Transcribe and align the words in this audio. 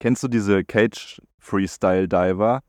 Kennst 0.00 0.22
du 0.22 0.28
diese 0.28 0.64
Cage 0.64 1.20
Freestyle 1.38 2.06
Diver? 2.06 2.60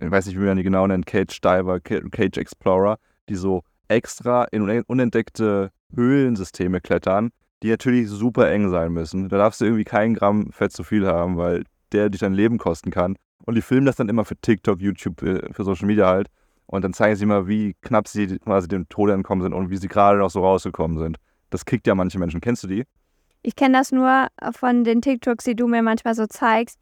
Ich 0.00 0.10
weiß 0.10 0.26
nicht, 0.26 0.38
wie 0.38 0.44
man 0.44 0.56
die 0.56 0.62
genau 0.62 0.86
nennt, 0.86 1.04
Cage 1.04 1.40
Diver, 1.40 1.80
Cage 1.80 2.38
Explorer, 2.38 2.98
die 3.28 3.34
so 3.34 3.62
extra 3.88 4.44
in 4.44 4.82
unentdeckte 4.82 5.70
Höhlensysteme 5.94 6.80
klettern, 6.80 7.30
die 7.62 7.68
natürlich 7.68 8.08
super 8.08 8.50
eng 8.50 8.70
sein 8.70 8.92
müssen. 8.92 9.28
Da 9.28 9.36
darfst 9.36 9.60
du 9.60 9.66
irgendwie 9.66 9.84
keinen 9.84 10.14
Gramm 10.14 10.50
Fett 10.50 10.72
zu 10.72 10.82
viel 10.82 11.06
haben, 11.06 11.36
weil 11.36 11.64
der 11.92 12.08
dich 12.08 12.20
dein 12.20 12.32
Leben 12.32 12.58
kosten 12.58 12.90
kann. 12.90 13.16
Und 13.44 13.54
die 13.54 13.62
filmen 13.62 13.86
das 13.86 13.96
dann 13.96 14.08
immer 14.08 14.24
für 14.24 14.36
TikTok, 14.36 14.80
YouTube, 14.80 15.22
äh, 15.22 15.52
für 15.52 15.64
Social 15.64 15.86
Media 15.86 16.06
halt. 16.06 16.28
Und 16.66 16.84
dann 16.84 16.92
zeigen 16.92 17.16
sie 17.16 17.26
mal, 17.26 17.48
wie 17.48 17.74
knapp 17.80 18.08
sie 18.08 18.38
quasi 18.38 18.68
dem 18.68 18.88
Tode 18.88 19.14
entkommen 19.14 19.42
sind 19.42 19.54
und 19.54 19.70
wie 19.70 19.78
sie 19.78 19.88
gerade 19.88 20.18
noch 20.18 20.30
so 20.30 20.42
rausgekommen 20.42 20.98
sind. 20.98 21.16
Das 21.50 21.64
kriegt 21.64 21.86
ja 21.86 21.94
manche 21.94 22.18
Menschen. 22.18 22.40
Kennst 22.40 22.62
du 22.62 22.68
die? 22.68 22.84
Ich 23.42 23.56
kenne 23.56 23.78
das 23.78 23.92
nur 23.92 24.28
von 24.52 24.84
den 24.84 25.00
TikToks, 25.00 25.44
die 25.44 25.56
du 25.56 25.66
mir 25.68 25.82
manchmal 25.82 26.14
so 26.14 26.26
zeigst. 26.26 26.78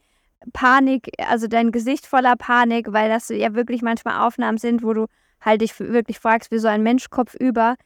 Panik, 0.52 1.10
also 1.18 1.46
dein 1.48 1.72
Gesicht 1.72 2.06
voller 2.06 2.36
Panik, 2.36 2.92
weil 2.92 3.08
das 3.08 3.28
ja 3.28 3.54
wirklich 3.54 3.82
manchmal 3.82 4.26
Aufnahmen 4.26 4.58
sind, 4.58 4.82
wo 4.82 4.92
du 4.92 5.06
halt 5.40 5.60
dich 5.60 5.78
wirklich 5.78 6.18
fragst, 6.18 6.50
wie 6.50 6.58
so 6.58 6.68
ein 6.68 6.82
Mensch 6.82 7.10
kopfüber 7.10 7.76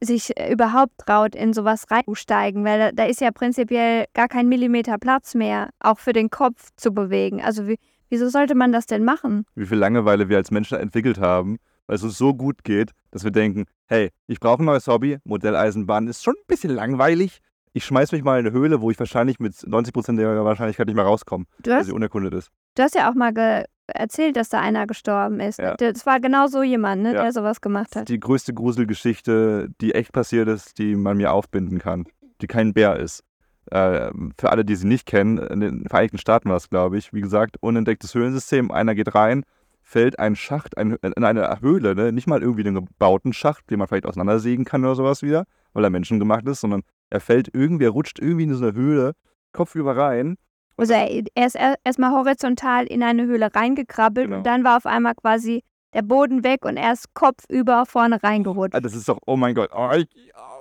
sich 0.00 0.32
überhaupt 0.50 0.92
traut, 0.98 1.34
in 1.34 1.52
sowas 1.52 1.86
reinzusteigen, 1.90 2.64
weil 2.64 2.78
da, 2.78 2.92
da 2.92 3.04
ist 3.04 3.20
ja 3.20 3.30
prinzipiell 3.32 4.06
gar 4.14 4.28
kein 4.28 4.48
Millimeter 4.48 4.96
Platz 4.98 5.34
mehr, 5.34 5.70
auch 5.80 5.98
für 5.98 6.12
den 6.12 6.30
Kopf 6.30 6.68
zu 6.76 6.92
bewegen. 6.92 7.42
Also 7.42 7.66
wie, 7.66 7.78
wieso 8.08 8.28
sollte 8.28 8.54
man 8.54 8.72
das 8.72 8.86
denn 8.86 9.04
machen? 9.04 9.44
Wie 9.54 9.66
viel 9.66 9.78
Langeweile 9.78 10.28
wir 10.28 10.36
als 10.36 10.50
Menschen 10.50 10.78
entwickelt 10.78 11.18
haben, 11.18 11.58
weil 11.86 11.96
es 11.96 12.04
uns 12.04 12.16
so 12.16 12.32
gut 12.32 12.62
geht, 12.62 12.92
dass 13.10 13.24
wir 13.24 13.32
denken, 13.32 13.64
hey, 13.86 14.10
ich 14.28 14.38
brauche 14.38 14.62
ein 14.62 14.66
neues 14.66 14.86
Hobby, 14.86 15.18
Modelleisenbahn 15.24 16.06
ist 16.06 16.22
schon 16.22 16.34
ein 16.34 16.46
bisschen 16.46 16.70
langweilig, 16.70 17.40
ich 17.78 17.84
schmeiß 17.84 18.10
mich 18.10 18.24
mal 18.24 18.40
in 18.40 18.46
eine 18.46 18.54
Höhle, 18.54 18.80
wo 18.80 18.90
ich 18.90 18.98
wahrscheinlich 18.98 19.38
mit 19.38 19.54
90% 19.54 20.16
der 20.16 20.44
Wahrscheinlichkeit 20.44 20.86
nicht 20.86 20.96
mehr 20.96 21.04
rauskomme, 21.04 21.44
weil 21.64 21.84
sie 21.84 21.92
unerkundet 21.92 22.34
ist. 22.34 22.50
Du 22.74 22.82
hast 22.82 22.96
ja 22.96 23.08
auch 23.08 23.14
mal 23.14 23.64
erzählt, 23.86 24.36
dass 24.36 24.48
da 24.48 24.60
einer 24.60 24.86
gestorben 24.88 25.38
ist. 25.38 25.60
Ja. 25.60 25.76
Das 25.76 26.04
war 26.04 26.18
genau 26.18 26.48
so 26.48 26.64
jemand, 26.64 27.02
ne, 27.02 27.14
ja. 27.14 27.22
der 27.22 27.32
sowas 27.32 27.60
gemacht 27.60 27.94
hat. 27.94 28.08
Die 28.08 28.18
größte 28.18 28.52
Gruselgeschichte, 28.52 29.68
die 29.80 29.94
echt 29.94 30.12
passiert 30.12 30.48
ist, 30.48 30.78
die 30.78 30.96
man 30.96 31.16
mir 31.16 31.32
aufbinden 31.32 31.78
kann, 31.78 32.06
die 32.40 32.48
kein 32.48 32.74
Bär 32.74 32.96
ist. 32.96 33.22
Äh, 33.70 34.10
für 34.36 34.50
alle, 34.50 34.64
die 34.64 34.74
sie 34.74 34.88
nicht 34.88 35.06
kennen, 35.06 35.38
in 35.38 35.60
den 35.60 35.88
Vereinigten 35.88 36.18
Staaten 36.18 36.50
war 36.50 36.56
es, 36.56 36.68
glaube 36.68 36.98
ich. 36.98 37.12
Wie 37.12 37.20
gesagt, 37.20 37.56
unentdecktes 37.60 38.12
Höhlensystem. 38.12 38.72
Einer 38.72 38.96
geht 38.96 39.14
rein, 39.14 39.44
fällt 39.82 40.18
ein 40.18 40.34
Schacht 40.34 40.76
ein, 40.76 40.96
in 40.96 41.24
eine 41.24 41.60
Höhle, 41.60 41.94
ne? 41.94 42.12
nicht 42.12 42.26
mal 42.26 42.42
irgendwie 42.42 42.66
einen 42.66 42.74
gebauten 42.74 43.32
Schacht, 43.32 43.70
den 43.70 43.78
man 43.78 43.86
vielleicht 43.86 44.06
auseinandersägen 44.06 44.64
kann 44.64 44.84
oder 44.84 44.96
sowas 44.96 45.22
wieder, 45.22 45.44
weil 45.74 45.84
er 45.84 45.90
menschengemacht 45.90 46.46
ist, 46.48 46.60
sondern 46.60 46.82
er 47.10 47.20
fällt 47.20 47.50
irgendwie, 47.52 47.84
er 47.84 47.90
rutscht 47.90 48.18
irgendwie 48.18 48.44
in 48.44 48.54
so 48.54 48.64
eine 48.64 48.74
Höhle, 48.74 49.12
kopfüber 49.52 49.96
rein. 49.96 50.36
Also 50.76 50.92
er, 50.92 51.24
er 51.34 51.46
ist 51.46 51.56
erstmal 51.84 52.12
horizontal 52.12 52.86
in 52.86 53.02
eine 53.02 53.24
Höhle 53.24 53.54
reingekrabbelt 53.54 54.26
genau. 54.26 54.38
und 54.38 54.46
dann 54.46 54.64
war 54.64 54.76
auf 54.76 54.86
einmal 54.86 55.14
quasi 55.14 55.64
der 55.94 56.02
Boden 56.02 56.44
weg 56.44 56.64
und 56.64 56.76
er 56.76 56.92
ist 56.92 57.14
kopfüber 57.14 57.84
vorne 57.86 58.22
reingerutscht. 58.22 58.74
Ah, 58.74 58.80
das 58.80 58.94
ist 58.94 59.08
doch, 59.08 59.18
oh 59.26 59.36
mein 59.36 59.54
Gott, 59.54 59.70
oh, 59.74 59.90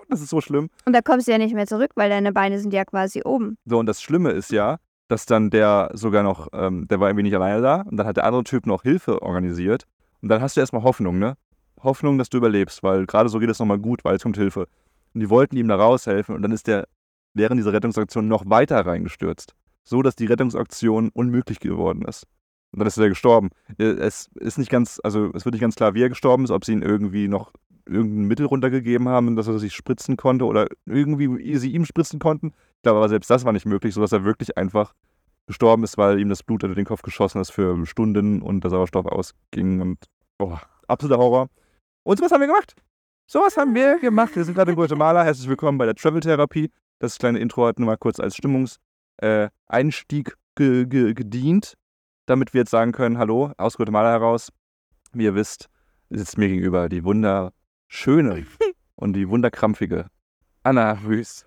das 0.09 0.21
ist 0.21 0.29
so 0.29 0.41
schlimm. 0.41 0.69
Und 0.85 0.93
da 0.93 1.01
kommst 1.01 1.27
du 1.27 1.31
ja 1.31 1.37
nicht 1.37 1.53
mehr 1.53 1.67
zurück, 1.67 1.91
weil 1.95 2.09
deine 2.09 2.31
Beine 2.31 2.59
sind 2.59 2.73
ja 2.73 2.85
quasi 2.85 3.21
oben. 3.23 3.57
So, 3.65 3.77
und 3.77 3.85
das 3.85 4.01
Schlimme 4.01 4.31
ist 4.31 4.51
ja, 4.51 4.77
dass 5.07 5.25
dann 5.25 5.49
der 5.49 5.91
sogar 5.93 6.23
noch, 6.23 6.47
ähm, 6.53 6.87
der 6.87 6.99
war 6.99 7.09
irgendwie 7.09 7.23
nicht 7.23 7.35
alleine 7.35 7.61
da 7.61 7.81
und 7.81 7.97
dann 7.97 8.07
hat 8.07 8.17
der 8.17 8.25
andere 8.25 8.43
Typ 8.43 8.65
noch 8.65 8.83
Hilfe 8.83 9.21
organisiert. 9.21 9.83
Und 10.21 10.29
dann 10.29 10.41
hast 10.41 10.55
du 10.57 10.61
erstmal 10.61 10.83
Hoffnung, 10.83 11.19
ne? 11.19 11.35
Hoffnung, 11.83 12.17
dass 12.17 12.29
du 12.29 12.37
überlebst, 12.37 12.81
weil 12.81 13.05
gerade 13.05 13.29
so 13.29 13.39
geht 13.39 13.49
es 13.49 13.59
nochmal 13.59 13.77
gut, 13.77 14.03
weil 14.03 14.15
es 14.15 14.23
kommt 14.23 14.37
Hilfe. 14.37 14.67
Und 15.17 15.21
die 15.21 15.31
wollten 15.31 15.57
ihm 15.57 15.67
da 15.67 15.77
raushelfen 15.77 16.35
und 16.35 16.43
dann 16.43 16.51
ist 16.51 16.67
der 16.67 16.87
während 17.33 17.57
dieser 17.59 17.73
Rettungsaktion 17.73 18.27
noch 18.27 18.47
weiter 18.47 18.85
reingestürzt. 18.85 19.55
So, 19.83 20.03
dass 20.03 20.15
die 20.15 20.27
Rettungsaktion 20.27 21.09
unmöglich 21.09 21.59
geworden 21.59 22.03
ist. 22.03 22.27
Und 22.71 22.77
dann 22.77 22.87
ist 22.87 22.99
er 22.99 23.09
gestorben. 23.09 23.49
Äh, 23.79 23.85
es 23.85 24.29
ist 24.35 24.59
nicht 24.59 24.69
ganz, 24.69 25.01
also 25.03 25.31
es 25.33 25.43
wird 25.43 25.53
nicht 25.53 25.61
ganz 25.61 25.73
klar, 25.73 25.95
wie 25.95 26.03
er 26.03 26.09
gestorben 26.09 26.43
ist, 26.43 26.51
ob 26.51 26.65
sie 26.65 26.73
ihn 26.73 26.83
irgendwie 26.83 27.27
noch 27.27 27.51
irgendein 27.87 28.27
Mittel 28.27 28.45
runtergegeben 28.45 29.09
haben, 29.09 29.35
dass 29.35 29.47
er 29.47 29.57
sich 29.57 29.73
spritzen 29.73 30.17
konnte 30.17 30.45
oder 30.45 30.67
irgendwie 30.85 31.57
sie 31.57 31.71
ihm 31.71 31.85
spritzen 31.85 32.19
konnten. 32.19 32.49
Ich 32.75 32.83
glaube 32.83 32.99
aber 32.99 33.09
selbst 33.09 33.31
das 33.31 33.43
war 33.43 33.53
nicht 33.53 33.65
möglich, 33.65 33.95
sodass 33.95 34.11
er 34.11 34.23
wirklich 34.23 34.55
einfach 34.55 34.93
gestorben 35.47 35.83
ist, 35.83 35.97
weil 35.97 36.19
ihm 36.19 36.29
das 36.29 36.43
Blut 36.43 36.63
unter 36.63 36.75
den 36.75 36.85
Kopf 36.85 37.01
geschossen 37.01 37.41
ist 37.41 37.49
für 37.49 37.83
Stunden 37.87 38.43
und 38.43 38.63
der 38.63 38.69
Sauerstoff 38.69 39.07
ausging 39.07 39.81
und 39.81 39.97
oh, 40.37 40.57
absoluter 40.87 41.17
Horror. 41.19 41.49
Und 42.03 42.19
so 42.19 42.23
was 42.23 42.31
haben 42.31 42.41
wir 42.41 42.47
gemacht. 42.47 42.75
Sowas 43.29 43.57
haben 43.57 43.75
wir 43.75 43.99
gemacht. 43.99 44.37
Wir 44.37 44.45
sind 44.45 44.53
gerade 44.53 44.71
in 44.71 44.77
Guatemala. 44.77 45.21
Herzlich 45.21 45.49
willkommen 45.49 45.77
bei 45.77 45.85
der 45.85 45.95
Travel 45.95 46.21
Therapie. 46.21 46.71
Das 46.99 47.17
kleine 47.17 47.39
Intro 47.39 47.67
hat 47.67 47.77
nur 47.77 47.87
mal 47.87 47.97
kurz 47.97 48.21
als 48.21 48.37
Stimmungseinstieg 48.37 50.29
äh, 50.29 50.33
ge 50.55 50.85
ge 50.85 51.13
gedient, 51.13 51.73
damit 52.25 52.53
wir 52.53 52.59
jetzt 52.59 52.71
sagen 52.71 52.93
können: 52.93 53.17
Hallo, 53.17 53.51
aus 53.57 53.75
Guatemala 53.75 54.11
heraus. 54.11 54.49
Wie 55.11 55.25
ihr 55.25 55.35
wisst, 55.35 55.67
sitzt 56.09 56.37
mir 56.37 56.47
gegenüber 56.47 56.87
die 56.87 57.03
wunderschöne 57.03 58.45
und 58.95 59.11
die 59.11 59.27
wunderkrampfige 59.27 60.05
Anna 60.63 60.93
Rüß. 61.05 61.45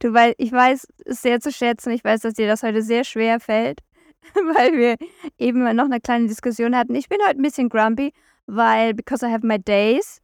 Du, 0.00 0.12
weil 0.12 0.34
ich 0.36 0.52
weiß 0.52 0.88
es 1.06 1.22
sehr 1.22 1.40
zu 1.40 1.50
schätzen. 1.50 1.90
Ich 1.92 2.04
weiß, 2.04 2.20
dass 2.20 2.34
dir 2.34 2.48
das 2.48 2.62
heute 2.62 2.82
sehr 2.82 3.04
schwer 3.04 3.40
fällt, 3.40 3.80
weil 4.34 4.76
wir 4.76 4.96
eben 5.38 5.74
noch 5.74 5.86
eine 5.86 6.02
kleine 6.02 6.28
Diskussion 6.28 6.76
hatten. 6.76 6.94
Ich 6.94 7.08
bin 7.08 7.18
heute 7.26 7.38
ein 7.38 7.42
bisschen 7.42 7.70
grumpy, 7.70 8.12
weil 8.44 8.92
because 8.92 9.24
I 9.24 9.32
have 9.32 9.46
my 9.46 9.58
days 9.58 10.20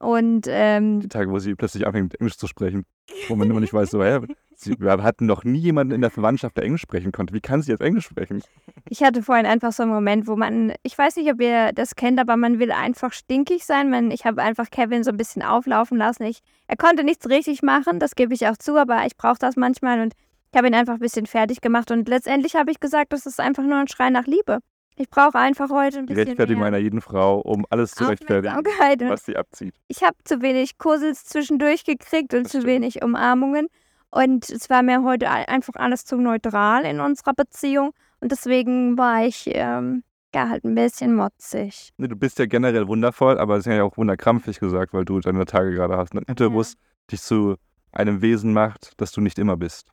und 0.00 0.46
ähm, 0.48 1.00
die 1.00 1.08
Tage, 1.08 1.30
wo 1.30 1.38
sie 1.38 1.54
plötzlich 1.54 1.86
anfängt, 1.86 2.18
Englisch 2.18 2.38
zu 2.38 2.46
sprechen, 2.46 2.86
wo 3.28 3.36
man 3.36 3.50
immer 3.50 3.60
nicht 3.60 3.74
weiß, 3.74 3.90
so, 3.90 4.02
hä, 4.02 4.20
sie, 4.54 4.74
wir 4.80 5.02
hatten 5.02 5.26
noch 5.26 5.44
nie 5.44 5.58
jemanden 5.58 5.92
in 5.92 6.00
der 6.00 6.10
Verwandtschaft, 6.10 6.56
der 6.56 6.64
Englisch 6.64 6.80
sprechen 6.80 7.12
konnte. 7.12 7.34
Wie 7.34 7.40
kann 7.42 7.60
sie 7.60 7.70
jetzt 7.70 7.82
Englisch 7.82 8.06
sprechen? 8.06 8.42
Ich 8.88 9.02
hatte 9.02 9.22
vorhin 9.22 9.44
einfach 9.44 9.72
so 9.72 9.82
einen 9.82 9.92
Moment, 9.92 10.26
wo 10.26 10.36
man, 10.36 10.72
ich 10.82 10.96
weiß 10.96 11.16
nicht, 11.16 11.30
ob 11.30 11.42
ihr 11.42 11.72
das 11.74 11.96
kennt, 11.96 12.18
aber 12.18 12.38
man 12.38 12.58
will 12.58 12.72
einfach 12.72 13.12
stinkig 13.12 13.66
sein. 13.66 13.90
Man, 13.90 14.10
ich 14.10 14.24
habe 14.24 14.40
einfach 14.40 14.70
Kevin 14.70 15.04
so 15.04 15.10
ein 15.10 15.18
bisschen 15.18 15.42
auflaufen 15.42 15.98
lassen. 15.98 16.22
Ich, 16.22 16.40
er 16.66 16.78
konnte 16.78 17.04
nichts 17.04 17.28
richtig 17.28 17.62
machen, 17.62 17.98
das 17.98 18.14
gebe 18.14 18.32
ich 18.32 18.46
auch 18.48 18.56
zu, 18.56 18.78
aber 18.78 19.04
ich 19.04 19.18
brauche 19.18 19.38
das 19.38 19.56
manchmal 19.56 20.00
und 20.00 20.14
ich 20.50 20.56
habe 20.56 20.66
ihn 20.66 20.74
einfach 20.74 20.94
ein 20.94 21.00
bisschen 21.00 21.26
fertig 21.26 21.60
gemacht 21.60 21.90
und 21.90 22.08
letztendlich 22.08 22.56
habe 22.56 22.70
ich 22.70 22.80
gesagt, 22.80 23.12
das 23.12 23.26
ist 23.26 23.38
einfach 23.38 23.62
nur 23.62 23.76
ein 23.76 23.88
Schrei 23.88 24.08
nach 24.08 24.26
Liebe. 24.26 24.60
Ich 25.00 25.08
brauche 25.08 25.38
einfach 25.38 25.70
heute 25.70 26.00
ein 26.00 26.04
bisschen. 26.04 26.24
Die 26.24 26.28
Rechtfertigung 26.28 26.62
einer 26.62 26.76
jeden 26.76 27.00
Frau, 27.00 27.40
um 27.40 27.64
alles 27.70 27.92
zu 27.92 28.04
rechtfertigen, 28.04 28.62
was 29.08 29.24
sie 29.24 29.34
abzieht. 29.34 29.74
Ich 29.88 30.02
habe 30.02 30.14
zu 30.24 30.42
wenig 30.42 30.76
Kussels 30.76 31.24
zwischendurch 31.24 31.84
gekriegt 31.84 32.34
und 32.34 32.44
das 32.44 32.52
zu 32.52 32.58
stimmt. 32.60 32.66
wenig 32.66 33.02
Umarmungen. 33.02 33.68
Und 34.10 34.50
es 34.50 34.68
war 34.68 34.82
mir 34.82 35.02
heute 35.02 35.30
einfach 35.30 35.72
alles 35.76 36.04
zu 36.04 36.18
neutral 36.18 36.84
in 36.84 37.00
unserer 37.00 37.32
Beziehung. 37.32 37.92
Und 38.20 38.30
deswegen 38.30 38.98
war 38.98 39.24
ich 39.24 39.44
ähm, 39.46 40.02
ja 40.34 40.50
halt 40.50 40.64
ein 40.64 40.74
bisschen 40.74 41.14
motzig. 41.14 41.94
Nee, 41.96 42.08
du 42.08 42.16
bist 42.16 42.38
ja 42.38 42.44
generell 42.44 42.86
wundervoll, 42.86 43.38
aber 43.38 43.56
es 43.56 43.66
ist 43.66 43.72
ja 43.72 43.82
auch 43.84 43.96
wunderkrampfig 43.96 44.60
gesagt, 44.60 44.92
weil 44.92 45.06
du 45.06 45.18
deine 45.20 45.46
Tage 45.46 45.72
gerade 45.72 45.96
hast. 45.96 46.14
Und 46.14 46.28
Intervus 46.28 46.74
ja. 46.74 46.78
dich 47.12 47.22
zu 47.22 47.56
einem 47.90 48.20
Wesen 48.20 48.52
macht, 48.52 48.92
das 48.98 49.12
du 49.12 49.22
nicht 49.22 49.38
immer 49.38 49.56
bist. 49.56 49.88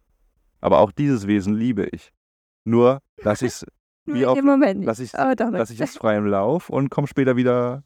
Aber 0.60 0.80
auch 0.80 0.92
dieses 0.92 1.28
Wesen 1.28 1.54
liebe 1.54 1.88
ich. 1.94 2.12
Nur 2.66 3.02
lasse 3.24 3.46
ich 3.46 3.54
es 3.54 3.66
wie 4.08 4.26
auf, 4.26 4.42
Moment 4.42 4.86
lasse 4.86 5.04
ich, 5.04 5.14
oh, 5.14 5.34
lass 5.38 5.70
ich 5.70 5.80
es 5.80 5.98
frei 5.98 6.18
im 6.18 6.26
Lauf 6.26 6.70
und 6.70 6.90
komme 6.90 7.08
später 7.08 7.36
wieder, 7.36 7.84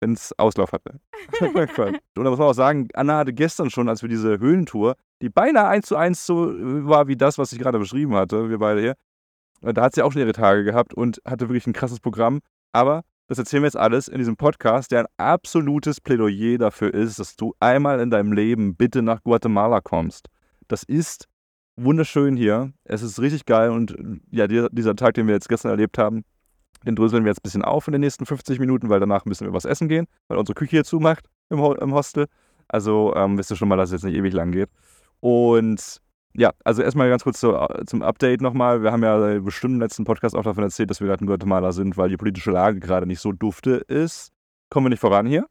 wenn 0.00 0.12
es 0.12 0.32
Auslauf 0.38 0.72
hatte. 0.72 1.00
und 1.40 2.24
da 2.24 2.30
muss 2.30 2.38
man 2.38 2.48
auch 2.48 2.54
sagen, 2.54 2.88
Anna 2.94 3.18
hatte 3.18 3.32
gestern 3.32 3.70
schon, 3.70 3.88
als 3.88 4.02
wir 4.02 4.08
diese 4.08 4.38
Höhlentour, 4.38 4.94
die 5.22 5.28
beinahe 5.28 5.68
eins 5.68 5.86
zu 5.86 5.96
eins 5.96 6.24
so 6.24 6.52
war 6.88 7.08
wie 7.08 7.16
das, 7.16 7.38
was 7.38 7.52
ich 7.52 7.58
gerade 7.58 7.78
beschrieben 7.78 8.14
hatte, 8.14 8.48
wir 8.48 8.58
beide 8.58 8.80
hier. 8.80 8.94
Da 9.62 9.82
hat 9.82 9.94
sie 9.94 10.02
auch 10.02 10.12
schon 10.12 10.22
ihre 10.22 10.32
Tage 10.32 10.64
gehabt 10.64 10.94
und 10.94 11.20
hatte 11.26 11.48
wirklich 11.48 11.66
ein 11.66 11.74
krasses 11.74 12.00
Programm. 12.00 12.40
Aber 12.72 13.02
das 13.26 13.38
erzählen 13.38 13.62
wir 13.62 13.68
jetzt 13.68 13.76
alles 13.76 14.08
in 14.08 14.18
diesem 14.18 14.36
Podcast, 14.36 14.90
der 14.90 15.00
ein 15.00 15.06
absolutes 15.18 16.00
Plädoyer 16.00 16.58
dafür 16.58 16.92
ist, 16.94 17.18
dass 17.18 17.36
du 17.36 17.54
einmal 17.60 18.00
in 18.00 18.10
deinem 18.10 18.32
Leben 18.32 18.74
bitte 18.74 19.02
nach 19.02 19.22
Guatemala 19.22 19.80
kommst. 19.80 20.28
Das 20.66 20.82
ist 20.82 21.28
wunderschön 21.76 22.36
hier. 22.36 22.72
Es 22.84 23.02
ist 23.02 23.20
richtig 23.20 23.46
geil 23.46 23.70
und 23.70 23.96
ja, 24.30 24.46
dieser 24.46 24.96
Tag, 24.96 25.14
den 25.14 25.26
wir 25.26 25.34
jetzt 25.34 25.48
gestern 25.48 25.70
erlebt 25.70 25.98
haben, 25.98 26.24
den 26.86 26.96
dröseln 26.96 27.24
wir 27.24 27.30
jetzt 27.30 27.40
ein 27.40 27.44
bisschen 27.44 27.64
auf 27.64 27.86
in 27.88 27.92
den 27.92 28.00
nächsten 28.00 28.26
50 28.26 28.58
Minuten, 28.58 28.88
weil 28.88 29.00
danach 29.00 29.24
müssen 29.24 29.46
wir 29.46 29.52
was 29.52 29.64
essen 29.64 29.88
gehen, 29.88 30.06
weil 30.28 30.38
unsere 30.38 30.54
Küche 30.54 30.70
hier 30.70 30.84
zumacht 30.84 31.26
im, 31.50 31.58
im 31.58 31.94
Hostel. 31.94 32.26
Also 32.68 33.14
ähm, 33.14 33.36
wisst 33.36 33.50
ihr 33.50 33.56
schon 33.56 33.68
mal, 33.68 33.76
dass 33.76 33.90
es 33.90 34.02
jetzt 34.02 34.04
nicht 34.04 34.16
ewig 34.16 34.32
lang 34.32 34.52
geht. 34.52 34.70
Und 35.20 36.00
ja, 36.34 36.52
also 36.64 36.82
erstmal 36.82 37.08
ganz 37.08 37.24
kurz 37.24 37.40
zu, 37.40 37.54
zum 37.86 38.02
Update 38.02 38.40
nochmal. 38.40 38.82
Wir 38.82 38.92
haben 38.92 39.02
ja 39.02 39.40
bestimmt 39.40 39.74
im 39.74 39.80
letzten 39.80 40.04
Podcast 40.04 40.36
auch 40.36 40.44
davon 40.44 40.62
erzählt, 40.62 40.90
dass 40.90 41.00
wir 41.00 41.08
gerade 41.08 41.22
in 41.22 41.26
Guatemala 41.26 41.72
sind, 41.72 41.96
weil 41.96 42.08
die 42.08 42.16
politische 42.16 42.52
Lage 42.52 42.78
gerade 42.78 43.06
nicht 43.06 43.20
so 43.20 43.32
dufte 43.32 43.82
ist. 43.88 44.30
Kommen 44.70 44.86
wir 44.86 44.90
nicht 44.90 45.00
voran 45.00 45.26
hier. 45.26 45.46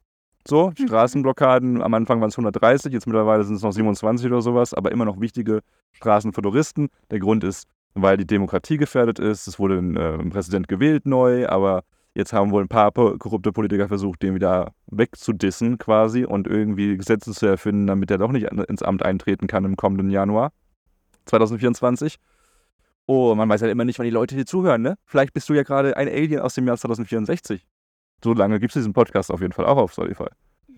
So. 0.48 0.72
Straßenblockaden, 0.76 1.82
am 1.82 1.94
Anfang 1.94 2.22
waren 2.22 2.30
es 2.30 2.36
130, 2.36 2.92
jetzt 2.94 3.08
mittlerweile 3.08 3.44
sind 3.44 3.56
es 3.56 3.62
noch 3.62 3.72
27 3.72 4.28
oder 4.28 4.42
sowas, 4.42 4.74
aber 4.74 4.92
immer 4.92 5.06
noch 5.06 5.20
wichtige 5.20 5.62
Straßen 5.92 6.34
für 6.34 6.42
Touristen. 6.42 6.90
Der 7.12 7.20
Grund 7.20 7.44
ist, 7.44 7.68
weil 7.94 8.18
die 8.18 8.26
Demokratie 8.26 8.78
gefährdet 8.78 9.20
ist. 9.20 9.48
Es 9.48 9.60
wurde 9.60 9.78
ein, 9.78 9.98
äh, 9.98 10.18
Präsident 10.30 10.68
gewählt 10.68 11.06
neu, 11.06 11.48
aber 11.48 11.84
jetzt 12.16 12.34
haben 12.34 12.52
wohl 12.52 12.64
ein 12.64 12.68
paar 12.68 12.92
korrupte 12.92 13.52
Politiker 13.52 13.88
versucht, 13.88 14.24
den 14.24 14.36
wieder 14.36 14.74
wegzudissen 14.88 15.78
quasi 15.78 16.26
und 16.26 16.48
irgendwie 16.48 16.98
Gesetze 16.98 17.32
zu 17.32 17.46
erfinden, 17.46 17.88
damit 17.88 18.10
er 18.12 18.18
doch 18.18 18.32
nicht 18.32 18.48
ins 18.52 18.82
Amt 18.82 19.04
eintreten 19.04 19.48
kann 19.48 19.66
im 19.66 19.76
kommenden 19.76 20.10
Januar 20.10 20.52
2024. 21.26 22.18
Oh, 23.06 23.34
man 23.36 23.50
weiß 23.50 23.62
halt 23.62 23.72
immer 23.72 23.86
nicht, 23.86 23.98
wann 24.00 24.06
die 24.06 24.12
Leute 24.12 24.36
dir 24.36 24.46
zuhören, 24.46 24.82
ne? 24.82 24.96
Vielleicht 25.06 25.34
bist 25.34 25.50
du 25.50 25.54
ja 25.54 25.64
gerade 25.64 25.98
ein 25.98 26.08
Alien 26.08 26.42
aus 26.42 26.54
dem 26.54 26.68
Jahr 26.68 26.78
2064. 26.78 27.66
So 28.24 28.34
lange 28.34 28.60
gibt 28.60 28.72
es 28.72 28.80
diesen 28.80 28.94
Podcast 28.94 29.32
auf 29.32 29.42
jeden 29.42 29.54
Fall 29.54 29.66
auch 29.66 29.78
auf 29.78 29.92
Spotify. 29.94 30.28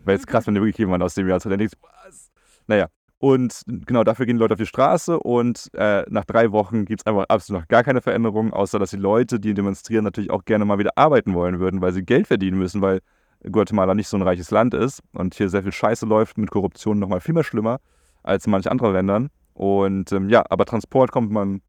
Wäre 0.03 0.17
jetzt 0.17 0.27
krass, 0.27 0.47
wenn 0.47 0.55
dir 0.55 0.61
wirklich 0.61 0.77
jemand 0.77 1.03
aus 1.03 1.13
dem 1.13 1.27
Jahr 1.27 1.39
zu 1.39 1.49
denkt, 1.49 1.75
was? 1.81 2.31
Naja, 2.67 2.87
und 3.21 3.61
genau 3.85 4.03
dafür 4.03 4.25
gehen 4.25 4.37
die 4.37 4.39
Leute 4.39 4.55
auf 4.55 4.59
die 4.59 4.65
Straße 4.65 5.19
und 5.19 5.69
äh, 5.75 6.03
nach 6.09 6.25
drei 6.25 6.51
Wochen 6.51 6.85
gibt 6.85 7.01
es 7.01 7.05
einfach 7.05 7.25
absolut 7.29 7.61
noch 7.61 7.67
gar 7.67 7.83
keine 7.83 8.01
Veränderung, 8.01 8.51
außer 8.51 8.79
dass 8.79 8.89
die 8.89 8.97
Leute, 8.97 9.39
die 9.39 9.53
demonstrieren, 9.53 10.03
natürlich 10.03 10.31
auch 10.31 10.43
gerne 10.43 10.65
mal 10.65 10.79
wieder 10.79 10.97
arbeiten 10.97 11.35
wollen 11.35 11.59
würden, 11.59 11.81
weil 11.81 11.93
sie 11.93 12.03
Geld 12.03 12.25
verdienen 12.25 12.57
müssen, 12.57 12.81
weil 12.81 13.01
Guatemala 13.49 13.93
nicht 13.93 14.07
so 14.07 14.17
ein 14.17 14.23
reiches 14.23 14.49
Land 14.49 14.73
ist 14.73 15.01
und 15.13 15.35
hier 15.35 15.49
sehr 15.49 15.61
viel 15.61 15.71
Scheiße 15.71 16.07
läuft, 16.07 16.39
mit 16.39 16.49
Korruption 16.49 16.97
nochmal 16.97 17.21
viel 17.21 17.35
mehr 17.35 17.43
schlimmer 17.43 17.79
als 18.23 18.47
in 18.47 18.51
manchen 18.51 18.69
anderen 18.69 18.93
Ländern. 18.93 19.29
Und 19.53 20.11
ähm, 20.11 20.29
ja, 20.29 20.43
aber 20.49 20.65
Transport 20.65 21.11
kommt 21.11 21.31
man, 21.31 21.61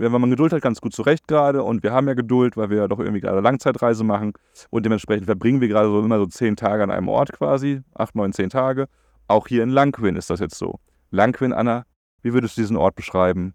wenn 0.00 0.12
man 0.12 0.30
Geduld 0.30 0.52
hat, 0.52 0.62
ganz 0.62 0.80
gut 0.80 0.94
zurecht 0.94 1.28
gerade. 1.28 1.62
Und 1.62 1.82
wir 1.82 1.92
haben 1.92 2.06
ja 2.08 2.14
Geduld, 2.14 2.56
weil 2.56 2.70
wir 2.70 2.78
ja 2.78 2.88
doch 2.88 2.98
irgendwie 2.98 3.20
gerade 3.20 3.40
Langzeitreise 3.40 4.04
machen. 4.04 4.32
Und 4.70 4.84
dementsprechend 4.84 5.26
verbringen 5.26 5.60
wir 5.60 5.68
gerade 5.68 5.88
so 5.88 6.00
immer 6.00 6.18
so 6.18 6.26
zehn 6.26 6.56
Tage 6.56 6.82
an 6.82 6.90
einem 6.90 7.08
Ort 7.08 7.32
quasi, 7.32 7.82
acht, 7.94 8.14
neun, 8.14 8.32
zehn 8.32 8.50
Tage. 8.50 8.86
Auch 9.26 9.46
hier 9.48 9.62
in 9.62 9.70
Langquin 9.70 10.16
ist 10.16 10.30
das 10.30 10.40
jetzt 10.40 10.56
so. 10.56 10.78
Langquin, 11.10 11.52
Anna, 11.52 11.84
wie 12.22 12.32
würdest 12.32 12.56
du 12.56 12.62
diesen 12.62 12.76
Ort 12.76 12.94
beschreiben? 12.94 13.54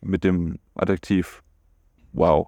Mit 0.00 0.24
dem 0.24 0.58
Adjektiv 0.74 1.42
wow. 2.12 2.46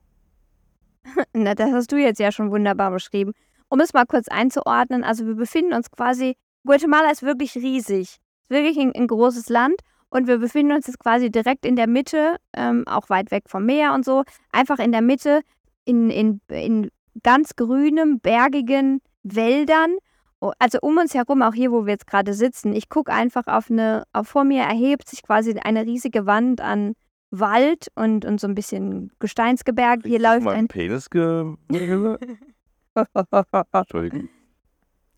Na, 1.32 1.54
das 1.54 1.72
hast 1.72 1.92
du 1.92 1.96
jetzt 1.96 2.20
ja 2.20 2.32
schon 2.32 2.50
wunderbar 2.50 2.90
beschrieben. 2.90 3.32
Um 3.68 3.80
es 3.80 3.92
mal 3.92 4.04
kurz 4.04 4.28
einzuordnen, 4.28 5.04
also 5.04 5.26
wir 5.26 5.34
befinden 5.34 5.72
uns 5.72 5.90
quasi, 5.90 6.36
Guatemala 6.64 7.10
ist 7.10 7.22
wirklich 7.22 7.54
riesig. 7.56 8.02
Ist 8.02 8.50
wirklich 8.50 8.78
ein, 8.78 8.92
ein 8.94 9.06
großes 9.06 9.48
Land 9.48 9.80
und 10.10 10.26
wir 10.26 10.38
befinden 10.38 10.72
uns 10.72 10.86
jetzt 10.86 10.98
quasi 10.98 11.30
direkt 11.30 11.64
in 11.64 11.76
der 11.76 11.86
Mitte, 11.86 12.36
ähm, 12.52 12.84
auch 12.86 13.08
weit 13.08 13.30
weg 13.30 13.44
vom 13.46 13.64
Meer 13.64 13.94
und 13.94 14.04
so, 14.04 14.24
einfach 14.52 14.78
in 14.78 14.92
der 14.92 15.02
Mitte 15.02 15.40
in, 15.84 16.10
in, 16.10 16.40
in 16.48 16.90
ganz 17.22 17.56
grünem, 17.56 18.20
bergigen 18.20 19.00
Wäldern. 19.22 19.96
Also 20.58 20.78
um 20.80 20.98
uns 20.98 21.14
herum, 21.14 21.42
auch 21.42 21.54
hier, 21.54 21.70
wo 21.70 21.86
wir 21.86 21.92
jetzt 21.92 22.06
gerade 22.06 22.32
sitzen, 22.32 22.72
ich 22.72 22.88
gucke 22.88 23.12
einfach 23.12 23.46
auf 23.46 23.70
eine, 23.70 24.04
auf 24.12 24.28
vor 24.28 24.44
mir 24.44 24.62
erhebt 24.62 25.08
sich 25.08 25.22
quasi 25.22 25.58
eine 25.58 25.84
riesige 25.84 26.26
Wand 26.26 26.60
an 26.60 26.94
Wald 27.30 27.88
und, 27.94 28.24
und 28.24 28.40
so 28.40 28.48
ein 28.48 28.54
bisschen 28.54 29.12
Gesteinsgebirge. 29.18 30.08
Hier 30.08 30.18
läuft 30.18 30.48
ein 30.48 30.68
Penis 30.68 31.10
Entschuldigung. 33.72 34.28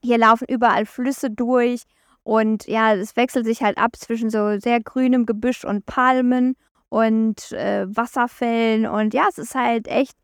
Hier 0.04 0.18
laufen 0.18 0.46
überall 0.48 0.84
Flüsse 0.84 1.30
durch 1.30 1.84
und 2.24 2.66
ja, 2.66 2.94
es 2.94 3.16
wechselt 3.16 3.46
sich 3.46 3.62
halt 3.62 3.78
ab 3.78 3.96
zwischen 3.96 4.30
so 4.30 4.58
sehr 4.58 4.80
grünem 4.80 5.26
Gebüsch 5.26 5.64
und 5.64 5.86
Palmen 5.86 6.54
und 6.88 7.52
äh, 7.52 7.86
Wasserfällen 7.88 8.86
und 8.86 9.14
ja, 9.14 9.26
es 9.28 9.38
ist 9.38 9.54
halt 9.54 9.88
echt 9.88 10.16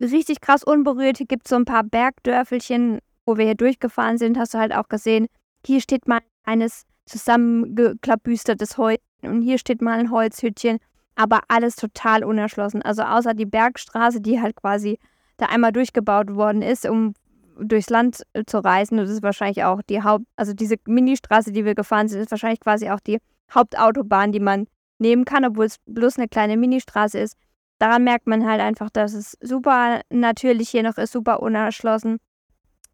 richtig 0.00 0.40
krass 0.40 0.62
unberührt. 0.62 1.18
Hier 1.18 1.26
gibt 1.26 1.46
es 1.46 1.50
so 1.50 1.56
ein 1.56 1.64
paar 1.64 1.84
Bergdörfelchen, 1.84 2.98
wo 3.24 3.36
wir 3.36 3.44
hier 3.44 3.54
durchgefahren 3.54 4.18
sind, 4.18 4.38
hast 4.38 4.54
du 4.54 4.58
halt 4.58 4.74
auch 4.74 4.88
gesehen, 4.88 5.26
hier 5.64 5.80
steht 5.80 6.08
mal 6.08 6.20
eines 6.44 6.84
zusammengeklabüstertes 7.06 8.78
Holz 8.78 9.00
und 9.22 9.42
hier 9.42 9.58
steht 9.58 9.80
mal 9.82 9.98
ein 9.98 10.10
Holzhütchen, 10.10 10.78
aber 11.14 11.40
alles 11.48 11.76
total 11.76 12.24
unerschlossen. 12.24 12.82
Also 12.82 13.02
außer 13.02 13.34
die 13.34 13.46
Bergstraße, 13.46 14.20
die 14.20 14.40
halt 14.40 14.56
quasi 14.56 14.98
da 15.36 15.46
einmal 15.46 15.72
durchgebaut 15.72 16.34
worden 16.34 16.62
ist, 16.62 16.88
um 16.88 17.14
durchs 17.62 17.90
Land 17.90 18.22
äh, 18.32 18.44
zu 18.46 18.58
reisen. 18.58 18.98
Und 18.98 19.06
das 19.06 19.14
ist 19.14 19.22
wahrscheinlich 19.22 19.64
auch 19.64 19.82
die 19.82 20.02
Haupt, 20.02 20.24
also 20.36 20.52
diese 20.52 20.76
Ministraße, 20.86 21.52
die 21.52 21.64
wir 21.64 21.74
gefahren 21.74 22.08
sind, 22.08 22.20
ist 22.20 22.30
wahrscheinlich 22.30 22.60
quasi 22.60 22.90
auch 22.90 23.00
die 23.00 23.18
Hauptautobahn, 23.52 24.32
die 24.32 24.40
man 24.40 24.66
nehmen 24.98 25.24
kann, 25.24 25.44
obwohl 25.44 25.66
es 25.66 25.76
bloß 25.86 26.18
eine 26.18 26.28
kleine 26.28 26.56
Ministraße 26.56 27.18
ist. 27.18 27.36
Daran 27.78 28.04
merkt 28.04 28.26
man 28.26 28.46
halt 28.46 28.60
einfach, 28.60 28.90
dass 28.90 29.12
es 29.12 29.36
super 29.40 30.02
natürlich 30.10 30.70
hier 30.70 30.84
noch 30.84 30.98
ist, 30.98 31.12
super 31.12 31.42
unerschlossen, 31.42 32.18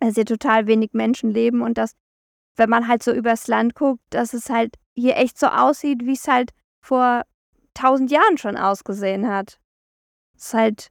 dass 0.00 0.14
hier 0.14 0.24
total 0.24 0.66
wenig 0.66 0.92
Menschen 0.92 1.30
leben 1.30 1.60
und 1.60 1.76
dass, 1.76 1.92
wenn 2.56 2.70
man 2.70 2.88
halt 2.88 3.02
so 3.02 3.12
übers 3.12 3.46
Land 3.48 3.74
guckt, 3.74 4.00
dass 4.10 4.32
es 4.32 4.48
halt 4.48 4.76
hier 4.94 5.16
echt 5.16 5.38
so 5.38 5.48
aussieht, 5.48 6.06
wie 6.06 6.14
es 6.14 6.26
halt 6.26 6.50
vor 6.80 7.22
tausend 7.74 8.10
Jahren 8.10 8.38
schon 8.38 8.56
ausgesehen 8.56 9.28
hat. 9.28 9.58
Es 10.36 10.46
ist 10.46 10.54
halt 10.54 10.88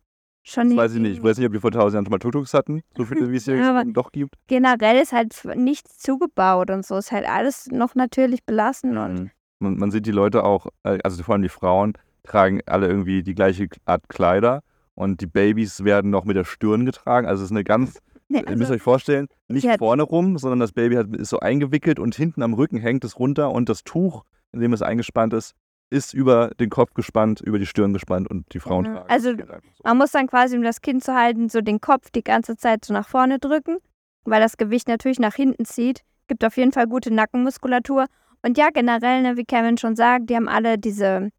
schon. 0.52 0.70
Das 0.70 0.78
weiß 0.78 0.96
ich 0.96 1.02
nicht. 1.02 1.18
Ich 1.18 1.24
weiß 1.24 1.38
nicht, 1.38 1.48
ob 1.48 1.54
die 1.54 1.60
vor 1.60 1.72
tausend 1.72 1.94
Jahren 1.94 2.06
schon 2.06 2.12
mal 2.12 2.20
Tuk-Tuks 2.20 2.54
hatten, 2.54 2.82
so 2.96 3.06
viele 3.06 3.30
wie 3.32 3.38
es 3.38 3.46
hier 3.46 3.56
ja, 3.56 3.84
doch 3.86 4.12
gibt. 4.12 4.36
Generell 4.48 5.02
ist 5.02 5.12
halt 5.12 5.34
nichts 5.56 6.00
zugebaut 6.00 6.70
und 6.70 6.86
so. 6.86 6.96
Es 6.96 7.06
Ist 7.08 7.12
halt 7.12 7.28
alles 7.28 7.68
noch 7.72 7.96
natürlich 7.96 8.44
belassen 8.46 8.92
mhm. 8.92 8.98
und. 8.98 9.32
Man, 9.60 9.76
man, 9.78 9.90
sieht 9.90 10.06
die 10.06 10.12
Leute 10.12 10.44
auch, 10.44 10.68
äh, 10.84 11.00
also 11.04 11.24
vor 11.24 11.34
allem 11.34 11.42
die 11.42 11.50
Frauen, 11.50 11.94
tragen 12.24 12.62
alle 12.68 12.88
irgendwie 12.88 13.24
die 13.24 13.34
gleiche 13.34 13.68
Art 13.86 14.08
Kleider 14.08 14.62
und 14.94 15.22
die 15.22 15.26
Babys 15.26 15.84
werden 15.84 16.12
noch 16.12 16.26
mit 16.26 16.36
der 16.36 16.44
Stirn 16.44 16.86
getragen. 16.86 17.28
Also 17.28 17.44
es 17.44 17.50
ist 17.50 17.56
eine 17.56 17.64
ganz, 17.64 18.00
nee, 18.28 18.40
also, 18.40 18.52
ihr 18.52 18.58
müsst 18.58 18.72
euch 18.72 18.82
vorstellen, 18.84 19.28
nicht 19.48 19.68
vorne 19.80 20.04
rum, 20.04 20.38
sondern 20.38 20.60
das 20.60 20.74
Baby 20.74 20.96
hat, 20.96 21.16
ist 21.16 21.30
so 21.30 21.40
eingewickelt 21.40 21.98
und 21.98 22.14
hinten 22.16 22.44
am 22.44 22.54
Rücken 22.54 22.78
hängt 22.78 23.04
es 23.04 23.18
runter 23.18 23.52
und 23.52 23.68
das 23.68 23.84
Tuch, 23.84 24.26
in 24.52 24.60
dem 24.60 24.74
es 24.74 24.84
eingespannt 24.84 25.34
ist, 25.34 25.56
ist 25.89 26.13
über 26.13 26.51
den 26.60 26.69
Kopf 26.69 26.94
gespannt, 26.94 27.42
über 27.42 27.60
die 27.60 27.66
Stirn 27.66 27.94
gespannt 27.94 28.30
und 28.30 28.54
die 28.54 28.60
Frauen 28.60 28.86
tragen. 28.86 29.10
Also 29.10 29.31
so. 29.31 29.44
man 29.84 29.98
muss 29.98 30.12
dann 30.12 30.28
quasi, 30.28 30.57
um 30.57 30.63
das 30.63 30.81
Kind 30.81 31.04
zu 31.04 31.13
halten, 31.13 31.50
so 31.50 31.62
den 31.62 31.80
Kopf 31.80 32.10
die 32.12 32.24
ganze 32.24 32.57
Zeit 32.57 32.86
so 32.86 32.94
nach 32.94 33.07
vorne 33.07 33.39
drücken, 33.39 33.78
weil 34.25 34.42
das 34.42 34.57
Gewicht 34.57 34.88
natürlich 34.88 35.19
nach 35.19 35.36
hinten 35.36 35.66
zieht. 35.66 36.01
Gibt 36.28 36.44
auf 36.44 36.57
jeden 36.57 36.74
Fall 36.74 36.88
gute 36.88 37.13
Nackenmuskulatur. 37.13 38.06
Und 38.44 38.57
ja, 38.57 38.69
generell, 38.69 39.22
ne, 39.22 39.38
wie 39.38 39.45
Kevin 39.45 39.78
schon 39.78 39.95
sagt, 39.95 40.30
die 40.30 40.36
haben 40.36 40.50
alle 40.50 40.78
diese, 40.78 41.30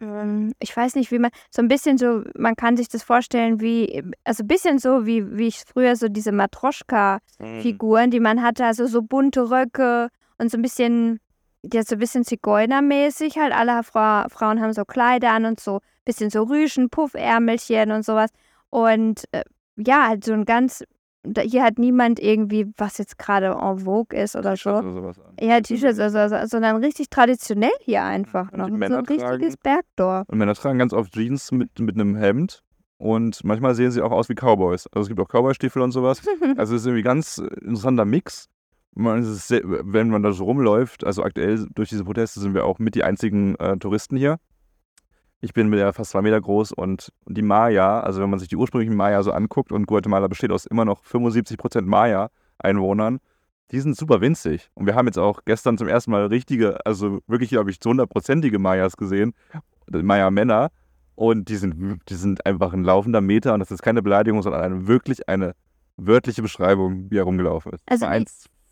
ähm, 0.00 0.52
ich 0.60 0.74
weiß 0.74 0.94
nicht, 0.94 1.10
wie 1.10 1.18
man, 1.18 1.30
so 1.50 1.60
ein 1.60 1.68
bisschen 1.68 1.98
so, 1.98 2.22
man 2.36 2.56
kann 2.56 2.76
sich 2.76 2.88
das 2.88 3.02
vorstellen 3.02 3.60
wie, 3.60 4.02
also 4.24 4.44
ein 4.44 4.48
bisschen 4.48 4.78
so, 4.78 5.06
wie, 5.06 5.36
wie 5.36 5.48
ich 5.48 5.62
früher 5.66 5.96
so 5.96 6.08
diese 6.08 6.32
Matroschka-Figuren, 6.32 8.06
mhm. 8.06 8.10
die 8.10 8.20
man 8.20 8.42
hatte, 8.42 8.64
also 8.64 8.86
so 8.86 9.02
bunte 9.02 9.50
Röcke 9.50 10.08
und 10.38 10.50
so 10.50 10.58
ein 10.58 10.62
bisschen 10.62 11.20
jetzt 11.72 11.88
so 11.88 11.96
ein 11.96 11.98
bisschen 11.98 12.24
Zigeunermäßig 12.24 13.38
halt. 13.38 13.52
Alle 13.52 13.82
Fra 13.82 14.26
Frauen 14.28 14.60
haben 14.60 14.72
so 14.72 14.84
Kleider 14.84 15.32
an 15.32 15.44
und 15.44 15.60
so 15.60 15.76
ein 15.76 15.80
bisschen 16.04 16.30
so 16.30 16.42
Rüschen, 16.42 16.90
Puffärmelchen 16.90 17.90
und 17.90 18.04
sowas. 18.04 18.30
Und 18.70 19.24
äh, 19.32 19.44
ja, 19.76 20.08
halt 20.08 20.24
so 20.24 20.32
ein 20.32 20.44
ganz. 20.44 20.84
Hier 21.40 21.62
hat 21.62 21.78
niemand 21.78 22.20
irgendwie, 22.20 22.70
was 22.76 22.98
jetzt 22.98 23.16
gerade 23.16 23.56
en 23.58 23.78
vogue 23.78 24.14
ist 24.14 24.36
oder 24.36 24.56
so. 24.56 24.70
Oder 24.70 24.92
sowas 24.92 25.18
an. 25.18 25.34
Ja, 25.40 25.58
T-Shirts 25.58 25.98
oder 25.98 26.28
so, 26.28 26.46
sondern 26.48 26.76
richtig 26.84 27.08
traditionell 27.08 27.70
hier 27.80 28.02
einfach 28.02 28.52
noch. 28.52 28.68
So 28.68 28.74
ein 28.74 28.82
richtiges 28.82 29.18
tragen, 29.18 29.54
Bergdorf. 29.62 30.28
Und 30.28 30.36
Männer 30.36 30.54
tragen 30.54 30.78
ganz 30.78 30.92
oft 30.92 31.14
Jeans 31.14 31.50
mit, 31.50 31.78
mit 31.78 31.94
einem 31.94 32.14
Hemd. 32.14 32.62
Und 32.98 33.42
manchmal 33.42 33.74
sehen 33.74 33.90
sie 33.90 34.02
auch 34.02 34.12
aus 34.12 34.28
wie 34.28 34.34
Cowboys. 34.34 34.86
Also 34.88 35.04
es 35.04 35.08
gibt 35.08 35.18
auch 35.18 35.28
Cowboy-Stiefel 35.28 35.80
und 35.80 35.92
sowas. 35.92 36.20
also 36.58 36.74
es 36.74 36.82
ist 36.82 36.86
irgendwie 36.86 37.02
ein 37.02 37.04
ganz 37.04 37.38
interessanter 37.38 38.04
Mix 38.04 38.50
man 38.94 39.24
sehr, 39.24 39.62
wenn 39.64 40.08
man 40.08 40.22
da 40.22 40.32
so 40.32 40.44
rumläuft, 40.44 41.04
also 41.04 41.22
aktuell 41.22 41.66
durch 41.74 41.88
diese 41.88 42.04
Proteste 42.04 42.40
sind 42.40 42.54
wir 42.54 42.64
auch 42.64 42.78
mit 42.78 42.94
die 42.94 43.04
einzigen 43.04 43.54
äh, 43.56 43.76
Touristen 43.76 44.16
hier. 44.16 44.38
Ich 45.40 45.52
bin 45.52 45.72
ja 45.74 45.92
fast 45.92 46.12
zwei 46.12 46.22
Meter 46.22 46.40
groß 46.40 46.72
und 46.72 47.12
die 47.26 47.42
Maya, 47.42 48.00
also 48.00 48.22
wenn 48.22 48.30
man 48.30 48.38
sich 48.38 48.48
die 48.48 48.56
ursprünglichen 48.56 48.96
Maya 48.96 49.22
so 49.22 49.32
anguckt 49.32 49.72
und 49.72 49.86
Guatemala 49.86 50.28
besteht 50.28 50.50
aus 50.50 50.64
immer 50.64 50.84
noch 50.84 51.04
75 51.04 51.58
Prozent 51.58 51.86
Maya-Einwohnern, 51.86 53.18
die 53.70 53.80
sind 53.80 53.96
super 53.96 54.20
winzig. 54.20 54.70
Und 54.74 54.86
wir 54.86 54.94
haben 54.94 55.06
jetzt 55.06 55.18
auch 55.18 55.40
gestern 55.44 55.76
zum 55.76 55.88
ersten 55.88 56.10
Mal 56.10 56.26
richtige, 56.26 56.84
also 56.86 57.20
wirklich, 57.26 57.50
glaube 57.50 57.70
ich, 57.70 57.80
zu 57.80 57.90
hundertprozentige 57.90 58.58
Mayas 58.58 58.96
gesehen, 58.96 59.34
Maya-Männer. 59.90 60.70
Und 61.16 61.48
die 61.48 61.56
sind, 61.56 62.00
die 62.08 62.14
sind 62.14 62.44
einfach 62.46 62.72
ein 62.72 62.82
laufender 62.82 63.20
Meter 63.20 63.54
und 63.54 63.60
das 63.60 63.70
ist 63.70 63.82
keine 63.82 64.02
Beleidigung, 64.02 64.42
sondern 64.42 64.62
eine, 64.62 64.86
wirklich 64.88 65.28
eine 65.28 65.54
wörtliche 65.96 66.42
Beschreibung, 66.42 67.10
wie 67.10 67.18
er 67.18 67.24
rumgelaufen 67.24 67.72
ist. 67.72 67.84
Also 67.86 68.06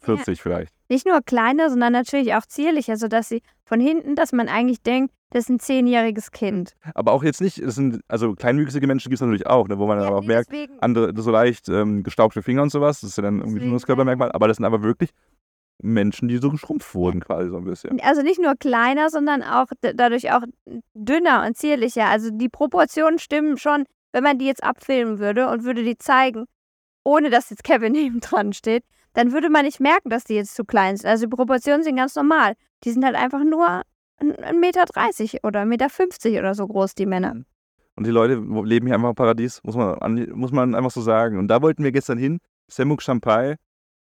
40 0.02 0.38
ja. 0.38 0.42
vielleicht. 0.42 0.74
Nicht 0.88 1.06
nur 1.06 1.20
kleiner, 1.22 1.70
sondern 1.70 1.92
natürlich 1.92 2.34
auch 2.34 2.46
zierlicher, 2.46 2.96
sodass 2.96 3.28
sie 3.28 3.42
von 3.64 3.80
hinten, 3.80 4.14
dass 4.14 4.32
man 4.32 4.48
eigentlich 4.48 4.82
denkt, 4.82 5.14
das 5.30 5.44
ist 5.44 5.48
ein 5.48 5.60
zehnjähriges 5.60 6.30
Kind. 6.30 6.74
Aber 6.94 7.12
auch 7.12 7.24
jetzt 7.24 7.40
nicht, 7.40 7.62
das 7.62 7.74
sind, 7.74 8.00
also 8.08 8.34
kleinwüchsige 8.34 8.86
Menschen 8.86 9.08
gibt 9.08 9.14
es 9.14 9.20
natürlich 9.22 9.46
auch, 9.46 9.66
ne, 9.66 9.78
wo 9.78 9.86
man 9.86 9.98
ja, 9.98 10.04
dann 10.04 10.14
auch 10.14 10.24
merkt, 10.24 10.52
andere 10.80 11.12
so 11.22 11.30
leicht 11.30 11.68
ähm, 11.70 12.02
gestaubte 12.02 12.42
Finger 12.42 12.62
und 12.62 12.70
sowas, 12.70 13.00
das 13.00 13.10
ist 13.10 13.16
ja 13.16 13.22
dann 13.22 13.38
irgendwie 13.38 13.64
ein 13.64 13.78
Körpermerkmal, 13.80 14.30
aber 14.32 14.48
das 14.48 14.58
sind 14.58 14.66
aber 14.66 14.82
wirklich 14.82 15.10
Menschen, 15.82 16.28
die 16.28 16.36
so 16.36 16.50
geschrumpft 16.50 16.94
wurden, 16.94 17.20
quasi 17.20 17.50
so 17.50 17.56
ein 17.56 17.64
bisschen. 17.64 18.00
Also 18.02 18.22
nicht 18.22 18.40
nur 18.40 18.54
kleiner, 18.56 19.10
sondern 19.10 19.42
auch 19.42 19.66
dadurch 19.80 20.32
auch 20.32 20.42
dünner 20.94 21.44
und 21.46 21.56
zierlicher. 21.56 22.06
Also 22.06 22.30
die 22.30 22.48
Proportionen 22.48 23.18
stimmen 23.18 23.56
schon, 23.56 23.84
wenn 24.12 24.22
man 24.22 24.38
die 24.38 24.46
jetzt 24.46 24.62
abfilmen 24.62 25.18
würde 25.18 25.48
und 25.48 25.64
würde 25.64 25.82
die 25.82 25.98
zeigen, 25.98 26.44
ohne 27.04 27.30
dass 27.30 27.50
jetzt 27.50 27.64
Kevin 27.64 27.92
neben 27.92 28.20
dran 28.20 28.52
steht, 28.52 28.84
dann 29.14 29.32
würde 29.32 29.50
man 29.50 29.64
nicht 29.64 29.80
merken, 29.80 30.08
dass 30.08 30.24
die 30.24 30.34
jetzt 30.34 30.54
zu 30.54 30.64
klein 30.64 30.96
sind. 30.96 31.08
Also 31.08 31.26
die 31.26 31.30
Proportionen 31.30 31.82
sind 31.82 31.96
ganz 31.96 32.14
normal. 32.14 32.54
Die 32.84 32.90
sind 32.90 33.04
halt 33.04 33.16
einfach 33.16 33.44
nur 33.44 33.82
1,30 34.20 34.54
Meter 34.58 34.84
oder 35.42 35.62
1,50 35.62 35.66
Meter 35.66 36.38
oder 36.40 36.54
so 36.54 36.66
groß, 36.66 36.94
die 36.94 37.06
Männer. 37.06 37.34
Mhm. 37.34 37.44
Und 37.94 38.06
die 38.06 38.10
Leute 38.10 38.34
leben 38.64 38.86
hier 38.86 38.94
einfach 38.94 39.10
im 39.10 39.14
Paradies, 39.14 39.60
muss 39.64 39.76
man, 39.76 39.98
muss 40.34 40.50
man 40.50 40.74
einfach 40.74 40.90
so 40.90 41.02
sagen. 41.02 41.38
Und 41.38 41.48
da 41.48 41.60
wollten 41.60 41.84
wir 41.84 41.92
gestern 41.92 42.16
hin. 42.16 42.38
Samuk 42.68 43.02
Champagne, 43.02 43.56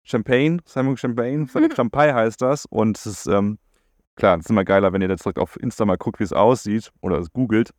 Champagne, 0.04 0.58
Samuk 0.64 0.98
Champagne, 0.98 1.48
Champagne 1.74 2.14
heißt 2.14 2.40
das. 2.40 2.66
Und 2.66 2.96
es 2.96 3.06
ist, 3.06 3.26
ähm, 3.26 3.58
klar, 4.14 4.38
es 4.38 4.44
ist 4.44 4.50
immer 4.50 4.64
geiler, 4.64 4.92
wenn 4.92 5.02
ihr 5.02 5.08
jetzt 5.08 5.24
direkt 5.24 5.40
auf 5.40 5.58
Insta 5.60 5.84
mal 5.84 5.96
guckt, 5.96 6.20
wie 6.20 6.24
es 6.24 6.32
aussieht 6.32 6.92
oder 7.00 7.18
es 7.18 7.32
googelt. 7.32 7.72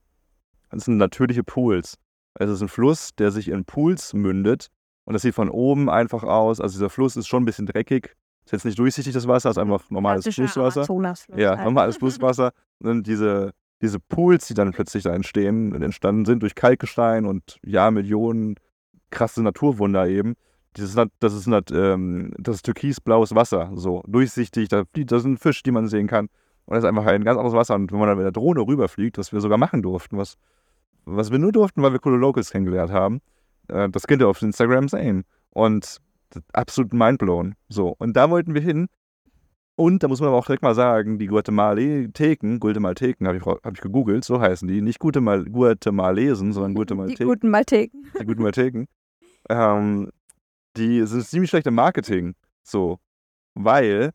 Das 0.69 0.85
sind 0.85 0.97
natürliche 0.97 1.43
Pools. 1.43 1.95
Es 2.35 2.49
ist 2.49 2.61
ein 2.61 2.67
Fluss, 2.67 3.11
der 3.17 3.31
sich 3.31 3.47
in 3.47 3.63
Pools 3.63 4.13
mündet 4.13 4.67
und 5.05 5.13
das 5.13 5.23
sieht 5.23 5.35
von 5.35 5.49
oben 5.49 5.89
einfach 5.89 6.23
aus. 6.23 6.61
Also 6.61 6.73
dieser 6.73 6.89
Fluss 6.89 7.15
ist 7.15 7.27
schon 7.27 7.43
ein 7.43 7.45
bisschen 7.45 7.65
dreckig. 7.65 8.15
Ist 8.45 8.51
jetzt 8.51 8.65
nicht 8.65 8.79
durchsichtig, 8.79 9.13
das 9.13 9.27
Wasser, 9.27 9.49
ist 9.49 9.57
einfach 9.57 9.89
normales 9.89 10.27
Flusswasser. 10.27 10.85
Ja, 11.35 11.57
halt. 11.57 11.65
normales 11.65 11.97
Flusswasser. 11.99 12.51
Und 12.79 13.05
diese, 13.05 13.51
diese 13.81 13.99
Pools, 13.99 14.47
die 14.47 14.53
dann 14.53 14.71
plötzlich 14.71 15.03
da 15.03 15.13
entstehen, 15.13 15.79
entstanden 15.81 16.25
sind 16.25 16.41
durch 16.41 16.55
Kalkgestein 16.55 17.25
und 17.25 17.59
ja, 17.63 17.91
Millionen 17.91 18.55
krasse 19.09 19.43
Naturwunder 19.43 20.07
eben. 20.07 20.35
Das 20.73 20.85
ist, 20.85 20.99
das 21.19 21.33
ist, 21.33 21.47
ähm, 21.73 22.33
das 22.37 22.57
ist 22.57 22.65
türkisblaues 22.65 23.35
Wasser, 23.35 23.71
so 23.75 24.03
durchsichtig. 24.07 24.69
Da, 24.69 24.83
da 24.93 25.19
sind 25.19 25.39
Fische, 25.39 25.63
die 25.63 25.71
man 25.71 25.87
sehen 25.87 26.07
kann. 26.07 26.29
Und 26.65 26.75
das 26.75 26.83
ist 26.83 26.87
einfach 26.87 27.05
ein 27.05 27.23
ganz 27.23 27.37
anderes 27.37 27.55
Wasser. 27.57 27.75
Und 27.75 27.91
wenn 27.91 27.99
man 27.99 28.07
dann 28.07 28.17
mit 28.17 28.25
der 28.25 28.31
Drohne 28.31 28.61
rüberfliegt, 28.61 29.17
was 29.17 29.33
wir 29.33 29.41
sogar 29.41 29.57
machen 29.57 29.81
durften, 29.81 30.17
was, 30.17 30.37
was 31.03 31.31
wir 31.31 31.39
nur 31.39 31.51
durften, 31.51 31.81
weil 31.81 31.91
wir 31.91 31.99
coole 31.99 32.17
Locals 32.17 32.51
kennengelernt 32.51 32.91
haben, 32.91 33.21
das 33.67 34.07
könnt 34.07 34.21
ihr 34.21 34.27
auf 34.27 34.41
Instagram 34.41 34.87
sehen. 34.87 35.23
Und 35.49 35.97
absolut 36.53 36.93
mindblown. 36.93 37.55
So. 37.69 37.95
Und 37.97 38.15
da 38.15 38.29
wollten 38.29 38.53
wir 38.53 38.61
hin. 38.61 38.87
Und 39.75 40.03
da 40.03 40.07
muss 40.07 40.19
man 40.19 40.29
aber 40.29 40.37
auch 40.37 40.45
direkt 40.45 40.63
mal 40.63 40.75
sagen, 40.75 41.17
die 41.17 41.27
Guatemalteken, 41.27 42.59
Guatemalteken 42.59 43.27
habe 43.27 43.37
ich, 43.37 43.45
hab 43.45 43.73
ich 43.73 43.81
gegoogelt, 43.81 44.23
so 44.23 44.39
heißen 44.39 44.67
die. 44.67 44.81
Nicht 44.81 44.99
Guatemal 44.99 45.45
Guatemalesen, 45.45 46.53
sondern 46.53 46.75
Guatemalteken. 46.75 47.25
Die 47.25 47.29
guten 47.29 47.49
Malteken. 47.49 48.05
Die 48.19 48.25
guten 48.25 48.43
Malteken. 48.43 48.87
ähm, 49.49 50.11
die 50.77 51.05
sind 51.05 51.25
ziemlich 51.25 51.49
schlecht 51.49 51.67
im 51.67 51.75
Marketing. 51.75 52.35
So. 52.63 52.99
Weil 53.55 54.11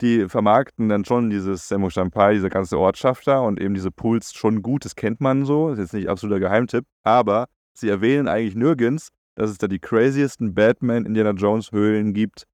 die 0.00 0.28
vermarkten 0.28 0.88
dann 0.88 1.04
schon 1.04 1.30
dieses 1.30 1.68
Semo 1.68 1.90
Champai, 1.90 2.34
diese 2.34 2.48
ganze 2.48 2.78
Ortschaft 2.78 3.26
da 3.26 3.40
und 3.40 3.60
eben 3.60 3.74
diese 3.74 3.90
Pools 3.90 4.32
schon 4.32 4.62
gut, 4.62 4.84
das 4.84 4.96
kennt 4.96 5.20
man 5.20 5.44
so, 5.44 5.70
ist 5.70 5.78
jetzt 5.78 5.92
nicht 5.92 6.08
absoluter 6.08 6.40
Geheimtipp, 6.40 6.86
aber 7.02 7.48
sie 7.72 7.88
erwähnen 7.88 8.28
eigentlich 8.28 8.54
nirgends, 8.54 9.08
dass 9.34 9.50
es 9.50 9.58
da 9.58 9.68
die 9.68 9.78
craziesten 9.78 10.54
Batman 10.54 11.06
Indiana 11.06 11.30
Jones 11.30 11.72
Höhlen 11.72 12.12
gibt, 12.12 12.46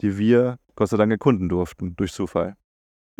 die 0.00 0.18
wir 0.18 0.58
Gott 0.76 0.90
sei 0.90 0.96
Dank 0.96 1.10
erkunden 1.10 1.48
durften, 1.48 1.96
durch 1.96 2.12
Zufall. 2.12 2.54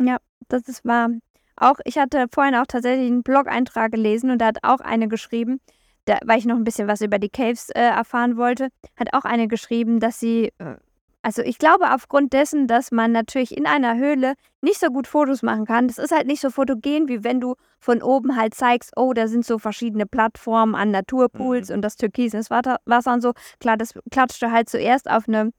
Ja, 0.01 0.17
das 0.47 0.67
ist 0.67 0.85
wahr. 0.85 1.09
Auch, 1.57 1.79
ich 1.83 1.97
hatte 1.97 2.27
vorhin 2.31 2.55
auch 2.55 2.65
tatsächlich 2.67 3.07
einen 3.07 3.23
Blog-Eintrag 3.23 3.91
gelesen 3.91 4.31
und 4.31 4.39
da 4.39 4.47
hat 4.47 4.59
auch 4.63 4.79
eine 4.79 5.09
geschrieben, 5.09 5.59
da, 6.05 6.17
weil 6.23 6.39
ich 6.39 6.45
noch 6.45 6.55
ein 6.55 6.63
bisschen 6.63 6.87
was 6.87 7.01
über 7.01 7.19
die 7.19 7.29
Caves 7.29 7.69
äh, 7.71 7.81
erfahren 7.81 8.37
wollte, 8.37 8.69
hat 8.95 9.13
auch 9.13 9.25
eine 9.25 9.49
geschrieben, 9.49 9.99
dass 9.99 10.19
sie 10.19 10.53
äh, 10.59 10.77
also 11.21 11.41
ich 11.41 11.57
glaube 11.57 11.93
aufgrund 11.93 12.31
dessen, 12.33 12.67
dass 12.67 12.91
man 12.91 13.11
natürlich 13.11 13.55
in 13.55 13.65
einer 13.65 13.97
Höhle 13.97 14.35
nicht 14.61 14.79
so 14.79 14.87
gut 14.87 15.05
Fotos 15.05 15.43
machen 15.43 15.65
kann. 15.65 15.87
Das 15.87 15.97
ist 15.97 16.11
halt 16.11 16.27
nicht 16.27 16.41
so 16.41 16.49
fotogen, 16.49 17.07
wie 17.09 17.23
wenn 17.23 17.41
du 17.41 17.55
von 17.79 18.01
oben 18.01 18.35
halt 18.37 18.53
zeigst, 18.53 18.91
oh, 18.95 19.13
da 19.13 19.27
sind 19.27 19.45
so 19.45 19.59
verschiedene 19.59 20.05
Plattformen 20.05 20.75
an 20.75 20.91
Naturpools 20.91 21.69
mhm. 21.69 21.75
und 21.75 21.81
das 21.81 21.97
Türkis 21.97 22.33
ins 22.33 22.49
Wasser 22.49 23.13
und 23.13 23.21
so. 23.21 23.33
Klar, 23.59 23.77
das 23.77 23.93
klatscht 24.11 24.41
du 24.41 24.51
halt 24.51 24.69
zuerst 24.69 25.09
auf 25.09 25.27
eine 25.27 25.51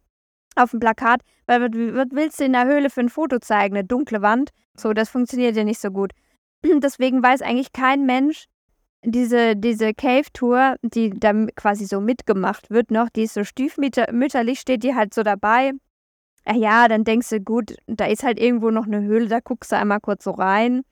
auf 0.57 0.73
ein 0.73 0.81
Plakat, 0.81 1.23
weil 1.47 1.62
was 1.62 2.09
willst 2.11 2.40
du 2.40 2.45
in 2.45 2.52
der 2.52 2.67
Höhle 2.67 2.90
für 2.90 3.00
ein 3.00 3.09
Foto 3.09 3.38
zeigen? 3.38 3.76
Eine 3.76 3.87
dunkle 3.87 4.21
Wand? 4.23 4.50
So, 4.76 4.93
das 4.93 5.09
funktioniert 5.09 5.57
ja 5.57 5.64
nicht 5.64 5.81
so 5.81 5.90
gut. 5.90 6.12
Deswegen 6.64 7.23
weiß 7.23 7.43
eigentlich 7.43 7.73
kein 7.73 8.05
Mensch, 8.07 8.47
diese, 9.04 9.57
diese 9.57 9.95
Cave-Tour, 9.95 10.76
die 10.83 11.11
da 11.11 11.33
quasi 11.57 11.87
so 11.87 12.00
mitgemacht 12.00 12.71
wird 12.71 12.90
noch, 12.90 13.09
die 13.09 13.23
ist 13.23 13.35
so 13.35 13.45
stiefmütterlich, 13.45 14.61
steht 14.61 14.83
die 14.83 14.95
halt 14.95 15.14
so 15.14 15.23
dabei. 15.23 15.73
Ja, 16.47 16.88
dann 16.88 17.04
denkst 17.04 17.28
du, 17.30 17.40
gut, 17.40 17.76
da 17.87 18.07
ist 18.07 18.23
halt 18.23 18.40
irgendwo 18.40 18.71
noch 18.71 18.87
eine 18.87 19.02
Höhle, 19.02 19.28
da 19.28 19.40
guckst 19.40 19.73
du 19.73 19.76
einmal 19.76 20.00
kurz 20.00 20.25
so 20.25 20.33
rein. 20.33 20.83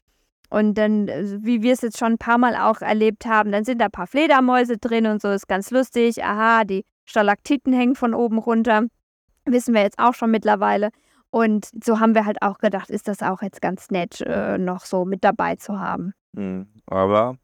Und 0.51 0.75
dann, 0.79 1.09
äh, 1.09 1.39
wie 1.43 1.63
wir 1.63 1.73
es 1.73 1.83
jetzt 1.83 1.99
schon 1.99 2.13
ein 2.13 2.19
paar 2.19 2.39
Mal 2.39 2.57
auch 2.57 2.81
erlebt 2.81 3.27
haben, 3.27 3.53
dann 3.53 3.65
sind 3.65 3.81
da 3.81 3.87
ein 3.87 3.91
paar 3.91 4.07
Fledermäuse 4.07 4.79
drin 4.79 5.07
und 5.07 5.21
so, 5.21 5.29
ist 5.29 5.49
ganz 5.49 5.71
lustig. 5.71 6.25
Aha, 6.25 6.65
die 6.65 6.85
Stalaktiten 7.05 7.73
hängen 7.73 7.95
von 7.95 8.15
oben 8.15 8.39
runter. 8.39 8.85
Wissen 9.45 9.75
wir 9.75 9.83
jetzt 9.83 9.99
auch 9.99 10.15
schon 10.15 10.31
mittlerweile. 10.31 10.91
Und 11.31 11.69
so 11.85 12.01
haben 12.01 12.15
wir 12.15 12.25
halt 12.25 12.41
auch 12.41 12.59
gedacht, 12.59 12.89
ist 12.89 13.09
das 13.09 13.23
auch 13.23 13.43
jetzt 13.43 13.61
ganz 13.61 13.91
nett, 13.91 14.23
äh, 14.23 14.57
noch 14.57 14.87
so 14.87 15.05
mit 15.05 15.25
dabei 15.25 15.57
zu 15.57 15.79
haben. 15.79 16.15
Mhm. 16.33 16.67
Aber 16.87 17.37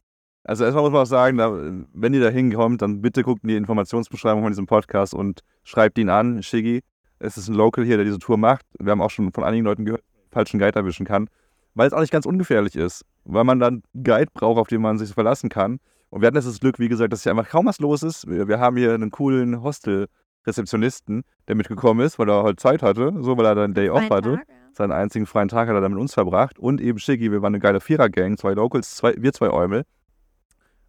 also 0.44 0.64
erstmal 0.64 0.84
muss 0.84 0.92
man 0.92 1.02
auch 1.02 1.06
sagen, 1.06 1.38
da, 1.38 1.52
wenn 1.94 2.12
ihr 2.12 2.20
da 2.20 2.28
hinkommt, 2.28 2.82
dann 2.82 3.00
bitte 3.00 3.22
guckt 3.22 3.42
in 3.42 3.48
die 3.48 3.56
Informationsbeschreibung 3.56 4.42
von 4.42 4.52
diesem 4.52 4.66
Podcast 4.66 5.14
und 5.14 5.40
schreibt 5.64 5.98
ihn 5.98 6.10
an, 6.10 6.42
Shiggy. 6.42 6.82
Es 7.18 7.38
ist 7.38 7.48
ein 7.48 7.54
Local 7.54 7.84
hier, 7.84 7.96
der 7.96 8.04
diese 8.04 8.18
Tour 8.18 8.36
macht. 8.36 8.66
Wir 8.78 8.90
haben 8.90 9.00
auch 9.00 9.10
schon 9.10 9.32
von 9.32 9.44
einigen 9.44 9.64
Leuten 9.64 9.86
gehört, 9.86 10.02
falschen 10.30 10.58
Guide 10.58 10.78
erwischen 10.78 11.06
kann, 11.06 11.28
weil 11.74 11.86
es 11.86 11.94
auch 11.94 12.00
nicht 12.00 12.12
ganz 12.12 12.26
ungefährlich 12.26 12.76
ist, 12.76 13.06
weil 13.24 13.44
man 13.44 13.58
dann 13.58 13.82
einen 13.94 14.04
Guide 14.04 14.30
braucht, 14.34 14.58
auf 14.58 14.68
den 14.68 14.82
man 14.82 14.98
sich 14.98 15.10
verlassen 15.14 15.48
kann. 15.48 15.78
Und 16.10 16.20
wir 16.20 16.26
hatten 16.26 16.36
jetzt 16.36 16.46
das 16.46 16.60
Glück, 16.60 16.78
wie 16.78 16.88
gesagt, 16.88 17.12
dass 17.12 17.22
hier 17.22 17.32
einfach 17.32 17.48
kaum 17.48 17.64
was 17.66 17.78
los 17.78 18.02
ist. 18.02 18.28
Wir, 18.28 18.46
wir 18.46 18.60
haben 18.60 18.76
hier 18.76 18.92
einen 18.92 19.10
coolen 19.10 19.62
Hostel-Rezeptionisten, 19.62 21.24
der 21.48 21.54
mitgekommen 21.54 22.04
ist, 22.04 22.18
weil 22.18 22.28
er 22.28 22.42
halt 22.42 22.60
Zeit 22.60 22.82
hatte, 22.82 23.14
so 23.20 23.38
weil 23.38 23.46
er 23.46 23.54
dann 23.54 23.72
Day 23.72 23.88
Off 23.88 24.10
hatte. 24.10 24.36
Tag, 24.36 24.48
ja. 24.48 24.54
Seinen 24.74 24.92
einzigen 24.92 25.24
freien 25.24 25.48
Tag 25.48 25.68
hat 25.68 25.74
er 25.74 25.80
dann 25.80 25.92
mit 25.92 26.00
uns 26.00 26.12
verbracht. 26.12 26.58
Und 26.58 26.80
eben 26.80 26.98
Shiggy, 26.98 27.32
wir 27.32 27.40
waren 27.40 27.54
eine 27.54 27.60
geile 27.60 27.80
Vierer-Gang, 27.80 28.36
zwei 28.36 28.52
Locals, 28.52 28.94
zwei, 28.96 29.14
wir 29.16 29.32
zwei 29.32 29.50
Eumel. 29.50 29.84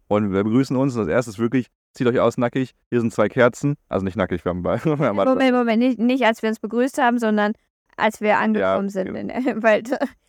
Und 0.08 0.32
wir 0.32 0.44
begrüßen 0.44 0.76
uns. 0.76 0.94
Und 0.94 1.02
als 1.02 1.08
erstes 1.08 1.38
wirklich, 1.38 1.66
zieht 1.94 2.06
euch 2.06 2.20
aus 2.20 2.38
nackig. 2.38 2.72
Hier 2.90 3.00
sind 3.00 3.12
zwei 3.12 3.28
Kerzen. 3.28 3.76
Also 3.88 4.04
nicht 4.04 4.16
nackig, 4.16 4.44
wir 4.44 4.50
haben 4.50 4.62
bei. 4.62 4.80
Moment, 4.84 5.54
Moment, 5.54 5.78
nicht, 5.78 5.98
nicht 5.98 6.24
als 6.24 6.42
wir 6.42 6.48
uns 6.48 6.60
begrüßt 6.60 6.98
haben, 6.98 7.18
sondern 7.18 7.52
als 7.96 8.20
wir 8.20 8.38
angekommen 8.38 8.88
ja, 8.88 8.90
sind. 8.90 9.14
Genau. 9.14 9.34
In, 9.34 9.62
weil 9.62 9.82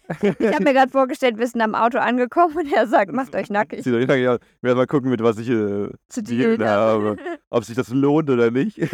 ich 0.09 0.53
habe 0.53 0.63
mir 0.63 0.73
gerade 0.73 0.91
vorgestellt, 0.91 1.37
wir 1.37 1.47
sind 1.47 1.61
am 1.61 1.75
Auto 1.75 1.97
angekommen 1.97 2.55
und 2.55 2.71
er 2.71 2.87
sagt, 2.87 3.11
macht 3.11 3.35
euch 3.35 3.49
nackig. 3.49 3.83
Zieht 3.83 3.93
euch 3.93 4.07
nackig 4.07 4.27
aus. 4.27 4.39
Ich 4.41 4.63
werde 4.63 4.77
mal 4.77 4.87
gucken, 4.87 5.09
mit 5.09 5.21
was 5.21 5.37
ich 5.37 5.49
äh, 5.49 5.89
zu 6.07 6.23
dienen 6.23 6.63
habe. 6.63 7.17
Ob 7.49 7.65
sich 7.65 7.75
das 7.75 7.89
lohnt 7.89 8.29
oder 8.29 8.49
nicht. 8.49 8.79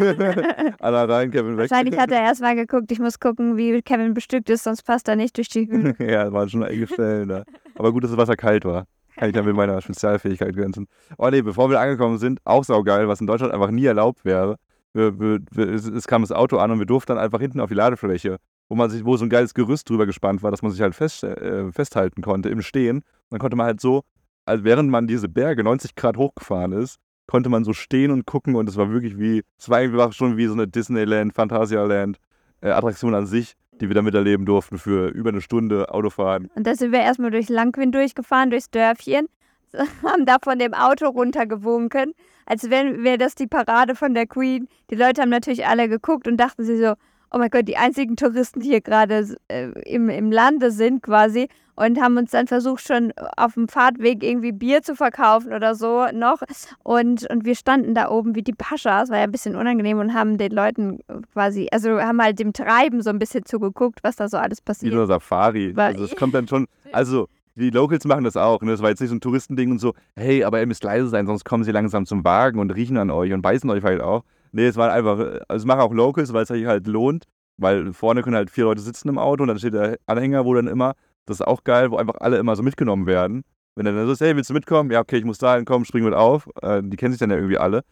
Anna 0.80 1.04
rein, 1.04 1.30
Kevin 1.30 1.56
weg. 1.56 1.70
Wahrscheinlich 1.70 1.98
hat 1.98 2.10
er 2.10 2.22
erst 2.22 2.40
mal 2.40 2.56
geguckt, 2.56 2.90
ich 2.90 2.98
muss 2.98 3.20
gucken, 3.20 3.56
wie 3.56 3.80
Kevin 3.82 4.14
bestückt 4.14 4.50
ist, 4.50 4.64
sonst 4.64 4.82
passt 4.82 5.06
er 5.08 5.16
nicht 5.16 5.36
durch 5.36 5.48
die 5.48 5.68
Hühner. 5.68 5.94
ja, 6.00 6.24
das 6.24 6.32
waren 6.32 6.48
schon 6.48 6.62
enge 6.62 6.86
Stellen 6.86 7.28
da. 7.28 7.44
Aber 7.76 7.92
gut, 7.92 8.02
dass 8.02 8.10
das 8.10 8.18
Wasser 8.18 8.36
kalt 8.36 8.64
war. 8.64 8.86
Kann 9.16 9.28
ich 9.28 9.34
dann 9.34 9.44
mit 9.44 9.54
meiner 9.54 9.80
Spezialfähigkeit 9.80 10.54
glänzen. 10.54 10.88
Oh 11.18 11.28
nee, 11.30 11.42
bevor 11.42 11.70
wir 11.70 11.80
angekommen 11.80 12.18
sind, 12.18 12.40
auch 12.44 12.64
saugeil, 12.64 13.06
was 13.08 13.20
in 13.20 13.26
Deutschland 13.26 13.52
einfach 13.52 13.70
nie 13.70 13.84
erlaubt 13.84 14.24
wäre. 14.24 14.56
Wir, 14.92 15.18
wir, 15.18 15.40
wir, 15.50 15.68
es, 15.72 15.86
es, 15.86 16.06
kam 16.06 16.22
das 16.22 16.32
Auto 16.32 16.58
an 16.58 16.70
und 16.70 16.78
wir 16.78 16.86
durften 16.86 17.12
dann 17.12 17.18
einfach 17.18 17.40
hinten 17.40 17.60
auf 17.60 17.68
die 17.68 17.74
Ladefläche, 17.74 18.38
wo 18.68 18.76
man 18.76 18.90
sich, 18.90 19.04
wo 19.04 19.16
so 19.16 19.24
ein 19.24 19.30
geiles 19.30 19.54
Gerüst 19.54 19.88
drüber 19.88 20.06
gespannt 20.06 20.42
war, 20.42 20.50
dass 20.50 20.62
man 20.62 20.70
sich 20.70 20.80
halt 20.80 20.94
fest, 20.94 21.24
äh, 21.24 21.70
festhalten 21.72 22.22
konnte 22.22 22.48
im 22.48 22.62
Stehen. 22.62 22.98
Und 22.98 23.04
dann 23.30 23.40
konnte 23.40 23.56
man 23.56 23.66
halt 23.66 23.80
so, 23.80 24.02
als 24.46 24.64
während 24.64 24.90
man 24.90 25.06
diese 25.06 25.28
Berge 25.28 25.64
90 25.64 25.94
Grad 25.94 26.16
hochgefahren 26.16 26.72
ist, 26.72 26.98
konnte 27.26 27.48
man 27.48 27.64
so 27.64 27.72
stehen 27.72 28.10
und 28.10 28.26
gucken 28.26 28.54
und 28.54 28.68
es 28.68 28.76
war 28.76 28.90
wirklich 28.90 29.18
wie, 29.18 29.42
es 29.58 29.68
war 29.68 29.78
einfach 29.78 30.12
schon 30.12 30.36
wie 30.36 30.46
so 30.46 30.52
eine 30.52 30.68
Disneyland, 30.68 31.34
Phantasialand 31.34 32.18
äh, 32.60 32.70
Attraktion 32.70 33.14
an 33.14 33.26
sich 33.26 33.54
die 33.80 33.88
wir 33.88 33.94
da 33.94 34.02
miterleben 34.02 34.46
durften 34.46 34.78
für 34.78 35.08
über 35.08 35.30
eine 35.30 35.40
Stunde 35.40 35.92
Autofahren. 35.92 36.50
Und 36.54 36.66
da 36.66 36.74
sind 36.74 36.92
wir 36.92 37.00
erstmal 37.00 37.30
durch 37.30 37.48
Langwind 37.48 37.94
durchgefahren, 37.94 38.50
durchs 38.50 38.70
Dörfchen, 38.70 39.26
haben 40.02 40.26
da 40.26 40.36
von 40.42 40.58
dem 40.58 40.74
Auto 40.74 41.06
runtergewunken, 41.08 42.14
als 42.46 42.70
wäre 42.70 43.02
wär 43.02 43.18
das 43.18 43.34
die 43.34 43.46
Parade 43.46 43.94
von 43.94 44.14
der 44.14 44.26
Queen. 44.26 44.68
Die 44.90 44.94
Leute 44.94 45.22
haben 45.22 45.30
natürlich 45.30 45.66
alle 45.66 45.88
geguckt 45.88 46.28
und 46.28 46.36
dachten 46.36 46.64
sich 46.64 46.78
so, 46.78 46.94
oh 47.32 47.38
mein 47.38 47.50
Gott, 47.50 47.66
die 47.66 47.76
einzigen 47.76 48.16
Touristen, 48.16 48.60
die 48.60 48.68
hier 48.68 48.80
gerade 48.80 49.36
äh, 49.48 49.70
im, 49.82 50.08
im 50.08 50.30
Lande 50.30 50.70
sind 50.70 51.02
quasi 51.02 51.48
und 51.76 52.00
haben 52.00 52.16
uns 52.16 52.30
dann 52.30 52.46
versucht, 52.46 52.86
schon 52.86 53.12
auf 53.36 53.54
dem 53.54 53.68
Fahrtweg 53.68 54.22
irgendwie 54.22 54.52
Bier 54.52 54.82
zu 54.82 54.94
verkaufen 54.94 55.52
oder 55.52 55.74
so 55.74 56.06
noch. 56.12 56.42
Und, 56.82 57.28
und 57.30 57.44
wir 57.44 57.54
standen 57.54 57.94
da 57.94 58.10
oben 58.10 58.34
wie 58.34 58.42
die 58.42 58.52
Paschas, 58.52 59.10
war 59.10 59.18
ja 59.18 59.24
ein 59.24 59.32
bisschen 59.32 59.56
unangenehm 59.56 59.98
und 59.98 60.14
haben 60.14 60.38
den 60.38 60.52
Leuten 60.52 61.00
quasi, 61.32 61.68
also 61.72 62.00
haben 62.00 62.22
halt 62.22 62.38
dem 62.38 62.52
Treiben 62.52 63.02
so 63.02 63.10
ein 63.10 63.18
bisschen 63.18 63.44
zugeguckt, 63.44 64.00
was 64.02 64.16
da 64.16 64.28
so 64.28 64.36
alles 64.36 64.60
passiert. 64.60 64.92
Wie 64.92 64.96
so 64.96 65.06
Safari. 65.06 65.76
War 65.76 65.86
also 65.86 66.04
es 66.04 66.16
kommt 66.16 66.34
dann 66.34 66.48
schon, 66.48 66.66
also 66.92 67.28
die 67.56 67.70
Locals 67.70 68.04
machen 68.04 68.24
das 68.24 68.36
auch. 68.36 68.62
Ne? 68.62 68.72
Das 68.72 68.82
war 68.82 68.90
jetzt 68.90 69.00
nicht 69.00 69.10
so 69.10 69.16
ein 69.16 69.20
Touristending 69.20 69.70
und 69.70 69.78
so, 69.78 69.94
hey, 70.16 70.44
aber 70.44 70.60
ihr 70.60 70.66
müsst 70.66 70.84
leise 70.84 71.08
sein, 71.08 71.26
sonst 71.26 71.44
kommen 71.44 71.64
sie 71.64 71.72
langsam 71.72 72.06
zum 72.06 72.24
Wagen 72.24 72.58
und 72.58 72.70
riechen 72.70 72.96
an 72.96 73.10
euch 73.10 73.32
und 73.32 73.42
beißen 73.42 73.68
euch 73.70 73.82
halt 73.82 74.00
auch. 74.00 74.24
Nee, 74.52 74.66
es 74.66 74.76
war 74.76 74.92
einfach, 74.92 75.18
also 75.18 75.62
es 75.62 75.64
machen 75.64 75.80
auch 75.80 75.92
Locals, 75.92 76.32
weil 76.32 76.42
es 76.42 76.48
sich 76.48 76.66
halt 76.66 76.86
lohnt, 76.86 77.24
weil 77.56 77.92
vorne 77.92 78.22
können 78.22 78.36
halt 78.36 78.50
vier 78.50 78.64
Leute 78.64 78.80
sitzen 78.80 79.08
im 79.08 79.18
Auto 79.18 79.42
und 79.42 79.48
dann 79.48 79.58
steht 79.58 79.74
der 79.74 79.98
Anhänger, 80.06 80.44
wo 80.44 80.54
dann 80.54 80.66
immer, 80.66 80.94
das 81.26 81.40
ist 81.40 81.46
auch 81.46 81.64
geil, 81.64 81.90
wo 81.90 81.96
einfach 81.96 82.16
alle 82.20 82.38
immer 82.38 82.56
so 82.56 82.62
mitgenommen 82.62 83.06
werden. 83.06 83.44
Wenn 83.76 83.86
dann 83.86 84.06
so 84.06 84.12
ist, 84.12 84.20
hey, 84.20 84.36
willst 84.36 84.50
du 84.50 84.54
mitkommen? 84.54 84.90
Ja, 84.90 85.00
okay, 85.00 85.16
ich 85.16 85.24
muss 85.24 85.38
da 85.38 85.56
hinkommen, 85.56 85.84
spring 85.84 86.04
mit 86.04 86.14
auf. 86.14 86.48
Äh, 86.62 86.82
die 86.84 86.96
kennen 86.96 87.12
sich 87.12 87.18
dann 87.18 87.30
ja 87.30 87.36
irgendwie 87.36 87.58
alle. 87.58 87.82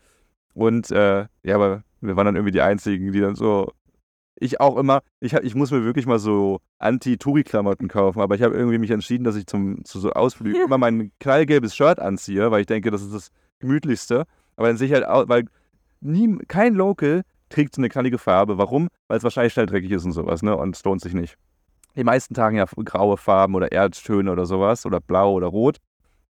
Und 0.55 0.91
äh, 0.91 1.27
ja, 1.43 1.55
aber 1.55 1.83
wir 2.01 2.17
waren 2.17 2.27
dann 2.27 2.37
irgendwie 2.37 2.53
die 2.53 2.61
Einzigen, 2.61 3.13
die 3.13 3.21
dann 3.21 3.35
so. 3.35 3.73
Ich 4.37 4.61
auch 4.61 4.77
immer, 4.77 5.03
ich, 5.21 5.35
hab, 5.35 5.45
ich 5.45 5.55
muss 5.55 5.71
mir 5.71 5.85
wirklich 5.85 6.07
mal 6.07 6.19
so 6.19 6.61
Anti-Touri-Klamotten 6.79 7.87
kaufen, 7.87 8.21
aber 8.21 8.35
ich 8.35 8.43
habe 8.43 8.57
irgendwie 8.57 8.79
mich 8.79 8.91
entschieden, 8.91 9.23
dass 9.23 9.37
ich 9.37 9.47
zum, 9.47 9.85
zu 9.85 10.01
so 10.01 10.11
Ausflügen 10.13 10.63
immer 10.67 10.79
mein 10.79 11.13
knallgelbes 11.21 11.77
Shirt 11.77 12.01
anziehe, 12.01 12.51
weil 12.51 12.63
ich 12.63 12.67
denke, 12.67 12.91
das 12.91 13.03
ist 13.03 13.15
das 13.15 13.31
gemütlichste. 13.61 14.25
Aber 14.57 14.67
dann 14.67 14.77
sehe 14.77 14.89
ich 14.89 14.93
halt 14.93 15.07
aus, 15.07 15.29
weil 15.29 15.45
nie, 16.01 16.39
kein 16.49 16.75
Local 16.75 17.23
trägt 17.51 17.75
so 17.75 17.81
eine 17.81 17.89
knallige 17.89 18.19
Farbe. 18.19 18.59
Warum? 18.59 18.89
Weil 19.09 19.19
es 19.19 19.25
wahrscheinlich 19.25 19.53
schnell 19.53 19.67
dreckig 19.67 19.93
ist 19.93 20.05
und 20.05 20.13
sowas, 20.13 20.43
ne? 20.43 20.57
Und 20.57 20.75
es 20.75 20.85
lohnt 20.85 21.03
sich 21.03 21.15
nicht. 21.15 21.37
Die 21.97 22.05
meisten 22.05 22.35
Tagen 22.35 22.57
ja 22.57 22.65
graue 22.65 23.17
Farben 23.17 23.55
oder 23.55 23.71
Erdtöne 23.71 24.33
oder 24.33 24.47
sowas 24.47 24.87
oder 24.87 25.01
blau 25.01 25.33
oder 25.35 25.49
rot. 25.49 25.79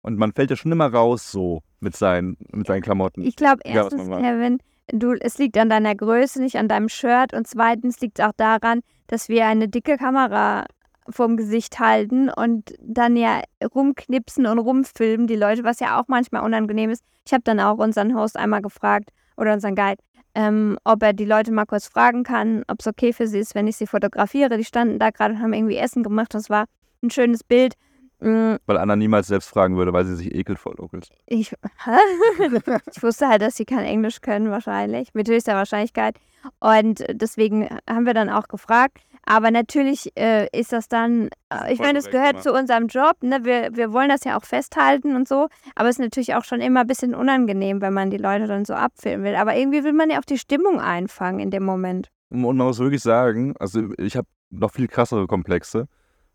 Und 0.02 0.18
man 0.18 0.32
fällt 0.32 0.50
ja 0.50 0.56
schon 0.56 0.72
immer 0.72 0.92
raus 0.92 1.32
so 1.32 1.62
mit 1.80 1.96
seinen, 1.96 2.38
mit 2.52 2.68
seinen 2.68 2.82
Klamotten. 2.82 3.22
Ich 3.22 3.36
glaube, 3.36 3.62
erstens, 3.66 4.08
macht. 4.08 4.22
Kevin, 4.22 4.60
du, 4.92 5.14
es 5.20 5.38
liegt 5.38 5.58
an 5.58 5.70
deiner 5.70 5.96
Größe, 5.96 6.42
nicht 6.42 6.56
an 6.56 6.70
deinem 6.70 6.88
Shirt. 6.90 7.34
Und 7.34 7.48
zweitens 7.48 8.00
liegt 8.00 8.20
es 8.20 8.26
auch 8.26 8.32
daran, 8.38 8.80
dass 9.08 9.28
wir 9.28 9.46
eine 9.46 9.68
dicke 9.68 9.98
Kamera 9.98 10.66
vorm 11.10 11.38
Gesicht 11.38 11.80
halten 11.80 12.30
und 12.30 12.74
dann 12.80 13.16
ja 13.16 13.42
rumknipsen 13.74 14.46
und 14.46 14.60
rumfilmen 14.60 15.28
die 15.28 15.36
Leute, 15.36 15.64
was 15.64 15.80
ja 15.80 16.00
auch 16.00 16.06
manchmal 16.08 16.44
unangenehm 16.44 16.92
ist. 16.92 17.04
Ich 17.26 17.34
habe 17.34 17.44
dann 17.44 17.60
auch 17.60 17.78
unseren 17.78 18.16
Host 18.16 18.38
einmal 18.38 18.62
gefragt 18.62 19.10
oder 19.36 19.54
unseren 19.54 19.76
Guide, 19.76 20.02
ähm, 20.40 20.78
ob 20.86 21.04
er 21.04 21.12
die 21.12 21.26
Leute 21.26 21.52
mal 21.52 21.66
kurz 21.66 21.88
fragen 21.88 22.24
kann, 22.24 22.64
ob 22.70 22.80
es 22.80 22.88
okay 22.88 23.12
für 23.12 23.28
sie 23.28 23.40
ist, 23.40 23.56
wenn 23.56 23.68
ich 23.68 23.76
sie 23.76 23.88
fotografiere. 23.88 24.58
Die 24.58 24.64
standen 24.64 24.98
da 24.98 25.10
gerade 25.10 25.34
und 25.34 25.42
haben 25.42 25.52
irgendwie 25.52 25.76
Essen 25.76 26.02
gemacht. 26.02 26.34
Das 26.34 26.50
war 26.50 26.66
ein 27.04 27.10
schönes 27.10 27.44
Bild. 27.44 27.74
Mm, 28.22 28.56
Weil 28.66 28.78
Anna 28.78 28.96
niemals 28.96 29.28
selbst 29.28 29.50
fragen 29.50 29.76
würde, 29.76 29.92
weil 29.92 30.06
sie 30.06 30.16
sich 30.16 30.34
ekelt 30.34 30.58
vor 30.58 30.76
Locals. 30.78 31.10
ich, 31.26 31.54
ich 32.96 33.04
wusste 33.04 33.28
halt, 33.28 33.42
dass 33.42 33.58
sie 33.58 33.66
kein 33.66 33.84
Englisch 33.84 34.22
können, 34.22 34.50
wahrscheinlich, 34.50 35.14
mit 35.14 35.28
höchster 35.28 35.56
Wahrscheinlichkeit. 35.56 36.16
Und 36.60 37.04
deswegen 37.12 37.68
haben 37.90 38.06
wir 38.06 38.14
dann 38.14 38.30
auch 38.30 38.48
gefragt. 38.48 39.00
Aber 39.26 39.52
natürlich 39.52 40.12
äh, 40.18 40.48
ist 40.58 40.72
das 40.72 40.88
dann, 40.88 41.30
äh, 41.50 41.72
ich 41.72 41.80
meine, 41.80 42.00
es 42.00 42.06
korrekt 42.06 42.12
gehört 42.12 42.30
gemacht. 42.32 42.44
zu 42.44 42.54
unserem 42.54 42.88
Job. 42.88 43.18
Ne? 43.22 43.44
Wir, 43.44 43.70
wir 43.74 43.94
wollen 43.94 44.10
das 44.10 44.24
ja 44.24 44.38
auch 44.38 44.44
festhalten 44.44 45.16
und 45.16 45.28
so. 45.28 45.48
Aber 45.76 45.90
es 45.90 45.96
ist 45.96 46.02
natürlich 46.02 46.36
auch 46.36 46.44
schon 46.44 46.62
immer 46.62 46.82
ein 46.82 46.88
bisschen 46.88 47.14
unangenehm, 47.14 47.82
wenn 47.82 47.94
man 47.94 48.10
die 48.10 48.18
Leute 48.18 48.48
dann 48.48 48.66
so 48.66 48.74
abfilmen 48.74 49.26
will. 49.26 49.36
Aber 49.36 49.56
irgendwie 49.56 49.84
will 49.84 49.94
man 49.94 50.10
ja 50.10 50.20
auch 50.20 50.26
die 50.26 50.38
Stimmung 50.38 50.80
einfangen 50.80 51.40
in 51.40 51.52
dem 51.52 51.64
Moment. 51.64 52.10
Und 52.30 52.42
man 52.42 52.58
muss 52.58 52.80
wirklich 52.80 53.02
sagen, 53.02 53.56
also 53.60 53.90
ich 53.98 54.16
habe 54.16 54.28
noch 54.50 54.72
viel 54.72 54.88
krassere 54.88 55.28
Komplexe, 55.28 55.88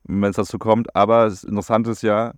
wenn 0.04 0.30
es 0.30 0.36
dazu 0.36 0.58
kommt. 0.58 0.94
Aber 0.94 1.24
das 1.24 1.44
Interessante 1.44 1.90
ist 1.90 2.02
ja, 2.02 2.32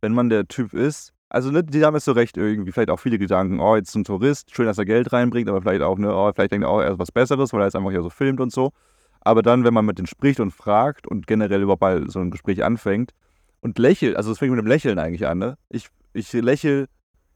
wenn 0.00 0.12
man 0.12 0.28
der 0.28 0.46
Typ 0.48 0.72
ist, 0.72 1.12
also 1.28 1.52
ne, 1.52 1.62
die 1.62 1.84
haben 1.84 1.94
jetzt 1.94 2.06
so 2.06 2.12
recht 2.12 2.36
irgendwie, 2.36 2.72
vielleicht 2.72 2.90
auch 2.90 2.98
viele 2.98 3.18
Gedanken, 3.18 3.60
oh, 3.60 3.76
jetzt 3.76 3.90
ist 3.90 3.94
ein 3.94 4.04
Tourist, 4.04 4.54
schön, 4.54 4.66
dass 4.66 4.78
er 4.78 4.84
Geld 4.84 5.12
reinbringt, 5.12 5.48
aber 5.48 5.62
vielleicht 5.62 5.82
auch, 5.82 5.96
ne, 5.96 6.12
oh, 6.12 6.32
vielleicht 6.34 6.50
denkt 6.50 6.66
er 6.66 6.70
auch, 6.70 6.80
er 6.80 6.92
ist 6.92 6.98
was 6.98 7.12
Besseres, 7.12 7.52
weil 7.52 7.60
er 7.60 7.66
jetzt 7.66 7.76
einfach 7.76 7.92
hier 7.92 8.02
so 8.02 8.10
filmt 8.10 8.40
und 8.40 8.52
so. 8.52 8.72
Aber 9.20 9.42
dann, 9.42 9.64
wenn 9.64 9.74
man 9.74 9.84
mit 9.84 9.98
denen 9.98 10.06
spricht 10.06 10.40
und 10.40 10.50
fragt 10.50 11.06
und 11.06 11.26
generell 11.26 11.62
überhaupt 11.62 11.82
mal 11.82 12.08
so 12.08 12.20
ein 12.20 12.30
Gespräch 12.30 12.64
anfängt 12.64 13.12
und 13.60 13.78
lächelt, 13.78 14.16
also 14.16 14.32
es 14.32 14.38
fängt 14.38 14.52
mit 14.52 14.58
dem 14.58 14.66
Lächeln 14.66 14.98
eigentlich 14.98 15.26
an, 15.26 15.38
ne? 15.38 15.58
Ich, 15.68 15.88
ich 16.12 16.32
lächle 16.32 16.86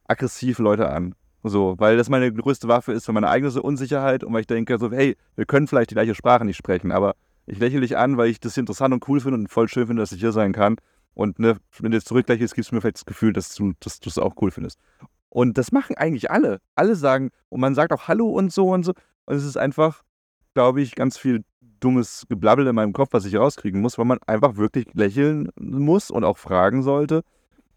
aggressiv 0.07 0.59
Leute 0.59 0.89
an. 0.89 1.15
So, 1.43 1.75
weil 1.79 1.99
das 1.99 2.09
meine 2.09 2.33
größte 2.33 2.69
Waffe 2.69 2.93
ist 2.93 3.05
für 3.05 3.13
meine 3.13 3.29
eigene 3.29 3.61
Unsicherheit 3.61 4.25
und 4.25 4.33
weil 4.33 4.41
ich 4.41 4.47
denke 4.47 4.79
so, 4.79 4.91
hey, 4.91 5.15
wir 5.37 5.45
können 5.45 5.67
vielleicht 5.67 5.91
die 5.91 5.95
gleiche 5.95 6.15
Sprache 6.15 6.47
nicht 6.47 6.57
sprechen, 6.57 6.91
aber 6.91 7.15
ich 7.45 7.59
lächle 7.59 7.83
dich 7.83 7.99
an, 7.99 8.17
weil 8.17 8.31
ich 8.31 8.41
das 8.41 8.57
interessant 8.57 8.95
und 8.95 9.07
cool 9.09 9.21
finde 9.21 9.39
und 9.39 9.49
voll 9.49 9.69
schön 9.69 9.87
finde, 9.87 10.01
dass 10.01 10.13
ich 10.13 10.21
hier 10.21 10.33
sein 10.33 10.55
kann. 10.55 10.77
Und 11.13 11.39
ne, 11.39 11.59
wenn 11.79 11.91
du 11.91 11.99
jetzt 11.99 12.09
zurücklächelst, 12.09 12.55
gibst 12.55 12.71
du 12.71 12.75
mir 12.75 12.81
vielleicht 12.81 12.97
das 12.97 13.05
Gefühl, 13.05 13.35
dass 13.35 13.55
du 13.55 13.75
dass 13.81 14.01
es 14.05 14.19
auch 14.19 14.35
cool 14.41 14.51
findest. 14.51 14.79
Und 15.29 15.59
das 15.59 15.71
machen 15.71 15.97
eigentlich 15.97 16.31
alle. 16.31 16.61
Alle 16.77 16.97
sagen, 16.97 17.31
und 17.51 17.61
man 17.61 17.75
sagt 17.75 17.93
auch 17.93 18.09
Hallo 18.09 18.29
und 18.31 18.53
so 18.53 18.71
und 18.71 18.85
so. 18.85 18.95
Und 19.27 19.37
es 19.37 19.45
ist 19.45 19.59
einfach, 19.59 20.03
glaube 20.55 20.81
ich, 20.81 20.95
ganz 20.95 21.19
viel 21.19 21.45
dummes 21.81 22.27
Geblabbel 22.29 22.67
in 22.67 22.75
meinem 22.75 22.93
Kopf, 22.93 23.11
was 23.13 23.25
ich 23.25 23.37
rauskriegen 23.37 23.81
muss, 23.81 23.99
weil 23.99 24.05
man 24.05 24.19
einfach 24.27 24.57
wirklich 24.57 24.87
lächeln 24.95 25.51
muss 25.59 26.11
und 26.11 26.25
auch 26.25 26.39
fragen 26.39 26.83
sollte. 26.83 27.23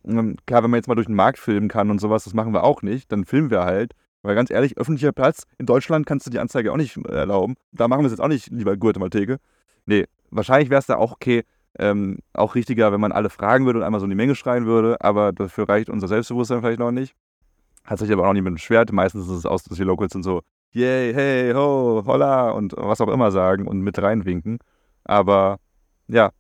Klar, 0.04 0.63
wenn 0.63 0.72
man 0.72 0.77
jetzt 0.77 0.88
mal 0.88 0.96
durch 0.96 1.08
den 1.08 1.16
Markt 1.16 1.38
filmen 1.38 1.68
kann 1.68 1.92
und 1.92 2.00
sowas, 2.00 2.24
das 2.24 2.34
machen 2.34 2.54
wir 2.54 2.63
auch 2.63 2.82
nicht, 2.82 3.12
dann 3.12 3.25
filmen 3.25 3.50
wir 3.50 3.63
halt. 3.63 3.94
Weil 4.22 4.36
ganz 4.36 4.50
ehrlich, 4.50 4.77
öffentlicher 4.77 5.12
Platz, 5.12 5.44
in 5.58 5.66
Deutschland 5.66 6.06
kannst 6.06 6.25
du 6.25 6.30
die 6.30 6.39
Anzeige 6.39 6.72
auch 6.72 6.77
nicht 6.77 6.98
erlauben. 7.06 7.56
Da 7.72 7.88
machen 7.88 8.01
wir 8.01 8.08
es 8.08 8.13
jetzt 8.13 8.22
auch 8.22 8.27
nicht, 8.27 8.50
lieber 8.50 8.75
Guatemalteke. 8.75 9.38
Nee, 9.86 10.06
wahrscheinlich 10.32 10.70
wäre 10.70 10.80
es 10.80 10.88
da 10.88 10.96
auch 10.96 11.13
okay, 11.13 11.44
ähm, 11.80 12.20
auch 12.34 12.56
richtiger, 12.56 12.92
wenn 12.92 13.00
man 13.00 13.12
alle 13.12 13.30
fragen 13.30 13.66
würde 13.66 13.80
und 13.80 13.86
einmal 13.86 14.00
so 14.00 14.06
in 14.06 14.10
die 14.10 14.16
Menge 14.16 14.36
schreien 14.36 14.66
würde, 14.66 15.00
aber 15.01 15.32
dafür 15.32 15.70
reicht 15.70 15.89
unser 15.89 16.08
Selbstbewusstsein 16.08 16.62
vielleicht 16.62 16.80
noch 16.80 16.92
nicht. 16.92 17.13
Hat 17.86 18.00
sich 18.00 18.12
aber 18.12 18.24
auch 18.24 18.27
noch 18.27 18.34
niemand 18.34 18.56
beschwert. 18.56 18.92
Meistens 18.92 19.27
ist 19.27 19.32
es 19.32 19.46
aus, 19.46 19.63
dass 19.63 19.77
die 19.77 19.84
Locals 19.84 20.13
sind 20.13 20.24
so, 20.24 20.42
yay, 20.72 21.14
hey, 21.14 21.53
ho, 21.53 22.03
holla 22.06 22.51
und 22.51 22.74
was 22.77 23.01
auch 23.01 23.10
immer 23.10 23.32
sagen 23.32 23.68
und 23.68 23.82
mit 23.82 24.01
reinwinken. 24.01 24.60
Aber 25.03 25.60
ja, 26.08 26.32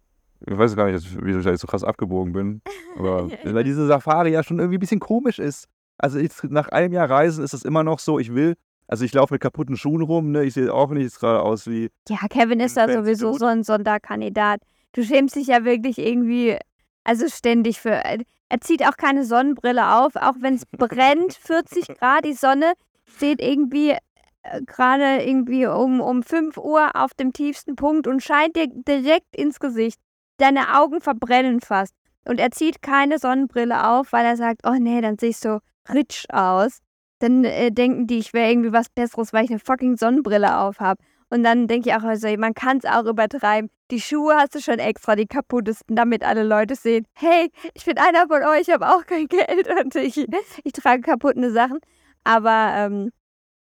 ich 0.45 0.57
weiß 0.57 0.75
gar 0.75 0.89
nicht, 0.89 1.05
wieso 1.23 1.39
ich 1.39 1.45
da 1.45 1.51
jetzt 1.51 1.61
so 1.61 1.67
krass 1.67 1.83
abgebogen 1.83 2.33
bin. 2.33 2.61
Aber 2.97 3.29
weil 3.43 3.63
diese 3.63 3.87
Safari 3.87 4.31
ja 4.31 4.43
schon 4.43 4.59
irgendwie 4.59 4.77
ein 4.77 4.81
bisschen 4.81 4.99
komisch 4.99 5.39
ist. 5.39 5.67
Also 5.97 6.19
jetzt 6.19 6.43
nach 6.45 6.69
einem 6.69 6.93
Jahr 6.93 7.09
Reisen 7.09 7.43
ist 7.43 7.53
es 7.53 7.65
immer 7.65 7.83
noch 7.83 7.99
so, 7.99 8.19
ich 8.19 8.33
will, 8.33 8.55
also 8.87 9.03
ich 9.03 9.13
laufe 9.13 9.33
mit 9.33 9.41
kaputten 9.41 9.75
Schuhen 9.75 10.01
rum, 10.01 10.31
ne? 10.31 10.43
Ich 10.43 10.53
sehe 10.53 10.73
auch 10.73 10.91
nicht 10.91 11.19
gerade 11.19 11.41
aus 11.41 11.67
wie. 11.67 11.89
Ja, 12.07 12.27
Kevin 12.29 12.59
ist 12.59 12.77
da 12.77 12.91
sowieso 12.91 13.33
so 13.33 13.45
ein 13.45 13.63
Sonderkandidat. 13.63 14.61
Du 14.93 15.03
schämst 15.03 15.35
dich 15.35 15.47
ja 15.47 15.65
wirklich 15.65 15.97
irgendwie, 15.97 16.57
also 17.03 17.27
ständig 17.27 17.79
für. 17.79 18.01
Er 18.49 18.61
zieht 18.61 18.87
auch 18.87 18.95
keine 18.95 19.25
Sonnenbrille 19.25 19.95
auf, 19.97 20.15
auch 20.15 20.35
wenn 20.39 20.53
es 20.53 20.65
brennt, 20.65 21.33
40 21.33 21.97
Grad, 21.97 22.23
die 22.23 22.33
Sonne 22.33 22.73
steht 23.03 23.41
irgendwie 23.41 23.91
äh, 23.91 23.97
gerade 24.65 25.23
irgendwie 25.23 25.65
um, 25.65 26.01
um 26.01 26.23
5 26.23 26.57
Uhr 26.57 26.91
auf 26.95 27.13
dem 27.13 27.33
tiefsten 27.33 27.75
Punkt 27.75 28.07
und 28.07 28.23
scheint 28.23 28.55
dir 28.55 28.67
direkt 28.67 29.35
ins 29.35 29.59
Gesicht. 29.59 29.99
Deine 30.37 30.77
Augen 30.79 31.01
verbrennen 31.01 31.61
fast. 31.61 31.93
Und 32.25 32.39
er 32.39 32.51
zieht 32.51 32.81
keine 32.81 33.19
Sonnenbrille 33.19 33.87
auf, 33.87 34.11
weil 34.11 34.25
er 34.25 34.35
sagt, 34.35 34.61
oh 34.65 34.75
nee, 34.77 35.01
dann 35.01 35.17
sehe 35.17 35.29
ich 35.29 35.37
so 35.37 35.59
rich 35.93 36.25
aus. 36.29 36.79
Dann 37.19 37.43
äh, 37.45 37.71
denken 37.71 38.05
die, 38.05 38.19
ich 38.19 38.33
wäre 38.33 38.51
irgendwie 38.51 38.73
was 38.73 38.89
Besseres, 38.89 39.33
weil 39.33 39.45
ich 39.45 39.49
eine 39.49 39.59
fucking 39.59 39.97
Sonnenbrille 39.97 40.59
auf 40.59 40.79
habe. 40.79 41.01
Und 41.29 41.43
dann 41.43 41.67
denke 41.67 41.89
ich 41.89 41.95
auch, 41.95 42.03
also, 42.03 42.27
man 42.37 42.53
kann 42.53 42.77
es 42.77 42.85
auch 42.85 43.05
übertreiben. 43.05 43.69
Die 43.91 43.99
Schuhe 43.99 44.35
hast 44.35 44.55
du 44.55 44.61
schon 44.61 44.79
extra, 44.79 45.15
die 45.15 45.25
kaputtesten, 45.25 45.95
damit 45.95 46.23
alle 46.23 46.43
Leute 46.43 46.75
sehen, 46.75 47.05
hey, 47.13 47.49
ich 47.73 47.85
bin 47.85 47.97
einer 47.97 48.27
von 48.27 48.43
euch, 48.43 48.67
ich 48.67 48.73
habe 48.73 48.87
auch 48.87 49.05
kein 49.05 49.27
Geld 49.29 49.67
und 49.79 49.95
ich, 49.95 50.25
ich 50.63 50.71
trage 50.73 51.01
kaputte 51.01 51.51
Sachen. 51.51 51.79
Aber 52.23 52.73
ähm, 52.75 53.11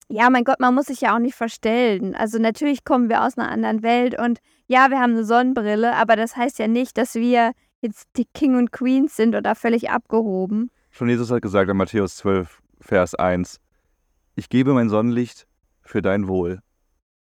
ja, 0.09 0.29
mein 0.29 0.43
Gott, 0.43 0.59
man 0.59 0.73
muss 0.73 0.85
sich 0.85 1.01
ja 1.01 1.15
auch 1.15 1.19
nicht 1.19 1.35
verstellen. 1.35 2.15
Also 2.15 2.39
natürlich 2.39 2.85
kommen 2.85 3.09
wir 3.09 3.23
aus 3.23 3.37
einer 3.37 3.49
anderen 3.49 3.83
Welt 3.83 4.17
und 4.17 4.39
ja, 4.67 4.89
wir 4.89 4.99
haben 4.99 5.13
eine 5.13 5.25
Sonnenbrille, 5.25 5.95
aber 5.95 6.15
das 6.15 6.35
heißt 6.35 6.59
ja 6.59 6.67
nicht, 6.67 6.97
dass 6.97 7.15
wir 7.15 7.51
jetzt 7.81 8.07
die 8.15 8.25
King 8.33 8.55
und 8.55 8.71
Queens 8.71 9.15
sind 9.15 9.35
oder 9.35 9.55
völlig 9.55 9.89
abgehoben. 9.89 10.71
Schon 10.89 11.09
Jesus 11.09 11.29
hat 11.29 11.41
gesagt 11.41 11.69
in 11.69 11.77
Matthäus 11.77 12.15
12, 12.17 12.61
Vers 12.79 13.15
1, 13.15 13.59
ich 14.35 14.49
gebe 14.49 14.73
mein 14.73 14.89
Sonnenlicht 14.89 15.47
für 15.81 16.01
dein 16.01 16.27
Wohl. 16.27 16.61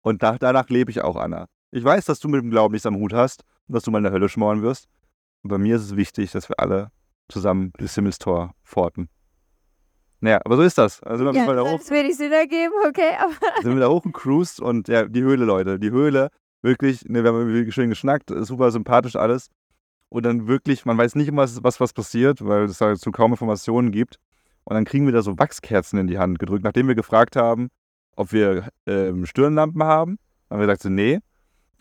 Und 0.02 0.24
da, 0.24 0.38
danach 0.38 0.70
lebe 0.70 0.92
ich 0.92 1.02
auch, 1.02 1.16
Anna. 1.16 1.48
Ich 1.72 1.84
weiß, 1.84 2.06
dass 2.06 2.20
du 2.20 2.28
mit 2.28 2.42
dem 2.42 2.50
Glauben 2.50 2.74
nichts 2.74 2.86
am 2.86 2.96
Hut 2.96 3.14
hast 3.14 3.44
und 3.68 3.76
dass 3.76 3.84
du 3.84 3.92
mal 3.92 4.00
in 4.00 4.06
der 4.06 4.14
Hölle 4.14 4.30
schmoren 4.30 4.62
wirst. 4.62 4.88
Und 5.44 5.50
bei 5.50 5.58
mir 5.58 5.76
ist 5.76 5.84
es 5.84 5.96
wichtig, 5.96 6.32
dass 6.32 6.50
wir 6.50 6.60
alle 6.60 6.92
zusammen 7.30 7.72
das 7.78 7.96
Himmelstor 7.96 8.54
forten. 8.64 9.10
Naja, 10.20 10.40
aber 10.44 10.58
so 10.58 10.64
ist 10.64 10.78
das. 10.78 11.02
Also 11.04 11.24
sind 11.24 11.34
wir 11.34 11.42
Ja, 11.42 11.52
wieder 11.52 11.64
hoch, 11.64 11.80
das 11.80 11.92
ich 11.92 12.18
Sinn 12.18 12.32
ergeben, 12.32 12.74
okay, 12.88 13.12
aber 13.20 13.34
sind 13.62 13.72
wir 13.72 13.76
wieder 13.76 13.92
hochgecruised 13.92 14.60
und 14.60 14.88
ja, 14.88 15.06
die 15.06 15.22
Höhle, 15.22 15.46
Leute. 15.46 15.78
Die 15.78 15.92
Höhle, 15.92 16.30
wirklich, 16.62 17.06
ne, 17.06 17.24
wir 17.24 17.32
haben 17.32 17.48
irgendwie 17.48 17.72
schön 17.72 17.90
geschnackt, 17.90 18.32
super 18.36 18.72
sympathisch 18.72 19.16
alles. 19.16 19.50
Und 20.10 20.26
dann 20.26 20.48
wirklich, 20.48 20.86
man 20.86 20.98
weiß 20.98 21.16
nicht 21.16 21.28
immer, 21.28 21.44
was, 21.44 21.80
was, 21.80 21.94
passiert, 21.94 22.44
weil 22.46 22.64
es 22.64 22.82
halt 22.82 23.00
so 23.00 23.12
kaum 23.12 23.32
Informationen 23.32 23.92
gibt. 23.92 24.18
Und 24.64 24.74
dann 24.74 24.86
kriegen 24.86 25.06
wir 25.06 25.14
da 25.14 25.22
so 25.22 25.38
Wachskerzen 25.38 26.00
in 26.00 26.08
die 26.08 26.18
Hand 26.18 26.40
gedrückt, 26.40 26.64
nachdem 26.64 26.88
wir 26.88 26.96
gefragt 26.96 27.36
haben, 27.36 27.70
ob 28.16 28.32
wir 28.32 28.70
ähm, 28.86 29.26
Stirnlampen 29.26 29.84
haben. 29.84 30.18
Dann 30.50 30.56
haben 30.56 30.62
wir 30.62 30.68
gesagt, 30.68 30.84
so, 30.84 30.90
nee. 30.90 31.20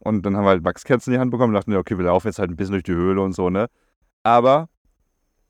Und 0.00 0.26
dann 0.26 0.36
haben 0.36 0.44
wir 0.44 0.50
halt 0.50 0.64
Wachskerzen 0.64 1.12
in 1.12 1.16
die 1.16 1.20
Hand 1.20 1.30
bekommen 1.30 1.54
und 1.54 1.54
dachten, 1.54 1.74
okay, 1.74 1.96
wir 1.96 2.04
laufen 2.04 2.28
jetzt 2.28 2.38
halt 2.38 2.50
ein 2.50 2.56
bisschen 2.56 2.72
durch 2.72 2.84
die 2.84 2.92
Höhle 2.92 3.22
und 3.22 3.32
so, 3.32 3.48
ne? 3.48 3.68
Aber, 4.22 4.68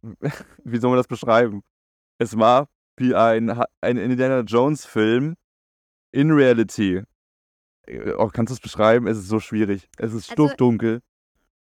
wie 0.65 0.79
soll 0.79 0.91
man 0.91 0.99
das 0.99 1.09
beschreiben? 1.09 1.63
Es 2.19 2.39
war 2.39 2.69
wie 2.97 3.15
ein, 3.15 3.51
ein 3.81 3.97
Indiana 3.97 4.41
Jones-Film 4.41 5.35
in 6.13 6.31
Reality. 6.31 7.03
Äh, 7.87 8.13
Oh, 8.17 8.29
kannst 8.33 8.51
du 8.51 8.55
es 8.55 8.61
beschreiben? 8.61 9.07
Es 9.07 9.19
ist 9.19 9.29
so 9.29 9.39
schwierig. 9.41 9.89
Es 9.99 10.13
ist 10.13 10.31
Also- 10.31 10.49
stockdunkel. 10.49 11.01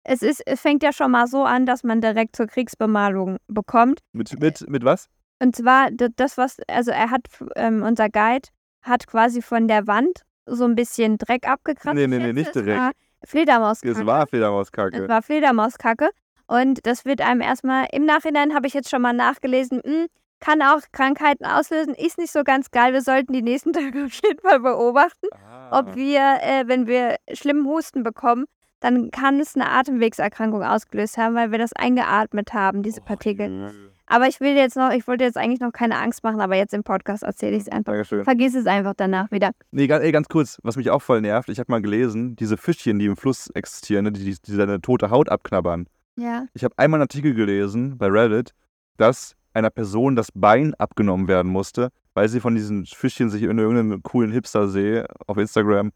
es, 0.05 0.23
ist, 0.23 0.43
es 0.47 0.61
fängt 0.61 0.83
ja 0.83 0.93
schon 0.93 1.11
mal 1.11 1.27
so 1.27 1.45
an, 1.45 1.67
dass 1.67 1.83
man 1.83 2.01
direkt 2.01 2.37
zur 2.37 2.47
Kriegsbemalung 2.47 3.39
bekommt. 3.49 4.01
Mit, 4.13 4.39
mit, 4.41 4.69
mit 4.69 4.85
was? 4.85 5.09
Und 5.43 5.57
zwar 5.57 5.91
das, 5.91 6.37
was, 6.39 6.59
also 6.69 6.91
er 6.91 7.11
hat, 7.11 7.27
ähm, 7.57 7.83
unser 7.83 8.09
Guide 8.09 8.49
hat 8.83 9.07
quasi 9.07 9.43
von 9.43 9.67
der 9.67 9.87
Wand 9.87 10.23
so 10.47 10.65
ein 10.65 10.75
bisschen 10.75 11.17
Dreck 11.19 11.49
abgekratzt. 11.49 11.95
Nee, 11.97 12.07
nee, 12.07 12.19
nee, 12.19 12.33
nicht 12.33 12.49
es 12.49 12.53
direkt. 12.53 12.79
war 12.79 12.93
Fledermauskacke. 13.25 13.99
Es 13.99 14.07
war 14.07 14.23
Es 14.25 14.29
Fledermauskacke. 14.31 15.09
war 15.09 15.23
Fledermauskacke. 15.23 16.11
Und 16.47 16.87
das 16.87 17.07
wird 17.07 17.23
einem 17.23 17.41
erstmal, 17.41 17.87
im 17.93 18.05
Nachhinein 18.05 18.55
habe 18.55 18.67
ich 18.67 18.75
jetzt 18.75 18.91
schon 18.91 19.01
mal 19.03 19.15
nachgelesen, 19.15 19.81
hm, 19.83 20.07
kann 20.44 20.61
auch 20.62 20.80
Krankheiten 20.92 21.44
auslösen, 21.44 21.94
ist 21.94 22.18
nicht 22.18 22.33
so 22.33 22.44
ganz 22.44 22.70
geil. 22.70 22.92
Wir 22.92 23.02
sollten 23.02 23.33
die 23.33 23.42
nächsten 23.42 23.72
Tage 23.72 24.04
auf 24.04 24.12
jeden 24.22 24.40
Fall 24.40 24.61
beobachten, 24.61 25.26
Ah. 25.33 25.78
ob 25.80 25.96
wir, 25.96 26.20
äh, 26.42 26.64
wenn 26.66 26.87
wir 26.87 27.16
schlimmen 27.33 27.66
Husten 27.66 28.02
bekommen, 28.02 28.44
dann 28.80 29.11
kann 29.11 29.40
es 29.40 29.54
eine 29.54 29.70
Atemwegserkrankung 29.70 30.62
ausgelöst 30.62 31.16
haben, 31.16 31.35
weil 31.35 31.50
wir 31.50 31.59
das 31.59 31.72
eingeatmet 31.72 32.52
haben, 32.52 32.83
diese 32.83 33.00
Partikel. 33.00 33.72
Aber 34.07 34.28
ich 34.28 34.40
will 34.40 34.54
jetzt 34.54 34.76
noch, 34.76 34.90
ich 34.92 35.09
wollte 35.09 35.24
jetzt 35.24 35.38
eigentlich 35.38 35.61
noch 35.61 35.72
keine 35.72 35.96
Angst 35.96 36.22
machen, 36.22 36.42
aber 36.42 36.57
jetzt 36.57 36.74
im 36.74 36.83
Podcast 36.85 37.22
erzähle 37.22 37.57
ich 37.57 37.62
es 37.62 37.68
einfach. 37.70 37.92
Dankeschön. 37.92 38.24
Vergiss 38.24 38.54
es 38.54 38.66
einfach 38.66 38.92
danach 38.94 39.30
wieder. 39.30 39.52
Nee, 39.70 39.87
ganz, 39.87 40.04
ey, 40.04 40.12
ganz 40.12 40.28
kurz, 40.28 40.59
was 40.62 40.76
mich 40.76 40.90
auch 40.90 41.00
voll 41.00 41.22
nervt, 41.22 41.48
ich 41.48 41.59
habe 41.59 41.72
mal 41.72 41.80
gelesen, 41.80 42.37
diese 42.37 42.59
Fischchen, 42.59 42.98
die 42.98 43.07
im 43.07 43.16
Fluss 43.16 43.48
existieren, 43.54 44.04
ne, 44.04 44.12
die, 44.12 44.22
die, 44.24 44.37
die 44.46 44.57
deine 44.59 44.83
tote 44.83 45.09
Haut 45.09 45.30
abknabbern. 45.30 45.87
Ja. 46.16 46.44
Ich 46.52 46.62
habe 46.64 46.74
einmal 46.76 46.98
einen 46.98 47.04
Artikel 47.04 47.33
gelesen 47.33 47.96
bei 47.96 48.09
Reddit, 48.09 48.52
dass 48.98 49.35
einer 49.55 49.71
Person 49.71 50.17
das 50.17 50.29
Bein 50.35 50.75
abgenommen 50.75 51.29
werden 51.29 51.51
musste, 51.51 51.88
weil 52.12 52.29
sie 52.29 52.40
von 52.40 52.55
diesen 52.55 52.87
Fischchen 52.87 53.31
sich 53.31 53.43
in 53.43 53.59
irgendeinem 53.59 54.03
coolen 54.03 54.33
Hipster-See 54.33 55.05
auf 55.27 55.38
Instagram 55.38 55.93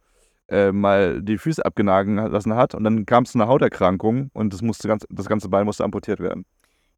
äh, 0.49 0.73
mal 0.73 1.21
die 1.21 1.37
Füße 1.37 1.65
abgenagen 1.65 2.17
lassen 2.17 2.55
hat 2.55 2.75
und 2.75 2.85
dann 2.85 3.05
kam 3.05 3.25
es 3.25 3.33
zu 3.33 3.39
einer 3.39 3.49
Hauterkrankung 3.49 4.31
und 4.33 4.53
das, 4.53 4.63
musste 4.63 4.89
ganz, 4.89 5.05
das 5.11 5.27
ganze 5.27 5.49
Bein 5.49 5.67
musste 5.67 5.85
amputiert 5.85 6.21
werden. 6.21 6.47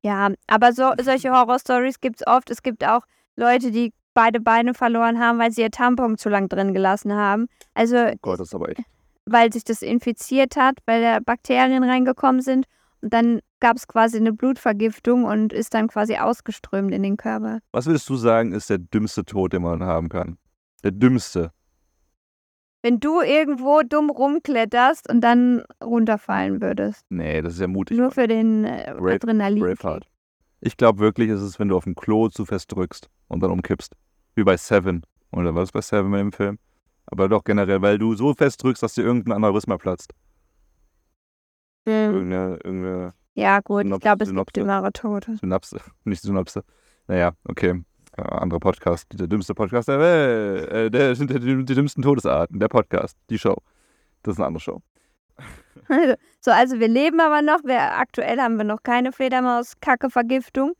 Ja, 0.02 0.30
aber 0.46 0.72
so, 0.72 0.92
solche 1.02 1.30
Horror-Stories 1.30 2.00
gibt 2.00 2.20
es 2.20 2.26
oft. 2.26 2.48
Es 2.50 2.62
gibt 2.62 2.86
auch 2.86 3.02
Leute, 3.36 3.70
die 3.70 3.92
beide 4.14 4.40
Beine 4.40 4.74
verloren 4.74 5.18
haben, 5.18 5.38
weil 5.38 5.50
sie 5.50 5.62
ihr 5.62 5.70
Tampon 5.70 6.16
zu 6.16 6.28
lang 6.28 6.48
drin 6.48 6.72
gelassen 6.74 7.12
haben. 7.12 7.48
Also, 7.74 7.96
oh 7.96 8.12
Gott, 8.22 8.40
das 8.40 8.48
ist 8.48 8.54
aber 8.54 8.70
echt. 8.70 8.80
weil 9.26 9.52
sich 9.52 9.64
das 9.64 9.82
infiziert 9.82 10.56
hat, 10.56 10.78
weil 10.86 11.02
da 11.02 11.18
Bakterien 11.20 11.84
reingekommen 11.84 12.40
sind. 12.40 12.66
Und 13.02 13.12
dann 13.12 13.40
gab 13.60 13.76
es 13.76 13.86
quasi 13.86 14.16
eine 14.16 14.32
Blutvergiftung 14.32 15.24
und 15.24 15.52
ist 15.52 15.74
dann 15.74 15.88
quasi 15.88 16.16
ausgeströmt 16.16 16.92
in 16.92 17.02
den 17.02 17.16
Körper. 17.16 17.60
Was 17.72 17.86
würdest 17.86 18.08
du 18.08 18.16
sagen, 18.16 18.52
ist 18.52 18.70
der 18.70 18.78
dümmste 18.78 19.24
Tod, 19.24 19.52
den 19.52 19.62
man 19.62 19.82
haben 19.84 20.08
kann? 20.08 20.38
Der 20.82 20.90
dümmste. 20.90 21.52
Wenn 22.82 22.98
du 22.98 23.20
irgendwo 23.20 23.82
dumm 23.82 24.08
rumkletterst 24.08 25.10
und 25.10 25.20
dann 25.20 25.62
runterfallen 25.84 26.62
würdest. 26.62 27.04
Nee, 27.10 27.42
das 27.42 27.54
ist 27.54 27.60
ja 27.60 27.66
mutig. 27.66 27.98
Nur 27.98 28.10
für 28.10 28.26
den 28.26 28.64
äh, 28.64 28.94
Brave- 28.96 29.16
Adrenalin. 29.16 29.62
Braveheart. 29.62 30.06
Ich 30.62 30.76
glaube 30.76 30.98
wirklich, 31.00 31.28
ist 31.28 31.42
es, 31.42 31.58
wenn 31.58 31.68
du 31.68 31.76
auf 31.76 31.84
dem 31.84 31.94
Klo 31.94 32.28
zu 32.28 32.46
fest 32.46 32.74
drückst 32.74 33.08
und 33.28 33.42
dann 33.42 33.50
umkippst. 33.50 33.94
Wie 34.34 34.44
bei 34.44 34.56
Seven. 34.56 35.02
Oder 35.32 35.54
was 35.54 35.72
bei 35.72 35.80
Seven 35.82 36.10
dem 36.12 36.32
Film? 36.32 36.58
Aber 37.06 37.28
doch 37.28 37.44
generell, 37.44 37.82
weil 37.82 37.98
du 37.98 38.14
so 38.14 38.34
fest 38.34 38.62
drückst, 38.62 38.82
dass 38.82 38.94
dir 38.94 39.02
irgendein 39.02 39.32
Aneurysma 39.34 39.76
platzt. 39.76 40.12
Mhm. 41.86 41.92
Irgendeine, 41.92 42.58
irgendeine 42.64 43.14
Ja, 43.40 43.60
gut, 43.60 43.82
ich 43.84 43.88
Synops- 43.90 44.00
glaube, 44.00 44.24
es 44.24 44.28
gibt 44.30 44.34
Synopse. 44.36 44.52
dümmere 44.52 44.92
Tote. 44.92 45.36
Synapse. 45.36 45.80
Nicht 46.04 46.22
Synapse. 46.22 46.62
Naja, 47.08 47.32
okay. 47.48 47.82
Äh, 48.16 48.22
anderer 48.22 48.60
Podcast. 48.60 49.06
Der 49.12 49.26
dümmste 49.28 49.54
Podcast 49.54 49.88
der 49.88 49.98
Welt. 50.00 50.68
Äh, 50.70 50.90
der, 50.90 51.14
der, 51.14 51.38
die, 51.38 51.64
dümmsten 51.64 52.02
Todesarten. 52.02 52.58
Der 52.60 52.68
Podcast. 52.68 53.16
Die 53.30 53.38
Show. 53.38 53.56
Das 54.22 54.32
ist 54.34 54.38
eine 54.38 54.46
andere 54.48 54.60
Show. 54.60 54.82
Also, 55.88 56.14
so, 56.40 56.50
also 56.50 56.78
wir 56.80 56.88
leben 56.88 57.20
aber 57.20 57.40
noch. 57.40 57.64
Wir, 57.64 57.80
aktuell 57.98 58.38
haben 58.40 58.56
wir 58.58 58.64
noch 58.64 58.82
keine 58.82 59.12
Fledermaus-Kacke-Vergiftung. 59.12 60.72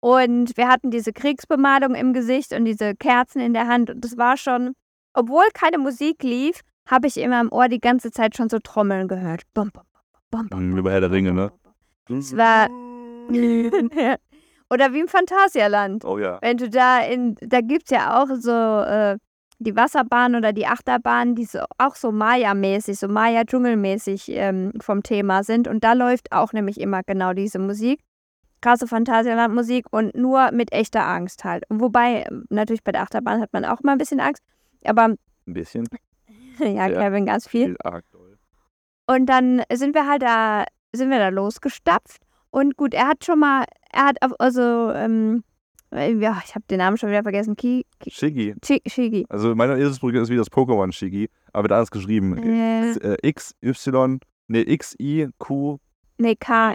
Und 0.00 0.56
wir 0.56 0.68
hatten 0.68 0.90
diese 0.90 1.12
Kriegsbemalung 1.12 1.94
im 1.94 2.12
Gesicht 2.12 2.52
und 2.52 2.64
diese 2.64 2.94
Kerzen 2.96 3.40
in 3.40 3.54
der 3.54 3.68
Hand. 3.68 3.88
Und 3.90 4.04
das 4.04 4.16
war 4.16 4.36
schon, 4.36 4.74
obwohl 5.14 5.44
keine 5.54 5.78
Musik 5.78 6.22
lief, 6.24 6.60
habe 6.86 7.06
ich 7.06 7.16
immer 7.18 7.40
im 7.40 7.52
Ohr 7.52 7.68
die 7.68 7.78
ganze 7.78 8.10
Zeit 8.10 8.36
schon 8.36 8.48
so 8.48 8.58
Trommeln 8.58 9.06
gehört. 9.06 9.42
Bum, 9.54 9.70
bum, 9.72 9.84
bum, 10.30 10.48
bum, 10.48 10.60
Mhm, 10.70 10.76
Wie 10.76 10.82
bei 10.82 10.90
Herr 10.92 11.00
der 11.00 11.12
Ringe, 11.12 11.32
ne? 11.32 11.52
Es 12.08 12.36
war. 12.36 12.68
Oder 14.72 14.94
wie 14.94 15.00
im 15.00 15.08
Phantasialand. 15.08 16.04
Oh 16.06 16.18
ja. 16.18 16.38
Wenn 16.40 16.56
du 16.56 16.70
da 16.70 17.00
in, 17.00 17.36
da 17.42 17.60
gibt 17.60 17.84
es 17.84 17.90
ja 17.90 18.22
auch 18.22 18.28
so 18.40 18.50
äh, 18.50 19.18
die 19.58 19.76
Wasserbahn 19.76 20.34
oder 20.34 20.54
die 20.54 20.66
Achterbahn, 20.66 21.34
die 21.34 21.44
so, 21.44 21.60
auch 21.76 21.94
so 21.94 22.10
Maya-mäßig, 22.10 22.98
so 22.98 23.06
Maya-Dschungelmäßig 23.08 24.30
ähm, 24.30 24.72
vom 24.80 25.02
Thema 25.02 25.44
sind. 25.44 25.68
Und 25.68 25.84
da 25.84 25.92
läuft 25.92 26.32
auch 26.32 26.54
nämlich 26.54 26.80
immer 26.80 27.02
genau 27.06 27.34
diese 27.34 27.58
Musik. 27.58 28.00
Krasse 28.62 28.86
Phantasialand-Musik 28.86 29.86
und 29.90 30.14
nur 30.14 30.52
mit 30.52 30.72
echter 30.72 31.06
Angst 31.06 31.44
halt. 31.44 31.64
Wobei, 31.68 32.26
natürlich 32.48 32.82
bei 32.82 32.92
der 32.92 33.02
Achterbahn 33.02 33.40
hat 33.40 33.52
man 33.52 33.66
auch 33.66 33.80
immer 33.80 33.92
ein 33.92 33.98
bisschen 33.98 34.20
Angst. 34.20 34.42
Aber 34.84 35.04
Ein 35.04 35.18
bisschen. 35.46 35.86
ja, 36.58 36.86
Ja. 36.86 37.02
Kevin, 37.02 37.26
ganz 37.26 37.46
viel. 37.46 37.66
Viel 37.66 37.76
arg 37.84 38.04
doll. 38.10 38.38
Und 39.06 39.26
dann 39.26 39.62
sind 39.72 39.94
wir 39.94 40.08
halt 40.08 40.22
da, 40.22 40.64
sind 40.92 41.10
wir 41.10 41.18
da 41.18 41.28
losgestapft. 41.28 42.20
Und 42.50 42.76
gut, 42.76 42.94
er 42.94 43.08
hat 43.08 43.24
schon 43.24 43.38
mal, 43.38 43.64
er 43.92 44.04
hat 44.06 44.22
auf, 44.22 44.32
also, 44.38 44.92
ähm, 44.92 45.42
äh, 45.90 46.12
ja, 46.14 46.40
ich 46.44 46.54
habe 46.54 46.64
den 46.70 46.78
Namen 46.78 46.96
schon 46.98 47.08
wieder 47.10 47.22
vergessen. 47.22 47.56
Ki, 47.56 47.86
Ki, 48.00 48.10
Shiggy. 48.10 48.54
Chi, 48.62 48.82
Shigi. 48.86 49.26
Also 49.28 49.54
mein 49.54 49.70
Eselsbrücke 49.70 50.20
ist 50.20 50.28
wie 50.30 50.36
das 50.36 50.50
Pokémon 50.50 50.92
Shiggy, 50.92 51.28
aber 51.52 51.68
da 51.68 51.80
ist 51.82 51.90
geschrieben. 51.90 52.36
Äh, 52.38 52.92
Äh, 52.92 53.16
X, 53.22 53.54
Y, 53.62 54.18
nee, 54.48 54.62
X, 54.62 54.94
I, 55.00 55.28
Q. 55.38 55.78
nee, 56.18 56.36
K, 56.36 56.74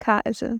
K 0.00 0.20
ist 0.20 0.42
es. 0.42 0.58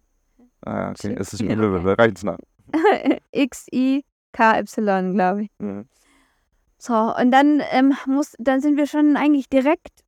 Ah, 0.64 0.90
okay. 0.90 1.08
Shiggy, 1.08 1.20
Es 1.20 1.32
ist 1.32 1.40
ja, 1.40 1.50
okay. 1.50 1.66
okay. 1.66 1.94
reicht 1.98 2.16
es 2.18 2.22
nach. 2.24 2.38
X, 3.32 3.66
I, 3.72 4.04
K, 4.32 4.60
Y, 4.60 5.14
glaube 5.14 5.42
ich. 5.42 5.50
Mhm. 5.58 5.86
So, 6.78 6.94
und 6.94 7.30
dann 7.30 7.62
ähm, 7.70 7.94
muss, 8.06 8.34
dann 8.38 8.60
sind 8.60 8.76
wir 8.76 8.86
schon 8.86 9.16
eigentlich 9.16 9.48
direkt 9.48 10.01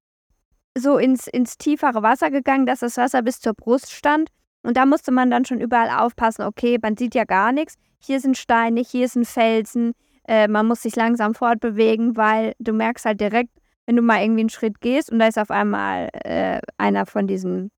so 0.76 0.98
ins, 0.98 1.26
ins 1.26 1.56
tiefere 1.56 2.02
Wasser 2.02 2.30
gegangen, 2.30 2.66
dass 2.66 2.80
das 2.80 2.96
Wasser 2.96 3.22
bis 3.22 3.40
zur 3.40 3.54
Brust 3.54 3.92
stand. 3.92 4.28
Und 4.62 4.76
da 4.76 4.86
musste 4.86 5.12
man 5.12 5.30
dann 5.30 5.44
schon 5.44 5.60
überall 5.60 5.90
aufpassen, 5.90 6.42
okay, 6.42 6.78
man 6.80 6.96
sieht 6.96 7.14
ja 7.14 7.24
gar 7.24 7.52
nichts. 7.52 7.74
Hier 8.00 8.20
sind 8.20 8.36
Steine, 8.36 8.80
hier 8.80 9.04
ist 9.04 9.14
ein 9.16 9.24
Felsen. 9.24 9.92
Äh, 10.26 10.48
man 10.48 10.66
muss 10.66 10.82
sich 10.82 10.96
langsam 10.96 11.34
fortbewegen, 11.34 12.16
weil 12.16 12.54
du 12.58 12.72
merkst 12.72 13.04
halt 13.04 13.20
direkt, 13.20 13.50
wenn 13.86 13.96
du 13.96 14.02
mal 14.02 14.22
irgendwie 14.22 14.40
einen 14.40 14.48
Schritt 14.48 14.80
gehst 14.80 15.12
und 15.12 15.18
da 15.18 15.26
ist 15.26 15.38
auf 15.38 15.50
einmal 15.50 16.08
äh, 16.24 16.60
einer 16.78 17.04
von 17.04 17.26
diesen, 17.26 17.70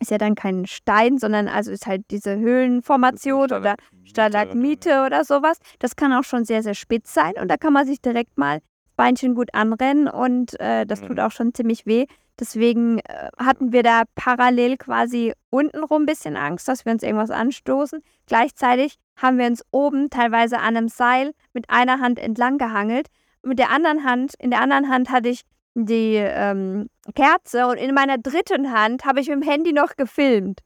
ist 0.00 0.12
ja 0.12 0.18
dann 0.18 0.36
kein 0.36 0.66
Stein, 0.66 1.18
sondern 1.18 1.48
also 1.48 1.72
ist 1.72 1.86
halt 1.88 2.02
diese 2.12 2.36
Höhlenformation 2.36 3.50
oder 3.52 3.74
Stalagmite 4.04 5.04
oder 5.06 5.24
sowas. 5.24 5.58
Das 5.80 5.96
kann 5.96 6.12
auch 6.12 6.24
schon 6.24 6.44
sehr, 6.44 6.62
sehr 6.62 6.74
spitz 6.74 7.12
sein 7.12 7.32
und 7.40 7.48
da 7.48 7.56
kann 7.56 7.72
man 7.72 7.86
sich 7.86 8.00
direkt 8.00 8.38
mal 8.38 8.60
das 8.60 8.94
Beinchen 8.96 9.34
gut 9.34 9.52
anrennen 9.54 10.06
und 10.06 10.58
äh, 10.60 10.86
das 10.86 11.00
tut 11.00 11.16
Mhm. 11.16 11.18
auch 11.20 11.32
schon 11.32 11.52
ziemlich 11.54 11.86
weh. 11.86 12.06
Deswegen 12.40 12.98
äh, 12.98 13.28
hatten 13.38 13.72
wir 13.72 13.82
da 13.82 14.02
parallel 14.14 14.76
quasi 14.76 15.32
untenrum 15.50 16.02
ein 16.02 16.06
bisschen 16.06 16.36
Angst, 16.36 16.66
dass 16.68 16.84
wir 16.84 16.92
uns 16.92 17.02
irgendwas 17.02 17.30
anstoßen. 17.30 18.02
Gleichzeitig 18.26 18.98
haben 19.16 19.38
wir 19.38 19.46
uns 19.46 19.62
oben 19.70 20.10
teilweise 20.10 20.58
an 20.58 20.76
einem 20.76 20.88
Seil 20.88 21.32
mit 21.52 21.68
einer 21.70 22.00
Hand 22.00 22.18
entlang 22.18 22.58
gehangelt. 22.58 23.08
Mit 23.42 23.58
der 23.58 23.70
anderen 23.70 24.04
Hand, 24.04 24.34
in 24.38 24.50
der 24.50 24.60
anderen 24.60 24.88
Hand 24.88 25.10
hatte 25.10 25.28
ich 25.28 25.42
die 25.74 26.16
ähm, 26.16 26.88
Kerze 27.14 27.66
und 27.66 27.76
in 27.76 27.94
meiner 27.94 28.18
dritten 28.18 28.72
Hand 28.72 29.04
habe 29.04 29.20
ich 29.20 29.28
mit 29.28 29.42
dem 29.42 29.48
Handy 29.48 29.72
noch 29.72 29.96
gefilmt. 29.96 30.60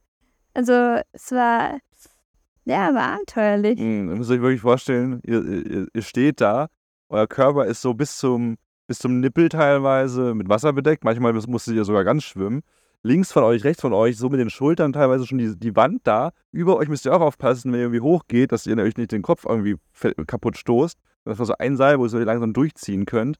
Also 0.54 1.00
es 1.12 1.32
war, 1.32 1.78
ja, 2.64 2.94
war 2.94 3.14
abenteuerlich. 3.14 3.78
Mhm, 3.78 4.08
ihr 4.08 4.16
müsst 4.16 4.30
wirklich 4.30 4.60
vorstellen, 4.60 5.20
ihr, 5.24 5.44
ihr, 5.44 5.86
ihr 5.92 6.02
steht 6.02 6.40
da, 6.40 6.68
euer 7.08 7.26
Körper 7.26 7.66
ist 7.66 7.82
so 7.82 7.94
bis 7.94 8.16
zum, 8.16 8.56
bis 8.86 8.98
zum 8.98 9.20
Nippel 9.20 9.48
teilweise 9.48 10.34
mit 10.34 10.48
Wasser 10.48 10.72
bedeckt, 10.72 11.04
manchmal 11.04 11.32
musstet 11.32 11.74
ihr 11.74 11.84
sogar 11.84 12.04
ganz 12.04 12.24
schwimmen. 12.24 12.62
Links 13.02 13.30
von 13.30 13.44
euch, 13.44 13.62
rechts 13.62 13.82
von 13.82 13.92
euch, 13.92 14.16
so 14.16 14.28
mit 14.28 14.40
den 14.40 14.50
Schultern 14.50 14.92
teilweise 14.92 15.26
schon 15.26 15.38
die, 15.38 15.56
die 15.56 15.76
Wand 15.76 16.00
da. 16.04 16.30
Über 16.50 16.76
euch 16.76 16.88
müsst 16.88 17.06
ihr 17.06 17.14
auch 17.14 17.20
aufpassen, 17.20 17.72
wenn 17.72 17.78
ihr 17.78 17.84
irgendwie 17.84 18.00
hochgeht, 18.00 18.50
dass 18.52 18.66
ihr 18.66 18.76
euch 18.78 18.96
nicht 18.96 19.12
den 19.12 19.22
Kopf 19.22 19.44
irgendwie 19.44 19.76
kaputt 20.26 20.56
stoßt. 20.56 20.98
Das 21.24 21.38
war 21.38 21.46
so 21.46 21.54
ein 21.58 21.76
Seil, 21.76 21.98
wo 21.98 22.06
ihr 22.06 22.24
langsam 22.24 22.52
durchziehen 22.52 23.06
könnt. 23.06 23.36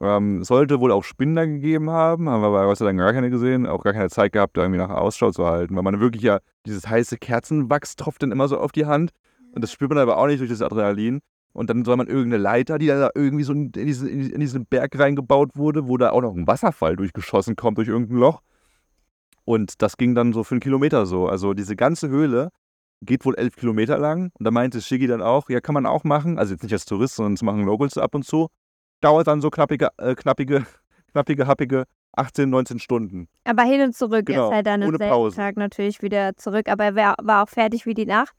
Ähm, 0.00 0.44
sollte 0.44 0.80
wohl 0.80 0.92
auch 0.92 1.04
Spinder 1.04 1.46
gegeben 1.46 1.88
haben, 1.90 2.28
haben 2.28 2.42
wir 2.42 2.48
aber 2.48 2.66
Gott 2.66 2.76
sei 2.76 2.84
Dank 2.84 2.98
gar 2.98 3.14
keine 3.14 3.30
gesehen, 3.30 3.66
auch 3.66 3.82
gar 3.82 3.94
keine 3.94 4.10
Zeit 4.10 4.32
gehabt, 4.32 4.56
da 4.56 4.62
irgendwie 4.62 4.78
nach 4.78 4.90
Ausschau 4.90 5.30
zu 5.30 5.46
halten, 5.46 5.74
weil 5.74 5.82
man 5.82 6.00
wirklich 6.00 6.22
ja 6.22 6.40
dieses 6.66 6.86
heiße 6.86 7.16
Kerzenwachs 7.16 7.96
tropft 7.96 8.22
dann 8.22 8.30
immer 8.30 8.46
so 8.46 8.58
auf 8.58 8.72
die 8.72 8.84
Hand 8.84 9.12
und 9.52 9.62
das 9.62 9.72
spürt 9.72 9.88
man 9.88 9.98
aber 9.98 10.18
auch 10.18 10.26
nicht 10.26 10.40
durch 10.40 10.50
das 10.50 10.60
Adrenalin. 10.60 11.20
Und 11.52 11.70
dann 11.70 11.84
soll 11.84 11.96
man 11.96 12.06
irgendeine 12.06 12.42
Leiter, 12.42 12.78
die 12.78 12.86
da 12.86 13.10
irgendwie 13.14 13.44
so 13.44 13.52
in 13.52 13.72
diesen, 13.72 14.08
in 14.08 14.40
diesen 14.40 14.66
Berg 14.66 14.98
reingebaut 14.98 15.56
wurde, 15.56 15.88
wo 15.88 15.96
da 15.96 16.10
auch 16.10 16.20
noch 16.20 16.34
ein 16.34 16.46
Wasserfall 16.46 16.96
durchgeschossen 16.96 17.56
kommt 17.56 17.78
durch 17.78 17.88
irgendein 17.88 18.18
Loch. 18.18 18.42
Und 19.44 19.80
das 19.80 19.96
ging 19.96 20.14
dann 20.14 20.32
so 20.32 20.44
für 20.44 20.54
einen 20.54 20.60
Kilometer 20.60 21.06
so. 21.06 21.28
Also 21.28 21.54
diese 21.54 21.76
ganze 21.76 22.08
Höhle 22.08 22.50
geht 23.00 23.24
wohl 23.24 23.34
elf 23.36 23.56
Kilometer 23.56 23.96
lang. 23.96 24.30
Und 24.34 24.44
da 24.44 24.50
meinte 24.50 24.82
Shiggy 24.82 25.06
dann 25.06 25.22
auch, 25.22 25.48
ja, 25.48 25.60
kann 25.60 25.74
man 25.74 25.86
auch 25.86 26.04
machen. 26.04 26.38
Also 26.38 26.52
jetzt 26.52 26.62
nicht 26.62 26.72
als 26.72 26.84
Tourist, 26.84 27.16
sondern 27.16 27.36
das 27.36 27.42
machen 27.42 27.64
Locals 27.64 27.96
ab 27.96 28.14
und 28.14 28.24
zu. 28.24 28.48
Dauert 29.00 29.26
dann 29.26 29.40
so 29.40 29.50
knappige, 29.50 29.88
äh, 29.98 30.14
knappige, 30.14 30.66
knappige, 31.12 31.46
happige 31.46 31.84
18, 32.16 32.48
19 32.50 32.78
Stunden. 32.78 33.28
Aber 33.44 33.62
hin 33.62 33.82
und 33.82 33.94
zurück. 33.94 34.26
Genau, 34.26 34.48
ist 34.48 34.54
halt 34.54 34.66
dann 34.66 34.82
am 34.82 34.90
selben 34.90 35.08
Pause. 35.08 35.36
Tag 35.36 35.56
natürlich 35.56 36.02
wieder 36.02 36.36
zurück, 36.36 36.68
aber 36.68 36.84
er 36.84 37.14
war 37.22 37.42
auch 37.42 37.48
fertig 37.48 37.86
wie 37.86 37.94
die 37.94 38.06
Nacht. 38.06 38.34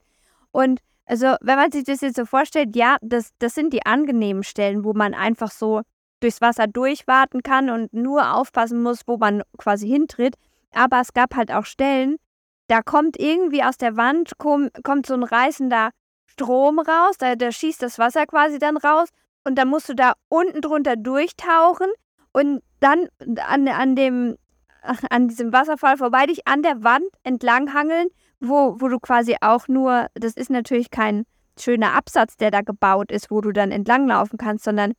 Und 0.50 0.80
also, 1.08 1.36
wenn 1.40 1.56
man 1.56 1.72
sich 1.72 1.84
das 1.84 2.02
jetzt 2.02 2.16
so 2.16 2.26
vorstellt, 2.26 2.76
ja, 2.76 2.98
das, 3.00 3.30
das 3.38 3.54
sind 3.54 3.72
die 3.72 3.86
angenehmen 3.86 4.42
Stellen, 4.42 4.84
wo 4.84 4.92
man 4.92 5.14
einfach 5.14 5.50
so 5.50 5.80
durchs 6.20 6.42
Wasser 6.42 6.66
durchwarten 6.66 7.42
kann 7.42 7.70
und 7.70 7.94
nur 7.94 8.34
aufpassen 8.34 8.82
muss, 8.82 9.00
wo 9.06 9.16
man 9.16 9.42
quasi 9.56 9.88
hintritt. 9.88 10.34
Aber 10.72 11.00
es 11.00 11.14
gab 11.14 11.34
halt 11.34 11.50
auch 11.50 11.64
Stellen, 11.64 12.16
da 12.66 12.82
kommt 12.82 13.18
irgendwie 13.18 13.62
aus 13.62 13.78
der 13.78 13.96
Wand, 13.96 14.32
komm, 14.36 14.68
kommt 14.82 15.06
so 15.06 15.14
ein 15.14 15.22
reißender 15.22 15.90
Strom 16.26 16.78
raus, 16.78 17.16
da, 17.18 17.36
da 17.36 17.50
schießt 17.50 17.82
das 17.82 17.98
Wasser 17.98 18.26
quasi 18.26 18.58
dann 18.58 18.76
raus 18.76 19.08
und 19.44 19.54
dann 19.56 19.68
musst 19.68 19.88
du 19.88 19.94
da 19.94 20.12
unten 20.28 20.60
drunter 20.60 20.96
durchtauchen 20.96 21.88
und 22.32 22.62
dann 22.80 23.08
an, 23.48 23.66
an 23.66 23.96
dem 23.96 24.36
an 25.10 25.28
diesem 25.28 25.52
Wasserfall 25.52 25.96
vorbei 25.96 26.26
dich 26.26 26.46
an 26.46 26.62
der 26.62 26.84
Wand 26.84 27.06
entlanghangeln, 27.22 28.08
wo, 28.40 28.80
wo 28.80 28.88
du 28.88 28.98
quasi 28.98 29.36
auch 29.40 29.68
nur, 29.68 30.08
das 30.14 30.34
ist 30.34 30.50
natürlich 30.50 30.90
kein 30.90 31.24
schöner 31.58 31.94
Absatz, 31.94 32.36
der 32.36 32.50
da 32.50 32.60
gebaut 32.60 33.10
ist, 33.10 33.30
wo 33.30 33.40
du 33.40 33.52
dann 33.52 33.72
entlanglaufen 33.72 34.38
kannst, 34.38 34.64
sondern 34.64 34.92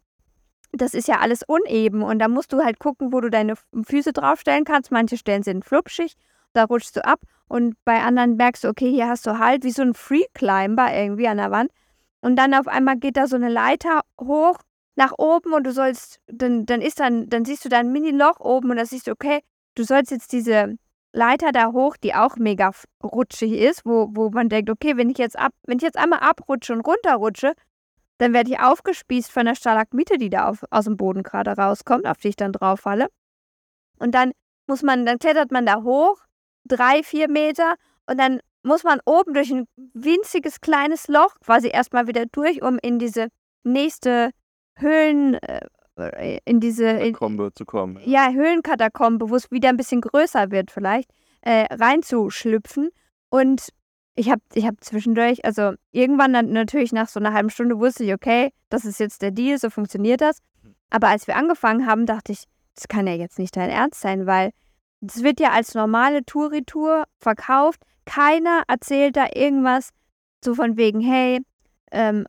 das 0.72 0.94
ist 0.94 1.08
ja 1.08 1.20
alles 1.20 1.42
uneben 1.48 2.04
und 2.04 2.20
da 2.20 2.28
musst 2.28 2.54
du 2.54 2.64
halt 2.64 2.80
gucken, 2.80 3.12
wo 3.12 3.22
du 3.22 3.30
deine 3.30 3.56
Füße 3.56 4.14
draufstellen 4.14 4.66
kannst. 4.66 4.92
Manche 4.92 5.18
Stellen 5.18 5.42
sind 5.42 5.66
flupschig 5.66 6.16
da 6.54 6.66
rutschst 6.66 6.96
du 6.96 7.06
ab 7.06 7.22
und 7.48 7.76
bei 7.86 8.02
anderen 8.02 8.36
merkst 8.36 8.64
du, 8.64 8.70
okay, 8.70 8.90
hier 8.90 9.08
hast 9.08 9.26
du 9.28 9.40
halt 9.40 9.64
wie 9.64 9.72
so 9.72 9.82
ein 9.82 9.94
Free 9.94 10.26
Climber 10.34 10.94
irgendwie 10.94 11.28
an 11.28 11.38
der 11.38 11.52
Wand 11.52 11.72
und 12.22 12.36
dann 12.36 12.54
auf 12.54 12.68
einmal 12.68 12.98
geht 12.98 13.18
da 13.18 13.28
so 13.28 13.36
eine 13.36 13.50
Leiter 13.50 14.02
hoch 14.20 14.58
nach 14.96 15.14
oben 15.18 15.54
und 15.54 15.64
du 15.64 15.72
sollst, 15.72 16.20
dann, 16.28 16.66
dann 16.66 16.82
ist 16.82 17.00
dann, 17.00 17.30
dann 17.30 17.46
siehst 17.46 17.64
du 17.66 17.70
da 17.70 17.80
ein 17.80 17.92
Mini-Loch 17.92 18.40
oben 18.40 18.72
und 18.72 18.78
da 18.78 18.86
siehst 18.86 19.08
du, 19.08 19.12
okay, 19.12 19.40
du 19.76 19.84
sollst 19.84 20.12
jetzt 20.12 20.34
diese 20.34 20.76
Leiter 21.12 21.52
da 21.52 21.72
hoch, 21.72 21.98
die 21.98 22.14
auch 22.14 22.36
mega 22.36 22.72
rutschig 23.04 23.54
ist, 23.54 23.86
wo, 23.86 24.10
wo 24.12 24.30
man 24.30 24.50
denkt, 24.50 24.70
okay, 24.70 24.96
wenn 24.98 25.10
ich 25.10 25.18
jetzt 25.18 25.38
ab, 25.38 25.52
wenn 25.64 25.78
ich 25.78 25.84
jetzt 25.84 25.98
einmal 25.98 26.20
abrutsche 26.20 26.74
und 26.74 26.82
runterrutsche, 26.82 27.54
dann 28.20 28.34
werde 28.34 28.52
ich 28.52 28.60
aufgespießt 28.60 29.32
von 29.32 29.46
der 29.46 29.56
Stalagmite, 29.56 30.18
die 30.18 30.30
da 30.30 30.50
auf, 30.50 30.64
aus 30.70 30.86
dem 30.86 30.98
Boden 30.98 31.24
gerade 31.24 31.52
rauskommt, 31.52 32.06
auf 32.06 32.18
die 32.18 32.30
ich 32.30 32.36
dann 32.36 32.54
drauf 32.54 32.82
falle. 32.82 33.08
Und 33.98 34.14
dann 34.14 34.34
muss 34.68 34.84
man, 34.84 35.06
dann 35.06 35.20
klettert 35.20 35.52
man 35.52 35.66
da 35.66 35.82
hoch, 35.84 36.20
drei, 36.66 37.02
vier 37.02 37.30
Meter, 37.30 37.76
und 38.10 38.20
dann 38.20 38.40
muss 38.64 38.84
man 38.84 39.00
oben 39.06 39.34
durch 39.34 39.52
ein 39.52 39.68
winziges 39.94 40.62
kleines 40.62 41.08
Loch 41.08 41.36
quasi 41.46 41.70
erstmal 41.70 42.08
wieder 42.08 42.26
durch, 42.26 42.62
um 42.62 42.78
in 42.82 43.00
diese 43.00 43.30
nächste 43.64 44.32
Höhlen, 44.76 45.36
äh, 45.36 45.66
in 46.46 46.60
diese 46.60 46.98
Katakombe 46.98 47.52
zu 47.54 47.66
kommen. 47.66 48.00
Ja, 48.06 48.32
Höhlenkatakombe, 48.32 49.30
wo 49.30 49.36
es 49.36 49.52
wieder 49.52 49.70
ein 49.70 49.78
bisschen 49.78 50.02
größer 50.02 50.52
wird 50.52 50.72
vielleicht, 50.72 51.10
äh, 51.42 51.66
reinzuschlüpfen. 51.74 52.90
Und 53.30 53.70
ich 54.16 54.30
habe 54.30 54.42
ich 54.54 54.66
hab 54.66 54.84
zwischendurch, 54.84 55.46
also 55.46 55.74
irgendwann 55.92 56.34
dann 56.34 56.52
natürlich 56.52 56.92
nach 56.92 57.08
so 57.08 57.20
einer 57.20 57.34
halben 57.34 57.50
Stunde 57.50 57.80
wusste 57.80 58.04
ich, 58.04 58.14
okay, 58.14 58.52
das 58.70 58.86
ist 58.86 59.00
jetzt 59.00 59.22
der 59.22 59.32
Deal, 59.32 59.58
so 59.58 59.70
funktioniert 59.70 60.22
das. 60.22 60.40
Aber 60.90 61.08
als 61.08 61.28
wir 61.28 61.36
angefangen 61.36 61.86
haben, 61.86 62.06
dachte 62.06 62.32
ich, 62.32 62.44
das 62.76 62.88
kann 62.88 63.08
ja 63.08 63.14
jetzt 63.14 63.40
nicht 63.40 63.56
dein 63.56 63.70
Ernst 63.70 64.02
sein, 64.02 64.26
weil 64.26 64.52
das 65.02 65.24
wird 65.24 65.40
ja 65.40 65.52
als 65.52 65.76
normale 65.76 66.26
Touritour 66.26 67.06
verkauft. 67.20 67.82
Keiner 68.06 68.64
erzählt 68.68 69.16
da 69.16 69.28
irgendwas 69.34 69.90
so 70.44 70.56
von 70.56 70.78
wegen, 70.78 71.00
hey, 71.00 71.40
ähm, 71.92 72.26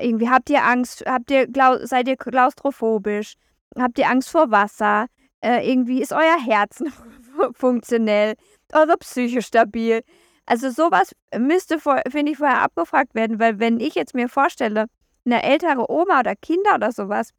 irgendwie 0.00 0.28
habt 0.28 0.50
ihr 0.50 0.64
Angst, 0.64 1.04
habt 1.06 1.30
ihr, 1.30 1.48
seid 1.82 2.08
ihr 2.08 2.16
klaustrophobisch, 2.16 3.34
habt 3.78 3.98
ihr 3.98 4.08
Angst 4.08 4.30
vor 4.30 4.50
Wasser, 4.50 5.06
äh, 5.40 5.68
irgendwie 5.68 6.00
ist 6.00 6.12
euer 6.12 6.38
Herz 6.44 6.82
funktionell, 7.54 8.34
eure 8.72 8.96
Psyche 8.98 9.42
stabil. 9.42 10.02
Also 10.46 10.70
sowas 10.70 11.12
müsste, 11.36 11.78
finde 11.78 12.32
ich, 12.32 12.38
vorher 12.38 12.62
abgefragt 12.62 13.14
werden, 13.14 13.38
weil 13.38 13.58
wenn 13.58 13.80
ich 13.80 13.94
jetzt 13.94 14.14
mir 14.14 14.28
vorstelle, 14.28 14.86
eine 15.24 15.42
ältere 15.42 15.90
Oma 15.90 16.20
oder 16.20 16.34
Kinder 16.34 16.74
oder 16.74 16.92
sowas 16.92 17.30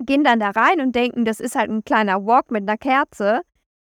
gehen 0.00 0.24
dann 0.24 0.40
da 0.40 0.50
rein 0.50 0.80
und 0.80 0.94
denken, 0.94 1.24
das 1.24 1.40
ist 1.40 1.56
halt 1.56 1.70
ein 1.70 1.84
kleiner 1.84 2.24
Walk 2.24 2.50
mit 2.50 2.62
einer 2.62 2.76
Kerze. 2.76 3.42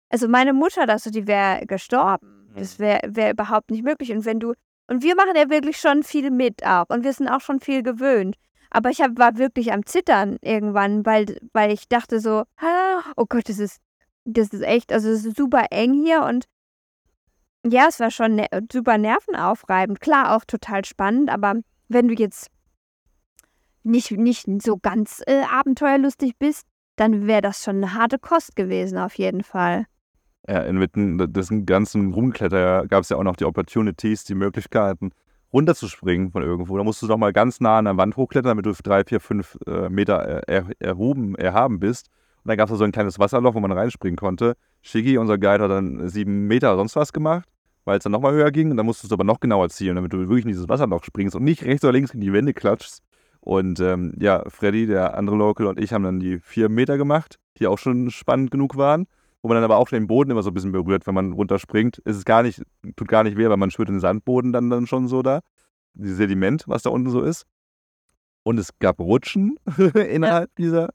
Also 0.10 0.27
meine 0.27 0.53
Mutter, 0.53 0.86
das, 0.86 1.03
die 1.03 1.27
wäre 1.27 1.65
gestorben. 1.65 2.49
Das 2.56 2.77
mhm. 2.77 2.84
wäre 2.84 2.99
wär 3.08 3.32
überhaupt 3.32 3.71
nicht 3.71 3.84
möglich. 3.84 4.12
Und 4.12 4.25
wenn 4.25 4.39
du, 4.39 4.53
und 4.88 5.04
wir 5.04 5.15
machen 5.15 5.36
ja 5.36 5.50
wirklich 5.50 5.78
schon 5.78 6.04
viel 6.04 6.32
mit 6.32 6.65
auch 6.65 6.86
und 6.89 7.04
wir 7.04 7.13
sind 7.13 7.30
auch 7.30 7.41
schon 7.41 7.60
viel 7.60 7.84
gewöhnt. 7.84 8.38
Aber 8.69 8.89
ich 8.89 9.02
hab, 9.02 9.17
war 9.17 9.38
wirklich 9.38 9.71
am 9.71 9.86
Zittern 9.86 10.38
irgendwann, 10.41 11.06
weil, 11.06 11.38
weil 11.54 11.71
ich 11.71 11.88
dachte 11.88 12.19
so, 12.19 12.43
oh 13.15 13.26
Gott, 13.28 13.47
das 13.47 13.60
ist, 13.60 13.80
das 14.26 14.50
ist 14.50 14.62
echt, 14.62 14.91
also 14.91 15.10
es 15.10 15.26
ist 15.26 15.38
super 15.38 15.67
eng 15.71 15.93
hier 15.93 16.23
und 16.23 16.45
ja, 17.65 17.88
es 17.88 18.00
war 18.00 18.12
schon 18.12 18.36
ne 18.36 18.47
super 18.71 18.97
nervenaufreibend. 18.97 20.00
Klar, 20.00 20.36
auch 20.36 20.45
total 20.45 20.86
spannend, 20.86 21.30
aber 21.30 21.56
wenn 21.89 22.08
du 22.08 22.13
jetzt 22.13 22.50
nicht, 23.84 24.12
nicht 24.12 24.47
so 24.62 24.78
ganz 24.78 25.21
äh, 25.26 25.43
abenteuerlustig 25.43 26.38
bist, 26.38 26.65
dann 26.97 27.28
wäre 27.28 27.41
das 27.41 27.63
schon 27.63 27.78
eine 27.78 27.93
harte 27.93 28.19
Kost 28.19 28.56
gewesen, 28.56 28.97
auf 28.97 29.15
jeden 29.15 29.43
Fall. 29.43 29.86
Ja, 30.49 30.62
inmitten 30.62 31.17
des 31.33 31.49
ganzen 31.65 32.13
Rumkletter 32.13 32.88
gab 32.88 33.03
es 33.03 33.10
ja 33.10 33.17
auch 33.17 33.23
noch 33.23 33.36
die 33.36 33.43
Opportunities, 33.43 34.23
die 34.23 34.36
Möglichkeiten, 34.36 35.12
runterzuspringen 35.51 36.31
von 36.31 36.41
irgendwo. 36.41 36.77
Da 36.77 36.83
musst 36.83 37.01
du 37.01 37.07
doch 37.07 37.17
mal 37.17 37.33
ganz 37.33 37.60
nah 37.60 37.79
an 37.79 37.86
der 37.86 37.97
Wand 37.97 38.15
hochklettern, 38.15 38.51
damit 38.51 38.65
du 38.65 38.71
drei, 38.81 39.03
vier, 39.03 39.19
fünf 39.19 39.57
äh, 39.67 39.89
Meter 39.89 40.15
er, 40.47 40.65
erhoben, 40.79 41.36
erhaben 41.36 41.79
bist. 41.79 42.10
Und 42.43 42.49
dann 42.49 42.57
gab 42.57 42.69
es 42.69 42.71
da 42.71 42.77
so 42.77 42.86
ein 42.86 42.93
kleines 42.93 43.19
Wasserloch, 43.19 43.55
wo 43.55 43.60
man 43.60 43.73
reinspringen 43.73 44.15
konnte. 44.15 44.55
Shiggy, 44.81 45.17
unser 45.17 45.38
Guide, 45.38 45.63
hat 45.63 45.71
dann 45.71 46.07
sieben 46.07 46.47
Meter 46.47 46.77
sonst 46.77 46.95
was 46.95 47.12
gemacht 47.12 47.49
weil 47.88 47.97
es 47.99 48.03
dann 48.03 48.12
nochmal 48.12 48.33
höher 48.33 48.51
ging. 48.51 48.69
Und 48.69 48.77
dann 48.77 48.86
musstest 48.86 49.12
du 49.12 49.15
aber 49.15 49.23
noch 49.23 49.39
genauer 49.39 49.69
zielen, 49.69 49.95
damit 49.95 50.12
du 50.13 50.19
wirklich 50.19 50.43
in 50.43 50.49
dieses 50.49 50.69
Wasserloch 50.69 51.03
springst 51.05 51.36
und 51.36 51.43
nicht 51.43 51.63
rechts 51.63 51.83
oder 51.86 51.93
links 51.93 52.13
in 52.13 52.19
die 52.19 52.33
Wände 52.33 52.53
klatschst. 52.53 53.01
Und 53.39 53.79
ähm, 53.79 54.13
ja, 54.19 54.43
Freddy, 54.49 54.86
der 54.88 55.17
andere 55.17 55.38
Local 55.38 55.67
und 55.67 55.79
ich 55.79 55.93
haben 55.93 56.03
dann 56.03 56.19
die 56.19 56.38
vier 56.39 56.67
Meter 56.67 56.97
gemacht, 56.97 57.39
die 57.57 57.65
auch 57.65 57.77
schon 57.77 58.12
spannend 58.12 58.51
genug 58.51 58.75
waren. 58.75 59.07
Wo 59.41 59.50
man 59.50 59.56
dann 59.56 59.63
aber 59.63 59.78
auch 59.78 59.89
den 59.89 60.08
Boden 60.08 60.32
immer 60.32 60.43
so 60.43 60.50
ein 60.50 60.54
bisschen 60.54 60.71
berührt, 60.71 61.06
wenn 61.08 61.13
man 61.13 61.32
runterspringt. 61.32 62.02
Es 62.06 62.17
ist 62.17 62.26
gar 62.26 62.43
nicht, 62.43 62.62
tut 62.95 63.08
gar 63.08 63.23
nicht 63.23 63.38
weh, 63.38 63.47
weil 63.47 63.58
man 63.58 63.71
spürt 63.71 63.89
den 63.89 64.00
Sandboden 64.00 64.52
dann, 64.52 64.69
dann 64.69 64.88
schon 64.88 65.08
so 65.08 65.21
da. 65.21 65.41
Dieses 65.93 66.17
Sediment, 66.17 66.63
was 66.67 66.84
da 66.84 66.89
unten 66.89 67.10
so 67.10 67.21
ist. 67.21 67.45
Und 68.43 68.58
es 68.58 68.78
gab 68.80 69.00
Rutschen 69.00 69.58
innerhalb 69.93 70.54
dieser, 70.56 70.89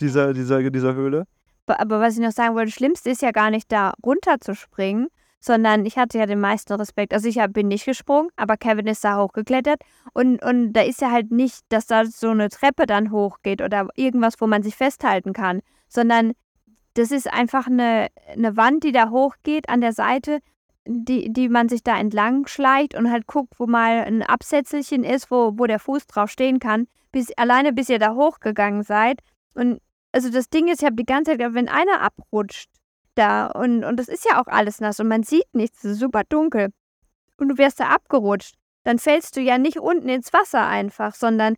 dieser, 0.00 0.32
dieser, 0.32 0.70
dieser 0.70 0.94
Höhle. 0.94 1.26
Aber 1.66 2.00
was 2.00 2.14
ich 2.14 2.20
noch 2.20 2.32
sagen 2.32 2.54
wollte, 2.54 2.66
das 2.66 2.74
Schlimmste 2.74 3.10
ist 3.10 3.22
ja 3.22 3.30
gar 3.30 3.50
nicht 3.50 3.70
da 3.70 3.94
runterzuspringen, 4.04 5.08
sondern 5.40 5.84
ich 5.86 5.98
hatte 5.98 6.18
ja 6.18 6.26
den 6.26 6.40
meisten 6.40 6.72
Respekt. 6.74 7.12
Also 7.12 7.28
ich 7.28 7.38
bin 7.50 7.68
nicht 7.68 7.84
gesprungen, 7.84 8.30
aber 8.36 8.56
Kevin 8.56 8.86
ist 8.86 9.04
da 9.04 9.18
hochgeklettert 9.20 9.80
und, 10.12 10.42
und 10.42 10.72
da 10.72 10.82
ist 10.82 11.00
ja 11.00 11.10
halt 11.10 11.30
nicht, 11.32 11.60
dass 11.68 11.86
da 11.86 12.04
so 12.04 12.30
eine 12.30 12.48
Treppe 12.48 12.86
dann 12.86 13.10
hochgeht 13.10 13.60
oder 13.60 13.88
irgendwas, 13.96 14.34
wo 14.38 14.46
man 14.46 14.62
sich 14.62 14.76
festhalten 14.76 15.32
kann, 15.32 15.60
sondern 15.88 16.32
das 16.94 17.10
ist 17.10 17.32
einfach 17.32 17.66
eine, 17.66 18.08
eine 18.28 18.56
Wand, 18.56 18.84
die 18.84 18.92
da 18.92 19.10
hochgeht 19.10 19.68
an 19.68 19.80
der 19.80 19.92
Seite, 19.92 20.40
die, 20.84 21.32
die 21.32 21.48
man 21.48 21.68
sich 21.68 21.82
da 21.82 21.98
entlang 21.98 22.46
schleicht 22.46 22.94
und 22.94 23.10
halt 23.10 23.26
guckt, 23.26 23.54
wo 23.58 23.66
mal 23.66 24.04
ein 24.04 24.22
Absätzelchen 24.22 25.04
ist, 25.04 25.30
wo, 25.30 25.52
wo 25.56 25.66
der 25.66 25.78
Fuß 25.78 26.06
drauf 26.06 26.30
stehen 26.30 26.58
kann, 26.58 26.88
bis 27.12 27.30
alleine 27.36 27.72
bis 27.72 27.88
ihr 27.88 27.98
da 27.98 28.14
hochgegangen 28.14 28.82
seid. 28.82 29.20
Und 29.54 29.80
also 30.12 30.30
das 30.30 30.50
Ding 30.50 30.68
ist, 30.68 30.80
ich 30.82 30.86
habe 30.86 30.96
die 30.96 31.06
ganze 31.06 31.36
Zeit, 31.36 31.54
wenn 31.54 31.68
einer 31.68 32.00
abrutscht, 32.00 32.68
da 33.14 33.46
und, 33.46 33.84
und 33.84 33.98
das 33.98 34.08
ist 34.08 34.24
ja 34.24 34.40
auch 34.40 34.46
alles 34.46 34.80
nass 34.80 34.98
und 34.98 35.08
man 35.08 35.22
sieht 35.22 35.54
nichts, 35.54 35.84
es 35.84 35.92
ist 35.92 36.00
super 36.00 36.22
dunkel. 36.28 36.72
Und 37.36 37.48
du 37.48 37.58
wirst 37.58 37.80
da 37.80 37.88
abgerutscht. 37.88 38.54
Dann 38.84 38.98
fällst 38.98 39.36
du 39.36 39.40
ja 39.40 39.58
nicht 39.58 39.78
unten 39.78 40.08
ins 40.08 40.32
Wasser 40.32 40.66
einfach, 40.66 41.14
sondern 41.14 41.56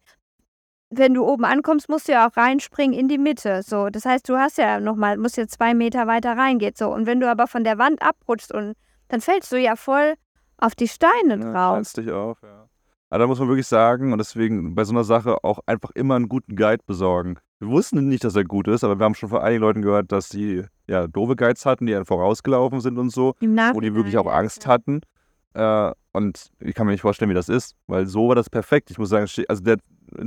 wenn 0.97 1.15
du 1.15 1.25
oben 1.25 1.45
ankommst, 1.45 1.89
musst 1.89 2.09
du 2.09 2.13
ja 2.13 2.29
auch 2.29 2.37
reinspringen 2.37 2.99
in 2.99 3.09
die 3.09 3.19
Mitte. 3.19 3.63
So, 3.63 3.89
das 3.89 4.05
heißt, 4.05 4.29
du 4.29 4.37
hast 4.37 4.59
ja 4.59 4.81
nochmal, 4.81 5.17
musst 5.19 5.37
ja 5.37 5.47
zwei 5.47 5.75
Meter 5.75 6.07
weiter 6.07 6.37
reingehen. 6.37 6.75
So, 6.77 6.93
und 6.93 7.07
wenn 7.07 7.21
du 7.21 7.31
aber 7.31 7.47
von 7.47 7.65
der 7.65 7.79
Wand 7.79 8.03
abrutschst 8.03 8.53
und 8.53 8.75
dann 9.09 9.21
fällst 9.21 9.53
du 9.53 9.59
ja 9.59 9.77
voll 9.77 10.15
auf 10.59 10.75
die 10.75 10.89
Steine 10.89 11.39
drauf. 11.39 11.83
Ja, 11.97 12.03
dich 12.03 12.13
auf, 12.13 12.39
ja. 12.43 12.69
Aber 13.11 13.19
da 13.21 13.27
muss 13.29 13.39
man 13.39 13.49
wirklich 13.49 13.67
sagen, 13.67 14.13
und 14.13 14.19
deswegen 14.19 14.75
bei 14.75 14.83
so 14.83 14.93
einer 14.93 15.05
Sache 15.05 15.45
auch 15.45 15.61
einfach 15.67 15.91
immer 15.93 16.17
einen 16.17 16.29
guten 16.29 16.57
Guide 16.57 16.83
besorgen. 16.85 17.37
Wir 17.61 17.69
wussten 17.69 18.09
nicht, 18.09 18.25
dass 18.25 18.35
er 18.35 18.45
gut 18.45 18.67
ist, 18.67 18.83
aber 18.83 18.99
wir 18.99 19.05
haben 19.05 19.15
schon 19.15 19.29
von 19.29 19.41
einigen 19.41 19.61
Leuten 19.61 19.83
gehört, 19.83 20.11
dass 20.11 20.31
die 20.31 20.65
ja 20.89 21.07
doofe 21.07 21.37
Guides 21.37 21.65
hatten, 21.65 21.87
die 21.87 21.93
dann 21.93 22.07
vorausgelaufen 22.07 22.81
sind 22.81 22.99
und 22.99 23.11
so, 23.11 23.35
wo 23.41 23.81
die 23.81 23.95
wirklich 23.95 24.19
auch 24.19 24.27
Angst 24.27 24.67
hatten. 24.67 25.01
Äh, 25.55 25.93
und 26.13 26.51
ich 26.59 26.75
kann 26.75 26.87
mir 26.87 26.93
nicht 26.93 27.03
vorstellen, 27.03 27.31
wie 27.31 27.35
das 27.35 27.49
ist, 27.49 27.77
weil 27.87 28.07
so 28.07 28.29
war 28.29 28.35
das 28.35 28.51
perfekt. 28.51 28.91
Ich 28.91 28.99
muss 28.99 29.11
sagen, 29.11 29.29
also 29.49 29.63
der 29.63 29.77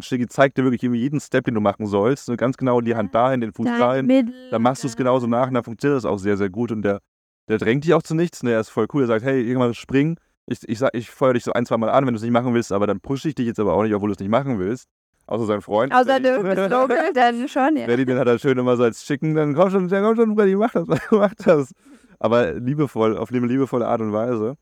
Shiggy 0.01 0.27
zeigt 0.27 0.57
dir 0.57 0.63
wirklich 0.63 0.81
jeden 0.81 1.19
Step, 1.19 1.45
den 1.45 1.55
du 1.55 1.61
machen 1.61 1.85
sollst. 1.85 2.35
Ganz 2.37 2.57
genau 2.57 2.81
die 2.81 2.95
Hand 2.95 3.13
dahin, 3.15 3.41
den 3.41 3.53
Fuß 3.53 3.65
dahin. 3.65 4.33
Dann 4.51 4.61
machst 4.61 4.83
du 4.83 4.87
es 4.87 4.95
genauso 4.95 5.27
nach 5.27 5.47
und 5.47 5.53
dann 5.53 5.63
funktioniert 5.63 5.97
das 5.97 6.05
auch 6.05 6.17
sehr, 6.17 6.37
sehr 6.37 6.49
gut. 6.49 6.71
Und 6.71 6.81
der, 6.83 6.99
der 7.47 7.57
drängt 7.57 7.83
dich 7.83 7.93
auch 7.93 8.03
zu 8.03 8.15
nichts. 8.15 8.43
Ne? 8.43 8.51
Er 8.51 8.59
ist 8.59 8.69
voll 8.69 8.87
cool. 8.93 9.03
Er 9.03 9.07
sagt, 9.07 9.25
hey, 9.25 9.41
irgendwann 9.41 9.73
springen. 9.73 10.17
Ich, 10.45 10.67
ich, 10.67 10.81
ich 10.93 11.09
feuer 11.09 11.33
dich 11.33 11.43
so 11.43 11.53
ein, 11.53 11.65
zwei 11.65 11.77
Mal 11.77 11.89
an, 11.89 12.05
wenn 12.05 12.13
du 12.13 12.17
es 12.17 12.23
nicht 12.23 12.31
machen 12.31 12.53
willst, 12.53 12.71
aber 12.71 12.87
dann 12.87 13.01
pushe 13.01 13.27
ich 13.27 13.35
dich 13.35 13.47
jetzt 13.47 13.59
aber 13.59 13.73
auch 13.73 13.83
nicht, 13.83 13.93
obwohl 13.93 14.09
du 14.09 14.13
es 14.13 14.19
nicht 14.19 14.29
machen 14.29 14.59
willst. 14.59 14.87
Außer 15.27 15.45
sein 15.45 15.61
Freund. 15.61 15.93
Außer 15.93 16.21
du 16.21 16.41
bist 16.41 16.57
Local, 16.71 17.11
dann 17.13 17.49
schon, 17.49 17.75
ja. 17.75 17.85
Freddy, 17.85 18.05
den 18.05 18.17
hat 18.17 18.27
er 18.27 18.39
schön 18.39 18.57
immer 18.57 18.77
so 18.77 18.83
als 18.83 19.03
Chicken, 19.03 19.35
dann 19.35 19.53
komm 19.53 19.69
schon, 19.69 19.89
dann 19.89 20.03
komm 20.03 20.15
schon, 20.15 20.35
Freddy, 20.37 20.55
mach 20.55 20.71
das, 20.71 20.87
mach 21.11 21.33
das. 21.35 21.73
Aber 22.17 22.53
liebevoll, 22.53 23.17
auf 23.17 23.29
eine 23.31 23.45
liebevolle 23.45 23.85
Art 23.85 23.99
und 23.99 24.13
Weise. 24.13 24.55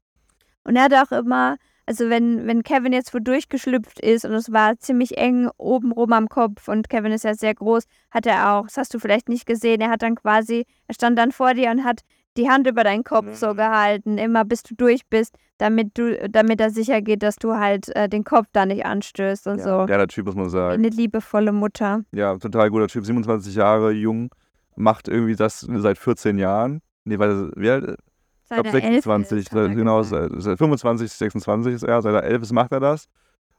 Und 0.64 0.76
er 0.76 0.86
hat 0.86 0.94
auch 0.94 1.12
immer, 1.12 1.58
also 1.86 2.10
wenn, 2.10 2.48
wenn 2.48 2.64
Kevin 2.64 2.94
jetzt 2.94 3.14
wo 3.14 3.20
durchgeschlüpft 3.20 4.00
ist 4.00 4.26
und 4.26 4.34
es 4.34 4.52
war 4.52 4.78
ziemlich 4.80 5.18
eng 5.18 5.50
oben 5.58 5.92
rum 5.92 6.14
am 6.14 6.30
Kopf 6.30 6.68
und 6.68 6.90
Kevin 6.90 7.12
ist 7.12 7.24
ja 7.24 7.36
sehr 7.36 7.54
groß, 7.54 7.86
hat 8.12 8.26
er 8.26 8.54
auch, 8.54 8.64
das 8.64 8.78
hast 8.78 8.94
du 8.94 9.00
vielleicht 9.00 9.30
nicht 9.30 9.46
gesehen, 9.46 9.82
er 9.82 9.90
hat 9.90 10.02
dann 10.02 10.16
quasi, 10.16 10.66
er 10.88 10.96
stand 10.96 11.18
dann 11.18 11.32
vor 11.32 11.54
dir 11.54 11.70
und 11.70 11.84
hat 11.84 12.02
die 12.38 12.50
Hand 12.50 12.68
über 12.68 12.84
deinen 12.84 13.04
Kopf 13.04 13.26
mhm. 13.26 13.34
so 13.34 13.54
gehalten, 13.54 14.18
immer 14.18 14.46
bis 14.46 14.64
du 14.64 14.76
durch 14.76 15.08
bist, 15.08 15.36
damit 15.58 15.98
du, 15.98 16.30
damit 16.30 16.60
er 16.60 16.70
sicher 16.70 17.02
geht, 17.02 17.24
dass 17.24 17.38
du 17.38 17.54
halt 17.54 17.96
äh, 17.96 18.10
den 18.10 18.24
Kopf 18.24 18.48
da 18.52 18.66
nicht 18.66 18.86
anstößt 18.86 19.48
und 19.48 19.60
ja, 19.60 19.64
so. 19.64 19.70
Ja, 19.92 19.98
der 19.98 20.08
Typ 20.08 20.26
muss 20.26 20.36
man 20.36 20.50
sagen. 20.50 20.74
Eine 20.74 20.90
liebevolle 20.90 21.52
Mutter. 21.52 22.04
Ja, 22.12 22.36
total 22.38 22.70
guter 22.72 22.88
Typ, 22.88 23.06
27 23.06 23.56
Jahre 23.56 23.92
jung, 23.92 24.30
macht 24.76 25.08
irgendwie 25.08 25.36
das 25.36 25.62
seit 25.62 25.98
14 25.98 26.38
Jahren. 26.38 26.82
Nee, 27.06 27.20
weil 27.20 27.52
wie 27.56 27.70
alt? 27.70 27.98
Ich 28.46 28.50
glaube 28.50 28.70
26, 28.70 29.50
seit, 29.50 29.76
genau, 29.76 30.04
seit, 30.04 30.32
seit 30.38 30.58
25, 30.58 31.12
26 31.12 31.74
ist 31.74 31.84
er, 31.84 32.02
seit 32.02 32.14
er 32.14 32.24
11 32.24 32.44
ist, 32.44 32.54
macht 32.54 32.72
er 32.72 32.80
das. 32.80 33.08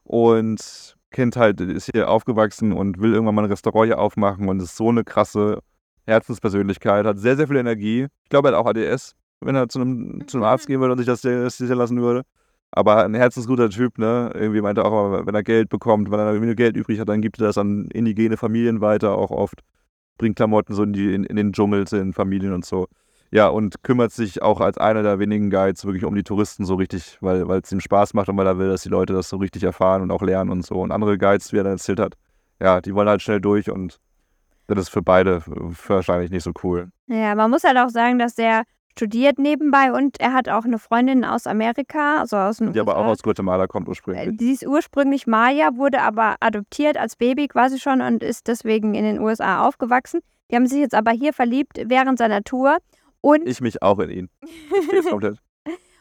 Und 0.05 0.97
Kind 1.11 1.37
halt 1.37 1.61
ist 1.61 1.91
hier 1.93 2.09
aufgewachsen 2.09 2.73
und 2.73 3.01
will 3.01 3.13
irgendwann 3.13 3.35
mal 3.35 3.43
ein 3.43 3.51
Restaurant 3.51 3.87
hier 3.87 3.99
aufmachen 3.99 4.49
und 4.49 4.61
ist 4.61 4.77
so 4.77 4.91
eine 4.91 5.03
krasse 5.03 5.61
Herzenspersönlichkeit, 6.07 7.05
hat 7.05 7.19
sehr, 7.19 7.37
sehr 7.37 7.49
viel 7.49 7.57
Energie. 7.57 8.07
Ich 8.23 8.29
glaube, 8.29 8.49
er 8.49 8.57
hat 8.57 8.61
auch 8.61 8.69
ADS. 8.69 9.17
wenn 9.41 9.57
er 9.57 9.69
zu 9.69 9.81
einem, 9.81 10.27
zu 10.29 10.37
einem 10.37 10.45
Arzt 10.45 10.67
gehen 10.67 10.81
würde 10.81 10.93
und 10.93 10.99
sich 10.99 11.07
das 11.07 11.23
sichern 11.23 11.79
lassen 11.79 12.01
würde. 12.01 12.23
Aber 12.71 13.05
ein 13.05 13.15
herzensguter 13.15 13.71
Typ, 13.71 13.99
ne? 13.99 14.31
Irgendwie 14.35 14.61
meinte 14.61 14.83
er 14.83 14.87
auch 14.87 15.09
immer, 15.09 15.27
wenn 15.27 15.35
er 15.35 15.43
Geld 15.43 15.69
bekommt, 15.69 16.11
wenn 16.11 16.19
er 16.19 16.33
irgendwie 16.33 16.55
Geld 16.55 16.77
übrig 16.77 17.01
hat, 17.01 17.09
dann 17.09 17.23
gibt 17.23 17.41
er 17.41 17.47
das 17.47 17.59
an 17.59 17.89
indigene 17.93 18.37
Familien 18.37 18.81
weiter, 18.81 19.17
auch 19.17 19.31
oft. 19.31 19.63
Bringt 20.19 20.37
Klamotten 20.37 20.75
so 20.75 20.83
in, 20.83 20.93
die, 20.93 21.15
in, 21.15 21.25
in 21.25 21.37
den 21.37 21.53
Dschungel, 21.53 21.85
in 21.93 22.13
Familien 22.13 22.53
und 22.53 22.65
so. 22.65 22.87
Ja, 23.31 23.49
und 23.49 23.83
kümmert 23.83 24.13
sich 24.13 24.43
auch 24.43 24.61
als 24.61 24.79
einer 24.79 25.03
der 25.03 25.19
wenigen 25.19 25.51
Guides 25.51 25.85
wirklich 25.85 26.05
um 26.05 26.15
die 26.15 26.23
Touristen 26.23 26.65
so 26.65 26.75
richtig, 26.77 27.19
weil 27.21 27.43
es 27.63 27.73
ihm 27.73 27.81
Spaß 27.81 28.15
macht 28.15 28.29
und 28.29 28.37
weil 28.37 28.47
er 28.47 28.59
will, 28.59 28.69
dass 28.69 28.83
die 28.83 28.89
Leute 28.89 29.13
das 29.13 29.29
so 29.29 29.37
richtig 29.37 29.65
erfahren 29.65 30.03
und 30.03 30.11
auch 30.11 30.23
lernen 30.23 30.51
und 30.51 30.65
so. 30.65 30.77
Und 30.77 30.93
andere 30.93 31.19
Guides, 31.19 31.53
wie 31.53 31.59
er 31.59 31.65
dann 31.65 31.73
erzählt 31.73 32.01
hat, 32.01 32.15
ja, 32.61 32.81
die 32.81 32.95
wollen 32.95 33.09
halt 33.09 33.23
schnell 33.23 33.41
durch 33.41 33.71
und 33.71 33.99
das 34.69 34.79
ist 34.79 34.89
für 34.89 35.03
beide 35.03 35.43
wahrscheinlich 35.47 36.31
nicht 36.31 36.43
so 36.43 36.53
cool. 36.63 36.89
Ja, 37.07 37.35
man 37.35 37.51
muss 37.51 37.65
halt 37.65 37.79
auch 37.79 37.91
sagen, 37.91 38.19
dass 38.19 38.35
der 38.35 38.65
studiert 38.97 39.39
nebenbei 39.39 39.93
und 39.93 40.19
er 40.21 40.33
hat 40.33 40.49
auch 40.49 40.65
eine 40.65 40.79
Freundin 40.79 41.25
aus 41.25 41.47
Amerika, 41.47 42.19
also 42.19 42.37
aus 42.37 42.59
Die 42.59 42.81
aber 42.81 42.97
auch 42.97 43.05
aus 43.05 43.23
Guatemala 43.23 43.67
kommt 43.67 43.89
ursprünglich. 43.89 44.29
Äh, 44.29 44.33
die 44.33 44.53
ist 44.53 44.67
ursprünglich 44.67 45.27
Maya, 45.27 45.77
wurde 45.77 46.01
aber 46.01 46.37
adoptiert 46.41 46.97
als 46.97 47.17
Baby 47.17 47.47
quasi 47.47 47.79
schon 47.79 48.01
und 48.01 48.23
ist 48.23 48.49
deswegen 48.49 48.95
in 48.95 49.05
den 49.05 49.21
USA 49.21 49.67
aufgewachsen. 49.67 50.21
Die 50.51 50.57
haben 50.57 50.67
sich 50.67 50.79
jetzt 50.79 50.95
aber 50.95 51.11
hier 51.11 51.33
verliebt 51.33 51.79
während 51.87 52.19
seiner 52.19 52.43
Tour 52.43 52.79
und 53.27 53.49
ich 53.49 53.61
mich 53.61 53.83
auch 53.83 53.99
in 53.99 54.11
ihn. 54.11 54.31
komplett. 55.11 55.39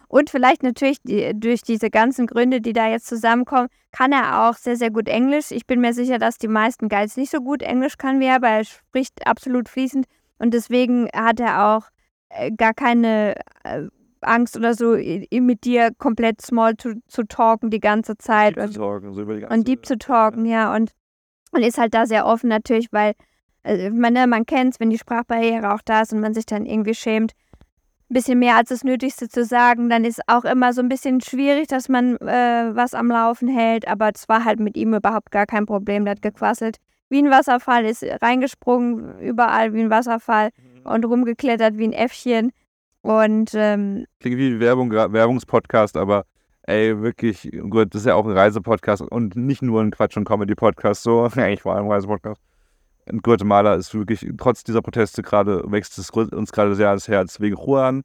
Und 0.08 0.30
vielleicht 0.30 0.62
natürlich 0.62 1.02
die, 1.02 1.32
durch 1.34 1.64
diese 1.64 1.90
ganzen 1.90 2.28
Gründe, 2.28 2.62
die 2.62 2.74
da 2.74 2.88
jetzt 2.88 3.08
zusammenkommen, 3.08 3.70
kann 3.92 4.12
er 4.12 4.48
auch 4.48 4.56
sehr, 4.56 4.76
sehr 4.76 4.92
gut 4.92 5.08
Englisch. 5.08 5.50
Ich 5.50 5.66
bin 5.66 5.82
mir 5.82 5.94
sicher, 5.94 6.20
dass 6.20 6.38
die 6.38 6.48
meisten 6.48 6.88
Guides 6.88 7.18
nicht 7.18 7.32
so 7.32 7.40
gut 7.40 7.64
Englisch 7.64 7.98
kann 7.98 8.20
wie 8.20 8.26
er, 8.26 8.36
aber 8.36 8.50
er 8.50 8.64
spricht 8.64 9.26
absolut 9.26 9.68
fließend. 9.68 10.06
Und 10.38 10.54
deswegen 10.54 11.10
hat 11.14 11.40
er 11.40 11.66
auch 11.66 11.88
äh, 12.30 12.52
gar 12.52 12.76
keine 12.76 13.36
äh, 13.64 13.88
Angst 14.22 14.56
oder 14.56 14.76
so, 14.76 14.96
mit 14.96 15.64
dir 15.64 15.90
komplett 15.98 16.42
small 16.42 16.78
zu, 16.78 17.02
zu 17.08 17.24
talken 17.24 17.72
die 17.72 17.80
ganze 17.80 18.18
Zeit. 18.18 18.56
Deep 18.56 18.64
und, 18.66 18.74
zu 18.74 18.80
talken, 18.80 19.14
so 19.14 19.22
über 19.24 19.34
die 19.34 19.42
ganze, 19.42 19.56
und 19.56 19.68
deep 19.68 19.86
zu 19.86 19.98
talken, 19.98 20.46
ja. 20.46 20.52
ja. 20.52 20.76
Und, 20.76 20.92
und 21.52 21.64
ist 21.64 21.80
halt 21.80 21.96
da 21.96 22.06
sehr 22.06 22.28
offen 22.28 22.50
natürlich, 22.50 22.92
weil 22.92 23.14
also, 23.66 23.90
meine, 23.90 24.28
man 24.28 24.46
kennt 24.46 24.74
es, 24.74 24.80
wenn 24.80 24.92
die 24.92 24.98
Sprachbarriere 24.98 25.74
auch 25.74 25.82
da 25.84 26.02
ist 26.02 26.14
und 26.14 26.20
man 26.20 26.34
sich 26.34 26.46
dann 26.46 26.66
irgendwie 26.66 26.94
schämt, 26.94 27.34
ein 28.10 28.14
bisschen 28.14 28.38
mehr 28.38 28.56
als 28.56 28.70
das 28.70 28.84
Nötigste 28.84 29.28
zu 29.28 29.44
sagen, 29.44 29.90
dann 29.90 30.06
ist 30.06 30.22
auch 30.28 30.46
immer 30.46 30.74
so 30.74 30.82
ein 30.82 30.90
bisschen 30.90 31.22
schwierig, 31.22 31.68
dass 31.68 31.90
man 31.90 32.18
äh, 32.18 32.70
was 32.76 32.94
am 32.94 33.08
Laufen 33.08 33.48
hält. 33.48 33.88
Aber 33.88 34.12
es 34.14 34.30
war 34.30 34.46
halt 34.46 34.60
mit 34.60 34.78
ihm 34.78 34.94
überhaupt 34.94 35.32
gar 35.32 35.48
kein 35.48 35.66
Problem. 35.66 36.06
Der 36.06 36.12
hat 36.12 36.22
gequasselt 36.22 36.78
wie 37.10 37.20
ein 37.20 37.32
Wasserfall, 37.32 37.86
ist 37.86 38.04
reingesprungen, 38.22 39.20
überall 39.20 39.74
wie 39.74 39.82
ein 39.82 39.90
Wasserfall 39.90 40.50
mhm. 40.58 40.92
und 40.92 41.06
rumgeklettert 41.06 41.78
wie 41.78 41.88
ein 41.88 41.94
Äffchen. 41.94 42.52
Und 43.02 43.52
ähm, 43.56 44.06
klingt 44.20 44.38
wie 44.38 44.50
ein 44.50 44.60
Werbung, 44.60 44.92
Werbungspodcast, 44.92 45.98
aber 45.98 46.26
ey, 46.64 47.00
wirklich, 47.02 47.52
gut, 47.70 47.94
das 47.94 48.02
ist 48.02 48.08
ja 48.08 48.16
auch 48.16 48.26
ein 48.26 48.32
Reisepodcast 48.32 49.02
und 49.02 49.36
nicht 49.36 49.62
nur 49.62 49.82
ein 49.82 49.92
Quatsch- 49.92 50.18
und 50.18 50.26
Comedy-Podcast, 50.26 51.04
so, 51.04 51.24
eigentlich 51.36 51.62
vor 51.62 51.76
allem 51.76 51.86
ein 51.86 51.92
Reisepodcast. 51.92 52.42
In 53.06 53.22
Guatemala 53.22 53.76
ist 53.76 53.94
wirklich, 53.94 54.28
trotz 54.38 54.64
dieser 54.64 54.82
Proteste 54.82 55.22
gerade, 55.22 55.64
wächst 55.68 55.98
es 55.98 56.10
uns 56.10 56.52
gerade 56.52 56.76
sehr 56.76 56.90
ans 56.90 57.08
Herz. 57.08 57.40
Wegen 57.40 57.56
Juan 57.56 58.02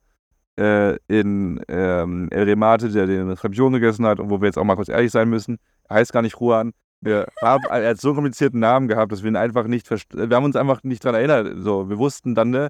äh, 0.59 0.97
in 1.09 1.61
ähm, 1.69 2.29
El 2.31 2.45
Remate, 2.45 2.91
der 2.91 3.07
den 3.07 3.31
Religion 3.31 3.73
gegessen 3.73 4.05
hat 4.05 4.21
und 4.21 4.31
wo 4.31 4.41
wir 4.41 4.47
jetzt 4.47 4.59
auch 4.59 4.65
mal 4.65 4.77
kurz 4.77 4.89
ehrlich 4.89 5.11
sein 5.11 5.31
müssen, 5.31 5.59
heißt 5.89 6.13
gar 6.13 6.23
nicht 6.23 6.39
Juan, 6.39 6.73
wir 7.01 7.27
haben, 7.43 7.65
er 7.71 7.91
hat 7.91 8.01
so 8.01 8.09
einen 8.09 8.17
komplizierten 8.17 8.61
Namen 8.61 8.89
gehabt, 8.89 9.11
dass 9.11 9.23
wir 9.23 9.31
ihn 9.31 9.37
einfach 9.37 9.67
nicht 9.67 9.87
verstanden 9.87 10.29
Wir 10.29 10.37
haben 10.37 10.45
uns 10.45 10.57
einfach 10.57 10.83
nicht 10.83 11.05
daran 11.05 11.17
erinnert. 11.17 11.63
So, 11.63 11.89
wir 11.89 11.99
wussten 11.99 12.35
dann, 12.35 12.51
ne, 12.51 12.69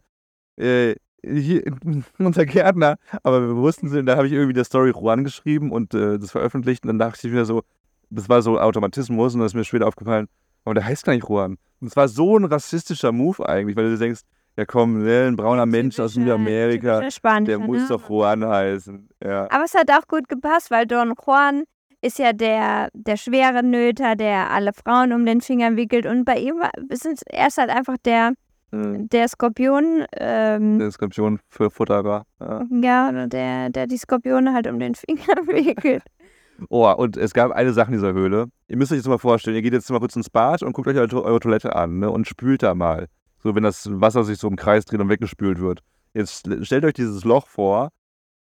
äh, 0.56 0.94
hier, 1.22 1.64
unser 2.18 2.46
Gärtner, 2.46 2.96
aber 3.24 3.42
wir 3.42 3.56
wussten, 3.56 4.06
da 4.06 4.16
habe 4.16 4.26
ich 4.26 4.32
irgendwie 4.32 4.54
der 4.54 4.64
Story 4.64 4.90
Juan 4.90 5.24
geschrieben 5.24 5.72
und 5.72 5.94
äh, 5.94 6.18
das 6.18 6.30
veröffentlicht. 6.30 6.84
Und 6.84 6.88
dann 6.88 6.98
dachte 6.98 7.26
ich 7.26 7.32
mir 7.32 7.44
so, 7.44 7.62
das 8.10 8.28
war 8.28 8.42
so 8.42 8.58
Automatismus 8.58 9.34
und 9.34 9.40
das 9.40 9.52
ist 9.52 9.56
mir 9.56 9.64
später 9.64 9.86
aufgefallen, 9.86 10.28
aber 10.64 10.74
der 10.74 10.84
heißt 10.84 11.04
gar 11.04 11.14
nicht 11.14 11.28
Juan. 11.28 11.56
Und 11.80 11.88
es 11.88 11.96
war 11.96 12.08
so 12.08 12.38
ein 12.38 12.44
rassistischer 12.44 13.12
Move 13.12 13.48
eigentlich, 13.48 13.76
weil 13.76 13.90
du 13.90 13.98
denkst, 13.98 14.20
ja 14.56 14.64
komm, 14.66 15.02
ne, 15.02 15.26
ein 15.26 15.36
brauner 15.36 15.66
Mensch 15.66 15.98
aus 15.98 16.14
Südamerika, 16.14 17.00
der 17.40 17.58
muss 17.58 17.82
ne? 17.82 17.86
doch 17.88 18.08
Juan 18.08 18.44
heißen. 18.44 19.08
Ja. 19.24 19.50
Aber 19.50 19.64
es 19.64 19.74
hat 19.74 19.90
auch 19.90 20.06
gut 20.06 20.28
gepasst, 20.28 20.70
weil 20.70 20.86
Don 20.86 21.14
Juan 21.26 21.64
ist 22.02 22.18
ja 22.18 22.32
der, 22.32 22.88
der 22.92 23.16
schwere 23.16 23.62
Nöter, 23.62 24.16
der 24.16 24.50
alle 24.50 24.72
Frauen 24.72 25.12
um 25.12 25.24
den 25.24 25.40
Finger 25.40 25.76
wickelt. 25.76 26.06
Und 26.06 26.24
bei 26.24 26.36
ihm 26.36 26.56
war, 26.58 26.70
er 27.26 27.46
ist 27.46 27.58
halt 27.58 27.70
einfach 27.70 27.96
der, 28.04 28.32
mhm. 28.70 29.08
der 29.08 29.28
Skorpion. 29.28 30.04
Ähm, 30.12 30.78
der 30.78 30.90
Skorpion 30.90 31.40
für 31.48 31.70
Futterer. 31.70 32.24
Ja, 32.40 32.66
ja 32.70 33.26
der, 33.26 33.70
der 33.70 33.86
die 33.86 33.98
Skorpione 33.98 34.52
halt 34.52 34.66
um 34.66 34.78
den 34.78 34.94
Finger 34.94 35.36
wickelt. 35.46 36.02
Oh, 36.68 36.90
und 36.92 37.16
es 37.16 37.32
gab 37.32 37.52
eine 37.52 37.72
Sache 37.72 37.88
in 37.88 37.94
dieser 37.94 38.12
Höhle. 38.12 38.46
Ihr 38.68 38.76
müsst 38.76 38.92
euch 38.92 38.98
das 38.98 39.08
mal 39.08 39.18
vorstellen. 39.18 39.56
Ihr 39.56 39.62
geht 39.62 39.72
jetzt 39.72 39.90
mal 39.90 39.98
kurz 39.98 40.16
ins 40.16 40.30
Bad 40.30 40.62
und 40.62 40.72
guckt 40.72 40.88
euch 40.88 40.96
eure, 40.96 41.24
eure 41.24 41.40
Toilette 41.40 41.74
an 41.74 41.98
ne, 41.98 42.10
und 42.10 42.26
spült 42.26 42.62
da 42.62 42.74
mal. 42.74 43.08
So, 43.42 43.54
wenn 43.54 43.62
das 43.62 43.88
Wasser 43.90 44.24
sich 44.24 44.38
so 44.38 44.48
im 44.48 44.56
Kreis 44.56 44.84
dreht 44.84 45.00
und 45.00 45.08
weggespült 45.08 45.60
wird. 45.60 45.80
Jetzt 46.12 46.48
stellt 46.62 46.84
euch 46.84 46.94
dieses 46.94 47.24
Loch 47.24 47.46
vor, 47.46 47.90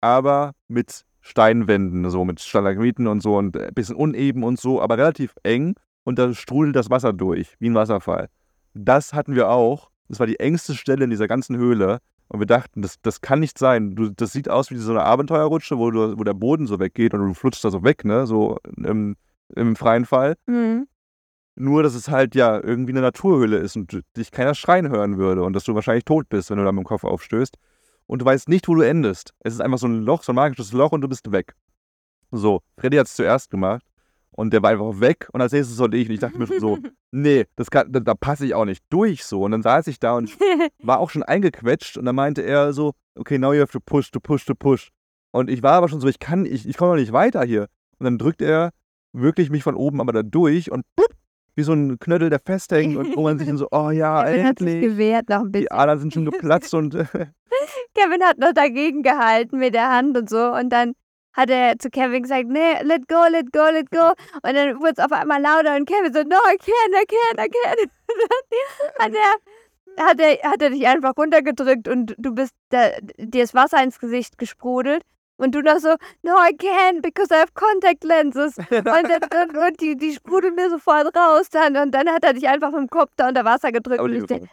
aber 0.01 0.53
mit 0.69 1.05
Steinwänden, 1.21 2.09
so 2.11 2.25
mit 2.25 2.41
Stalagmiten 2.41 3.07
und 3.09 3.21
so 3.21 3.37
und 3.37 3.57
ein 3.57 3.75
bisschen 3.75 3.97
uneben 3.97 4.45
und 4.45 4.61
so, 4.61 4.81
aber 4.81 4.97
relativ 4.97 5.35
eng 5.43 5.75
und 6.05 6.19
da 6.19 6.33
strudelt 6.33 6.77
das 6.77 6.89
Wasser 6.89 7.13
durch, 7.13 7.57
wie 7.59 7.69
ein 7.69 7.75
Wasserfall. 7.75 8.29
Das 8.75 9.13
hatten 9.13 9.35
wir 9.35 9.51
auch. 9.51 9.91
Das 10.09 10.21
war 10.21 10.27
die 10.29 10.39
engste 10.39 10.75
Stelle 10.75 11.05
in 11.05 11.11
dieser 11.11 11.27
ganzen 11.27 11.57
Höhle. 11.57 11.99
Und 12.29 12.41
wir 12.41 12.47
dachten, 12.47 12.83
das, 12.83 13.01
das 13.03 13.21
kann 13.21 13.41
nicht 13.41 13.59
sein. 13.59 13.95
Du, 13.95 14.11
das 14.11 14.33
sieht 14.33 14.49
aus 14.49 14.71
wie 14.71 14.77
so 14.77 14.91
eine 14.91 15.05
Abenteuerrutsche, 15.05 15.79
wo, 15.79 15.91
du, 15.91 16.19
wo 16.19 16.25
der 16.25 16.35
Boden 16.35 16.67
so 16.67 16.81
weggeht 16.81 17.15
und 17.15 17.27
du 17.27 17.35
flutschst 17.35 17.65
da 17.65 17.71
so 17.71 17.85
weg, 17.85 18.05
ne? 18.05 18.27
So 18.27 18.59
im, 18.77 19.17
im 19.55 19.77
freien 19.77 20.05
Fall. 20.05 20.37
Mhm. 20.47 20.89
Nur, 21.55 21.83
dass 21.83 21.95
es 21.95 22.09
halt 22.09 22.35
ja 22.35 22.61
irgendwie 22.61 22.93
eine 22.93 23.01
Naturhöhle 23.01 23.59
ist 23.59 23.77
und 23.77 24.03
dich 24.17 24.31
keiner 24.31 24.55
schreien 24.55 24.89
hören 24.91 25.17
würde 25.17 25.43
und 25.43 25.55
dass 25.55 25.65
du 25.65 25.75
wahrscheinlich 25.75 26.05
tot 26.05 26.29
bist, 26.29 26.51
wenn 26.51 26.59
du 26.59 26.65
da 26.65 26.73
mit 26.73 26.83
dem 26.83 26.87
Kopf 26.87 27.05
aufstößt 27.05 27.57
und 28.07 28.21
du 28.21 28.27
weißt 28.27 28.49
nicht, 28.49 28.69
wo 28.69 28.75
du 28.75 28.83
endest. 28.83 29.33
Es 29.41 29.55
ist 29.55 29.61
einfach 29.61 29.79
so 29.79 29.87
ein 29.87 30.03
Loch, 30.03 30.23
so 30.23 30.33
ein 30.33 30.37
magisches 30.37 30.73
Loch 30.73 30.93
und 30.93 31.01
du 31.01 31.09
bist 31.09 31.33
weg. 31.33 31.55
So, 32.31 32.61
Freddy 32.77 32.99
hat 32.99 33.07
es 33.07 33.15
zuerst 33.15 33.51
gemacht 33.51 33.87
und 34.37 34.53
der 34.53 34.63
war 34.63 34.71
einfach 34.71 35.01
weg 35.01 35.29
und 35.33 35.41
als 35.41 35.53
nächstes 35.53 35.77
sollte 35.77 35.97
ich 35.97 36.09
und 36.09 36.15
ich 36.15 36.21
dachte 36.21 36.39
mir 36.39 36.47
so, 36.47 36.79
nee, 37.11 37.47
das 37.57 37.71
kann, 37.71 37.91
da, 37.91 38.01
da 38.01 38.15
passe 38.15 38.47
ich 38.47 38.55
auch 38.55 38.65
nicht 38.65 38.85
durch 38.91 39.25
so 39.25 39.43
und 39.43 39.51
dann 39.51 39.63
saß 39.63 39.89
ich 39.89 39.99
da 39.99 40.17
und 40.17 40.37
war 40.83 41.01
auch 41.01 41.11
schon 41.11 41.23
eingequetscht 41.23 41.97
und 41.97 42.05
dann 42.05 42.15
meinte 42.15 42.43
er 42.43 42.73
so, 42.73 42.93
okay, 43.17 43.39
now 43.39 43.53
you 43.53 43.61
have 43.61 43.73
to 43.73 43.81
push, 43.81 44.11
to 44.11 44.21
push, 44.21 44.45
to 44.45 44.55
push. 44.55 44.91
Und 45.33 45.51
ich 45.51 45.63
war 45.63 45.73
aber 45.73 45.89
schon 45.89 46.01
so, 46.01 46.09
ich 46.09 46.19
kann, 46.19 46.47
ich, 46.47 46.69
ich 46.69 46.77
komme 46.77 46.93
noch 46.93 47.01
nicht 47.01 47.13
weiter 47.13 47.43
hier. 47.43 47.67
Und 47.99 48.05
dann 48.05 48.19
drückt 48.19 48.41
er 48.41 48.71
wirklich 49.13 49.51
mich 49.51 49.63
von 49.63 49.75
oben 49.75 50.01
aber 50.01 50.13
da 50.13 50.23
durch 50.23 50.71
und 50.71 50.85
plupp, 50.95 51.15
wie 51.55 51.63
so 51.63 51.73
ein 51.73 51.99
Knödel, 51.99 52.31
der 52.31 52.39
festhängt 52.39 52.97
und 52.97 53.17
wo 53.17 53.23
man 53.23 53.39
sich 53.39 53.49
dann 53.49 53.57
so, 53.57 53.69
oh 53.71 53.91
ja, 53.91 54.25
Kevin 54.25 54.47
endlich. 54.47 54.75
Hat 54.75 54.81
sich 54.81 54.91
gewehrt 54.91 55.29
noch 55.29 55.41
ein 55.41 55.53
bisschen. 55.53 55.63
Die 55.63 55.71
Adern 55.71 55.99
sind 55.99 56.13
schon 56.13 56.25
geplatzt 56.27 56.75
und. 56.75 56.93
Kevin 56.95 58.23
hat 58.23 58.39
noch 58.39 58.53
dagegen 58.53 59.03
gehalten 59.03 59.59
mit 59.59 59.75
der 59.75 59.91
Hand 59.91 60.17
und 60.17 60.29
so 60.29 60.53
und 60.53 60.71
dann 60.71 60.93
hat 61.37 61.51
er 61.51 61.79
zu 61.79 61.91
Kevin 61.91 62.23
gesagt, 62.23 62.49
nee, 62.49 62.83
let 62.83 63.07
go, 63.09 63.27
let 63.29 63.53
go, 63.53 63.69
let 63.71 63.91
go. 63.91 64.13
Und 64.43 64.55
dann 64.55 64.81
wurde 64.81 64.95
es 64.97 65.05
auf 65.05 65.13
einmal 65.13 65.41
lauter 65.41 65.77
und 65.77 65.87
Kevin 65.87 66.13
so, 66.13 66.23
no, 66.23 66.37
I 66.37 66.57
can't, 66.57 66.95
I 66.95 67.07
can't, 67.07 67.39
I 67.39 67.51
can't. 67.51 67.91
hat 68.99 69.13
er, 69.13 70.05
hat 70.05 70.21
er, 70.21 70.51
hat 70.51 70.63
er 70.63 70.71
dich 70.71 70.87
einfach 70.87 71.13
runtergedrückt 71.17 71.89
und 71.89 72.15
du 72.17 72.35
bist, 72.35 72.55
da, 72.71 72.91
dir 73.19 73.45
ist 73.45 73.55
Wasser 73.55 73.83
ins 73.83 73.99
Gesicht 73.99 74.39
gesprudelt. 74.39 75.03
Und 75.39 75.55
du 75.55 75.61
noch 75.61 75.79
so, 75.81 75.95
no, 76.23 76.33
I 76.33 76.57
can't, 76.57 77.03
because 77.03 77.31
I 77.31 77.41
have 77.41 77.53
contact 77.53 78.05
lenses. 78.05 78.57
und, 78.57 78.87
dann, 78.87 79.51
und, 79.51 79.81
die, 79.83 79.95
die 79.95 80.15
sprudeln 80.15 80.55
mir 80.55 80.71
sofort 80.71 81.15
raus 81.15 81.51
dann. 81.51 81.77
Und 81.77 81.91
dann 81.91 82.09
hat 82.09 82.25
er 82.25 82.33
dich 82.33 82.49
einfach 82.49 82.71
mit 82.71 82.81
dem 82.81 82.89
Kopf 82.89 83.11
da 83.17 83.29
unter 83.29 83.45
Wasser 83.45 83.71
gedrückt. 83.71 84.01
Und 84.01 84.15
ich, 84.15 84.49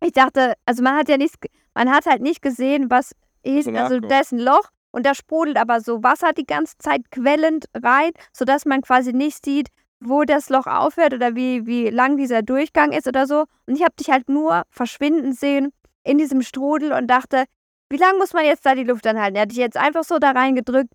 ich, 0.00 0.12
dachte, 0.12 0.54
also 0.64 0.82
man 0.82 0.96
hat 0.96 1.10
ja 1.10 1.18
nicht, 1.18 1.34
man 1.74 1.92
hat 1.92 2.06
halt 2.06 2.22
nicht 2.22 2.40
gesehen, 2.40 2.88
was 2.88 3.14
ist, 3.42 3.68
also 3.68 3.96
ein 3.96 4.38
Loch 4.38 4.70
und 4.92 5.06
da 5.06 5.14
sprudelt 5.14 5.56
aber 5.56 5.80
so 5.80 6.02
Wasser 6.02 6.32
die 6.32 6.46
ganze 6.46 6.76
Zeit 6.78 7.10
quellend 7.10 7.66
rein, 7.74 8.10
sodass 8.32 8.64
man 8.64 8.82
quasi 8.82 9.12
nicht 9.12 9.44
sieht, 9.44 9.68
wo 10.00 10.24
das 10.24 10.48
Loch 10.48 10.66
aufhört 10.66 11.14
oder 11.14 11.34
wie, 11.34 11.66
wie 11.66 11.90
lang 11.90 12.16
dieser 12.16 12.42
Durchgang 12.42 12.92
ist 12.92 13.06
oder 13.06 13.26
so. 13.26 13.44
Und 13.66 13.76
ich 13.76 13.82
habe 13.82 13.94
dich 13.98 14.10
halt 14.10 14.28
nur 14.28 14.62
verschwinden 14.70 15.32
sehen 15.32 15.72
in 16.02 16.18
diesem 16.18 16.42
Strudel 16.42 16.92
und 16.92 17.06
dachte, 17.06 17.44
wie 17.90 17.98
lange 17.98 18.18
muss 18.18 18.32
man 18.32 18.44
jetzt 18.44 18.64
da 18.64 18.74
die 18.74 18.84
Luft 18.84 19.06
anhalten? 19.06 19.36
Er 19.36 19.42
hat 19.42 19.50
dich 19.50 19.58
jetzt 19.58 19.76
einfach 19.76 20.04
so 20.04 20.18
da 20.18 20.30
reingedrückt. 20.30 20.92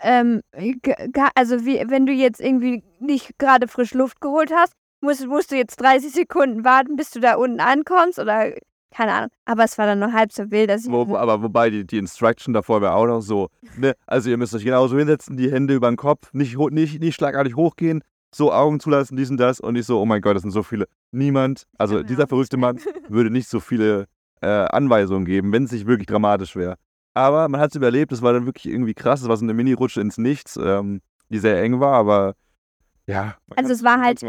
Ähm, 0.00 0.42
also 1.34 1.64
wie, 1.64 1.82
wenn 1.88 2.06
du 2.06 2.12
jetzt 2.12 2.40
irgendwie 2.40 2.82
nicht 2.98 3.38
gerade 3.38 3.68
frisch 3.68 3.94
Luft 3.94 4.20
geholt 4.20 4.52
hast, 4.54 4.72
musst, 5.00 5.26
musst 5.26 5.50
du 5.50 5.56
jetzt 5.56 5.80
30 5.80 6.12
Sekunden 6.12 6.64
warten, 6.64 6.96
bis 6.96 7.10
du 7.10 7.20
da 7.20 7.34
unten 7.36 7.60
ankommst 7.60 8.18
oder 8.18 8.52
keine 8.96 9.12
Ahnung. 9.12 9.30
Aber 9.44 9.64
es 9.64 9.76
war 9.76 9.86
dann 9.86 9.98
nur 9.98 10.12
halb 10.12 10.32
so 10.32 10.50
wild, 10.50 10.70
dass 10.70 10.86
ich. 10.86 10.90
Wo, 10.90 11.16
aber 11.16 11.42
wobei 11.42 11.68
die, 11.70 11.86
die 11.86 11.98
Instruction 11.98 12.54
davor 12.54 12.80
wäre 12.80 12.94
auch 12.94 13.06
noch 13.06 13.20
so. 13.20 13.48
Ne? 13.76 13.94
Also 14.06 14.30
ihr 14.30 14.38
müsst 14.38 14.54
euch 14.54 14.64
genauso 14.64 14.96
hinsetzen, 14.96 15.36
die 15.36 15.52
Hände 15.52 15.74
über 15.74 15.90
den 15.90 15.96
Kopf, 15.96 16.32
nicht, 16.32 16.56
nicht, 16.56 17.00
nicht 17.00 17.14
schlagartig 17.14 17.56
hochgehen, 17.56 18.02
so 18.34 18.52
Augen 18.52 18.80
zulassen, 18.80 19.16
dies 19.16 19.30
und 19.30 19.36
das 19.36 19.60
und 19.60 19.74
nicht 19.74 19.86
so, 19.86 20.00
oh 20.00 20.06
mein 20.06 20.22
Gott, 20.22 20.34
das 20.34 20.42
sind 20.42 20.50
so 20.50 20.62
viele. 20.62 20.86
Niemand, 21.12 21.66
also 21.78 21.96
genau. 21.96 22.06
dieser 22.06 22.26
verrückte 22.26 22.56
Mann 22.56 22.80
würde 23.08 23.30
nicht 23.30 23.48
so 23.48 23.60
viele 23.60 24.06
äh, 24.40 24.46
Anweisungen 24.46 25.26
geben, 25.26 25.52
wenn 25.52 25.64
es 25.64 25.72
nicht 25.72 25.86
wirklich 25.86 26.06
dramatisch 26.06 26.56
wäre. 26.56 26.76
Aber 27.14 27.48
man 27.48 27.60
hat 27.60 27.70
es 27.70 27.76
überlebt. 27.76 28.12
Es 28.12 28.20
war 28.20 28.34
dann 28.34 28.44
wirklich 28.44 28.66
irgendwie 28.66 28.92
krass. 28.92 29.22
Es 29.22 29.28
war 29.28 29.36
so 29.36 29.44
eine 29.44 29.54
Mini-Rutsche 29.54 30.02
ins 30.02 30.18
Nichts, 30.18 30.58
ähm, 30.62 31.00
die 31.30 31.38
sehr 31.38 31.62
eng 31.62 31.80
war, 31.80 31.94
aber 31.94 32.34
ja. 33.06 33.36
Also 33.54 33.72
es 33.72 33.84
war 33.84 34.00
halt, 34.00 34.20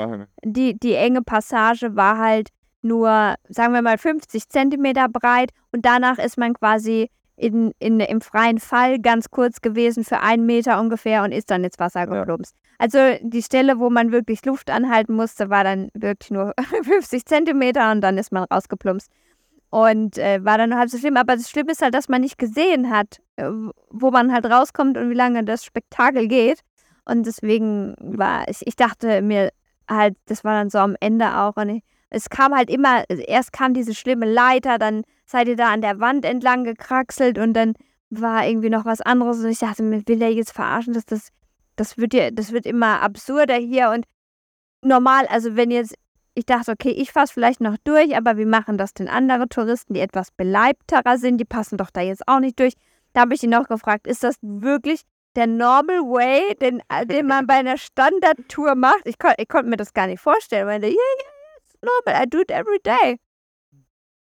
die, 0.45 0.77
die 0.79 0.93
enge 0.93 1.21
Passage 1.23 1.95
war 1.95 2.17
halt 2.17 2.49
nur, 2.87 3.35
sagen 3.49 3.73
wir 3.73 3.81
mal, 3.81 3.97
50 3.97 4.49
Zentimeter 4.49 5.09
breit 5.09 5.51
und 5.71 5.85
danach 5.85 6.17
ist 6.17 6.37
man 6.37 6.53
quasi 6.53 7.09
in, 7.37 7.71
in, 7.77 7.99
im 7.99 8.19
freien 8.19 8.59
Fall 8.59 8.99
ganz 8.99 9.29
kurz 9.29 9.61
gewesen 9.61 10.03
für 10.03 10.21
einen 10.21 10.45
Meter 10.45 10.79
ungefähr 10.79 11.23
und 11.23 11.31
ist 11.31 11.51
dann 11.51 11.63
ins 11.63 11.77
Wasser 11.77 12.07
geplumpst. 12.07 12.55
Ja. 12.55 12.67
Also 12.79 12.97
die 13.21 13.43
Stelle, 13.43 13.79
wo 13.79 13.89
man 13.89 14.11
wirklich 14.11 14.43
Luft 14.45 14.69
anhalten 14.69 15.13
musste, 15.13 15.49
war 15.49 15.63
dann 15.63 15.89
wirklich 15.93 16.31
nur 16.31 16.53
50 16.83 17.25
Zentimeter 17.25 17.91
und 17.91 18.01
dann 18.01 18.17
ist 18.17 18.31
man 18.31 18.43
rausgeplumpst. 18.43 19.09
Und 19.69 20.17
äh, 20.17 20.43
war 20.45 20.57
dann 20.57 20.69
nur 20.69 20.79
halb 20.79 20.89
so 20.89 20.97
schlimm. 20.97 21.17
Aber 21.17 21.35
das 21.35 21.49
Schlimme 21.49 21.73
ist 21.73 21.81
halt, 21.81 21.93
dass 21.93 22.07
man 22.07 22.21
nicht 22.21 22.37
gesehen 22.37 22.89
hat, 22.89 23.19
äh, 23.35 23.49
wo 23.89 24.11
man 24.11 24.31
halt 24.31 24.45
rauskommt 24.45 24.97
und 24.97 25.09
wie 25.09 25.15
lange 25.15 25.43
das 25.43 25.65
Spektakel 25.65 26.27
geht. 26.27 26.61
Und 27.05 27.25
deswegen 27.25 27.95
war 27.99 28.47
ich, 28.47 28.65
ich 28.65 28.75
dachte 28.75 29.21
mir 29.21 29.51
halt, 29.89 30.15
das 30.27 30.43
war 30.43 30.53
dann 30.53 30.69
so 30.69 30.77
am 30.77 30.95
Ende 31.01 31.37
auch. 31.37 31.57
Und 31.57 31.69
ich, 31.69 31.83
es 32.09 32.29
kam 32.29 32.55
halt 32.55 32.69
immer, 32.69 33.03
erst 33.09 33.51
kam 33.51 33.73
diese 33.73 33.93
schlimme 33.93 34.25
Leiter, 34.25 34.77
dann 34.77 35.03
seid 35.25 35.47
ihr 35.47 35.55
da 35.55 35.69
an 35.69 35.81
der 35.81 35.99
Wand 35.99 36.25
entlang 36.25 36.63
gekraxelt 36.63 37.37
und 37.37 37.53
dann 37.53 37.73
war 38.09 38.47
irgendwie 38.47 38.69
noch 38.69 38.85
was 38.85 39.01
anderes. 39.01 39.39
Und 39.39 39.49
ich 39.49 39.59
dachte 39.59 39.83
mir, 39.83 40.07
will 40.07 40.19
der 40.19 40.33
jetzt 40.33 40.53
verarschen, 40.53 40.93
dass 40.93 41.05
das, 41.05 41.29
das 41.75 41.97
wird 41.97 42.13
ja, 42.13 42.31
das 42.31 42.51
wird 42.51 42.65
immer 42.65 43.01
absurder 43.01 43.55
hier 43.55 43.89
und 43.89 44.05
normal, 44.81 45.27
also 45.27 45.55
wenn 45.55 45.71
jetzt, 45.71 45.95
ich 46.33 46.45
dachte, 46.45 46.71
okay, 46.71 46.91
ich 46.91 47.11
fasse 47.11 47.33
vielleicht 47.33 47.61
noch 47.61 47.77
durch, 47.83 48.15
aber 48.15 48.37
wie 48.37 48.45
machen 48.45 48.77
das 48.77 48.93
denn 48.93 49.09
andere 49.09 49.49
Touristen, 49.49 49.95
die 49.95 49.99
etwas 49.99 50.31
beleibterer 50.31 51.17
sind, 51.17 51.39
die 51.39 51.45
passen 51.45 51.77
doch 51.77 51.89
da 51.89 52.01
jetzt 52.01 52.27
auch 52.27 52.39
nicht 52.39 52.59
durch. 52.59 52.73
Da 53.13 53.21
habe 53.21 53.33
ich 53.33 53.43
ihn 53.43 53.49
noch 53.49 53.67
gefragt, 53.67 54.05
ist 54.05 54.23
das 54.23 54.35
wirklich 54.41 55.01
der 55.35 55.47
Normal 55.47 56.01
Way, 56.01 56.55
den, 56.61 56.81
den 57.05 57.25
man 57.25 57.47
bei 57.47 57.55
einer 57.55 57.77
Standardtour 57.77 58.75
macht? 58.75 59.01
Ich, 59.05 59.17
kon, 59.17 59.31
ich 59.37 59.47
konnte 59.47 59.69
mir 59.69 59.77
das 59.77 59.93
gar 59.93 60.05
nicht 60.05 60.19
vorstellen. 60.19 60.67
Weil 60.67 60.79
der, 60.79 60.91
yeah, 60.91 60.97
yeah, 61.83 61.89
normal. 62.05 62.23
I 62.23 62.25
do 62.25 62.39
it 62.39 62.51
every 62.51 62.79
day. 62.79 63.19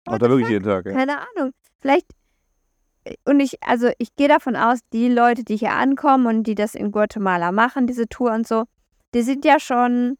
Macht 0.05 0.21
er 0.21 0.29
wirklich 0.29 0.49
jeden 0.49 0.63
Tag, 0.63 0.85
ja. 0.85 0.93
Keine 0.93 1.17
Ahnung. 1.19 1.51
Vielleicht, 1.79 2.07
und 3.25 3.39
ich, 3.39 3.61
also 3.61 3.89
ich 3.97 4.15
gehe 4.15 4.27
davon 4.27 4.55
aus, 4.55 4.79
die 4.93 5.09
Leute, 5.09 5.43
die 5.43 5.57
hier 5.57 5.71
ankommen 5.71 6.27
und 6.27 6.43
die 6.43 6.55
das 6.55 6.75
in 6.75 6.91
Guatemala 6.91 7.51
machen, 7.51 7.87
diese 7.87 8.07
Tour 8.07 8.31
und 8.31 8.47
so, 8.47 8.63
die 9.13 9.21
sind 9.21 9.45
ja 9.45 9.59
schon, 9.59 10.17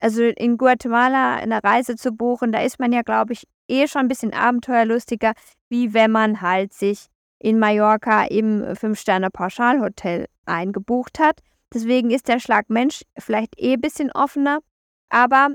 also 0.00 0.22
in 0.22 0.56
Guatemala 0.58 1.36
eine 1.36 1.62
Reise 1.64 1.96
zu 1.96 2.12
buchen, 2.12 2.52
da 2.52 2.60
ist 2.60 2.78
man 2.78 2.92
ja, 2.92 3.02
glaube 3.02 3.32
ich, 3.32 3.44
eh 3.68 3.86
schon 3.88 4.02
ein 4.02 4.08
bisschen 4.08 4.34
abenteuerlustiger, 4.34 5.32
wie 5.68 5.94
wenn 5.94 6.10
man 6.10 6.40
halt 6.40 6.74
sich 6.74 7.06
in 7.38 7.58
Mallorca 7.58 8.24
im 8.24 8.74
Fünf-Sterne-Pauschalhotel 8.76 10.26
eingebucht 10.46 11.18
hat. 11.18 11.40
Deswegen 11.72 12.10
ist 12.10 12.28
der 12.28 12.40
Schlag 12.40 12.70
Mensch 12.70 13.02
vielleicht 13.18 13.58
eh 13.58 13.74
ein 13.74 13.80
bisschen 13.80 14.10
offener. 14.12 14.60
Aber 15.08 15.48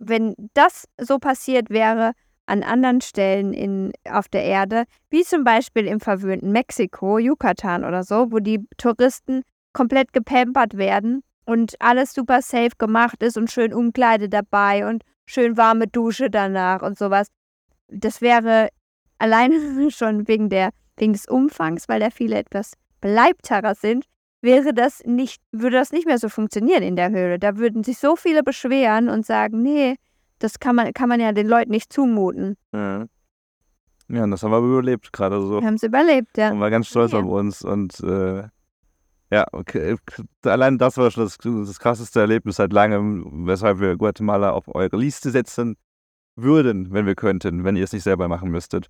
wenn 0.00 0.34
das 0.54 0.88
so 0.98 1.18
passiert 1.18 1.70
wäre 1.70 2.12
an 2.46 2.64
anderen 2.64 3.00
Stellen 3.00 3.52
in, 3.52 3.92
auf 4.10 4.28
der 4.28 4.42
Erde, 4.42 4.84
wie 5.10 5.22
zum 5.22 5.44
Beispiel 5.44 5.86
im 5.86 6.00
verwöhnten 6.00 6.50
Mexiko, 6.50 7.18
Yucatan 7.18 7.84
oder 7.84 8.02
so, 8.02 8.32
wo 8.32 8.40
die 8.40 8.66
Touristen 8.76 9.42
komplett 9.72 10.12
gepampert 10.12 10.76
werden 10.76 11.22
und 11.44 11.80
alles 11.80 12.12
super 12.12 12.42
safe 12.42 12.72
gemacht 12.76 13.22
ist 13.22 13.36
und 13.36 13.52
schön 13.52 13.72
Umkleide 13.72 14.28
dabei 14.28 14.88
und 14.88 15.04
schön 15.26 15.56
warme 15.56 15.86
Dusche 15.86 16.28
danach 16.28 16.82
und 16.82 16.98
sowas. 16.98 17.28
Das 17.86 18.20
wäre 18.20 18.70
alleine 19.18 19.90
schon 19.90 20.26
wegen, 20.26 20.48
der, 20.48 20.70
wegen 20.96 21.12
des 21.12 21.26
Umfangs, 21.26 21.88
weil 21.88 22.00
da 22.00 22.10
viele 22.10 22.36
etwas 22.36 22.72
beleibterer 23.00 23.74
sind, 23.74 24.06
wäre 24.42 24.72
das 24.74 25.02
nicht, 25.04 25.42
würde 25.52 25.76
das 25.76 25.92
nicht 25.92 26.06
mehr 26.06 26.18
so 26.18 26.28
funktionieren 26.28 26.82
in 26.82 26.96
der 26.96 27.10
Höhle. 27.10 27.38
Da 27.38 27.56
würden 27.56 27.84
sich 27.84 27.98
so 27.98 28.16
viele 28.16 28.42
beschweren 28.42 29.08
und 29.08 29.26
sagen, 29.26 29.62
nee, 29.62 29.96
das 30.38 30.58
kann 30.58 30.76
man, 30.76 30.92
kann 30.92 31.08
man 31.08 31.20
ja 31.20 31.32
den 31.32 31.46
Leuten 31.46 31.70
nicht 31.70 31.92
zumuten. 31.92 32.56
Ja. 32.72 33.06
Ja, 34.08 34.24
und 34.24 34.32
das 34.32 34.42
haben 34.42 34.50
wir 34.50 34.58
überlebt 34.58 35.12
gerade 35.12 35.40
so. 35.40 35.60
Wir 35.60 35.66
haben 35.66 35.74
es 35.74 35.84
überlebt, 35.84 36.36
ja. 36.36 36.50
Und 36.50 36.58
war 36.58 36.70
ganz 36.70 36.88
stolz 36.88 37.12
ja. 37.12 37.20
auf 37.20 37.26
uns. 37.26 37.62
Und 37.62 38.00
äh, 38.00 38.42
ja, 39.30 39.46
okay. 39.52 39.96
allein 40.42 40.78
das 40.78 40.96
war 40.96 41.12
schon 41.12 41.24
das, 41.24 41.38
das 41.38 41.78
krasseste 41.78 42.20
Erlebnis 42.20 42.56
seit 42.56 42.72
langem, 42.72 43.46
weshalb 43.46 43.78
wir 43.78 43.96
Guatemala 43.96 44.50
auf 44.50 44.66
eure 44.74 44.96
Liste 44.96 45.30
setzen 45.30 45.76
würden, 46.34 46.92
wenn 46.92 47.06
wir 47.06 47.14
könnten, 47.14 47.62
wenn 47.62 47.76
ihr 47.76 47.84
es 47.84 47.92
nicht 47.92 48.02
selber 48.02 48.26
machen 48.26 48.50
müsstet. 48.50 48.88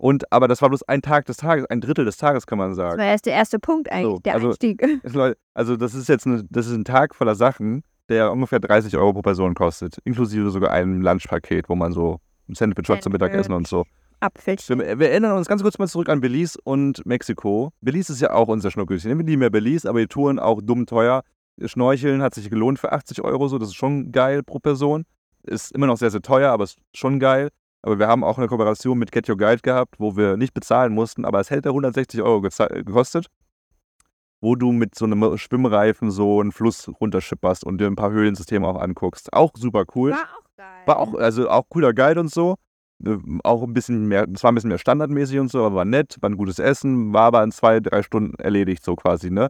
Und, 0.00 0.32
aber 0.32 0.48
das 0.48 0.62
war 0.62 0.70
bloß 0.70 0.84
ein 0.84 1.02
Tag 1.02 1.26
des 1.26 1.36
Tages, 1.36 1.66
ein 1.66 1.82
Drittel 1.82 2.06
des 2.06 2.16
Tages, 2.16 2.46
kann 2.46 2.56
man 2.56 2.74
sagen. 2.74 2.96
Das 2.96 3.04
war 3.04 3.12
erst 3.12 3.26
der 3.26 3.34
erste 3.34 3.58
Punkt 3.58 3.92
eigentlich, 3.92 4.16
so, 4.16 4.18
der 4.20 4.34
also, 4.34 4.48
Einstieg. 4.48 4.82
Also 5.52 5.76
das 5.76 5.92
ist 5.92 6.08
jetzt 6.08 6.26
eine, 6.26 6.42
das 6.48 6.68
ist 6.68 6.72
ein 6.72 6.86
Tag 6.86 7.14
voller 7.14 7.34
Sachen, 7.34 7.82
der 8.08 8.32
ungefähr 8.32 8.60
30 8.60 8.96
Euro 8.96 9.12
pro 9.12 9.20
Person 9.20 9.54
kostet, 9.54 9.98
inklusive 10.04 10.50
sogar 10.50 10.70
einem 10.70 11.02
Lunchpaket, 11.02 11.68
wo 11.68 11.74
man 11.74 11.92
so 11.92 12.18
ein 12.48 12.54
Sandwich 12.54 12.88
hat 12.88 13.02
zum 13.02 13.12
Mittagessen 13.12 13.52
und 13.52 13.68
so. 13.68 13.84
Apfelchen. 14.20 14.78
Wir, 14.78 14.98
wir, 14.98 15.10
erinnern 15.10 15.36
uns 15.36 15.48
ganz 15.48 15.62
kurz 15.62 15.78
mal 15.78 15.86
zurück 15.86 16.08
an 16.08 16.22
Belize 16.22 16.58
und 16.64 17.04
Mexiko. 17.04 17.70
Belize 17.82 18.14
ist 18.14 18.22
ja 18.22 18.32
auch 18.32 18.48
unser 18.48 18.70
Schnuckelchen. 18.70 19.18
Wir 19.18 19.26
lieben 19.26 19.42
ja 19.42 19.50
Belize, 19.50 19.86
aber 19.86 20.00
die 20.00 20.06
Touren 20.06 20.38
auch 20.38 20.62
dumm 20.62 20.86
teuer. 20.86 21.24
Schnorcheln 21.62 22.22
hat 22.22 22.34
sich 22.34 22.48
gelohnt 22.48 22.78
für 22.78 22.92
80 22.92 23.22
Euro 23.22 23.48
so, 23.48 23.58
das 23.58 23.68
ist 23.68 23.74
schon 23.74 24.12
geil 24.12 24.42
pro 24.42 24.60
Person. 24.60 25.04
Ist 25.42 25.72
immer 25.72 25.86
noch 25.86 25.98
sehr, 25.98 26.10
sehr 26.10 26.22
teuer, 26.22 26.52
aber 26.52 26.64
ist 26.64 26.78
schon 26.94 27.20
geil. 27.20 27.50
Aber 27.82 27.98
wir 27.98 28.08
haben 28.08 28.24
auch 28.24 28.38
eine 28.38 28.48
Kooperation 28.48 28.98
mit 28.98 29.12
Get 29.12 29.28
Your 29.28 29.36
Guide 29.36 29.62
gehabt, 29.62 29.96
wo 29.98 30.16
wir 30.16 30.36
nicht 30.36 30.52
bezahlen 30.52 30.92
mussten, 30.92 31.24
aber 31.24 31.40
es 31.40 31.50
hätte 31.50 31.70
160 31.70 32.20
Euro 32.22 32.42
gekostet, 32.42 33.26
wo 34.40 34.54
du 34.54 34.72
mit 34.72 34.94
so 34.94 35.06
einem 35.06 35.38
Schwimmreifen 35.38 36.10
so 36.10 36.40
einen 36.40 36.52
Fluss 36.52 36.90
runterschipperst 37.00 37.64
und 37.64 37.78
dir 37.78 37.86
ein 37.86 37.96
paar 37.96 38.10
Höhlensysteme 38.10 38.66
auch 38.66 38.80
anguckst. 38.80 39.32
Auch 39.32 39.52
super 39.54 39.84
cool. 39.94 40.12
War 40.12 40.18
auch 40.18 40.56
geil. 40.56 40.86
War 40.86 40.98
auch, 40.98 41.14
also 41.14 41.48
auch 41.48 41.68
cooler 41.68 41.94
Guide 41.94 42.20
und 42.20 42.30
so. 42.30 42.56
Äh, 43.04 43.16
auch 43.44 43.62
ein 43.62 43.72
bisschen 43.72 44.06
mehr, 44.06 44.26
es 44.32 44.42
war 44.42 44.52
ein 44.52 44.54
bisschen 44.54 44.68
mehr 44.68 44.78
standardmäßig 44.78 45.38
und 45.38 45.50
so, 45.50 45.64
aber 45.64 45.76
war 45.76 45.84
nett, 45.84 46.16
war 46.20 46.28
ein 46.28 46.36
gutes 46.36 46.58
Essen, 46.58 47.12
war 47.12 47.24
aber 47.24 47.42
in 47.42 47.52
zwei, 47.52 47.80
drei 47.80 48.02
Stunden 48.02 48.34
erledigt, 48.38 48.84
so 48.84 48.94
quasi, 48.94 49.30
ne? 49.30 49.48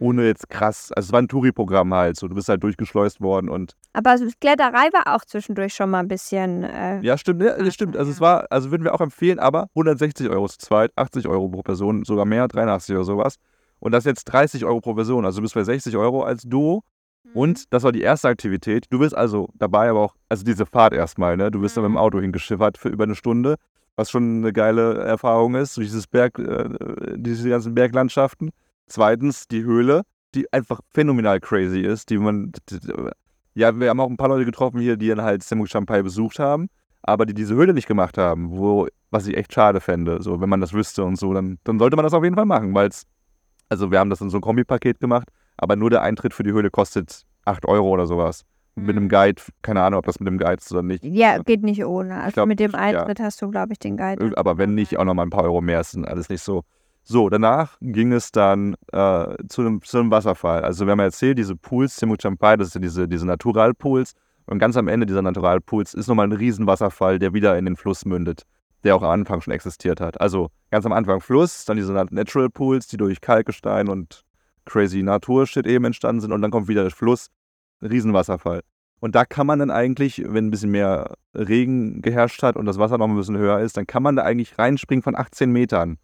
Ohne 0.00 0.26
jetzt 0.26 0.48
krass. 0.48 0.90
Also 0.92 1.08
es 1.08 1.12
war 1.12 1.20
ein 1.20 1.28
Touri-Programm 1.28 1.94
halt, 1.94 2.16
so 2.16 2.26
du 2.26 2.34
bist 2.34 2.48
halt 2.48 2.62
durchgeschleust 2.62 3.20
worden 3.20 3.48
und. 3.48 3.76
Aber 3.92 4.16
Kletterei 4.40 4.88
war 4.92 5.14
auch 5.14 5.24
zwischendurch 5.24 5.74
schon 5.74 5.90
mal 5.90 6.00
ein 6.00 6.08
bisschen. 6.08 6.64
Äh, 6.64 7.00
ja, 7.02 7.16
stimmt, 7.16 7.42
ja, 7.42 7.70
stimmt. 7.70 7.96
Also 7.96 8.10
es 8.10 8.20
war, 8.20 8.46
also 8.50 8.70
würden 8.70 8.84
wir 8.84 8.94
auch 8.94 9.00
empfehlen, 9.00 9.38
aber 9.38 9.68
160 9.74 10.28
Euro 10.30 10.48
zu 10.48 10.58
zweit, 10.58 10.90
80 10.96 11.28
Euro 11.28 11.48
pro 11.48 11.62
Person, 11.62 12.04
sogar 12.04 12.24
mehr, 12.24 12.48
83 12.48 12.96
oder 12.96 13.04
sowas. 13.04 13.36
Und 13.78 13.92
das 13.92 14.04
jetzt 14.04 14.24
30 14.24 14.64
Euro 14.64 14.80
pro 14.80 14.94
Person, 14.94 15.24
also 15.24 15.38
du 15.38 15.42
bist 15.42 15.54
bei 15.54 15.64
60 15.64 15.96
Euro 15.96 16.22
als 16.22 16.42
Duo. 16.42 16.82
Mhm. 17.24 17.30
Und 17.34 17.72
das 17.72 17.82
war 17.82 17.92
die 17.92 18.02
erste 18.02 18.28
Aktivität. 18.28 18.86
Du 18.90 18.98
bist 18.98 19.14
also 19.14 19.50
dabei, 19.54 19.90
aber 19.90 20.00
auch, 20.00 20.14
also 20.28 20.44
diese 20.44 20.64
Fahrt 20.64 20.94
erstmal, 20.94 21.36
ne? 21.36 21.50
Du 21.50 21.60
bist 21.60 21.76
mhm. 21.76 21.82
dann 21.82 21.92
mit 21.92 21.96
dem 21.96 22.00
mhm. 22.00 22.04
Auto 22.04 22.20
hingeschiffert 22.20 22.78
für 22.78 22.88
über 22.88 23.04
eine 23.04 23.14
Stunde, 23.14 23.56
was 23.96 24.10
schon 24.10 24.38
eine 24.38 24.52
geile 24.52 24.98
Erfahrung 24.98 25.56
ist, 25.56 25.76
durch 25.76 25.88
dieses 25.88 26.06
Berg, 26.06 26.38
äh, 26.38 26.68
diese 27.16 27.50
ganzen 27.50 27.74
Berglandschaften. 27.74 28.50
Zweitens 28.90 29.46
die 29.46 29.62
Höhle, 29.62 30.02
die 30.34 30.52
einfach 30.52 30.80
phänomenal 30.88 31.38
crazy 31.38 31.80
ist, 31.80 32.10
die 32.10 32.18
man. 32.18 32.50
Ja, 33.54 33.78
wir 33.78 33.88
haben 33.88 34.00
auch 34.00 34.10
ein 34.10 34.16
paar 34.16 34.28
Leute 34.28 34.44
getroffen 34.44 34.80
hier, 34.80 34.96
die 34.96 35.08
dann 35.08 35.22
halt 35.22 35.44
Semu 35.44 35.66
Champai 35.66 36.02
besucht 36.02 36.40
haben, 36.40 36.68
aber 37.02 37.24
die 37.24 37.34
diese 37.34 37.54
Höhle 37.54 37.72
nicht 37.72 37.86
gemacht 37.86 38.18
haben, 38.18 38.50
wo, 38.50 38.88
was 39.10 39.28
ich 39.28 39.36
echt 39.36 39.52
schade 39.52 39.80
fände. 39.80 40.20
So, 40.20 40.40
wenn 40.40 40.48
man 40.48 40.60
das 40.60 40.72
wüsste 40.72 41.04
und 41.04 41.16
so, 41.16 41.32
dann, 41.32 41.58
dann 41.62 41.78
sollte 41.78 41.94
man 41.94 42.04
das 42.04 42.14
auf 42.14 42.24
jeden 42.24 42.34
Fall 42.34 42.46
machen, 42.46 42.74
weil 42.74 42.88
es. 42.88 43.06
Also, 43.68 43.92
wir 43.92 44.00
haben 44.00 44.10
das 44.10 44.20
in 44.20 44.28
so 44.28 44.38
ein 44.38 44.40
Kombipaket 44.40 44.98
gemacht, 44.98 45.28
aber 45.56 45.76
nur 45.76 45.90
der 45.90 46.02
Eintritt 46.02 46.34
für 46.34 46.42
die 46.42 46.50
Höhle 46.50 46.70
kostet 46.70 47.22
8 47.44 47.66
Euro 47.68 47.90
oder 47.90 48.08
sowas. 48.08 48.44
Mit 48.74 48.96
einem 48.96 49.04
mhm. 49.04 49.10
Guide, 49.10 49.42
keine 49.62 49.82
Ahnung, 49.82 49.98
ob 49.98 50.06
das 50.06 50.18
mit 50.18 50.26
dem 50.26 50.38
Guide 50.38 50.54
ist 50.54 50.72
oder 50.72 50.82
nicht. 50.82 51.04
Ja, 51.04 51.38
geht 51.38 51.62
nicht 51.62 51.84
ohne. 51.84 52.20
Also 52.20 52.34
glaub, 52.34 52.48
mit 52.48 52.58
dem 52.58 52.74
Eintritt 52.74 53.20
ja. 53.20 53.24
hast 53.24 53.40
du, 53.40 53.50
glaube 53.50 53.72
ich, 53.72 53.78
den 53.78 53.96
Guide. 53.96 54.36
Aber 54.36 54.58
wenn 54.58 54.74
nicht, 54.74 54.96
auch 54.96 55.04
nochmal 55.04 55.26
ein 55.26 55.30
paar 55.30 55.44
Euro 55.44 55.60
mehr, 55.60 55.80
ist 55.80 55.96
alles 55.96 56.28
nicht 56.28 56.42
so. 56.42 56.64
So, 57.10 57.28
danach 57.28 57.76
ging 57.80 58.12
es 58.12 58.30
dann 58.30 58.76
äh, 58.92 59.34
zu, 59.48 59.62
einem, 59.62 59.82
zu 59.82 59.98
einem 59.98 60.12
Wasserfall. 60.12 60.62
Also 60.62 60.86
wir 60.86 60.92
haben 60.92 61.00
ja 61.00 61.06
erzählt, 61.06 61.38
diese 61.38 61.56
Pools, 61.56 61.96
Timuchampai, 61.96 62.56
das 62.56 62.70
sind 62.70 62.82
diese, 62.82 63.08
diese 63.08 63.26
Naturalpools. 63.26 64.12
Und 64.46 64.60
ganz 64.60 64.76
am 64.76 64.86
Ende 64.86 65.06
dieser 65.06 65.20
Naturalpools 65.20 65.94
ist 65.94 66.06
nochmal 66.06 66.28
ein 66.28 66.32
Riesenwasserfall, 66.32 67.18
der 67.18 67.34
wieder 67.34 67.58
in 67.58 67.64
den 67.64 67.74
Fluss 67.74 68.04
mündet, 68.04 68.44
der 68.84 68.94
auch 68.94 69.02
am 69.02 69.10
Anfang 69.10 69.40
schon 69.40 69.52
existiert 69.52 70.00
hat. 70.00 70.20
Also 70.20 70.50
ganz 70.70 70.86
am 70.86 70.92
Anfang 70.92 71.20
Fluss, 71.20 71.64
dann 71.64 71.76
diese 71.76 71.92
Natural 71.92 72.48
Pools, 72.48 72.86
die 72.86 72.96
durch 72.96 73.20
Kalkgestein 73.20 73.88
und 73.88 74.22
crazy 74.64 75.02
Naturshit 75.02 75.66
eben 75.66 75.86
entstanden 75.86 76.20
sind. 76.20 76.30
Und 76.30 76.42
dann 76.42 76.52
kommt 76.52 76.68
wieder 76.68 76.82
der 76.82 76.92
Fluss, 76.92 77.26
Riesenwasserfall. 77.82 78.60
Und 79.00 79.16
da 79.16 79.24
kann 79.24 79.48
man 79.48 79.58
dann 79.58 79.72
eigentlich, 79.72 80.22
wenn 80.24 80.46
ein 80.46 80.50
bisschen 80.52 80.70
mehr 80.70 81.16
Regen 81.34 82.02
geherrscht 82.02 82.44
hat 82.44 82.54
und 82.54 82.66
das 82.66 82.78
Wasser 82.78 82.98
noch 82.98 83.08
ein 83.08 83.16
bisschen 83.16 83.36
höher 83.36 83.58
ist, 83.58 83.76
dann 83.76 83.88
kann 83.88 84.04
man 84.04 84.14
da 84.14 84.22
eigentlich 84.22 84.60
reinspringen 84.60 85.02
von 85.02 85.16
18 85.16 85.50
Metern. 85.50 85.98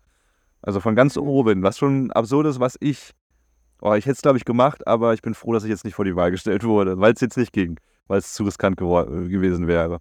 Also 0.66 0.80
von 0.80 0.96
ganz 0.96 1.16
oben, 1.16 1.62
was 1.62 1.78
schon 1.78 2.10
absurd 2.10 2.46
ist, 2.48 2.58
was 2.58 2.76
ich, 2.80 3.12
oh, 3.80 3.94
ich 3.94 4.04
hätte 4.04 4.16
es 4.16 4.22
glaube 4.22 4.36
ich 4.36 4.44
gemacht, 4.44 4.86
aber 4.86 5.14
ich 5.14 5.22
bin 5.22 5.32
froh, 5.32 5.52
dass 5.52 5.62
ich 5.62 5.70
jetzt 5.70 5.84
nicht 5.84 5.94
vor 5.94 6.04
die 6.04 6.16
Wahl 6.16 6.32
gestellt 6.32 6.64
wurde, 6.64 6.98
weil 6.98 7.12
es 7.12 7.20
jetzt 7.20 7.36
nicht 7.36 7.52
ging, 7.52 7.78
weil 8.08 8.18
es 8.18 8.34
zu 8.34 8.42
riskant 8.42 8.76
gewesen 8.76 9.68
wäre. 9.68 10.00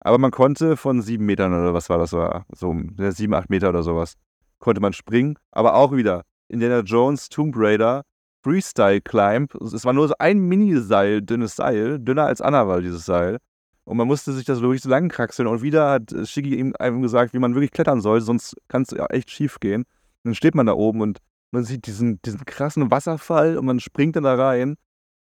Aber 0.00 0.18
man 0.18 0.30
konnte 0.30 0.76
von 0.76 1.00
sieben 1.00 1.24
Metern 1.24 1.54
oder 1.54 1.72
was 1.72 1.88
war 1.88 1.96
das, 1.96 2.12
war 2.12 2.44
so 2.54 2.76
sieben, 3.10 3.32
acht 3.32 3.48
Meter 3.48 3.70
oder 3.70 3.82
sowas, 3.82 4.14
konnte 4.58 4.82
man 4.82 4.92
springen, 4.92 5.38
aber 5.50 5.74
auch 5.74 5.96
wieder 5.96 6.24
Indiana 6.48 6.80
Jones, 6.80 7.30
Tomb 7.30 7.54
Raider, 7.56 8.02
Freestyle 8.42 9.00
Climb. 9.00 9.54
Es 9.54 9.84
war 9.86 9.94
nur 9.94 10.08
so 10.08 10.14
ein 10.18 10.40
Mini-Seil, 10.40 11.22
dünnes 11.22 11.56
Seil, 11.56 11.98
dünner 11.98 12.26
als 12.26 12.42
Annawal, 12.42 12.82
dieses 12.82 13.06
Seil. 13.06 13.38
Und 13.84 13.96
man 13.96 14.06
musste 14.06 14.32
sich 14.32 14.44
das 14.44 14.60
wirklich 14.60 14.82
so 14.82 14.90
lang 14.90 15.08
kraxeln. 15.08 15.48
Und 15.48 15.62
wieder 15.62 15.90
hat 15.90 16.14
Shiggy 16.24 16.56
ihm 16.58 16.74
gesagt, 17.00 17.32
wie 17.32 17.38
man 17.38 17.54
wirklich 17.54 17.70
klettern 17.70 18.00
soll, 18.00 18.20
sonst 18.20 18.56
kann 18.68 18.82
es 18.82 18.90
ja 18.90 19.06
echt 19.06 19.30
schief 19.30 19.58
gehen. 19.58 19.84
Dann 20.24 20.34
steht 20.34 20.54
man 20.54 20.66
da 20.66 20.74
oben 20.74 21.00
und 21.00 21.18
man 21.50 21.64
sieht 21.64 21.86
diesen, 21.86 22.20
diesen 22.22 22.44
krassen 22.44 22.90
Wasserfall 22.90 23.58
und 23.58 23.66
man 23.66 23.80
springt 23.80 24.16
dann 24.16 24.24
da 24.24 24.34
rein. 24.34 24.76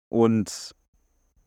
Und 0.08 0.72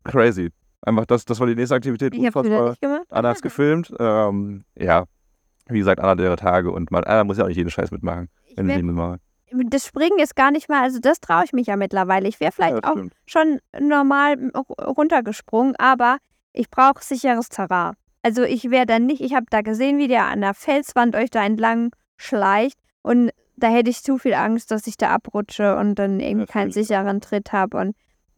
crazy. 0.04 0.52
Einfach, 0.82 1.06
das, 1.06 1.26
das 1.26 1.40
war 1.40 1.48
die 1.48 1.56
nächste 1.56 1.76
Aktivität. 1.76 2.14
Ich 2.16 2.22
gemacht. 2.32 2.80
Anna 3.10 3.30
hat 3.30 3.36
es 3.36 3.42
gefilmt. 3.42 3.94
Ähm, 4.00 4.64
ja, 4.78 5.06
wie 5.68 5.80
gesagt, 5.80 6.00
Anna 6.00 6.16
der 6.16 6.38
Tage. 6.38 6.72
Und 6.72 6.92
man, 6.92 7.04
Anna 7.04 7.24
muss 7.24 7.38
ja 7.38 7.44
auch 7.44 7.48
nicht 7.48 7.58
jeden 7.58 7.70
Scheiß 7.70 7.92
mitmachen. 7.92 8.30
Wenn 8.56 8.68
sie 8.70 8.84
mitmachen. 8.84 9.20
Das 9.70 9.86
Springen 9.86 10.18
ist 10.20 10.36
gar 10.36 10.52
nicht 10.52 10.70
mal, 10.70 10.82
also 10.82 11.00
das 11.00 11.20
traue 11.20 11.44
ich 11.44 11.52
mich 11.52 11.68
ja 11.68 11.76
mittlerweile. 11.76 12.28
Ich 12.30 12.40
wäre 12.40 12.54
vielleicht 12.54 12.76
Ja, 12.84 12.90
auch 12.90 12.94
stimmt. 12.94 13.14
schon 13.26 13.60
normal 13.80 14.52
runtergesprungen, 14.80 15.76
aber 15.78 16.18
ich 16.54 16.70
brauche 16.70 17.04
sicheres 17.04 17.50
Terrain. 17.50 17.96
Also 18.24 18.44
ich 18.44 18.72
wäre 18.72 18.86
dann 18.86 19.06
nicht, 19.08 19.22
ich 19.22 19.34
habe 19.34 19.48
da 19.50 19.62
gesehen, 19.62 19.98
wie 19.98 20.08
der 20.08 20.26
an 20.28 20.42
der 20.42 20.54
Felswand 20.54 21.16
euch 21.16 21.30
da 21.32 21.44
entlang 21.44 21.94
schleicht 22.18 22.78
und 23.02 23.32
da 23.58 23.70
hätte 23.70 23.90
ich 23.90 24.04
zu 24.04 24.18
viel 24.18 24.34
Angst, 24.34 24.72
dass 24.72 24.88
ich 24.88 24.98
da 24.98 25.10
abrutsche 25.10 25.78
und 25.78 25.96
dann 25.96 26.20
eben 26.20 26.42
Ja, 26.42 26.46
keinen 26.46 26.72
sicheren 26.72 27.22
Tritt 27.22 27.52
habe 27.52 27.78
und 27.78 27.96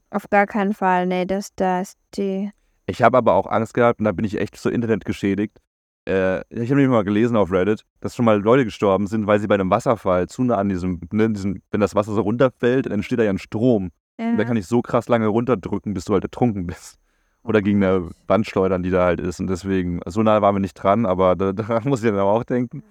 auf 0.10 0.30
gar 0.30 0.46
keinen 0.46 0.74
Fall, 0.74 1.08
nee, 1.08 1.26
das, 1.26 1.56
das 1.56 1.90
ist 1.90 1.98
die, 2.18 2.52
Ich 2.86 3.02
habe 3.02 3.18
aber 3.18 3.34
auch 3.34 3.48
Angst 3.48 3.74
gehabt 3.74 4.00
und 4.00 4.06
da 4.06 4.12
bin 4.12 4.26
ich 4.26 4.40
echt 4.40 4.58
so 4.58 4.70
Internet 4.70 5.06
geschädigt. 5.06 5.58
Äh, 6.06 6.42
ich 6.50 6.70
habe 6.70 6.76
nämlich 6.76 6.90
mal 6.90 7.04
gelesen 7.04 7.38
auf 7.38 7.52
Reddit, 7.52 7.84
dass 8.02 8.16
schon 8.16 8.26
mal 8.26 8.42
Leute 8.42 8.66
gestorben 8.66 9.08
sind, 9.08 9.26
weil 9.26 9.40
sie 9.40 9.48
bei 9.48 9.56
einem 9.56 9.70
Wasserfall 9.70 10.28
zu 10.28 10.44
nah 10.44 10.58
an 10.58 10.70
diesem, 10.70 11.00
ne, 11.12 11.30
diesem 11.32 11.62
wenn 11.72 11.82
das 11.82 11.96
Wasser 11.96 12.14
so 12.14 12.22
runterfällt, 12.22 12.86
dann 12.86 12.94
entsteht 12.94 13.20
da 13.20 13.24
ja 13.24 13.30
ein 13.30 13.40
Strom. 13.40 13.92
Und 14.18 14.38
da 14.38 14.44
ja. 14.44 14.48
kann 14.48 14.58
ich 14.58 14.68
so 14.68 14.82
krass 14.82 15.08
lange 15.08 15.28
runterdrücken, 15.28 15.94
bis 15.94 16.06
du 16.06 16.14
halt 16.14 16.24
ertrunken 16.24 16.68
bist. 16.68 16.98
Oder 17.44 17.62
gegen 17.62 17.84
eine 17.84 18.10
Wand 18.28 18.46
schleudern, 18.46 18.84
die 18.84 18.92
da 18.92 19.06
halt 19.06 19.20
ist. 19.20 19.40
Und 19.40 19.48
deswegen, 19.48 20.00
so 20.06 20.22
nah 20.24 20.42
waren 20.42 20.56
wir 20.56 20.60
nicht 20.60 20.76
dran, 20.76 21.06
aber 21.06 21.36
da, 21.36 21.52
daran 21.54 21.88
muss 21.88 22.04
ich 22.04 22.10
dann 22.10 22.20
auch 22.20 22.44
denken. 22.44 22.84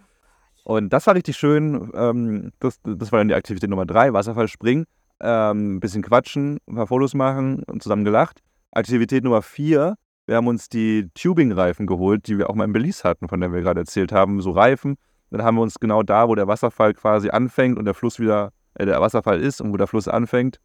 Und 0.65 0.93
das 0.93 1.07
war 1.07 1.15
richtig 1.15 1.37
schön. 1.37 1.91
Ähm, 1.95 2.53
das, 2.61 2.81
das 2.85 3.13
war 3.13 3.19
dann 3.19 3.29
die 3.29 3.35
Aktivität 3.35 3.69
Nummer 3.69 3.87
drei, 3.87 4.13
Wasserfall 4.13 4.49
springen. 4.49 4.85
Ähm, 5.21 5.77
ein 5.77 5.81
bisschen 5.81 6.03
quatschen, 6.03 6.59
ein 6.67 6.75
paar 6.75 6.87
Fotos 6.87 7.15
machen 7.15 7.63
und 7.65 7.83
zusammen 7.83 8.05
gelacht. 8.05 8.41
Aktivität 8.73 9.25
Nummer 9.25 9.43
vier, 9.43 9.97
wir 10.27 10.37
haben 10.37 10.47
uns 10.47 10.69
die 10.69 11.11
Tubing-Reifen 11.15 11.87
geholt, 11.87 12.27
die 12.29 12.39
wir 12.39 12.49
auch 12.49 12.55
mal 12.55 12.65
in 12.65 12.73
Belize 12.73 13.03
hatten, 13.05 13.29
von 13.29 13.41
der 13.41 13.53
wir 13.53 13.61
gerade 13.61 13.81
erzählt 13.81 14.13
haben. 14.13 14.41
So 14.41 14.53
Reifen. 14.53 14.97
Dann 15.31 15.43
haben 15.43 15.57
wir 15.57 15.63
uns 15.63 15.81
genau 15.81 16.03
da, 16.03 16.29
wo 16.29 16.35
der 16.35 16.47
Wasserfall 16.47 16.95
quasi 16.95 17.31
anfängt 17.31 17.79
und 17.79 17.87
der 17.87 17.95
Fluss 17.95 18.21
wieder, 18.21 18.53
äh, 18.75 18.87
der 18.87 19.01
Wasserfall 19.01 19.41
ist 19.41 19.61
und 19.61 19.73
wo 19.73 19.77
der 19.77 19.87
Fluss 19.87 20.09
anfängt, 20.09 20.61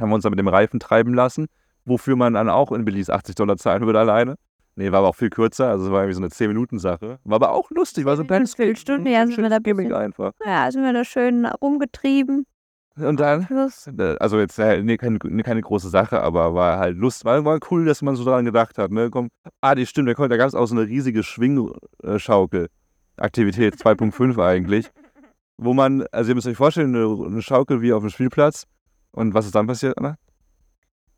haben 0.00 0.10
wir 0.10 0.14
uns 0.14 0.22
dann 0.22 0.30
mit 0.30 0.38
dem 0.38 0.48
Reifen 0.48 0.80
treiben 0.80 1.12
lassen, 1.14 1.48
wofür 1.84 2.16
man 2.16 2.34
dann 2.34 2.48
auch 2.48 2.72
in 2.72 2.84
Belize 2.84 3.12
80 3.12 3.34
Dollar 3.34 3.56
zahlen 3.56 3.84
würde 3.84 3.98
alleine. 3.98 4.36
Nee, 4.78 4.92
war 4.92 5.00
aber 5.00 5.08
auch 5.08 5.16
viel 5.16 5.28
kürzer, 5.28 5.70
also 5.70 5.86
es 5.86 5.90
war 5.90 6.02
irgendwie 6.02 6.14
so 6.14 6.20
eine 6.20 6.28
10-Minuten-Sache. 6.28 7.18
War 7.24 7.34
aber 7.34 7.50
auch 7.50 7.68
lustig, 7.72 8.04
war 8.04 8.14
so 8.14 8.22
ein 8.22 8.28
kleines 8.28 8.54
Viertelstunde, 8.54 9.10
ja, 9.10 9.26
sind 9.26 9.36
wir 9.38 9.48
da 9.48 9.58
bisschen- 9.58 9.92
einfach. 9.92 10.30
ja, 10.46 10.70
sind 10.70 10.84
wir 10.84 10.92
da 10.92 11.04
schön 11.04 11.46
rumgetrieben. 11.46 12.46
Und 12.94 13.18
dann, 13.18 13.48
äh, 13.50 14.16
also 14.20 14.38
jetzt 14.38 14.56
äh, 14.60 14.80
nee, 14.80 14.96
keine, 14.96 15.18
keine 15.18 15.62
große 15.62 15.88
Sache, 15.88 16.20
aber 16.22 16.54
war 16.54 16.78
halt 16.78 16.96
Lust, 16.96 17.24
war, 17.24 17.44
war 17.44 17.58
cool, 17.72 17.86
dass 17.86 18.02
man 18.02 18.14
so 18.14 18.24
daran 18.24 18.44
gedacht 18.44 18.78
hat. 18.78 18.92
Ne? 18.92 19.10
Komm, 19.10 19.30
ah, 19.60 19.74
die 19.74 19.84
stimmt, 19.84 20.08
da 20.16 20.36
gab 20.36 20.46
es 20.46 20.54
auch 20.54 20.66
so 20.66 20.76
eine 20.76 20.86
riesige 20.86 21.24
Schwingschaukel. 21.24 22.68
Aktivität 23.16 23.74
2.5 23.74 24.40
eigentlich. 24.44 24.88
Wo 25.56 25.74
man, 25.74 26.06
also 26.12 26.30
ihr 26.30 26.34
müsst 26.36 26.46
euch 26.46 26.56
vorstellen, 26.56 26.94
eine, 26.94 27.26
eine 27.26 27.42
Schaukel 27.42 27.82
wie 27.82 27.92
auf 27.92 28.02
dem 28.02 28.10
Spielplatz. 28.10 28.64
Und 29.10 29.34
was 29.34 29.46
ist 29.46 29.56
dann 29.56 29.66
passiert, 29.66 29.98
Anna? 29.98 30.14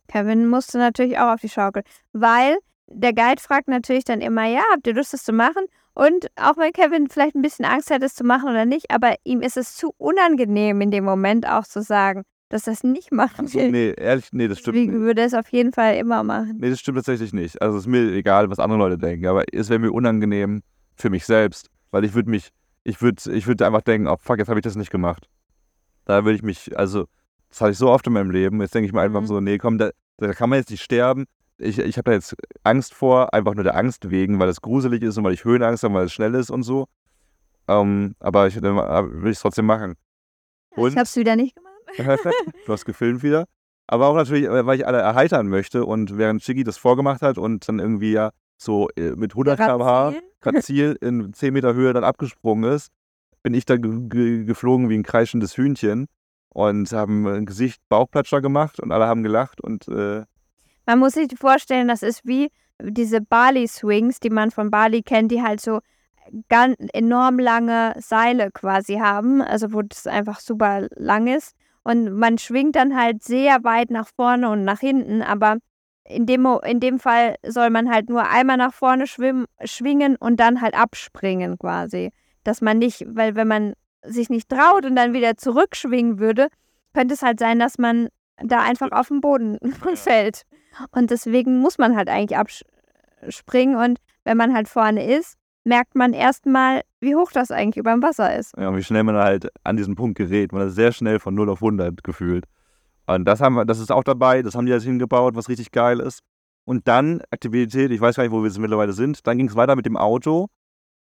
Kevin 0.08 0.48
musste 0.48 0.78
natürlich 0.78 1.18
auch 1.18 1.34
auf 1.34 1.40
die 1.42 1.50
Schaukel, 1.50 1.82
weil 2.12 2.56
der 2.90 3.12
Guide 3.12 3.40
fragt 3.40 3.68
natürlich 3.68 4.04
dann 4.04 4.20
immer, 4.20 4.46
ja, 4.46 4.60
habt 4.72 4.86
ihr 4.86 4.94
Lust, 4.94 5.12
das 5.12 5.24
zu 5.24 5.32
machen? 5.32 5.64
Und 5.94 6.26
auch 6.36 6.56
wenn 6.56 6.72
Kevin 6.72 7.08
vielleicht 7.08 7.34
ein 7.34 7.42
bisschen 7.42 7.64
Angst 7.64 7.90
hat, 7.90 8.02
es 8.02 8.14
zu 8.14 8.24
machen 8.24 8.48
oder 8.48 8.64
nicht, 8.64 8.90
aber 8.90 9.14
ihm 9.24 9.42
ist 9.42 9.56
es 9.56 9.74
zu 9.76 9.92
unangenehm 9.98 10.80
in 10.80 10.90
dem 10.90 11.04
Moment 11.04 11.46
auch 11.48 11.64
zu 11.64 11.82
sagen, 11.82 12.22
dass 12.48 12.66
er 12.66 12.72
es 12.74 12.84
nicht 12.84 13.12
machen 13.12 13.52
will. 13.52 13.70
Nee, 13.70 13.94
ehrlich, 13.96 14.28
nee, 14.32 14.48
das 14.48 14.58
stimmt 14.60 14.76
Deswegen 14.76 14.92
nicht. 14.94 15.02
würde 15.02 15.22
es 15.22 15.34
auf 15.34 15.48
jeden 15.50 15.72
Fall 15.72 15.96
immer 15.96 16.22
machen. 16.22 16.56
Nee, 16.58 16.70
das 16.70 16.80
stimmt 16.80 16.98
tatsächlich 16.98 17.32
nicht. 17.32 17.60
Also 17.60 17.76
es 17.78 17.84
ist 17.84 17.88
mir 17.88 18.12
egal, 18.12 18.50
was 18.50 18.58
andere 18.58 18.78
Leute 18.78 18.98
denken, 18.98 19.26
aber 19.26 19.44
es 19.52 19.68
wäre 19.68 19.78
mir 19.80 19.92
unangenehm 19.92 20.62
für 20.96 21.10
mich 21.10 21.24
selbst, 21.26 21.68
weil 21.90 22.04
ich 22.04 22.14
würde 22.14 22.30
mich, 22.30 22.50
ich 22.84 23.02
würde 23.02 23.32
ich 23.32 23.46
würd 23.46 23.60
einfach 23.62 23.82
denken, 23.82 24.08
oh 24.08 24.16
fuck, 24.18 24.38
jetzt 24.38 24.48
habe 24.48 24.60
ich 24.60 24.64
das 24.64 24.76
nicht 24.76 24.90
gemacht. 24.90 25.28
Da 26.06 26.24
würde 26.24 26.36
ich 26.36 26.42
mich, 26.42 26.76
also 26.78 27.06
das 27.50 27.60
hatte 27.60 27.72
ich 27.72 27.78
so 27.78 27.88
oft 27.90 28.06
in 28.06 28.12
meinem 28.12 28.30
Leben, 28.30 28.60
jetzt 28.60 28.74
denke 28.74 28.86
ich 28.86 28.92
mir 28.92 29.00
einfach 29.00 29.20
Mhm. 29.20 29.26
so, 29.26 29.40
nee, 29.40 29.58
komm, 29.58 29.76
da, 29.78 29.90
da 30.18 30.32
kann 30.32 30.50
man 30.50 30.58
jetzt 30.58 30.70
nicht 30.70 30.82
sterben. 30.82 31.26
Ich, 31.60 31.78
ich 31.78 31.96
habe 31.98 32.10
da 32.10 32.12
jetzt 32.12 32.34
Angst 32.64 32.94
vor, 32.94 33.34
einfach 33.34 33.54
nur 33.54 33.64
der 33.64 33.76
Angst 33.76 34.10
wegen, 34.10 34.38
weil 34.38 34.48
es 34.48 34.60
gruselig 34.60 35.02
ist 35.02 35.18
und 35.18 35.24
weil 35.24 35.34
ich 35.34 35.44
Höhenangst 35.44 35.82
habe, 35.82 35.94
weil 35.94 36.06
es 36.06 36.12
schnell 36.12 36.34
ist 36.34 36.50
und 36.50 36.62
so. 36.62 36.86
Ähm, 37.68 38.14
aber 38.18 38.46
ich 38.46 38.60
will 38.60 39.30
ich 39.30 39.36
es 39.36 39.40
trotzdem 39.40 39.66
machen. 39.66 39.94
Und? 40.76 40.92
Ich 40.92 40.96
hab's 40.96 41.16
wieder 41.16 41.36
nicht 41.36 41.54
gemacht. 41.54 41.74
du 42.66 42.72
hast 42.72 42.84
gefilmt 42.84 43.22
wieder. 43.22 43.46
Aber 43.86 44.06
auch 44.06 44.14
natürlich, 44.14 44.44
äh, 44.44 44.66
weil 44.66 44.78
ich 44.78 44.86
alle 44.86 44.98
erheitern 44.98 45.48
möchte 45.48 45.84
und 45.84 46.16
während 46.16 46.42
Chigi 46.42 46.64
das 46.64 46.76
vorgemacht 46.76 47.22
hat 47.22 47.38
und 47.38 47.68
dann 47.68 47.78
irgendwie 47.78 48.12
ja 48.12 48.30
so 48.56 48.88
äh, 48.96 49.10
mit 49.16 49.32
100 49.32 49.58
km/h. 49.58 50.14
Ziel 50.60 50.96
in 51.00 51.32
10 51.32 51.52
Meter 51.52 51.74
Höhe 51.74 51.92
dann 51.92 52.04
abgesprungen 52.04 52.72
ist, 52.72 52.90
bin 53.42 53.52
ich 53.54 53.64
dann 53.64 53.82
ge 53.82 54.00
ge 54.08 54.44
geflogen 54.44 54.88
wie 54.88 54.96
ein 54.96 55.02
kreischendes 55.02 55.56
Hühnchen 55.56 56.06
und 56.50 56.92
haben 56.92 57.26
ein 57.26 57.46
Gesicht 57.46 57.80
Bauchplatscher 57.88 58.40
gemacht 58.40 58.80
und 58.80 58.92
alle 58.92 59.06
haben 59.06 59.22
gelacht 59.22 59.60
und 59.60 59.88
äh, 59.88 60.24
Man 60.90 60.98
muss 60.98 61.12
sich 61.12 61.28
vorstellen, 61.38 61.86
das 61.86 62.02
ist 62.02 62.26
wie 62.26 62.50
diese 62.82 63.20
Bali-Swings, 63.20 64.18
die 64.18 64.28
man 64.28 64.50
von 64.50 64.72
Bali 64.72 65.02
kennt, 65.02 65.30
die 65.30 65.40
halt 65.40 65.60
so 65.60 65.78
ganz 66.48 66.74
enorm 66.92 67.38
lange 67.38 67.94
Seile 68.00 68.50
quasi 68.50 68.96
haben, 68.96 69.40
also 69.40 69.72
wo 69.72 69.82
das 69.82 70.08
einfach 70.08 70.40
super 70.40 70.88
lang 70.96 71.28
ist. 71.28 71.54
Und 71.84 72.10
man 72.14 72.38
schwingt 72.38 72.74
dann 72.74 72.96
halt 73.00 73.22
sehr 73.22 73.62
weit 73.62 73.92
nach 73.92 74.08
vorne 74.08 74.50
und 74.50 74.64
nach 74.64 74.80
hinten, 74.80 75.22
aber 75.22 75.58
in 76.02 76.26
dem, 76.26 76.44
in 76.64 76.80
dem 76.80 76.98
Fall 76.98 77.36
soll 77.46 77.70
man 77.70 77.88
halt 77.88 78.08
nur 78.08 78.28
einmal 78.28 78.56
nach 78.56 78.74
vorne 78.74 79.06
schwimmen, 79.06 79.46
schwingen 79.62 80.16
und 80.16 80.40
dann 80.40 80.60
halt 80.60 80.74
abspringen 80.74 81.56
quasi. 81.56 82.10
Dass 82.42 82.62
man 82.62 82.78
nicht, 82.78 83.04
weil 83.06 83.36
wenn 83.36 83.46
man 83.46 83.74
sich 84.02 84.28
nicht 84.28 84.48
traut 84.48 84.84
und 84.84 84.96
dann 84.96 85.12
wieder 85.12 85.36
zurückschwingen 85.36 86.18
würde, 86.18 86.48
könnte 86.94 87.14
es 87.14 87.22
halt 87.22 87.38
sein, 87.38 87.60
dass 87.60 87.78
man 87.78 88.08
da 88.42 88.58
einfach 88.58 88.90
auf 88.90 89.06
den 89.06 89.20
Boden 89.20 89.56
fällt. 89.94 90.46
Und 90.92 91.10
deswegen 91.10 91.60
muss 91.60 91.78
man 91.78 91.96
halt 91.96 92.08
eigentlich 92.08 92.38
abspringen. 92.38 93.76
Und 93.76 93.98
wenn 94.24 94.36
man 94.36 94.54
halt 94.54 94.68
vorne 94.68 95.04
ist, 95.12 95.36
merkt 95.64 95.94
man 95.94 96.12
erstmal, 96.12 96.82
wie 97.00 97.14
hoch 97.14 97.32
das 97.32 97.50
eigentlich 97.50 97.76
über 97.76 97.92
dem 97.92 98.02
Wasser 98.02 98.36
ist. 98.36 98.56
ja, 98.56 98.74
wie 98.74 98.82
schnell 98.82 99.02
man 99.02 99.16
halt 99.16 99.48
an 99.64 99.76
diesen 99.76 99.94
Punkt 99.94 100.16
gerät. 100.16 100.52
Man 100.52 100.68
ist 100.68 100.74
sehr 100.74 100.92
schnell 100.92 101.18
von 101.18 101.34
0 101.34 101.50
auf 101.50 101.62
100 101.62 102.02
gefühlt. 102.02 102.44
Und 103.06 103.24
das, 103.24 103.40
haben 103.40 103.54
wir, 103.54 103.64
das 103.64 103.80
ist 103.80 103.90
auch 103.90 104.04
dabei, 104.04 104.42
das 104.42 104.54
haben 104.54 104.66
die 104.66 104.72
jetzt 104.72 104.84
hingebaut, 104.84 105.34
was 105.34 105.48
richtig 105.48 105.72
geil 105.72 106.00
ist. 106.00 106.20
Und 106.64 106.86
dann 106.86 107.22
Aktivität, 107.30 107.90
ich 107.90 108.00
weiß 108.00 108.16
gar 108.16 108.22
nicht, 108.22 108.32
wo 108.32 108.42
wir 108.42 108.46
jetzt 108.46 108.58
mittlerweile 108.58 108.92
sind. 108.92 109.26
Dann 109.26 109.38
ging 109.38 109.48
es 109.48 109.56
weiter 109.56 109.74
mit 109.74 109.86
dem 109.86 109.96
Auto 109.96 110.48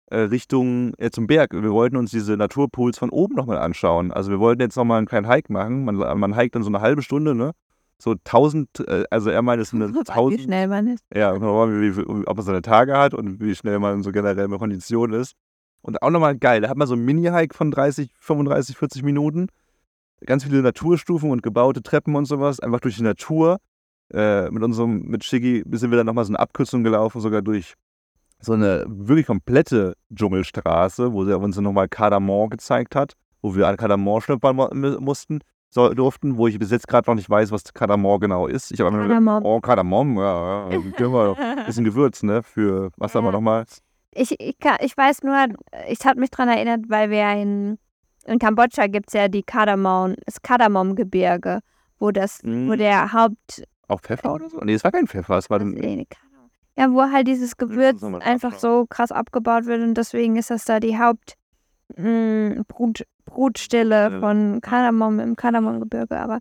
äh, 0.06 0.18
Richtung 0.18 0.94
äh, 0.98 1.10
zum 1.10 1.26
Berg. 1.26 1.52
Wir 1.52 1.70
wollten 1.70 1.96
uns 1.96 2.10
diese 2.10 2.36
Naturpools 2.36 2.98
von 2.98 3.10
oben 3.10 3.34
nochmal 3.34 3.58
anschauen. 3.58 4.12
Also 4.12 4.30
wir 4.30 4.40
wollten 4.40 4.62
jetzt 4.62 4.76
nochmal 4.76 4.98
einen 4.98 5.06
kleinen 5.06 5.28
Hike 5.28 5.52
machen. 5.52 5.84
Man, 5.84 5.96
man 5.96 6.34
hiked 6.36 6.54
dann 6.54 6.62
so 6.62 6.70
eine 6.70 6.80
halbe 6.80 7.02
Stunde, 7.02 7.34
ne? 7.34 7.52
So 8.02 8.16
1000, 8.16 8.80
äh, 8.88 9.04
also 9.10 9.30
er 9.30 9.42
meinte, 9.42 9.62
es 9.62 9.70
sind 9.70 9.80
Wie 9.94 9.98
1000, 9.98 10.40
schnell 10.40 10.66
man 10.66 10.88
ist. 10.88 11.04
ja, 11.14 11.32
wie, 11.40 11.96
wie, 11.96 12.00
ob 12.26 12.36
man 12.36 12.44
seine 12.44 12.60
Tage 12.62 12.98
hat 12.98 13.14
und 13.14 13.38
wie 13.40 13.54
schnell 13.54 13.78
man 13.78 14.02
so 14.02 14.10
generell 14.10 14.48
mit 14.48 14.58
Kondition 14.58 15.12
ist. 15.12 15.34
Und 15.82 16.02
auch 16.02 16.10
nochmal 16.10 16.36
geil, 16.36 16.62
da 16.62 16.68
hat 16.68 16.76
man 16.76 16.88
so 16.88 16.94
einen 16.94 17.04
Mini-Hike 17.04 17.54
von 17.54 17.70
30, 17.70 18.10
35, 18.18 18.76
40 18.76 19.04
Minuten. 19.04 19.46
Ganz 20.26 20.42
viele 20.42 20.62
Naturstufen 20.62 21.30
und 21.30 21.44
gebaute 21.44 21.80
Treppen 21.80 22.16
und 22.16 22.24
sowas, 22.24 22.58
einfach 22.58 22.80
durch 22.80 22.96
die 22.96 23.02
Natur. 23.04 23.58
Äh, 24.12 24.50
mit 24.50 24.64
unserem, 24.64 25.02
mit 25.02 25.22
Shiggy 25.22 25.62
sind 25.70 25.92
wir 25.92 25.96
dann 25.98 26.06
nochmal 26.06 26.24
so 26.24 26.30
eine 26.32 26.40
Abkürzung 26.40 26.82
gelaufen, 26.82 27.20
sogar 27.20 27.40
durch 27.40 27.74
so 28.40 28.52
eine 28.54 28.84
wirklich 28.88 29.26
komplette 29.26 29.94
Dschungelstraße, 30.12 31.12
wo 31.12 31.24
sie 31.24 31.38
uns 31.38 31.54
dann 31.54 31.62
nochmal 31.64 31.88
Kardamom 31.88 32.50
gezeigt 32.50 32.96
hat, 32.96 33.14
wo 33.42 33.54
wir 33.54 33.68
an 33.68 33.76
Kardamom 33.76 34.20
schnuppern 34.20 34.56
mu- 34.56 35.00
mussten, 35.00 35.38
so, 35.74 35.88
durften, 35.94 36.36
wo 36.36 36.46
ich 36.48 36.58
bis 36.58 36.70
jetzt 36.70 36.86
gerade 36.86 37.08
noch 37.10 37.14
nicht 37.14 37.30
weiß, 37.30 37.50
was 37.50 37.64
Kardamom 37.72 38.20
genau 38.20 38.46
ist. 38.46 38.70
Ich 38.72 38.80
habe 38.80 38.90
Kardamom. 38.94 39.42
Oh, 39.44 39.58
Kardamom, 39.58 40.18
ja, 40.18 40.68
ja. 40.70 40.78
Können 40.96 41.12
wir. 41.14 41.64
Bisschen 41.64 41.84
Gewürz, 41.84 42.22
ne? 42.22 42.42
Für, 42.42 42.90
was 42.98 43.14
haben 43.14 43.24
wir 43.24 43.28
Ja. 43.30 43.32
nochmal? 43.32 43.64
Ich, 44.14 44.38
ich, 44.38 44.58
kann, 44.58 44.76
ich 44.80 44.94
weiß 44.94 45.22
nur, 45.22 45.34
ich 45.88 46.04
habe 46.04 46.20
mich 46.20 46.28
daran 46.30 46.50
erinnert, 46.50 46.82
weil 46.88 47.08
wir 47.08 47.26
in, 47.32 47.78
in 48.26 48.38
Kambodscha 48.38 48.86
gibt 48.86 49.08
es 49.08 49.14
ja 49.14 49.28
die 49.28 49.42
Kardamom, 49.42 50.14
das 50.26 50.42
Kardamomgebirge, 50.42 51.60
wo 51.98 52.10
das, 52.10 52.40
wo 52.44 52.48
Mm. 52.74 52.76
der 52.76 53.12
Haupt, 53.14 53.64
Auch 53.88 54.00
Pfeffer 54.02 54.34
oder 54.34 54.50
so? 54.50 54.58
Nee, 54.58 54.74
es 54.74 54.84
war 54.84 54.90
kein 54.92 55.06
Pfeffer, 55.06 55.38
es 55.38 55.48
war 55.48 55.60
äh, 55.62 55.64
nee, 55.64 56.04
Kardamom. 56.04 56.50
ja, 56.76 56.90
wo 56.92 57.10
halt 57.10 57.26
dieses 57.26 57.56
Gewürz 57.56 58.02
einfach 58.02 58.50
nachschauen. 58.52 58.58
so 58.82 58.86
krass 58.90 59.10
abgebaut 59.12 59.64
wird 59.64 59.80
und 59.82 59.94
deswegen 59.94 60.36
ist 60.36 60.50
das 60.50 60.66
da 60.66 60.78
die 60.80 60.98
Haupt, 60.98 61.36
mh, 61.96 62.62
Brut, 63.24 63.54
Brutstille 63.54 64.20
von 64.20 64.60
Kardamom 64.60 65.20
im 65.20 65.36
Kardamomgebirge, 65.36 66.18
aber 66.18 66.40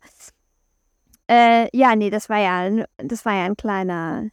äh, 1.29 1.69
ja, 1.71 1.95
nee, 1.95 2.09
das 2.09 2.29
war 2.29 2.39
ja, 2.39 2.85
das 2.97 3.25
war 3.25 3.33
ja 3.33 3.45
ein 3.45 3.55
kleiner, 3.55 4.27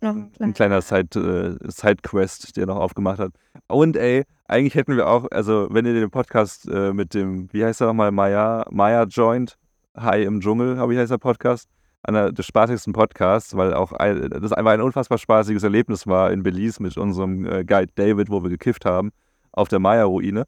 noch 0.00 0.14
ein 0.14 0.32
kleiner, 0.32 0.50
ein 0.50 0.54
kleiner 0.54 0.82
Side, 0.82 1.58
äh, 1.64 1.70
Sidequest, 1.70 2.56
der 2.56 2.66
noch 2.66 2.76
aufgemacht 2.76 3.18
hat. 3.18 3.32
Und 3.66 3.96
ey, 3.96 4.24
eigentlich 4.46 4.74
hätten 4.74 4.96
wir 4.96 5.08
auch, 5.08 5.26
also 5.30 5.68
wenn 5.70 5.86
ihr 5.86 5.94
den 5.94 6.10
Podcast 6.10 6.68
äh, 6.68 6.92
mit 6.92 7.14
dem, 7.14 7.52
wie 7.52 7.64
heißt 7.64 7.80
er 7.80 7.86
nochmal, 7.86 8.12
Maya, 8.12 8.66
Maya 8.70 9.04
Joint, 9.04 9.56
High 9.98 10.26
im 10.26 10.40
Dschungel, 10.40 10.78
habe 10.78 10.92
ich 10.92 10.98
heißt 10.98 11.10
der 11.10 11.18
Podcast, 11.18 11.68
einer 12.02 12.32
der 12.32 12.42
spaßigsten 12.42 12.92
Podcasts, 12.92 13.56
weil 13.56 13.74
auch 13.74 13.92
ein, 13.92 14.30
das 14.30 14.52
einfach 14.52 14.72
ein 14.72 14.80
unfassbar 14.80 15.18
spaßiges 15.18 15.62
Erlebnis 15.62 16.06
war 16.06 16.30
in 16.30 16.42
Belize 16.42 16.82
mit 16.82 16.96
unserem 16.96 17.44
äh, 17.44 17.64
Guide 17.64 17.92
David, 17.94 18.30
wo 18.30 18.42
wir 18.42 18.50
gekifft 18.50 18.84
haben 18.84 19.10
auf 19.52 19.68
der 19.68 19.78
Maya-Ruine. 19.78 20.44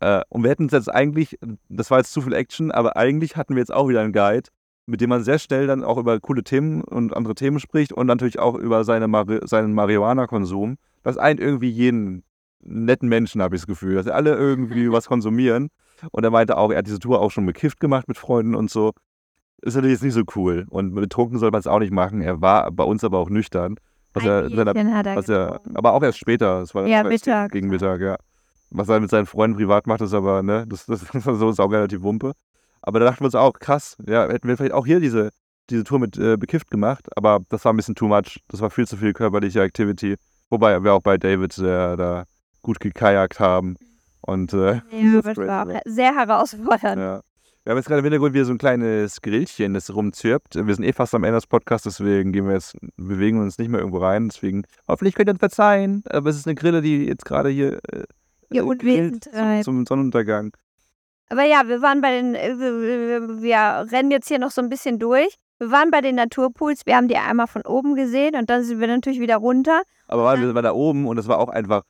Äh, 0.00 0.22
und 0.28 0.42
wir 0.42 0.50
hätten 0.50 0.66
es 0.66 0.72
jetzt 0.72 0.92
eigentlich, 0.92 1.38
das 1.68 1.90
war 1.90 1.98
jetzt 1.98 2.12
zu 2.12 2.20
viel 2.20 2.32
Action, 2.32 2.70
aber 2.70 2.96
eigentlich 2.96 3.36
hatten 3.36 3.54
wir 3.54 3.60
jetzt 3.60 3.72
auch 3.72 3.88
wieder 3.88 4.00
einen 4.00 4.12
Guide, 4.12 4.50
mit 4.86 5.00
dem 5.00 5.10
man 5.10 5.22
sehr 5.22 5.38
schnell 5.38 5.66
dann 5.66 5.84
auch 5.84 5.98
über 5.98 6.18
coole 6.20 6.44
Themen 6.44 6.82
und 6.82 7.16
andere 7.16 7.34
Themen 7.34 7.60
spricht 7.60 7.92
und 7.92 8.06
natürlich 8.06 8.38
auch 8.38 8.54
über 8.54 8.84
seine 8.84 9.08
Mari 9.08 9.40
seinen 9.44 9.74
Marihuana-Konsum. 9.74 10.76
Das 11.02 11.18
eint 11.18 11.40
irgendwie 11.40 11.70
jeden 11.70 12.24
netten 12.60 13.08
Menschen, 13.08 13.42
habe 13.42 13.54
ich 13.54 13.62
das 13.62 13.66
Gefühl, 13.66 13.96
dass 13.96 14.06
alle 14.06 14.34
irgendwie 14.34 14.90
was 14.92 15.06
konsumieren. 15.06 15.68
Und 16.12 16.24
er 16.24 16.30
meinte 16.30 16.56
auch, 16.56 16.70
er 16.70 16.78
hat 16.78 16.86
diese 16.86 17.00
Tour 17.00 17.20
auch 17.20 17.30
schon 17.30 17.44
bekifft 17.44 17.80
gemacht 17.80 18.08
mit 18.08 18.18
Freunden 18.18 18.54
und 18.54 18.70
so. 18.70 18.92
Ist 19.60 19.74
natürlich 19.74 19.94
jetzt 19.94 20.04
nicht 20.04 20.14
so 20.14 20.22
cool. 20.36 20.66
Und 20.70 20.94
betrunken 20.94 21.38
soll 21.38 21.50
man 21.50 21.58
es 21.58 21.66
auch 21.66 21.80
nicht 21.80 21.92
machen. 21.92 22.20
Er 22.20 22.40
war 22.40 22.70
bei 22.70 22.84
uns 22.84 23.02
aber 23.02 23.18
auch 23.18 23.28
nüchtern. 23.28 23.74
Was 24.14 24.24
er, 24.24 24.48
seiner, 24.48 24.74
er, 24.74 25.16
was 25.16 25.28
er, 25.28 25.60
aber 25.74 25.92
auch 25.92 26.02
erst 26.02 26.18
später. 26.18 26.62
Es 26.62 26.74
war 26.74 26.86
ja, 26.86 27.02
Mittag. 27.02 27.52
Gegen 27.52 27.68
Mittag, 27.68 28.00
ja. 28.00 28.16
Was 28.70 28.88
er 28.88 29.00
mit 29.00 29.10
seinen 29.10 29.26
Freunden 29.26 29.56
privat 29.56 29.86
macht, 29.86 30.00
ist 30.00 30.14
aber, 30.14 30.42
ne, 30.42 30.66
das, 30.66 30.86
das, 30.86 31.04
das 31.04 31.26
ist 31.26 31.56
so 31.56 31.62
auch 31.62 31.72
relativ 31.72 32.02
Wumpe. 32.02 32.32
Aber 32.82 33.00
da 33.00 33.06
dachten 33.06 33.20
wir 33.20 33.26
uns 33.26 33.34
auch, 33.34 33.54
krass, 33.54 33.96
ja, 34.06 34.28
hätten 34.28 34.48
wir 34.48 34.56
vielleicht 34.56 34.74
auch 34.74 34.86
hier 34.86 35.00
diese, 35.00 35.30
diese 35.70 35.84
Tour 35.84 35.98
mit 35.98 36.16
äh, 36.18 36.36
bekifft 36.36 36.70
gemacht, 36.70 37.08
aber 37.16 37.40
das 37.48 37.64
war 37.64 37.72
ein 37.72 37.76
bisschen 37.76 37.94
too 37.94 38.08
much. 38.08 38.40
Das 38.48 38.60
war 38.60 38.70
viel 38.70 38.86
zu 38.86 38.96
viel 38.96 39.12
körperliche 39.12 39.62
Activity. 39.62 40.16
Wobei 40.50 40.82
wir 40.82 40.94
auch 40.94 41.02
bei 41.02 41.18
David 41.18 41.58
äh, 41.58 41.96
da 41.96 42.24
gut 42.62 42.80
gekajakt 42.80 43.40
haben. 43.40 43.76
Und, 44.22 44.52
äh, 44.52 44.80
ja, 44.90 45.22
das 45.22 45.36
war 45.36 45.66
sehr 45.84 46.14
herausfordernd. 46.14 47.00
Ja. 47.00 47.20
Wir 47.64 47.72
haben 47.72 47.78
jetzt 47.78 47.88
gerade 47.88 47.98
im 47.98 48.04
Hintergrund 48.04 48.32
wieder 48.32 48.46
so 48.46 48.52
ein 48.52 48.58
kleines 48.58 49.20
Grillchen, 49.20 49.74
das 49.74 49.94
rumzirpt. 49.94 50.54
Wir 50.54 50.74
sind 50.74 50.84
eh 50.84 50.92
fast 50.94 51.14
am 51.14 51.24
Ende 51.24 51.36
des 51.36 51.46
Podcasts, 51.46 51.84
deswegen 51.84 52.32
gehen 52.32 52.46
wir 52.46 52.54
jetzt, 52.54 52.78
bewegen 52.96 53.40
uns 53.40 53.58
nicht 53.58 53.68
mehr 53.68 53.80
irgendwo 53.80 53.98
rein. 53.98 54.28
Deswegen, 54.28 54.64
hoffentlich 54.86 55.14
könnt 55.14 55.28
ihr 55.28 55.32
uns 55.32 55.40
verzeihen. 55.40 56.02
Aber 56.08 56.30
es 56.30 56.36
ist 56.36 56.46
eine 56.46 56.54
Grille, 56.54 56.80
die 56.80 57.04
jetzt 57.04 57.26
gerade 57.26 57.50
hier 57.50 57.78
äh, 57.92 58.04
Ihr 58.50 58.66
Unwesen 58.66 59.20
zum, 59.20 59.62
zum 59.62 59.86
Sonnenuntergang. 59.86 60.52
Aber 61.30 61.44
ja, 61.44 61.62
wir 61.66 61.82
waren 61.82 62.00
bei 62.00 62.10
den, 62.12 62.34
äh, 62.34 62.58
wir, 62.58 63.42
wir 63.42 63.92
rennen 63.92 64.10
jetzt 64.10 64.28
hier 64.28 64.38
noch 64.38 64.50
so 64.50 64.62
ein 64.62 64.68
bisschen 64.68 64.98
durch. 64.98 65.34
Wir 65.58 65.70
waren 65.70 65.90
bei 65.90 66.00
den 66.00 66.14
Naturpools, 66.14 66.86
wir 66.86 66.96
haben 66.96 67.08
die 67.08 67.16
einmal 67.16 67.48
von 67.48 67.62
oben 67.62 67.96
gesehen 67.96 68.36
und 68.36 68.48
dann 68.48 68.62
sind 68.62 68.80
wir 68.80 68.86
natürlich 68.86 69.20
wieder 69.20 69.36
runter. 69.36 69.82
Aber 70.06 70.22
waren 70.22 70.40
wir 70.40 70.54
waren 70.54 70.64
da 70.64 70.72
oben 70.72 71.06
und 71.06 71.16
das 71.16 71.26
war 71.26 71.38
auch 71.38 71.48
einfach, 71.48 71.82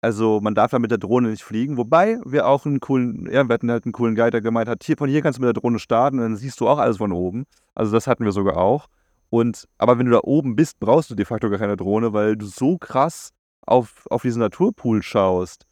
also 0.00 0.40
man 0.40 0.56
darf 0.56 0.72
da 0.72 0.80
mit 0.80 0.90
der 0.90 0.98
Drohne 0.98 1.28
nicht 1.28 1.44
fliegen, 1.44 1.76
wobei 1.76 2.18
wir 2.24 2.48
auch 2.48 2.66
einen 2.66 2.80
coolen, 2.80 3.28
ja, 3.30 3.48
wir 3.48 3.54
hatten 3.54 3.70
halt 3.70 3.84
einen 3.84 3.92
coolen 3.92 4.16
Guide, 4.16 4.32
der 4.32 4.40
gemeint 4.40 4.68
hat, 4.68 4.82
hier, 4.82 4.96
von 4.96 5.08
hier 5.08 5.22
kannst 5.22 5.38
du 5.38 5.42
mit 5.42 5.54
der 5.54 5.60
Drohne 5.60 5.78
starten 5.78 6.18
und 6.18 6.24
dann 6.24 6.36
siehst 6.36 6.60
du 6.60 6.68
auch 6.68 6.78
alles 6.78 6.96
von 6.96 7.12
oben. 7.12 7.44
Also 7.76 7.92
das 7.92 8.08
hatten 8.08 8.24
wir 8.24 8.32
sogar 8.32 8.56
auch. 8.56 8.88
Und, 9.30 9.68
aber 9.78 9.98
wenn 9.98 10.06
du 10.06 10.12
da 10.12 10.20
oben 10.24 10.56
bist, 10.56 10.80
brauchst 10.80 11.08
du 11.08 11.14
de 11.14 11.24
facto 11.24 11.48
gar 11.48 11.60
keine 11.60 11.76
Drohne, 11.76 12.12
weil 12.12 12.36
du 12.36 12.44
so 12.44 12.76
krass 12.76 13.30
auf, 13.64 14.04
auf 14.10 14.22
diesen 14.22 14.40
Naturpool 14.40 15.02
schaust 15.02 15.64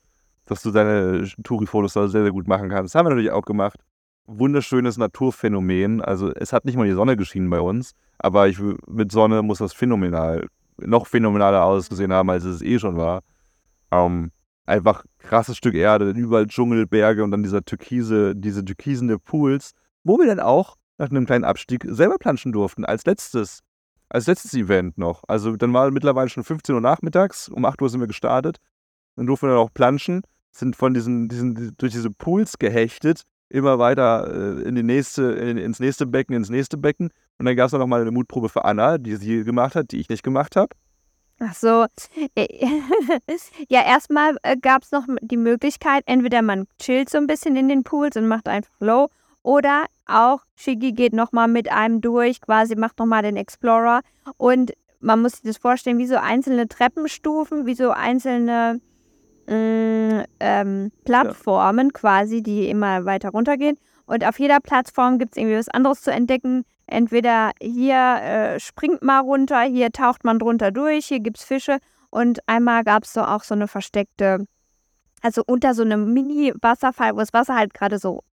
dass 0.50 0.62
du 0.62 0.72
deine 0.72 1.28
Touri-Fotos 1.44 1.92
da 1.92 2.08
sehr, 2.08 2.22
sehr 2.22 2.32
gut 2.32 2.48
machen 2.48 2.68
kannst. 2.68 2.92
Das 2.92 2.98
haben 2.98 3.06
wir 3.06 3.10
natürlich 3.10 3.30
auch 3.30 3.44
gemacht. 3.44 3.78
Wunderschönes 4.26 4.98
Naturphänomen. 4.98 6.00
Also 6.00 6.32
es 6.34 6.52
hat 6.52 6.64
nicht 6.64 6.76
mal 6.76 6.88
die 6.88 6.94
Sonne 6.94 7.16
geschienen 7.16 7.48
bei 7.50 7.60
uns, 7.60 7.92
aber 8.18 8.48
ich, 8.48 8.58
mit 8.88 9.12
Sonne 9.12 9.42
muss 9.42 9.58
das 9.58 9.72
phänomenal, 9.72 10.48
noch 10.78 11.06
phänomenaler 11.06 11.64
ausgesehen 11.64 12.12
haben, 12.12 12.30
als 12.30 12.44
es 12.44 12.62
eh 12.62 12.80
schon 12.80 12.96
war. 12.96 13.20
Ähm, 13.92 14.32
einfach 14.66 15.04
krasses 15.18 15.56
Stück 15.56 15.74
Erde, 15.74 16.10
überall 16.10 16.48
Dschungel, 16.48 16.86
Berge 16.86 17.22
und 17.22 17.30
dann 17.30 17.44
dieser 17.44 17.64
türkise, 17.64 18.34
diese 18.34 18.64
türkisende 18.64 19.20
Pools, 19.20 19.72
wo 20.02 20.18
wir 20.18 20.26
dann 20.26 20.40
auch 20.40 20.76
nach 20.98 21.10
einem 21.10 21.26
kleinen 21.26 21.44
Abstieg 21.44 21.84
selber 21.88 22.18
planschen 22.18 22.50
durften, 22.50 22.84
als 22.84 23.06
letztes, 23.06 23.60
als 24.08 24.26
letztes 24.26 24.54
Event 24.54 24.98
noch. 24.98 25.22
Also 25.28 25.56
dann 25.56 25.72
war 25.72 25.88
mittlerweile 25.92 26.28
schon 26.28 26.42
15 26.42 26.74
Uhr 26.74 26.80
nachmittags, 26.80 27.48
um 27.48 27.64
8 27.64 27.80
Uhr 27.80 27.88
sind 27.88 28.00
wir 28.00 28.08
gestartet. 28.08 28.58
Dann 29.14 29.26
durften 29.26 29.46
wir 29.46 29.54
dann 29.54 29.64
auch 29.64 29.72
planschen 29.72 30.22
sind 30.50 30.76
von 30.76 30.94
diesen, 30.94 31.28
diesen 31.28 31.74
durch 31.78 31.92
diese 31.92 32.10
Pools 32.10 32.58
gehechtet, 32.58 33.22
immer 33.48 33.78
weiter 33.78 34.58
äh, 34.58 34.62
in 34.62 34.74
die 34.74 34.82
nächste, 34.82 35.22
in, 35.32 35.58
ins 35.58 35.80
nächste 35.80 36.06
Becken, 36.06 36.34
ins 36.34 36.50
nächste 36.50 36.76
Becken. 36.76 37.10
Und 37.38 37.46
dann 37.46 37.56
gab 37.56 37.66
es 37.66 37.72
noch 37.72 37.86
mal 37.86 38.00
eine 38.00 38.10
Mutprobe 38.10 38.48
für 38.48 38.64
Anna, 38.64 38.98
die 38.98 39.16
sie 39.16 39.44
gemacht 39.44 39.74
hat, 39.74 39.92
die 39.92 40.00
ich 40.00 40.08
nicht 40.08 40.22
gemacht 40.22 40.56
habe. 40.56 40.74
Ach 41.40 41.54
so. 41.54 41.86
ja, 43.68 43.82
erstmal 43.82 44.36
äh, 44.42 44.56
gab 44.56 44.82
es 44.82 44.92
noch 44.92 45.06
die 45.22 45.38
Möglichkeit, 45.38 46.02
entweder 46.06 46.42
man 46.42 46.66
chillt 46.78 47.08
so 47.08 47.18
ein 47.18 47.26
bisschen 47.26 47.56
in 47.56 47.68
den 47.68 47.82
Pools 47.82 48.16
und 48.16 48.28
macht 48.28 48.46
einfach 48.46 48.72
low, 48.80 49.08
oder 49.42 49.86
auch 50.06 50.40
Shiggy 50.56 50.92
geht 50.92 51.14
nochmal 51.14 51.48
mit 51.48 51.72
einem 51.72 52.00
durch, 52.00 52.40
quasi 52.40 52.76
macht 52.76 52.98
nochmal 52.98 53.22
den 53.22 53.36
Explorer. 53.36 54.02
Und 54.36 54.72
man 55.00 55.22
muss 55.22 55.32
sich 55.32 55.42
das 55.42 55.56
vorstellen, 55.56 55.98
wie 55.98 56.06
so 56.06 56.16
einzelne 56.16 56.68
Treppenstufen, 56.68 57.64
wie 57.64 57.74
so 57.74 57.90
einzelne 57.90 58.80
Mm, 59.46 60.20
ähm, 60.38 60.92
Plattformen 61.04 61.86
ja. 61.86 61.92
quasi, 61.92 62.42
die 62.42 62.68
immer 62.68 63.04
weiter 63.04 63.30
runtergehen. 63.30 63.78
Und 64.06 64.26
auf 64.26 64.38
jeder 64.38 64.60
Plattform 64.60 65.18
gibt 65.18 65.32
es 65.32 65.38
irgendwie 65.38 65.56
was 65.56 65.68
anderes 65.68 66.02
zu 66.02 66.12
entdecken. 66.12 66.64
Entweder 66.86 67.52
hier 67.60 67.96
äh, 67.96 68.60
springt 68.60 69.02
man 69.02 69.24
runter, 69.24 69.62
hier 69.62 69.92
taucht 69.92 70.24
man 70.24 70.40
drunter 70.40 70.72
durch, 70.72 71.06
hier 71.06 71.20
gibt 71.20 71.38
es 71.38 71.44
Fische. 71.44 71.78
Und 72.10 72.40
einmal 72.48 72.82
gab 72.82 73.04
es 73.04 73.12
so 73.12 73.22
auch 73.22 73.44
so 73.44 73.54
eine 73.54 73.68
versteckte, 73.68 74.46
also 75.22 75.42
unter 75.46 75.74
so 75.74 75.82
einem 75.82 76.12
Mini-Wasserfall, 76.12 77.14
wo 77.14 77.18
das 77.18 77.32
Wasser 77.32 77.54
halt 77.54 77.72
gerade 77.74 77.98
so 77.98 78.24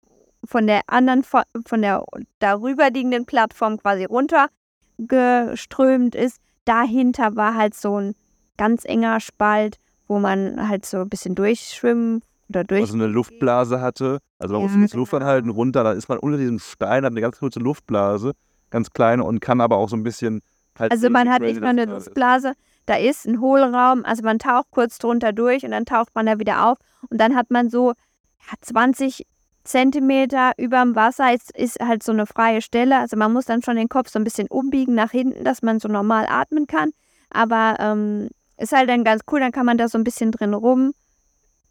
von 0.43 0.65
der 0.65 0.81
anderen, 0.87 1.23
von 1.23 1.81
der 1.81 2.03
darüber 2.39 2.89
liegenden 2.89 3.25
Plattform 3.25 3.77
quasi 3.77 4.05
runtergeströmt 4.05 6.15
ist. 6.15 6.41
Dahinter 6.65 7.35
war 7.35 7.53
halt 7.55 7.75
so 7.75 7.99
ein 7.99 8.15
ganz 8.57 8.83
enger 8.85 9.19
Spalt 9.19 9.77
wo 10.07 10.19
man 10.19 10.67
halt 10.67 10.85
so 10.85 10.97
ein 10.97 11.09
bisschen 11.09 11.35
durchschwimmen 11.35 12.21
oder 12.49 12.63
durch. 12.63 12.81
Also 12.81 12.95
eine 12.95 13.07
Luftblase 13.07 13.81
hatte. 13.81 14.19
Also 14.39 14.53
man 14.53 14.69
ja, 14.69 14.77
muss 14.77 14.91
die 14.91 14.97
Luft 14.97 15.11
genau. 15.11 15.23
anhalten, 15.23 15.49
runter, 15.49 15.83
dann 15.83 15.97
ist 15.97 16.09
man 16.09 16.19
unter 16.19 16.37
diesem 16.37 16.59
Stein, 16.59 17.03
hat 17.03 17.11
eine 17.11 17.21
ganz 17.21 17.39
kurze 17.39 17.59
Luftblase, 17.59 18.33
ganz 18.69 18.91
kleine 18.91 19.23
und 19.23 19.39
kann 19.39 19.61
aber 19.61 19.77
auch 19.77 19.89
so 19.89 19.95
ein 19.95 20.03
bisschen. 20.03 20.41
Halt 20.77 20.91
also 20.91 21.09
man 21.09 21.29
hat 21.29 21.41
nicht 21.41 21.59
nur 21.59 21.69
eine 21.69 21.85
Luftblase, 21.85 22.53
da 22.85 22.95
ist 22.95 23.25
ein 23.25 23.41
Hohlraum, 23.41 24.05
also 24.05 24.23
man 24.23 24.37
taucht 24.37 24.67
kurz 24.69 24.99
drunter 24.99 25.33
durch 25.33 25.65
und 25.65 25.71
dann 25.71 25.85
taucht 25.85 26.13
man 26.13 26.27
da 26.27 26.39
wieder 26.39 26.67
auf 26.67 26.77
und 27.09 27.19
dann 27.19 27.35
hat 27.35 27.49
man 27.49 27.69
so 27.69 27.89
ja, 27.89 28.53
20 28.61 29.25
Zentimeter 29.67 30.53
über 30.57 30.81
dem 30.81 30.95
Wasser 30.95 31.33
ist, 31.33 31.55
ist 31.55 31.79
halt 31.79 32.01
so 32.01 32.13
eine 32.13 32.25
freie 32.25 32.61
Stelle. 32.61 32.97
Also 32.99 33.17
man 33.17 33.33
muss 33.33 33.45
dann 33.45 33.61
schon 33.61 33.75
den 33.75 33.89
Kopf 33.89 34.09
so 34.09 34.17
ein 34.17 34.23
bisschen 34.23 34.47
umbiegen 34.47 34.95
nach 34.95 35.11
hinten, 35.11 35.43
dass 35.43 35.61
man 35.61 35.79
so 35.79 35.89
normal 35.89 36.25
atmen 36.29 36.67
kann. 36.67 36.91
Aber 37.29 37.75
ähm, 37.79 38.29
ist 38.57 38.71
halt 38.71 38.89
dann 38.89 39.03
ganz 39.03 39.21
cool, 39.31 39.39
dann 39.39 39.51
kann 39.51 39.65
man 39.65 39.77
da 39.77 39.87
so 39.87 39.97
ein 39.97 40.03
bisschen 40.03 40.31
drin 40.31 40.53
rum 40.53 40.93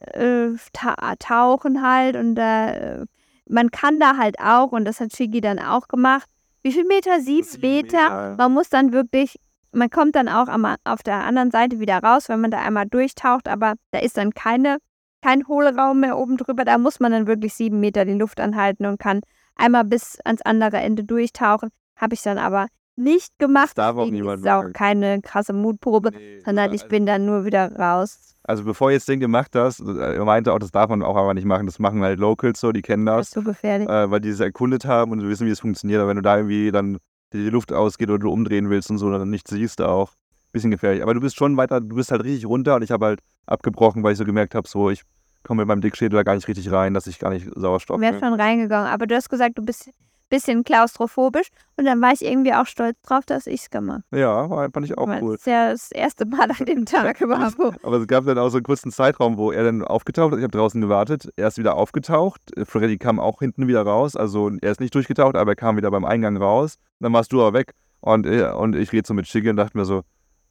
äh, 0.01 0.49
ta 0.73 1.15
tauchen 1.19 1.83
halt 1.83 2.17
und 2.17 2.37
äh, 2.39 3.05
man 3.49 3.71
kann 3.71 4.01
da 4.01 4.17
halt 4.17 4.41
auch, 4.41 4.73
und 4.73 4.85
das 4.85 5.01
hat 5.01 5.15
Shigi 5.15 5.41
dann 5.41 5.59
auch 5.59 5.89
gemacht, 5.89 6.29
wie 6.63 6.73
viel 6.73 6.85
Meter? 6.85 7.21
Sieben, 7.21 7.47
Sieben 7.47 7.61
Meter. 7.61 8.03
Meter. 8.03 8.35
Man 8.39 8.53
muss 8.53 8.69
dann 8.69 8.93
wirklich, 8.93 9.39
man 9.71 9.89
kommt 9.89 10.17
dann 10.17 10.29
auch 10.29 10.49
am, 10.49 10.67
auf 10.85 11.03
der 11.05 11.25
anderen 11.25 11.53
Seite 11.53 11.79
wieder 11.79 11.99
raus, 11.99 12.29
wenn 12.29 12.41
man 12.41 12.51
da 12.51 12.59
einmal 12.61 12.87
durchtaucht, 12.87 13.47
aber 13.47 13.75
da 13.93 14.01
ist 14.01 14.17
dann 14.17 14.33
keine, 14.33 14.79
kein 15.23 15.47
Hohlraum 15.47 16.01
mehr 16.01 16.19
oben 16.19 16.37
drüber. 16.37 16.65
Da 16.65 16.77
muss 16.79 16.99
man 16.99 17.13
dann 17.13 17.29
wirklich 17.29 17.55
sieben 17.55 17.79
Meter 17.79 18.05
die 18.05 18.15
Luft 18.15 18.41
anhalten 18.41 18.85
und 18.85 18.99
kann 18.99 19.21
einmal 19.55 19.85
bis 19.85 20.19
ans 20.25 20.43
andere 20.43 20.79
Ende 20.79 21.05
durchtauchen. 21.05 21.71
Habe 21.95 22.15
ich 22.15 22.23
dann 22.23 22.39
aber 22.39 22.67
nicht 22.97 23.39
gemacht. 23.39 23.69
Das 23.69 23.75
darf 23.75 23.97
auch 23.97 24.11
niemand 24.11 24.41
ist 24.41 24.49
auch 24.49 24.73
keine 24.73 25.21
krasse 25.21 25.53
Mutprobe, 25.53 26.11
nee, 26.13 26.41
sondern 26.45 26.73
ich 26.73 26.87
bin 26.89 27.07
dann 27.07 27.27
nur 27.27 27.45
wieder 27.45 27.75
raus. 27.77 28.35
Also 28.45 28.65
bevor 28.65 28.91
ihr 28.91 28.97
das 28.97 29.07
Ding 29.07 29.21
gemacht 29.21 29.55
hast, 29.55 29.81
er 29.81 30.25
meinte 30.25 30.53
auch, 30.53 30.59
das 30.59 30.71
darf 30.71 30.89
man 30.89 31.03
auch 31.03 31.17
aber 31.17 31.35
nicht 31.35 31.47
machen. 31.47 31.67
Das 31.67 31.79
machen 31.79 32.03
halt 32.03 32.21
Locals 32.21 32.61
so, 32.61 32.73
die 32.73 32.83
kennen 32.83 33.05
das. 33.05 33.17
Das 33.17 33.29
ist 33.29 33.35
so 33.35 33.43
gefährlich. 33.43 33.89
Äh, 33.89 34.11
weil 34.11 34.21
die 34.21 34.29
es 34.29 34.41
erkundet 34.41 34.85
haben 34.85 35.11
und 35.11 35.29
wissen, 35.29 35.47
wie 35.47 35.51
es 35.51 35.61
funktioniert. 35.61 36.01
Aber 36.01 36.11
wenn 36.11 36.17
du 36.17 36.23
da 36.23 36.37
irgendwie 36.37 36.71
dann 36.71 36.99
die 37.33 37.51
Luft 37.51 37.73
ausgeht 37.73 38.09
oder 38.09 38.21
du 38.21 38.31
umdrehen 38.31 38.71
willst 38.71 38.89
und 38.91 38.99
so, 38.99 39.11
dann 39.11 39.31
nicht 39.31 39.49
siehst, 39.49 39.83
auch 39.83 40.13
bisschen 40.57 40.71
gefährlich. 40.71 41.03
Aber 41.03 41.15
du 41.15 41.21
bist 41.21 41.37
schon 41.37 41.57
weiter, 41.57 41.81
du 41.81 41.97
bist 41.97 42.11
halt 42.11 42.25
richtig 42.25 42.47
runter 42.47 42.77
und 42.77 42.83
ich 42.83 42.91
habe 42.91 43.07
halt 43.07 43.21
abgebrochen, 43.47 44.03
weil 44.03 44.13
ich 44.13 44.19
so 44.19 44.25
gemerkt 44.25 44.55
habe, 44.55 44.69
so 44.69 44.91
ich 44.91 45.03
komme 45.45 45.63
mit 45.63 45.69
meinem 45.69 45.81
Dickschädel 45.81 46.17
da 46.17 46.23
gar 46.23 46.35
nicht 46.35 46.49
richtig 46.49 46.73
rein, 46.73 46.95
dass 46.95 47.07
ich 47.07 47.19
gar 47.19 47.31
nicht 47.31 47.47
Sauerstoff. 47.55 47.97
Du 47.97 48.03
wärst 48.03 48.21
schon 48.21 48.35
reingegangen, 48.35 48.89
aber 48.89 49.07
du 49.07 49.15
hast 49.15 49.29
gesagt, 49.29 49.59
du 49.59 49.65
bist 49.65 49.91
bisschen 50.29 50.65
klaustrophobisch. 50.65 51.49
Und 51.77 51.85
dann 51.85 52.01
war 52.01 52.13
ich 52.13 52.25
irgendwie 52.25 52.53
auch 52.53 52.67
stolz 52.67 52.97
drauf, 53.03 53.25
dass 53.27 53.47
ich 53.47 53.63
es 53.63 53.71
gemacht 53.71 54.03
habe. 54.11 54.21
Ja, 54.21 54.49
war, 54.51 54.71
fand 54.71 54.87
ich 54.87 54.97
auch 54.97 55.07
Weil 55.07 55.23
cool. 55.23 55.33
Das 55.33 55.41
ist 55.41 55.47
ja 55.47 55.71
das 55.71 55.93
erste 55.93 56.27
Mal 56.27 56.51
an 56.51 56.65
dem 56.67 56.87
Tag 56.87 57.21
überhaupt. 57.21 57.85
Aber 57.85 57.97
es 57.97 58.07
gab 58.07 58.25
dann 58.25 58.39
auch 58.39 58.49
so 58.49 58.57
einen 58.57 58.65
kurzen 58.65 58.91
Zeitraum, 58.93 59.37
wo 59.37 59.53
er 59.53 59.65
dann 59.65 59.83
aufgetaucht 59.83 60.33
ist. 60.33 60.39
Ich 60.39 60.45
habe 60.45 60.57
draußen 60.57 60.81
gewartet. 60.81 61.31
Er 61.37 61.49
ist 61.49 61.59
wieder 61.59 61.77
aufgetaucht. 61.77 62.41
Äh, 62.57 62.65
Freddy 62.65 62.99
kam 62.99 63.21
auch 63.21 63.41
hinten 63.41 63.69
wieder 63.69 63.83
raus. 63.83 64.17
Also 64.17 64.51
er 64.61 64.73
ist 64.73 64.81
nicht 64.81 64.95
durchgetaucht, 64.95 65.37
aber 65.37 65.53
er 65.53 65.57
kam 65.57 65.77
wieder 65.77 65.91
beim 65.91 66.05
Eingang 66.05 66.37
raus. 66.37 66.79
Dann 67.01 67.13
warst 67.13 67.33
du 67.33 67.41
aber 67.41 67.59
weg. 67.59 67.73
Und, 68.01 68.27
äh, 68.27 68.51
und 68.51 68.77
ich 68.77 68.93
rede 68.93 69.07
so 69.07 69.15
mit 69.15 69.27
Shiggy 69.27 69.51
und 69.51 69.57
dachte 69.57 69.77
mir 69.77 69.85
so, 69.85 70.03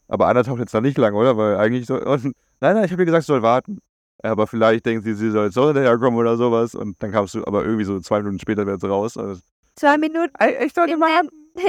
aber 0.07 0.27
Anna 0.27 0.43
taucht 0.43 0.59
jetzt 0.59 0.73
da 0.73 0.81
nicht 0.81 0.97
lang, 0.97 1.13
oder? 1.15 1.37
Weil 1.37 1.57
eigentlich 1.57 1.85
so. 1.85 1.95
Und, 1.95 2.23
nein, 2.59 2.75
nein, 2.75 2.85
ich 2.85 2.91
habe 2.91 3.01
ihr 3.01 3.05
gesagt, 3.05 3.23
sie 3.25 3.31
soll 3.31 3.41
warten. 3.41 3.79
Aber 4.23 4.47
vielleicht 4.47 4.85
denkt 4.85 5.03
sie, 5.03 5.13
sie 5.13 5.29
soll 5.29 5.45
jetzt 5.45 5.57
doch 5.57 5.67
hinterherkommen 5.67 6.19
oder 6.19 6.37
sowas. 6.37 6.73
Und 6.73 7.01
dann 7.01 7.11
kamst 7.11 7.35
du, 7.35 7.45
aber 7.45 7.63
irgendwie 7.63 7.85
so 7.85 7.99
zwei 7.99 8.19
Minuten 8.19 8.39
später 8.39 8.65
wieder 8.65 8.87
raus. 8.87 9.17
Also, 9.17 9.41
Zwei 9.75 9.97
Minuten, 9.97 10.31
ich 10.63 10.73
sollte 10.73 10.93
in 10.93 10.99
mal. 10.99 11.09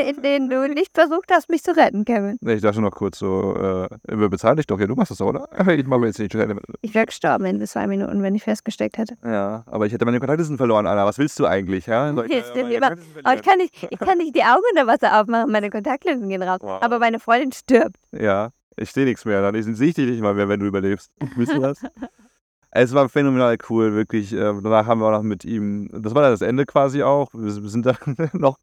in 0.09 0.20
denen 0.22 0.48
du 0.50 0.68
nicht 0.68 0.90
versucht 0.94 1.30
hast, 1.30 1.48
mich 1.48 1.62
zu 1.62 1.76
retten, 1.76 2.04
Kevin. 2.04 2.38
Nee, 2.40 2.54
ich 2.54 2.62
dachte 2.62 2.80
noch 2.80 2.90
kurz 2.90 3.18
so, 3.20 3.54
äh, 3.57 3.88
wir 4.09 4.28
bezahlen 4.28 4.57
dich 4.57 4.66
doch. 4.66 4.80
Ja, 4.80 4.86
du 4.88 4.94
machst 4.96 5.12
das, 5.12 5.18
doch, 5.18 5.26
oder? 5.26 5.48
Ich 5.78 5.86
mache 5.86 6.00
mir 6.00 6.07
jetzt 6.09 6.18
nicht. 6.18 6.34
Ich 6.82 6.94
wäre 6.94 7.07
gestorben 7.07 7.44
in 7.46 7.64
zwei 7.66 7.86
Minuten, 7.86 8.20
wenn 8.22 8.34
ich 8.34 8.42
festgesteckt 8.42 8.98
hätte. 8.98 9.16
Ja, 9.24 9.62
aber 9.66 9.86
ich 9.86 9.92
hätte 9.92 10.04
meine 10.04 10.18
Kontaktlisten 10.18 10.57
verloren, 10.57 10.86
Anna. 10.88 11.07
Was 11.07 11.18
willst 11.18 11.38
du 11.38 11.46
eigentlich? 11.46 11.86
Ja? 11.86 12.12
Soll 12.14 12.26
Jetzt 12.30 12.54
wir 12.54 12.68
immer- 12.68 12.96
Aber 13.22 13.34
ich 13.36 13.42
kann, 13.42 13.59
nicht, 13.59 13.86
ich 13.88 13.98
kann 13.98 14.18
nicht 14.18 14.34
die 14.34 14.42
Augen 14.42 14.62
unter 14.72 14.86
Wasser 14.88 15.20
aufmachen, 15.20 15.52
meine 15.52 15.70
Kontaktlinsen 15.70 16.28
gehen 16.28 16.42
raus. 16.42 16.59
Wow. 16.62 16.82
Aber 16.82 16.98
meine 16.98 17.20
Freundin 17.20 17.52
stirbt. 17.52 17.96
Ja, 18.12 18.50
ich 18.76 18.90
sehe 18.90 19.04
nichts 19.04 19.24
mehr. 19.24 19.40
Dann 19.40 19.61
sehe 19.62 19.88
ich 19.88 19.94
dich 19.94 20.11
nicht 20.11 20.20
mal 20.20 20.34
mehr, 20.34 20.48
wenn 20.48 20.59
du 20.61 20.66
überlebst. 20.66 21.12
Wisst 21.36 21.52
ihr 21.52 21.61
das? 21.61 21.80
Es 22.71 22.93
war 22.93 23.09
phänomenal 23.09 23.57
cool, 23.71 23.95
wirklich. 23.95 24.33
Äh, 24.33 24.37
Danach 24.37 24.87
haben 24.87 25.01
wir 25.01 25.07
auch 25.07 25.12
noch 25.12 25.23
mit 25.23 25.45
ihm, 25.45 25.89
das 25.93 26.14
war 26.14 26.23
dann 26.23 26.33
das 26.33 26.43
Ende 26.43 26.67
quasi 26.67 27.03
auch. 27.03 27.31
Wir 27.33 27.51
sind 27.51 27.87
dann 27.87 27.97
noch, 28.33 28.59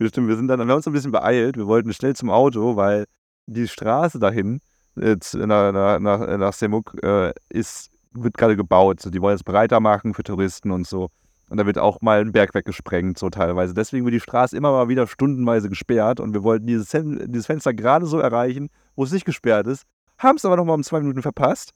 stimmt, 0.00 0.28
wir 0.28 0.36
sind 0.36 0.48
dann, 0.48 0.58
wir 0.60 0.66
haben 0.66 0.76
uns 0.76 0.86
ein 0.86 0.92
bisschen 0.92 1.12
beeilt. 1.12 1.56
Wir 1.56 1.66
wollten 1.66 1.92
schnell 1.92 2.14
zum 2.14 2.30
Auto, 2.30 2.76
weil 2.76 3.06
die 3.46 3.66
Straße 3.66 4.18
dahin, 4.18 4.60
nach, 4.94 5.72
nach, 5.72 5.98
nach, 5.98 6.38
nach 6.38 6.52
Semuk, 6.52 6.96
äh, 7.02 7.32
ist, 7.48 7.90
wird 8.12 8.36
gerade 8.36 8.56
gebaut. 8.56 9.02
Die 9.12 9.20
wollen 9.20 9.34
es 9.36 9.42
breiter 9.42 9.80
machen 9.80 10.14
für 10.14 10.22
Touristen 10.22 10.70
und 10.70 10.86
so. 10.86 11.08
Und 11.48 11.56
da 11.56 11.66
wird 11.66 11.78
auch 11.78 12.00
mal 12.00 12.20
ein 12.20 12.30
Berg 12.30 12.54
weggesprengt, 12.54 13.18
so 13.18 13.28
teilweise. 13.30 13.74
Deswegen 13.74 14.04
wird 14.04 14.14
die 14.14 14.20
Straße 14.20 14.56
immer 14.56 14.70
mal 14.70 14.88
wieder 14.88 15.08
stundenweise 15.08 15.68
gesperrt 15.68 16.20
und 16.20 16.32
wir 16.32 16.44
wollten 16.44 16.68
dieses, 16.68 16.90
dieses 16.90 17.46
Fenster 17.46 17.74
gerade 17.74 18.06
so 18.06 18.20
erreichen, 18.20 18.68
wo 18.94 19.02
es 19.02 19.10
nicht 19.10 19.24
gesperrt 19.24 19.66
ist, 19.66 19.82
haben 20.18 20.36
es 20.36 20.44
aber 20.44 20.56
noch 20.56 20.64
mal 20.64 20.74
um 20.74 20.84
zwei 20.84 21.00
Minuten 21.00 21.22
verpasst 21.22 21.72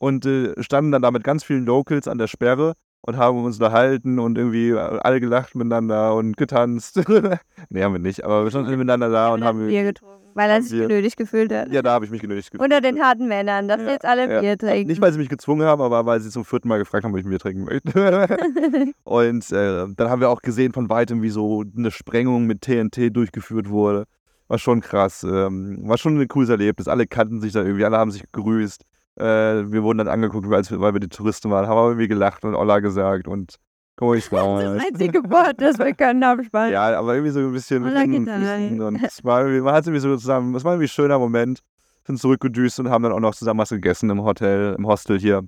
und 0.00 0.24
äh, 0.26 0.54
standen 0.62 0.90
dann 0.92 1.02
da 1.02 1.10
mit 1.10 1.22
ganz 1.22 1.44
vielen 1.44 1.66
Locals 1.66 2.08
an 2.08 2.16
der 2.18 2.26
Sperre 2.26 2.72
und 3.02 3.16
haben 3.18 3.44
uns 3.44 3.56
unterhalten 3.56 4.18
und 4.18 4.36
irgendwie 4.36 4.72
alle 4.74 5.20
gelacht 5.20 5.54
miteinander 5.54 6.14
und 6.14 6.36
getanzt. 6.38 6.96
nee, 7.68 7.82
haben 7.82 7.92
wir 7.92 7.98
nicht, 8.00 8.24
aber 8.24 8.44
wir 8.44 8.50
standen 8.50 8.70
miteinander 8.72 9.10
da 9.10 9.32
und 9.34 9.44
haben. 9.44 9.66
Bier 9.68 9.84
getrunken, 9.84 10.30
weil 10.34 10.48
er 10.50 10.62
sich 10.62 10.72
Bier- 10.72 10.88
genötigt 10.88 11.18
gefühlt 11.18 11.52
hat. 11.52 11.70
Ja, 11.70 11.82
da 11.82 11.92
habe 11.92 12.06
ich 12.06 12.10
mich 12.10 12.22
genötigt 12.22 12.50
gefühlt. 12.50 12.64
Unter 12.64 12.80
den 12.80 12.98
harten 13.02 13.28
Männern, 13.28 13.68
dass 13.68 13.82
Ja, 13.82 13.90
jetzt 13.90 14.06
alle 14.06 14.32
ja. 14.32 14.40
Bier 14.40 14.56
trinken. 14.56 14.88
Nicht, 14.88 15.02
weil 15.02 15.12
sie 15.12 15.18
mich 15.18 15.28
gezwungen 15.28 15.66
haben, 15.66 15.82
aber 15.82 16.06
weil 16.06 16.20
sie 16.20 16.30
zum 16.30 16.46
vierten 16.46 16.68
Mal 16.68 16.78
gefragt 16.78 17.04
haben, 17.04 17.12
ob 17.12 17.18
ich 17.18 17.26
ein 17.26 17.30
Bier 17.30 17.38
trinken 17.38 17.64
möchte. 17.64 17.92
Und 19.04 19.52
äh, 19.52 19.86
dann 19.96 20.08
haben 20.10 20.20
wir 20.20 20.30
auch 20.30 20.40
gesehen 20.40 20.72
von 20.72 20.88
weitem, 20.88 21.20
wie 21.22 21.30
so 21.30 21.62
eine 21.76 21.90
Sprengung 21.90 22.46
mit 22.46 22.62
TNT 22.62 23.14
durchgeführt 23.14 23.68
wurde. 23.68 24.04
War 24.48 24.58
schon 24.58 24.80
krass. 24.80 25.24
Ähm, 25.24 25.78
war 25.82 25.98
schon 25.98 26.18
ein 26.18 26.26
cooles 26.28 26.48
Erlebnis. 26.48 26.88
Alle 26.88 27.06
kannten 27.06 27.40
sich 27.40 27.52
da 27.52 27.62
irgendwie, 27.62 27.84
alle 27.84 27.98
haben 27.98 28.10
sich 28.10 28.24
gegrüßt. 28.32 28.84
Äh, 29.20 29.70
wir 29.72 29.82
wurden 29.82 29.98
dann 29.98 30.08
angeguckt, 30.08 30.48
weil, 30.48 30.64
weil 30.70 30.92
wir 30.94 31.00
die 31.00 31.08
Touristen 31.08 31.50
waren, 31.50 31.66
haben 31.66 31.76
aber 31.78 31.88
irgendwie 31.88 32.08
gelacht 32.08 32.44
und 32.44 32.54
Olla 32.54 32.80
gesagt 32.80 33.28
und 33.28 33.56
komm 33.96 34.14
ich 34.14 34.28
da. 34.30 34.60
das 34.60 34.84
einzige 34.84 35.18
Wort, 35.30 35.60
das 35.60 35.78
wir 35.78 35.92
können, 35.94 36.24
habe 36.24 36.42
ich 36.42 36.52
mal. 36.52 36.70
Ja, 36.72 36.98
aber 36.98 37.14
irgendwie 37.14 37.32
so 37.32 37.40
ein 37.40 37.52
bisschen 37.52 37.84
Olla 37.84 38.04
geht 38.04 38.26
da 38.26 38.86
und 38.86 39.02
es 39.04 39.22
war, 39.24 39.42
irgendwie- 39.42 39.60
man 39.60 39.74
hat 39.74 39.86
irgendwie 39.86 40.00
so 40.00 40.16
zusammen, 40.16 40.54
es 40.54 40.64
war 40.64 40.72
irgendwie 40.72 40.86
ein 40.86 40.88
schöner 40.88 41.18
Moment. 41.18 41.60
Sind 42.06 42.18
zurückgedüst 42.18 42.80
und 42.80 42.88
haben 42.88 43.02
dann 43.04 43.12
auch 43.12 43.20
noch 43.20 43.34
zusammen 43.34 43.60
was 43.60 43.68
gegessen 43.68 44.08
im 44.10 44.22
Hotel, 44.24 44.74
im 44.76 44.86
Hostel 44.86 45.18
hier, 45.20 45.42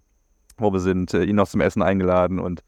wo 0.59 0.70
wir 0.70 0.81
sind, 0.81 1.14
äh, 1.14 1.25
ihn 1.25 1.37
noch 1.37 1.49
zum 1.49 1.62
Essen 1.62 1.83
eingeladen 1.83 2.39
und 2.39 2.61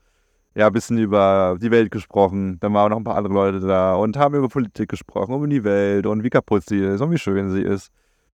ja, 0.57 0.69
ein 0.69 0.73
bisschen 0.73 0.97
über 0.99 1.59
die 1.61 1.71
Welt 1.71 1.91
gesprochen. 1.91 2.59
Dann 2.61 2.73
waren 2.73 2.91
noch 2.91 2.97
ein 2.97 3.05
paar 3.05 3.17
andere 3.17 3.35
Leute 3.35 3.61
da 3.61 3.95
und 3.95 4.17
haben 4.17 4.35
über 4.37 4.49
Politik 4.49 4.89
gesprochen, 4.89 5.35
über 5.35 5.47
die 5.49 5.65
Welt 5.65 6.07
und 6.07 6.25
wie 6.25 6.31
kaputt 6.31 6.63
sie 6.67 6.79
ist 6.79 7.03
und 7.03 7.11
wie 7.11 7.19
schön 7.19 7.51
sie 7.51 7.61
ist. 7.63 7.91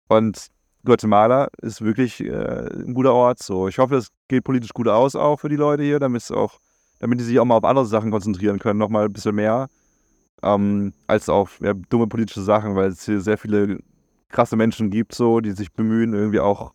Und 0.09 0.47
Guatemala 0.87 1.49
ist 1.61 1.81
wirklich 1.81 2.23
äh, 2.23 2.31
ein 2.31 2.93
guter 2.93 3.13
Ort. 3.13 3.43
So, 3.43 3.67
ich 3.67 3.77
hoffe, 3.77 3.97
es 3.97 4.09
geht 4.27 4.43
politisch 4.43 4.73
gut 4.73 4.87
aus 4.87 5.15
auch 5.15 5.39
für 5.39 5.49
die 5.49 5.55
Leute 5.55 5.83
hier, 5.83 5.99
damit 5.99 6.23
es 6.23 6.31
auch, 6.31 6.59
damit 6.99 7.19
die 7.19 7.23
sich 7.23 7.39
auch 7.39 7.45
mal 7.45 7.57
auf 7.57 7.63
andere 7.63 7.85
Sachen 7.85 8.09
konzentrieren 8.09 8.57
können, 8.57 8.79
nochmal 8.79 9.05
ein 9.05 9.13
bisschen 9.13 9.35
mehr 9.35 9.67
ähm, 10.43 10.93
als 11.07 11.29
auf 11.29 11.59
ja, 11.61 11.73
dumme 11.73 12.07
politische 12.07 12.41
Sachen, 12.41 12.75
weil 12.75 12.89
es 12.89 13.05
hier 13.05 13.21
sehr 13.21 13.37
viele 13.37 13.79
krasse 14.29 14.55
Menschen 14.55 14.89
gibt, 14.89 15.13
so, 15.13 15.39
die 15.39 15.51
sich 15.51 15.71
bemühen, 15.71 16.13
irgendwie 16.13 16.39
auch, 16.39 16.73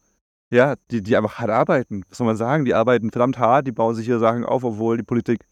ja, 0.50 0.74
die, 0.90 1.02
die 1.02 1.16
einfach 1.16 1.38
hart 1.38 1.50
arbeiten. 1.50 2.04
Was 2.08 2.18
soll 2.18 2.26
man 2.26 2.36
sagen? 2.36 2.64
Die 2.64 2.74
arbeiten 2.74 3.10
verdammt 3.10 3.38
hart, 3.38 3.66
die 3.66 3.72
bauen 3.72 3.94
sich 3.94 4.06
hier 4.06 4.18
Sachen 4.18 4.44
auf, 4.44 4.64
obwohl 4.64 4.96
die 4.96 5.02
Politik 5.02 5.46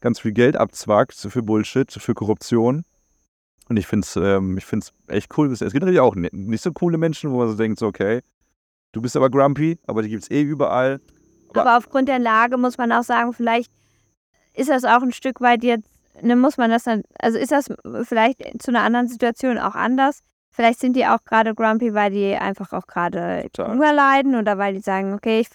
ganz 0.00 0.20
viel 0.20 0.32
Geld 0.32 0.56
abzwackt 0.56 1.14
für 1.14 1.42
Bullshit, 1.42 1.92
für 1.92 2.14
Korruption. 2.14 2.84
Und 3.68 3.76
ich 3.76 3.86
finde 3.86 4.04
es 4.06 4.16
ähm, 4.16 4.56
ich 4.58 4.64
find's 4.64 4.92
echt 5.08 5.36
cool. 5.36 5.50
Es 5.52 5.58
gibt 5.60 5.74
natürlich 5.74 6.00
auch 6.00 6.14
ni- 6.14 6.28
nicht 6.32 6.62
so 6.62 6.72
coole 6.72 6.98
Menschen, 6.98 7.30
wo 7.30 7.38
man 7.38 7.48
so 7.48 7.56
denkt, 7.56 7.78
so, 7.78 7.86
okay, 7.86 8.20
du 8.92 9.00
bist 9.02 9.16
aber 9.16 9.28
grumpy, 9.28 9.78
aber 9.86 10.02
die 10.02 10.08
gibt 10.08 10.22
es 10.22 10.30
eh 10.30 10.42
überall. 10.42 11.00
Aber 11.54 11.76
aufgrund 11.76 12.08
der 12.08 12.18
Lage 12.18 12.58
muss 12.58 12.78
man 12.78 12.92
auch 12.92 13.02
sagen, 13.02 13.32
vielleicht 13.32 13.72
ist 14.54 14.70
das 14.70 14.84
auch 14.84 15.02
ein 15.02 15.12
Stück 15.12 15.40
weit 15.40 15.64
jetzt, 15.64 15.88
ne, 16.22 16.36
muss 16.36 16.58
man 16.58 16.70
das 16.70 16.84
dann, 16.84 17.02
also 17.18 17.38
ist 17.38 17.50
das 17.50 17.68
vielleicht 18.04 18.62
zu 18.62 18.70
einer 18.70 18.82
anderen 18.82 19.08
Situation 19.08 19.58
auch 19.58 19.74
anders. 19.74 20.22
Vielleicht 20.50 20.80
sind 20.80 20.96
die 20.96 21.06
auch 21.06 21.22
gerade 21.24 21.54
grumpy, 21.54 21.92
weil 21.92 22.10
die 22.10 22.34
einfach 22.34 22.72
auch 22.72 22.86
gerade. 22.86 23.48
Hunger 23.58 23.92
leiden 23.92 24.34
oder 24.36 24.56
weil 24.58 24.74
die 24.74 24.80
sagen, 24.80 25.12
okay, 25.12 25.40
ich, 25.40 25.48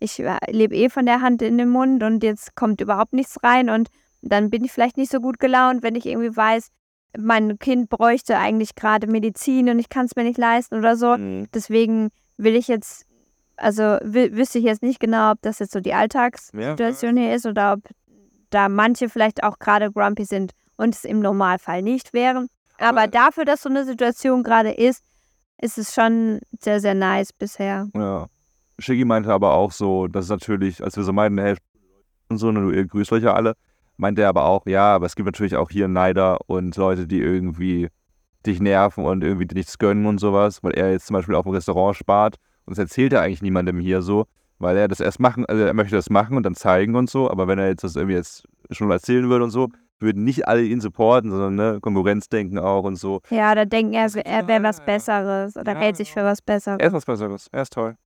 ich 0.00 0.20
äh, 0.20 0.38
lebe 0.50 0.74
eh 0.74 0.88
von 0.88 1.06
der 1.06 1.20
Hand 1.20 1.42
in 1.42 1.58
den 1.58 1.68
Mund 1.68 2.02
und 2.02 2.22
jetzt 2.22 2.54
kommt 2.54 2.80
überhaupt 2.80 3.12
nichts 3.12 3.42
rein 3.42 3.68
und 3.68 3.88
dann 4.22 4.48
bin 4.50 4.64
ich 4.64 4.72
vielleicht 4.72 4.96
nicht 4.96 5.10
so 5.12 5.20
gut 5.20 5.38
gelaunt, 5.38 5.82
wenn 5.82 5.94
ich 5.94 6.06
irgendwie 6.06 6.34
weiß, 6.34 6.68
mein 7.16 7.58
Kind 7.58 7.88
bräuchte 7.88 8.38
eigentlich 8.38 8.74
gerade 8.74 9.06
Medizin 9.06 9.68
und 9.70 9.78
ich 9.78 9.88
kann 9.88 10.06
es 10.06 10.16
mir 10.16 10.24
nicht 10.24 10.38
leisten 10.38 10.76
oder 10.76 10.96
so. 10.96 11.16
Mhm. 11.16 11.46
Deswegen 11.54 12.10
will 12.36 12.54
ich 12.54 12.68
jetzt, 12.68 13.06
also 13.56 13.82
wüsste 14.02 14.58
ich 14.58 14.64
jetzt 14.64 14.82
nicht 14.82 15.00
genau, 15.00 15.32
ob 15.32 15.42
das 15.42 15.58
jetzt 15.58 15.72
so 15.72 15.80
die 15.80 15.94
Alltagssituation 15.94 17.16
hier 17.16 17.34
ist 17.34 17.46
oder 17.46 17.74
ob 17.74 17.80
da 18.50 18.68
manche 18.68 19.08
vielleicht 19.08 19.42
auch 19.42 19.58
gerade 19.58 19.90
grumpy 19.90 20.24
sind 20.24 20.52
und 20.76 20.94
es 20.94 21.04
im 21.04 21.20
Normalfall 21.20 21.82
nicht 21.82 22.12
wären. 22.12 22.48
Aber 22.78 23.02
Aber- 23.02 23.06
dafür, 23.08 23.44
dass 23.44 23.62
so 23.62 23.68
eine 23.68 23.84
Situation 23.84 24.42
gerade 24.42 24.70
ist, 24.70 25.02
ist 25.60 25.76
es 25.78 25.92
schon 25.94 26.40
sehr, 26.60 26.80
sehr 26.80 26.94
nice 26.94 27.32
bisher. 27.32 27.88
Ja. 27.94 28.26
Shiggy 28.78 29.04
meinte 29.04 29.32
aber 29.32 29.54
auch 29.54 29.72
so, 29.72 30.06
dass 30.06 30.28
natürlich, 30.28 30.84
als 30.84 30.96
wir 30.96 31.02
so 31.02 31.12
meinten, 31.12 31.38
hey, 31.38 31.56
und 32.28 32.38
so, 32.38 32.48
und 32.48 32.72
ihr 32.72 32.84
grüßt 32.86 33.10
euch 33.12 33.24
ja 33.24 33.34
alle, 33.34 33.54
meinte 33.98 34.22
er 34.22 34.28
aber 34.30 34.46
auch, 34.46 34.66
ja, 34.66 34.94
aber 34.94 35.06
es 35.06 35.14
gibt 35.14 35.26
natürlich 35.26 35.56
auch 35.56 35.70
hier 35.70 35.88
Neider 35.88 36.38
und 36.46 36.76
Leute, 36.76 37.06
die 37.06 37.20
irgendwie 37.20 37.88
dich 38.46 38.60
nerven 38.60 39.04
und 39.04 39.22
irgendwie 39.22 39.46
dir 39.46 39.56
nichts 39.56 39.78
gönnen 39.78 40.06
und 40.06 40.18
sowas, 40.18 40.62
weil 40.62 40.72
er 40.72 40.92
jetzt 40.92 41.06
zum 41.06 41.14
Beispiel 41.14 41.34
auf 41.34 41.44
dem 41.44 41.52
Restaurant 41.52 41.96
spart 41.96 42.36
und 42.64 42.76
das 42.76 42.78
erzählt 42.78 43.12
er 43.12 43.22
eigentlich 43.22 43.42
niemandem 43.42 43.80
hier 43.80 44.00
so, 44.00 44.26
weil 44.58 44.76
er 44.76 44.88
das 44.88 45.00
erst 45.00 45.20
machen, 45.20 45.44
also 45.46 45.62
er 45.62 45.74
möchte 45.74 45.96
das 45.96 46.10
machen 46.10 46.36
und 46.36 46.44
dann 46.44 46.54
zeigen 46.54 46.94
und 46.94 47.10
so, 47.10 47.30
aber 47.30 47.48
wenn 47.48 47.58
er 47.58 47.68
jetzt 47.68 47.84
das 47.84 47.96
irgendwie 47.96 48.16
jetzt 48.16 48.48
schon 48.70 48.90
erzählen 48.90 49.28
würde 49.28 49.44
und 49.44 49.50
so, 49.50 49.68
würden 50.00 50.22
nicht 50.22 50.46
alle 50.46 50.62
ihn 50.62 50.80
supporten, 50.80 51.30
sondern 51.30 51.54
ne, 51.56 51.80
Konkurrenzdenken 51.80 52.58
auch 52.58 52.84
und 52.84 52.96
so. 52.96 53.20
Ja, 53.30 53.54
da 53.54 53.64
denken 53.64 53.94
er, 53.94 54.14
er 54.24 54.46
wäre 54.46 54.62
was. 54.62 54.84
Besseres 54.84 55.56
oder 55.56 55.72
Ja, 55.72 55.78
hält 55.80 55.96
sich 55.96 56.12
für 56.12 56.22
was 56.22 56.40
Besseres. 56.40 56.78
Er 56.78 56.86
ist 56.86 56.92
was 56.92 57.04
Besseres, 57.04 57.48
er 57.50 57.62
ist 57.62 57.72
toll. 57.72 57.96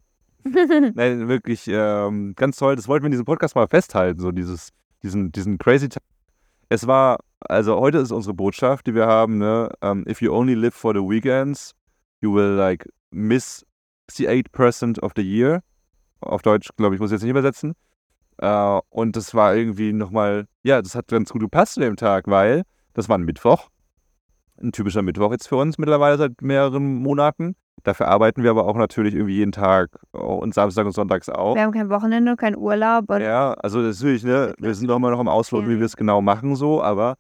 Nein, 0.95 1.29
wirklich 1.29 1.69
ähm, 1.69 2.33
ganz 2.35 2.57
toll. 2.57 2.77
Das 2.77 2.89
wollten 2.89 3.05
wir 3.05 3.09
in 3.09 3.13
diesem 3.13 3.27
Podcast 3.27 3.55
mal 3.55 3.69
festhalten, 3.69 4.21
so 4.21 4.33
dieses, 4.33 4.71
diesen, 5.03 5.33
diesen 5.33 5.59
crazy 5.59 5.89
Tag. 5.89 6.03
Es 6.69 6.87
war, 6.87 7.19
also 7.41 7.79
heute 7.79 7.99
ist 7.99 8.13
unsere 8.13 8.35
Botschaft, 8.35 8.87
die 8.87 8.95
wir 8.95 9.07
haben, 9.07 9.39
ne? 9.39 9.71
um, 9.83 10.07
if 10.09 10.23
you 10.23 10.33
only 10.33 10.55
live 10.55 10.75
for 10.75 10.95
the 10.95 11.01
weekends, 11.01 11.73
you 12.21 12.33
will 12.35 12.55
like 12.57 12.89
miss 13.11 13.65
68% 14.11 15.01
of 15.01 15.13
the 15.17 15.23
year. 15.23 15.63
Auf 16.21 16.43
Deutsch, 16.43 16.69
glaube 16.77 16.95
ich, 16.95 17.01
muss 17.01 17.11
ich 17.11 17.17
jetzt 17.17 17.23
nicht 17.23 17.31
übersetzen. 17.31 17.75
Äh, 18.39 18.81
und 18.91 19.17
das 19.17 19.35
war 19.35 19.55
irgendwie 19.55 19.93
nochmal, 19.93 20.47
ja, 20.63 20.81
das 20.81 20.95
hat 20.95 21.09
ganz 21.09 21.31
gut 21.31 21.43
gepasst 21.43 21.75
zu 21.75 21.81
dem 21.81 21.97
Tag, 21.97 22.27
weil 22.27 22.63
das 22.95 23.09
war 23.09 23.19
ein 23.19 23.25
Mittwoch. 23.25 23.69
Ein 24.61 24.73
typischer 24.73 25.03
Mittwoch 25.03 25.33
jetzt 25.33 25.49
für 25.49 25.57
uns 25.57 25.79
mittlerweile 25.79 26.17
seit 26.19 26.41
mehreren 26.43 26.97
Monaten. 26.97 27.57
Dafür 27.85 28.09
arbeiten 28.09 28.43
wir 28.43 28.51
aber 28.51 28.67
auch 28.67 28.77
natürlich 28.77 29.15
irgendwie 29.15 29.37
jeden 29.37 29.53
Tag 29.53 29.91
und 30.13 30.55
Samstag 30.55 30.87
und 30.87 30.93
Sonntags 30.93 31.29
auch. 31.29 31.55
Wir 31.57 31.63
haben 31.63 31.73
kein 31.73 31.91
Wochenende, 31.91 32.37
kein 32.37 32.57
Urlaub. 32.57 33.11
Ja, 33.11 33.55
also 33.55 33.81
natürlich, 33.81 34.23
ne, 34.23 34.55
wir 34.59 34.75
sind 34.75 34.89
doch 34.89 34.97
immer 34.97 35.11
noch 35.11 35.19
am 35.19 35.29
Ausloten, 35.29 35.69
wie 35.69 35.75
Ja. 35.75 35.79
wir 35.81 35.87
es 35.87 35.97
genau 35.97 36.21
machen, 36.21 36.55
so, 36.55 36.83
aber 36.83 37.17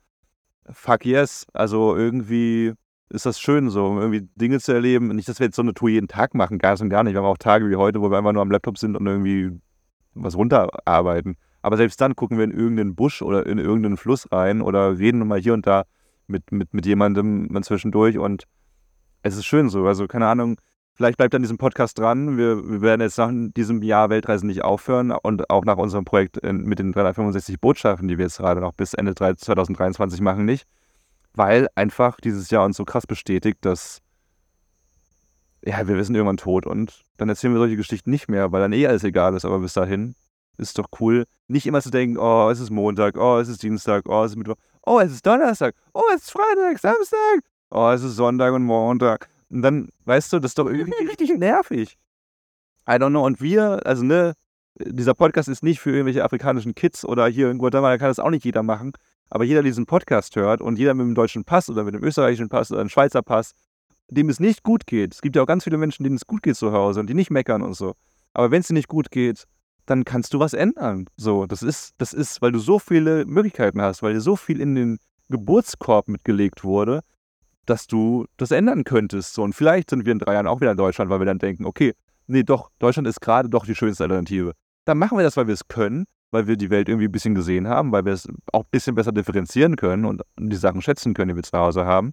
fuck 0.70 1.04
yes. 1.04 1.46
Also 1.52 1.96
irgendwie 1.96 2.74
ist 3.10 3.26
das 3.26 3.40
schön, 3.40 3.70
so 3.70 3.98
irgendwie 3.98 4.28
Dinge 4.36 4.60
zu 4.60 4.72
erleben. 4.72 5.08
Nicht, 5.08 5.28
dass 5.28 5.40
wir 5.40 5.46
jetzt 5.46 5.56
so 5.56 5.62
eine 5.62 5.74
Tour 5.74 5.88
jeden 5.88 6.08
Tag 6.08 6.34
machen, 6.34 6.58
ganz 6.58 6.80
und 6.80 6.88
gar 6.90 7.02
nicht. 7.02 7.14
Wir 7.14 7.20
haben 7.20 7.26
auch 7.26 7.38
Tage 7.38 7.68
wie 7.68 7.76
heute, 7.76 8.00
wo 8.00 8.10
wir 8.10 8.18
einfach 8.18 8.32
nur 8.32 8.42
am 8.42 8.50
Laptop 8.50 8.78
sind 8.78 8.96
und 8.96 9.06
irgendwie 9.06 9.50
was 10.14 10.36
runterarbeiten. 10.36 11.36
Aber 11.60 11.76
selbst 11.76 12.00
dann 12.00 12.16
gucken 12.16 12.38
wir 12.38 12.44
in 12.44 12.50
irgendeinen 12.52 12.94
Busch 12.94 13.20
oder 13.22 13.46
in 13.46 13.58
irgendeinen 13.58 13.96
Fluss 13.96 14.30
rein 14.32 14.62
oder 14.62 14.98
reden 14.98 15.26
mal 15.26 15.40
hier 15.40 15.54
und 15.54 15.66
da 15.66 15.84
mit, 16.26 16.52
mit, 16.52 16.72
mit 16.72 16.86
jemandem 16.86 17.50
zwischendurch 17.62 18.18
und 18.18 18.44
es 19.22 19.36
ist 19.36 19.46
schön 19.46 19.68
so. 19.68 19.86
Also, 19.86 20.06
keine 20.06 20.26
Ahnung, 20.26 20.56
vielleicht 20.94 21.16
bleibt 21.16 21.34
an 21.34 21.42
diesem 21.42 21.58
Podcast 21.58 21.98
dran. 21.98 22.36
Wir, 22.36 22.68
wir 22.68 22.80
werden 22.80 23.00
jetzt 23.00 23.18
nach 23.18 23.30
diesem 23.32 23.82
Jahr 23.82 24.10
Weltreisen 24.10 24.48
nicht 24.48 24.62
aufhören 24.62 25.10
und 25.10 25.50
auch 25.50 25.64
nach 25.64 25.76
unserem 25.76 26.04
Projekt 26.04 26.36
in, 26.38 26.62
mit 26.64 26.78
den 26.78 26.92
365 26.92 27.60
Botschaften, 27.60 28.08
die 28.08 28.18
wir 28.18 28.26
jetzt 28.26 28.38
gerade 28.38 28.60
noch 28.60 28.74
bis 28.74 28.94
Ende 28.94 29.14
2023 29.14 30.20
machen, 30.20 30.44
nicht. 30.44 30.66
Weil 31.34 31.68
einfach 31.74 32.20
dieses 32.20 32.50
Jahr 32.50 32.64
uns 32.64 32.76
so 32.76 32.84
krass 32.84 33.06
bestätigt, 33.06 33.58
dass 33.62 34.00
ja, 35.64 35.86
wir 35.86 35.96
wissen 35.96 36.14
irgendwann 36.14 36.36
tot 36.36 36.66
und 36.66 37.02
dann 37.16 37.28
erzählen 37.28 37.54
wir 37.54 37.60
solche 37.60 37.76
Geschichten 37.76 38.10
nicht 38.10 38.28
mehr, 38.28 38.50
weil 38.50 38.60
dann 38.60 38.72
eh 38.72 38.86
alles 38.86 39.04
egal 39.04 39.34
ist. 39.34 39.44
Aber 39.44 39.60
bis 39.60 39.72
dahin 39.72 40.14
ist 40.58 40.68
es 40.68 40.74
doch 40.74 40.88
cool, 41.00 41.24
nicht 41.48 41.66
immer 41.66 41.80
zu 41.80 41.90
denken, 41.90 42.18
oh, 42.18 42.50
es 42.50 42.60
ist 42.60 42.70
Montag, 42.70 43.16
oh, 43.16 43.38
es 43.38 43.48
ist 43.48 43.62
Dienstag, 43.62 44.08
oh, 44.08 44.24
es 44.24 44.32
ist 44.32 44.36
Mittwoch, 44.36 44.56
oh, 44.84 44.98
es 45.00 45.12
ist 45.12 45.24
Donnerstag, 45.24 45.74
oh, 45.94 46.02
es 46.14 46.22
ist 46.22 46.32
Freitag, 46.32 46.78
Samstag, 46.78 47.40
oh, 47.72 47.90
es 47.90 48.02
ist 48.02 48.16
Sonntag 48.16 48.52
und 48.52 48.64
Montag. 48.64 49.28
Und 49.50 49.62
dann, 49.62 49.88
weißt 50.04 50.32
du, 50.32 50.38
das 50.38 50.52
ist 50.52 50.58
doch 50.58 50.66
irgendwie 50.66 51.04
richtig 51.08 51.36
nervig. 51.36 51.96
I 52.88 52.92
don't 52.92 53.10
know. 53.10 53.24
Und 53.24 53.40
wir, 53.40 53.84
also 53.84 54.02
ne, 54.04 54.34
dieser 54.76 55.14
Podcast 55.14 55.48
ist 55.48 55.62
nicht 55.62 55.80
für 55.80 55.90
irgendwelche 55.90 56.24
afrikanischen 56.24 56.74
Kids 56.74 57.04
oder 57.04 57.26
hier 57.26 57.50
in 57.50 57.58
Guatemala 57.58 57.98
kann 57.98 58.08
das 58.08 58.18
auch 58.18 58.30
nicht 58.30 58.44
jeder 58.44 58.62
machen. 58.62 58.92
Aber 59.30 59.44
jeder, 59.44 59.62
der 59.62 59.70
diesen 59.70 59.86
Podcast 59.86 60.36
hört 60.36 60.60
und 60.60 60.78
jeder 60.78 60.94
mit 60.94 61.06
dem 61.06 61.14
deutschen 61.14 61.44
Pass 61.44 61.70
oder 61.70 61.84
mit 61.84 61.94
dem 61.94 62.04
österreichischen 62.04 62.48
Pass 62.48 62.70
oder 62.70 62.84
dem 62.84 62.90
Schweizer 62.90 63.22
Pass, 63.22 63.52
dem 64.08 64.28
es 64.28 64.40
nicht 64.40 64.62
gut 64.62 64.86
geht. 64.86 65.14
Es 65.14 65.22
gibt 65.22 65.36
ja 65.36 65.42
auch 65.42 65.46
ganz 65.46 65.64
viele 65.64 65.78
Menschen, 65.78 66.04
denen 66.04 66.16
es 66.16 66.26
gut 66.26 66.42
geht 66.42 66.56
zu 66.56 66.72
Hause 66.72 67.00
und 67.00 67.08
die 67.08 67.14
nicht 67.14 67.30
meckern 67.30 67.62
und 67.62 67.74
so. 67.74 67.94
Aber 68.34 68.50
wenn 68.50 68.60
es 68.60 68.68
dir 68.68 68.74
nicht 68.74 68.88
gut 68.88 69.10
geht, 69.10 69.44
dann 69.86 70.04
kannst 70.04 70.34
du 70.34 70.38
was 70.38 70.52
ändern. 70.52 71.06
So, 71.16 71.46
das 71.46 71.62
ist, 71.62 71.94
das 71.98 72.12
ist, 72.12 72.42
weil 72.42 72.52
du 72.52 72.58
so 72.58 72.78
viele 72.78 73.24
Möglichkeiten 73.24 73.80
hast, 73.80 74.02
weil 74.02 74.14
dir 74.14 74.20
so 74.20 74.36
viel 74.36 74.60
in 74.60 74.74
den 74.74 74.98
Geburtskorb 75.28 76.08
mitgelegt 76.08 76.62
wurde, 76.62 77.00
dass 77.72 77.86
du 77.86 78.26
das 78.36 78.50
ändern 78.50 78.84
könntest. 78.84 79.32
So, 79.32 79.42
und 79.42 79.54
vielleicht 79.54 79.88
sind 79.88 80.04
wir 80.04 80.12
in 80.12 80.18
drei 80.18 80.34
Jahren 80.34 80.46
auch 80.46 80.60
wieder 80.60 80.72
in 80.72 80.76
Deutschland, 80.76 81.10
weil 81.10 81.20
wir 81.20 81.24
dann 81.24 81.38
denken, 81.38 81.64
okay, 81.64 81.94
nee, 82.26 82.42
doch, 82.42 82.70
Deutschland 82.78 83.08
ist 83.08 83.22
gerade 83.22 83.48
doch 83.48 83.64
die 83.64 83.74
schönste 83.74 84.04
Alternative. 84.04 84.52
Dann 84.84 84.98
machen 84.98 85.16
wir 85.16 85.24
das, 85.24 85.38
weil 85.38 85.46
wir 85.46 85.54
es 85.54 85.66
können, 85.68 86.04
weil 86.32 86.46
wir 86.46 86.56
die 86.56 86.68
Welt 86.68 86.90
irgendwie 86.90 87.06
ein 87.06 87.12
bisschen 87.12 87.34
gesehen 87.34 87.66
haben, 87.66 87.90
weil 87.90 88.04
wir 88.04 88.12
es 88.12 88.28
auch 88.52 88.64
ein 88.64 88.70
bisschen 88.70 88.94
besser 88.94 89.10
differenzieren 89.10 89.76
können 89.76 90.04
und 90.04 90.22
die 90.38 90.56
Sachen 90.56 90.82
schätzen 90.82 91.14
können, 91.14 91.30
die 91.30 91.36
wir 91.36 91.42
zu 91.42 91.56
Hause 91.56 91.86
haben. 91.86 92.12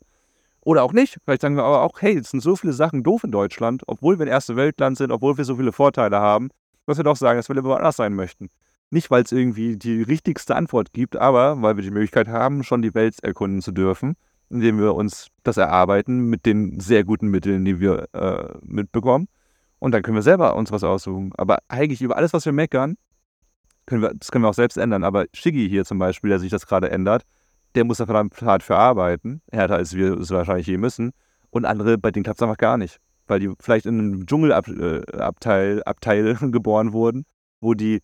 Oder 0.62 0.84
auch 0.84 0.94
nicht. 0.94 1.18
Vielleicht 1.26 1.42
sagen 1.42 1.58
wir 1.58 1.66
aber 1.66 1.82
auch, 1.82 2.02
hey, 2.02 2.18
es 2.18 2.32
sind 2.32 2.40
so 2.40 2.56
viele 2.56 2.72
Sachen 2.72 3.04
doof 3.04 3.26
in 3.26 3.32
Deutschland, 3.32 3.84
obwohl 3.88 4.18
wir 4.18 4.28
ein 4.28 4.32
erste 4.32 4.56
Weltland 4.56 4.98
sind, 4.98 5.12
obwohl 5.12 5.38
wir 5.38 5.44
so 5.44 5.58
viele 5.58 5.74
Vorteile 5.74 6.20
haben, 6.20 6.52
dass 6.86 6.96
wir 6.96 7.04
doch 7.04 7.18
sagen, 7.18 7.38
dass 7.38 7.50
wir 7.50 7.56
lieber 7.56 7.70
woanders 7.70 7.98
sein 7.98 8.14
möchten. 8.14 8.48
Nicht, 8.92 9.12
weil 9.12 9.24
es 9.24 9.34
irgendwie 9.34 9.76
die 9.76 10.04
richtigste 10.04 10.56
Antwort 10.56 10.94
gibt, 10.94 11.18
aber 11.18 11.62
weil 11.62 11.76
wir 11.76 11.84
die 11.84 11.92
Möglichkeit 11.92 12.30
haben, 12.30 12.64
schon 12.64 12.82
die 12.82 12.94
Welt 12.94 13.22
erkunden 13.22 13.62
zu 13.62 13.74
dürfen, 13.74 14.16
indem 14.50 14.80
wir 14.80 14.96
uns 14.96 15.28
das 15.44 15.58
erarbeiten 15.58 16.30
mit 16.30 16.46
den 16.46 16.80
sehr 16.80 17.04
guten 17.04 17.28
Mitteln, 17.28 17.66
die 17.66 17.80
wir 17.80 18.08
äh, 18.14 18.58
mitbekommen. 18.62 19.28
Und 19.80 19.94
dann 19.94 20.02
können 20.02 20.16
wir 20.16 20.22
selber 20.22 20.56
uns 20.56 20.72
was 20.72 20.84
aussuchen. 20.84 21.32
Aber 21.38 21.60
eigentlich 21.68 22.02
über 22.02 22.18
alles, 22.18 22.34
was 22.34 22.46
wir 22.46 22.52
meckern, 22.52 22.98
können 23.86 24.02
wir, 24.02 24.14
das 24.14 24.32
können 24.32 24.44
wir 24.44 24.50
auch 24.50 24.54
selbst 24.54 24.78
ändern. 24.78 25.04
Aber 25.04 25.26
Shiggy 25.34 25.70
hier 25.70 25.86
zum 25.86 26.00
Beispiel, 26.00 26.30
der 26.30 26.40
sich 26.40 26.52
das 26.52 26.68
gerade 26.68 26.92
ändert, 26.92 27.24
der 27.76 27.86
muss 27.86 27.98
da 27.98 28.06
verdammt 28.06 28.42
hart 28.42 28.64
für 28.64 28.76
arbeiten, 28.76 29.42
härter 29.52 29.76
als 29.76 29.94
wir 29.96 30.18
es 30.20 30.32
wahrscheinlich 30.32 30.68
je 30.68 30.78
müssen. 30.78 31.12
Und 31.50 31.66
andere, 31.66 31.98
bei 31.98 32.12
denen 32.12 32.24
klappt 32.24 32.40
es 32.40 32.44
einfach 32.44 32.58
gar 32.58 32.78
nicht. 32.78 33.00
Weil 33.28 33.40
die 33.40 33.52
vielleicht 33.60 33.86
in 33.86 34.00
einem 34.00 34.26
Dschungelabteil 34.26 35.80
äh, 35.80 35.82
Abteil 35.84 36.36
geboren 36.52 36.94
wurden, 36.94 37.26
wo 37.62 37.74
die 37.74 38.02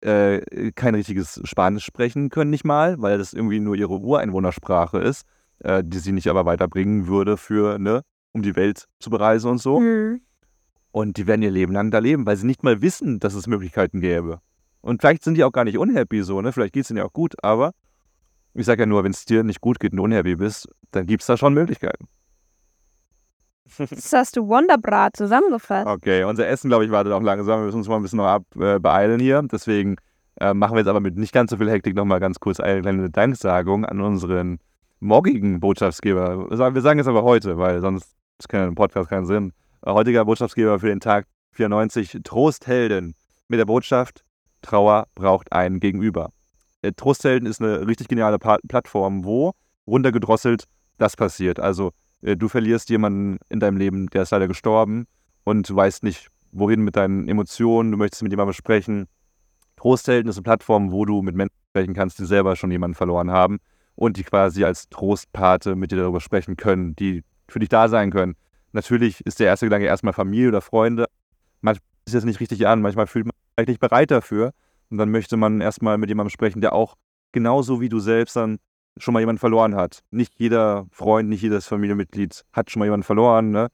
äh, 0.00 0.72
kein 0.72 0.94
richtiges 0.94 1.40
Spanisch 1.44 1.84
sprechen 1.84 2.28
können, 2.28 2.50
nicht 2.50 2.64
mal, 2.64 3.00
weil 3.00 3.18
das 3.18 3.32
irgendwie 3.32 3.60
nur 3.60 3.74
ihre 3.74 3.98
Ureinwohnersprache 3.98 4.98
ist, 4.98 5.26
äh, 5.60 5.82
die 5.84 5.98
sie 5.98 6.12
nicht 6.12 6.28
aber 6.28 6.44
weiterbringen 6.46 7.06
würde 7.06 7.36
für, 7.36 7.78
ne, 7.78 8.02
um 8.32 8.42
die 8.42 8.56
Welt 8.56 8.86
zu 8.98 9.10
bereisen 9.10 9.50
und 9.50 9.58
so. 9.58 9.80
Mhm. 9.80 10.20
Und 10.90 11.16
die 11.16 11.26
werden 11.26 11.42
ihr 11.42 11.50
Leben 11.50 11.72
lang 11.72 11.90
da 11.90 11.98
leben, 11.98 12.24
weil 12.26 12.36
sie 12.36 12.46
nicht 12.46 12.62
mal 12.62 12.80
wissen, 12.80 13.18
dass 13.18 13.34
es 13.34 13.46
Möglichkeiten 13.46 14.00
gäbe. 14.00 14.40
Und 14.80 15.00
vielleicht 15.00 15.24
sind 15.24 15.36
die 15.36 15.44
auch 15.44 15.52
gar 15.52 15.64
nicht 15.64 15.78
unhappy 15.78 16.22
so, 16.22 16.40
ne? 16.40 16.52
Vielleicht 16.52 16.74
geht 16.74 16.84
es 16.84 16.90
ihnen 16.90 16.98
ja 16.98 17.04
auch 17.04 17.12
gut, 17.12 17.34
aber 17.42 17.72
ich 18.52 18.66
sage 18.66 18.82
ja 18.82 18.86
nur, 18.86 19.02
wenn 19.02 19.10
es 19.10 19.24
dir 19.24 19.42
nicht 19.42 19.60
gut 19.60 19.80
geht 19.80 19.92
und 19.92 19.98
unhappy 19.98 20.36
bist, 20.36 20.68
dann 20.92 21.06
gibt 21.06 21.22
es 21.22 21.26
da 21.26 21.36
schon 21.36 21.54
Möglichkeiten. 21.54 22.06
Das 23.90 24.12
hast 24.12 24.36
du 24.36 24.46
Wonderbrat 24.46 25.16
zusammengefasst. 25.16 25.86
Okay, 25.86 26.24
unser 26.24 26.46
Essen, 26.46 26.68
glaube 26.68 26.84
ich, 26.84 26.90
wartet 26.90 27.12
auch 27.12 27.22
langsam. 27.22 27.60
Wir 27.60 27.64
müssen 27.64 27.78
uns 27.78 27.88
mal 27.88 27.96
ein 27.96 28.02
bisschen 28.02 28.18
noch 28.18 28.26
ab, 28.26 28.44
äh, 28.56 28.78
beeilen 28.78 29.18
hier. 29.18 29.42
Deswegen 29.42 29.96
äh, 30.38 30.52
machen 30.52 30.74
wir 30.74 30.80
jetzt 30.80 30.88
aber 30.88 31.00
mit 31.00 31.16
nicht 31.16 31.32
ganz 31.32 31.50
so 31.50 31.56
viel 31.56 31.70
Hektik 31.70 31.96
nochmal 31.96 32.20
ganz 32.20 32.38
kurz 32.40 32.60
eine 32.60 32.82
kleine 32.82 33.10
Danksagung 33.10 33.84
an 33.84 34.00
unseren 34.00 34.58
morgigen 35.04 35.60
Botschaftsgeber. 35.60 36.50
Wir 36.50 36.80
sagen 36.80 36.98
es 36.98 37.06
aber 37.06 37.22
heute, 37.22 37.58
weil 37.58 37.80
sonst 37.80 38.14
ist 38.38 38.48
kein 38.48 38.74
Podcast 38.74 39.10
keinen 39.10 39.26
Sinn. 39.26 39.52
Äh, 39.82 39.92
heutiger 39.92 40.24
Botschaftsgeber 40.24 40.80
für 40.80 40.88
den 40.88 41.00
Tag 41.00 41.26
94, 41.52 42.20
Trosthelden 42.24 43.14
mit 43.48 43.58
der 43.58 43.66
Botschaft, 43.66 44.24
Trauer 44.62 45.06
braucht 45.14 45.52
einen 45.52 45.78
Gegenüber. 45.78 46.30
Äh, 46.80 46.92
Trosthelden 46.92 47.46
ist 47.46 47.60
eine 47.60 47.86
richtig 47.86 48.08
geniale 48.08 48.38
Plattform, 48.38 49.24
wo 49.24 49.52
runtergedrosselt 49.86 50.64
das 50.96 51.16
passiert. 51.16 51.60
Also 51.60 51.92
äh, 52.22 52.34
du 52.34 52.48
verlierst 52.48 52.88
jemanden 52.88 53.38
in 53.50 53.60
deinem 53.60 53.76
Leben, 53.76 54.08
der 54.08 54.22
ist 54.22 54.30
leider 54.30 54.48
gestorben 54.48 55.06
und 55.44 55.68
du 55.68 55.76
weißt 55.76 56.02
nicht, 56.02 56.28
wohin 56.50 56.80
mit 56.80 56.96
deinen 56.96 57.28
Emotionen, 57.28 57.90
du 57.90 57.98
möchtest 57.98 58.22
mit 58.22 58.32
jemandem 58.32 58.54
sprechen. 58.54 59.06
Trosthelden 59.76 60.30
ist 60.30 60.36
eine 60.36 60.44
Plattform, 60.44 60.92
wo 60.92 61.04
du 61.04 61.20
mit 61.20 61.34
Menschen 61.34 61.54
sprechen 61.70 61.92
kannst, 61.92 62.18
die 62.20 62.24
selber 62.24 62.56
schon 62.56 62.70
jemanden 62.70 62.94
verloren 62.94 63.30
haben 63.30 63.58
und 63.96 64.16
die 64.16 64.24
quasi 64.24 64.64
als 64.64 64.88
Trostpate 64.88 65.76
mit 65.76 65.92
dir 65.92 65.96
darüber 65.96 66.20
sprechen 66.20 66.56
können, 66.56 66.96
die 66.96 67.22
für 67.48 67.58
dich 67.58 67.68
da 67.68 67.88
sein 67.88 68.10
können. 68.10 68.34
Natürlich 68.72 69.24
ist 69.24 69.40
der 69.40 69.46
erste 69.46 69.66
Gedanke 69.66 69.86
erstmal 69.86 70.12
Familie 70.12 70.48
oder 70.48 70.60
Freunde. 70.60 71.06
Manchmal 71.60 71.86
ist 72.06 72.14
das 72.14 72.24
nicht 72.24 72.40
richtig 72.40 72.66
an, 72.66 72.82
manchmal 72.82 73.06
fühlt 73.06 73.26
man 73.26 73.32
sich 73.32 73.52
vielleicht 73.54 73.68
nicht 73.68 73.80
bereit 73.80 74.10
dafür. 74.10 74.52
Und 74.90 74.98
dann 74.98 75.10
möchte 75.10 75.36
man 75.36 75.60
erstmal 75.60 75.98
mit 75.98 76.08
jemandem 76.08 76.30
sprechen, 76.30 76.60
der 76.60 76.72
auch 76.72 76.96
genauso 77.32 77.80
wie 77.80 77.88
du 77.88 78.00
selbst 78.00 78.36
dann 78.36 78.58
schon 78.96 79.14
mal 79.14 79.20
jemanden 79.20 79.40
verloren 79.40 79.74
hat. 79.74 80.00
Nicht 80.10 80.34
jeder 80.36 80.86
Freund, 80.90 81.28
nicht 81.28 81.42
jedes 81.42 81.66
Familienmitglied 81.66 82.44
hat 82.52 82.70
schon 82.70 82.80
mal 82.80 82.86
jemanden 82.86 83.04
verloren. 83.04 83.50
Ne? 83.50 83.68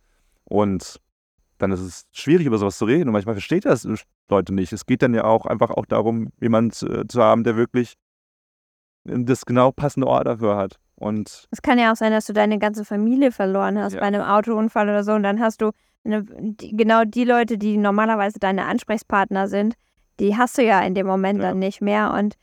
Und 0.44 1.00
dann 1.58 1.72
ist 1.72 1.80
es 1.80 2.06
schwierig, 2.12 2.46
über 2.46 2.58
sowas 2.58 2.78
zu 2.78 2.84
reden. 2.84 3.08
Und 3.08 3.12
manchmal 3.12 3.34
versteht 3.34 3.66
das 3.66 3.86
Leute 4.28 4.54
nicht. 4.54 4.72
Es 4.72 4.86
geht 4.86 5.02
dann 5.02 5.14
ja 5.14 5.24
auch 5.24 5.46
einfach 5.46 5.70
auch 5.70 5.86
darum, 5.86 6.28
jemanden 6.40 6.70
zu, 6.70 7.06
zu 7.06 7.22
haben, 7.22 7.44
der 7.44 7.56
wirklich 7.56 7.94
das 9.05 9.46
genau 9.46 9.72
passende 9.72 10.07
Ort 10.07 10.26
dafür 10.26 10.57
hat. 10.57 10.78
Und 10.96 11.48
es 11.51 11.62
kann 11.62 11.78
ja 11.78 11.92
auch 11.92 11.96
sein, 11.96 12.12
dass 12.12 12.26
du 12.26 12.32
deine 12.32 12.59
ganze 12.59 12.84
Familie 12.84 13.32
verloren 13.32 13.78
hast 13.78 13.94
ja. 13.94 14.01
bei 14.01 14.07
einem 14.07 14.22
Autounfall 14.22 14.88
oder 14.88 15.03
so. 15.03 15.12
Und 15.12 15.22
dann 15.22 15.40
hast 15.40 15.62
du 15.62 15.70
eine, 16.05 16.24
die, 16.24 16.76
genau 16.76 17.05
die 17.05 17.24
Leute, 17.24 17.57
die 17.57 17.78
normalerweise 17.78 18.38
deine 18.38 18.66
Ansprechpartner 18.66 19.48
sind, 19.48 19.74
die 20.18 20.36
hast 20.36 20.59
du 20.59 20.62
ja 20.62 20.80
in 20.80 20.94
dem 20.94 21.07
Moment 21.07 21.40
ja. 21.40 21.48
dann 21.48 21.59
nicht 21.59 21.80
mehr. 21.80 22.12
Und 22.12 22.34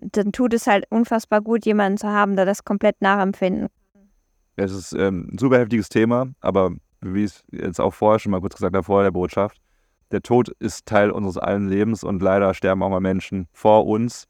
dann 0.00 0.32
tut 0.32 0.54
es 0.54 0.66
halt 0.66 0.86
unfassbar 0.90 1.42
gut, 1.42 1.66
jemanden 1.66 1.98
zu 1.98 2.08
haben, 2.08 2.36
der 2.36 2.46
das 2.46 2.64
komplett 2.64 3.00
nachempfinden 3.02 3.68
kann. 3.92 4.08
Es 4.56 4.72
ist 4.72 4.92
ähm, 4.94 5.28
ein 5.32 5.38
super 5.38 5.58
heftiges 5.58 5.90
Thema, 5.90 6.28
aber 6.40 6.72
wie 7.02 7.24
ich 7.24 7.32
es 7.32 7.44
jetzt 7.52 7.80
auch 7.80 7.92
vorher 7.92 8.18
schon 8.18 8.32
mal 8.32 8.40
kurz 8.40 8.54
gesagt 8.54 8.74
habe, 8.74 8.84
vor 8.84 9.02
der 9.02 9.10
Botschaft, 9.10 9.60
der 10.12 10.22
Tod 10.22 10.48
ist 10.60 10.86
Teil 10.86 11.10
unseres 11.10 11.36
allen 11.36 11.68
Lebens 11.68 12.04
und 12.04 12.22
leider 12.22 12.54
sterben 12.54 12.82
auch 12.82 12.88
mal 12.88 13.00
Menschen 13.00 13.48
vor 13.52 13.86
uns. 13.86 14.26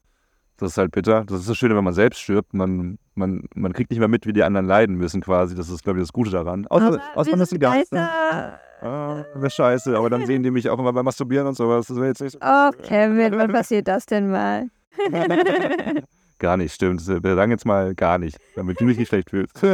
Das 0.59 0.72
ist 0.72 0.78
halt 0.78 0.92
bitter. 0.92 1.24
Das 1.24 1.40
ist 1.40 1.48
das 1.48 1.57
Schöne, 1.57 1.76
wenn 1.76 1.84
man 1.84 1.92
selbst 1.92 2.20
stirbt. 2.20 2.54
Man, 2.54 2.98
man, 3.14 3.44
man 3.54 3.72
kriegt 3.72 3.90
nicht 3.90 3.98
mehr 3.98 4.09
mit, 4.09 4.26
wie 4.26 4.32
die 4.32 4.42
anderen 4.42 4.66
leiden 4.66 4.96
müssen 4.96 5.20
quasi. 5.20 5.54
Das 5.54 5.68
ist, 5.68 5.82
glaube 5.82 5.98
ich, 5.98 6.02
das 6.04 6.12
Gute 6.12 6.30
daran. 6.30 6.66
Außer, 6.66 7.00
außer 7.14 7.30
man 7.30 7.40
ist 7.40 7.52
die 7.52 7.59
Geister. 7.59 8.59
Ah, 8.80 9.24
wäre 9.34 9.50
scheiße, 9.50 9.96
aber 9.96 10.11
dann 10.11 10.26
sehen 10.26 10.42
die 10.42 10.50
mich 10.50 10.68
auch 10.68 10.78
immer 10.78 10.92
beim 10.92 11.04
Masturbieren 11.04 11.46
und 11.46 11.57
sowas. 11.57 11.86
Das 11.86 11.96
wäre 11.96 12.09
jetzt 12.09 12.20
nicht 12.20 12.32
so. 12.32 12.38
Oh, 12.42 12.70
Kevin, 12.82 13.32
wann 13.36 13.52
passiert 13.52 13.88
das 13.88 14.07
denn 14.07 14.30
mal? 14.30 14.68
gar 16.38 16.57
nicht, 16.57 16.74
stimmt. 16.74 17.07
Wir 17.07 17.34
sagen 17.34 17.50
jetzt 17.50 17.64
mal 17.66 17.94
gar 17.94 18.18
nicht, 18.18 18.38
damit 18.54 18.80
du 18.80 18.86
dich 18.86 18.98
nicht 18.98 19.09
schlecht 19.09 19.30
fühlst. 19.30 19.59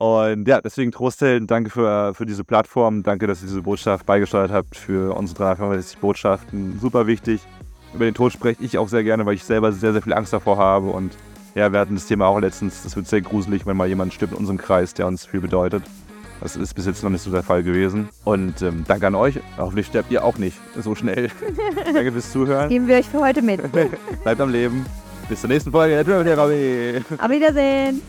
Und 0.00 0.46
ja, 0.46 0.60
deswegen 0.60 0.92
Trosthelden, 0.92 1.48
danke 1.48 1.70
für, 1.70 2.14
für 2.14 2.24
diese 2.24 2.44
Plattform. 2.44 3.02
Danke, 3.02 3.26
dass 3.26 3.42
ihr 3.42 3.48
diese 3.48 3.62
Botschaft 3.62 4.06
beigesteuert 4.06 4.52
habt 4.52 4.76
für 4.76 5.16
unsere 5.16 5.38
365 5.38 5.98
Botschaften. 5.98 6.78
Super 6.78 7.08
wichtig. 7.08 7.40
Über 7.94 8.04
den 8.04 8.14
Tod 8.14 8.32
spreche 8.32 8.62
ich 8.62 8.78
auch 8.78 8.88
sehr 8.88 9.04
gerne, 9.04 9.24
weil 9.26 9.34
ich 9.34 9.44
selber 9.44 9.72
sehr, 9.72 9.92
sehr 9.92 10.02
viel 10.02 10.12
Angst 10.12 10.32
davor 10.32 10.58
habe. 10.58 10.88
Und 10.88 11.16
ja, 11.54 11.72
wir 11.72 11.80
hatten 11.80 11.94
das 11.94 12.06
Thema 12.06 12.26
auch 12.26 12.38
letztens. 12.38 12.82
Das 12.82 12.96
wird 12.96 13.06
sehr 13.06 13.20
gruselig, 13.20 13.66
wenn 13.66 13.76
mal 13.76 13.88
jemand 13.88 14.12
stirbt 14.12 14.32
in 14.32 14.38
unserem 14.38 14.58
Kreis, 14.58 14.94
der 14.94 15.06
uns 15.06 15.26
viel 15.26 15.40
bedeutet. 15.40 15.82
Das 16.40 16.54
ist 16.54 16.74
bis 16.74 16.86
jetzt 16.86 17.02
noch 17.02 17.10
nicht 17.10 17.22
so 17.22 17.30
der 17.30 17.42
Fall 17.42 17.62
gewesen. 17.62 18.08
Und 18.24 18.62
ähm, 18.62 18.84
danke 18.86 19.06
an 19.06 19.14
euch. 19.14 19.40
Hoffentlich 19.56 19.86
sterbt 19.86 20.10
ihr 20.10 20.24
auch 20.24 20.38
nicht 20.38 20.56
so 20.80 20.94
schnell. 20.94 21.30
danke 21.92 22.12
fürs 22.12 22.30
Zuhören. 22.30 22.68
Geben 22.68 22.86
wir 22.86 22.96
euch 22.96 23.08
für 23.08 23.20
heute 23.20 23.42
mit. 23.42 23.60
Bleibt 24.22 24.40
am 24.40 24.50
Leben. 24.50 24.86
Bis 25.28 25.40
zur 25.40 25.48
nächsten 25.48 25.72
Folge. 25.72 26.00
Auf 26.00 26.06
Wiedersehen. 27.30 28.00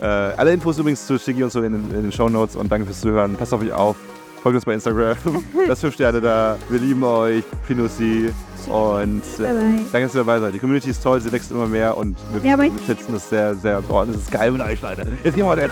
Äh, 0.00 0.04
alle 0.04 0.52
Infos 0.52 0.78
übrigens 0.78 1.06
zu 1.06 1.18
Shiggy 1.18 1.42
und 1.42 1.52
so 1.52 1.62
in, 1.62 1.74
in 1.74 2.02
den 2.02 2.12
Show 2.12 2.28
Notes. 2.28 2.56
Und 2.56 2.70
danke 2.70 2.86
fürs 2.86 3.00
Zuhören. 3.00 3.36
Passt 3.36 3.52
auf 3.54 3.62
euch 3.62 3.72
auf. 3.72 3.96
Folgt 4.42 4.56
uns 4.56 4.64
bei 4.64 4.74
Instagram. 4.74 5.16
Lasst 5.66 5.80
5 5.82 5.94
Sterne 5.94 6.20
da. 6.20 6.58
Wir 6.68 6.80
lieben 6.80 7.02
euch. 7.02 7.44
Pinussi. 7.66 8.30
Und 8.68 9.22
äh, 9.38 9.44
danke, 9.92 10.06
dass 10.06 10.14
ihr 10.14 10.20
dabei 10.24 10.40
seid. 10.40 10.54
Die 10.54 10.58
Community 10.58 10.90
ist 10.90 11.02
toll, 11.02 11.20
sie 11.20 11.30
wächst 11.32 11.50
immer 11.50 11.66
mehr 11.66 11.96
und 11.96 12.16
wir, 12.32 12.50
Ja, 12.50 12.58
schätzen 12.86 13.12
das 13.12 13.28
sehr, 13.28 13.54
sehr. 13.54 13.80
Boah, 13.82 14.06
das 14.06 14.16
ist 14.16 14.30
geil 14.30 14.50
mit 14.52 14.62
euch, 14.62 14.80
Leute. 14.80 15.06
Jetzt 15.24 15.34
gehen 15.34 15.44
wir 15.44 15.56
weiter. 15.56 15.70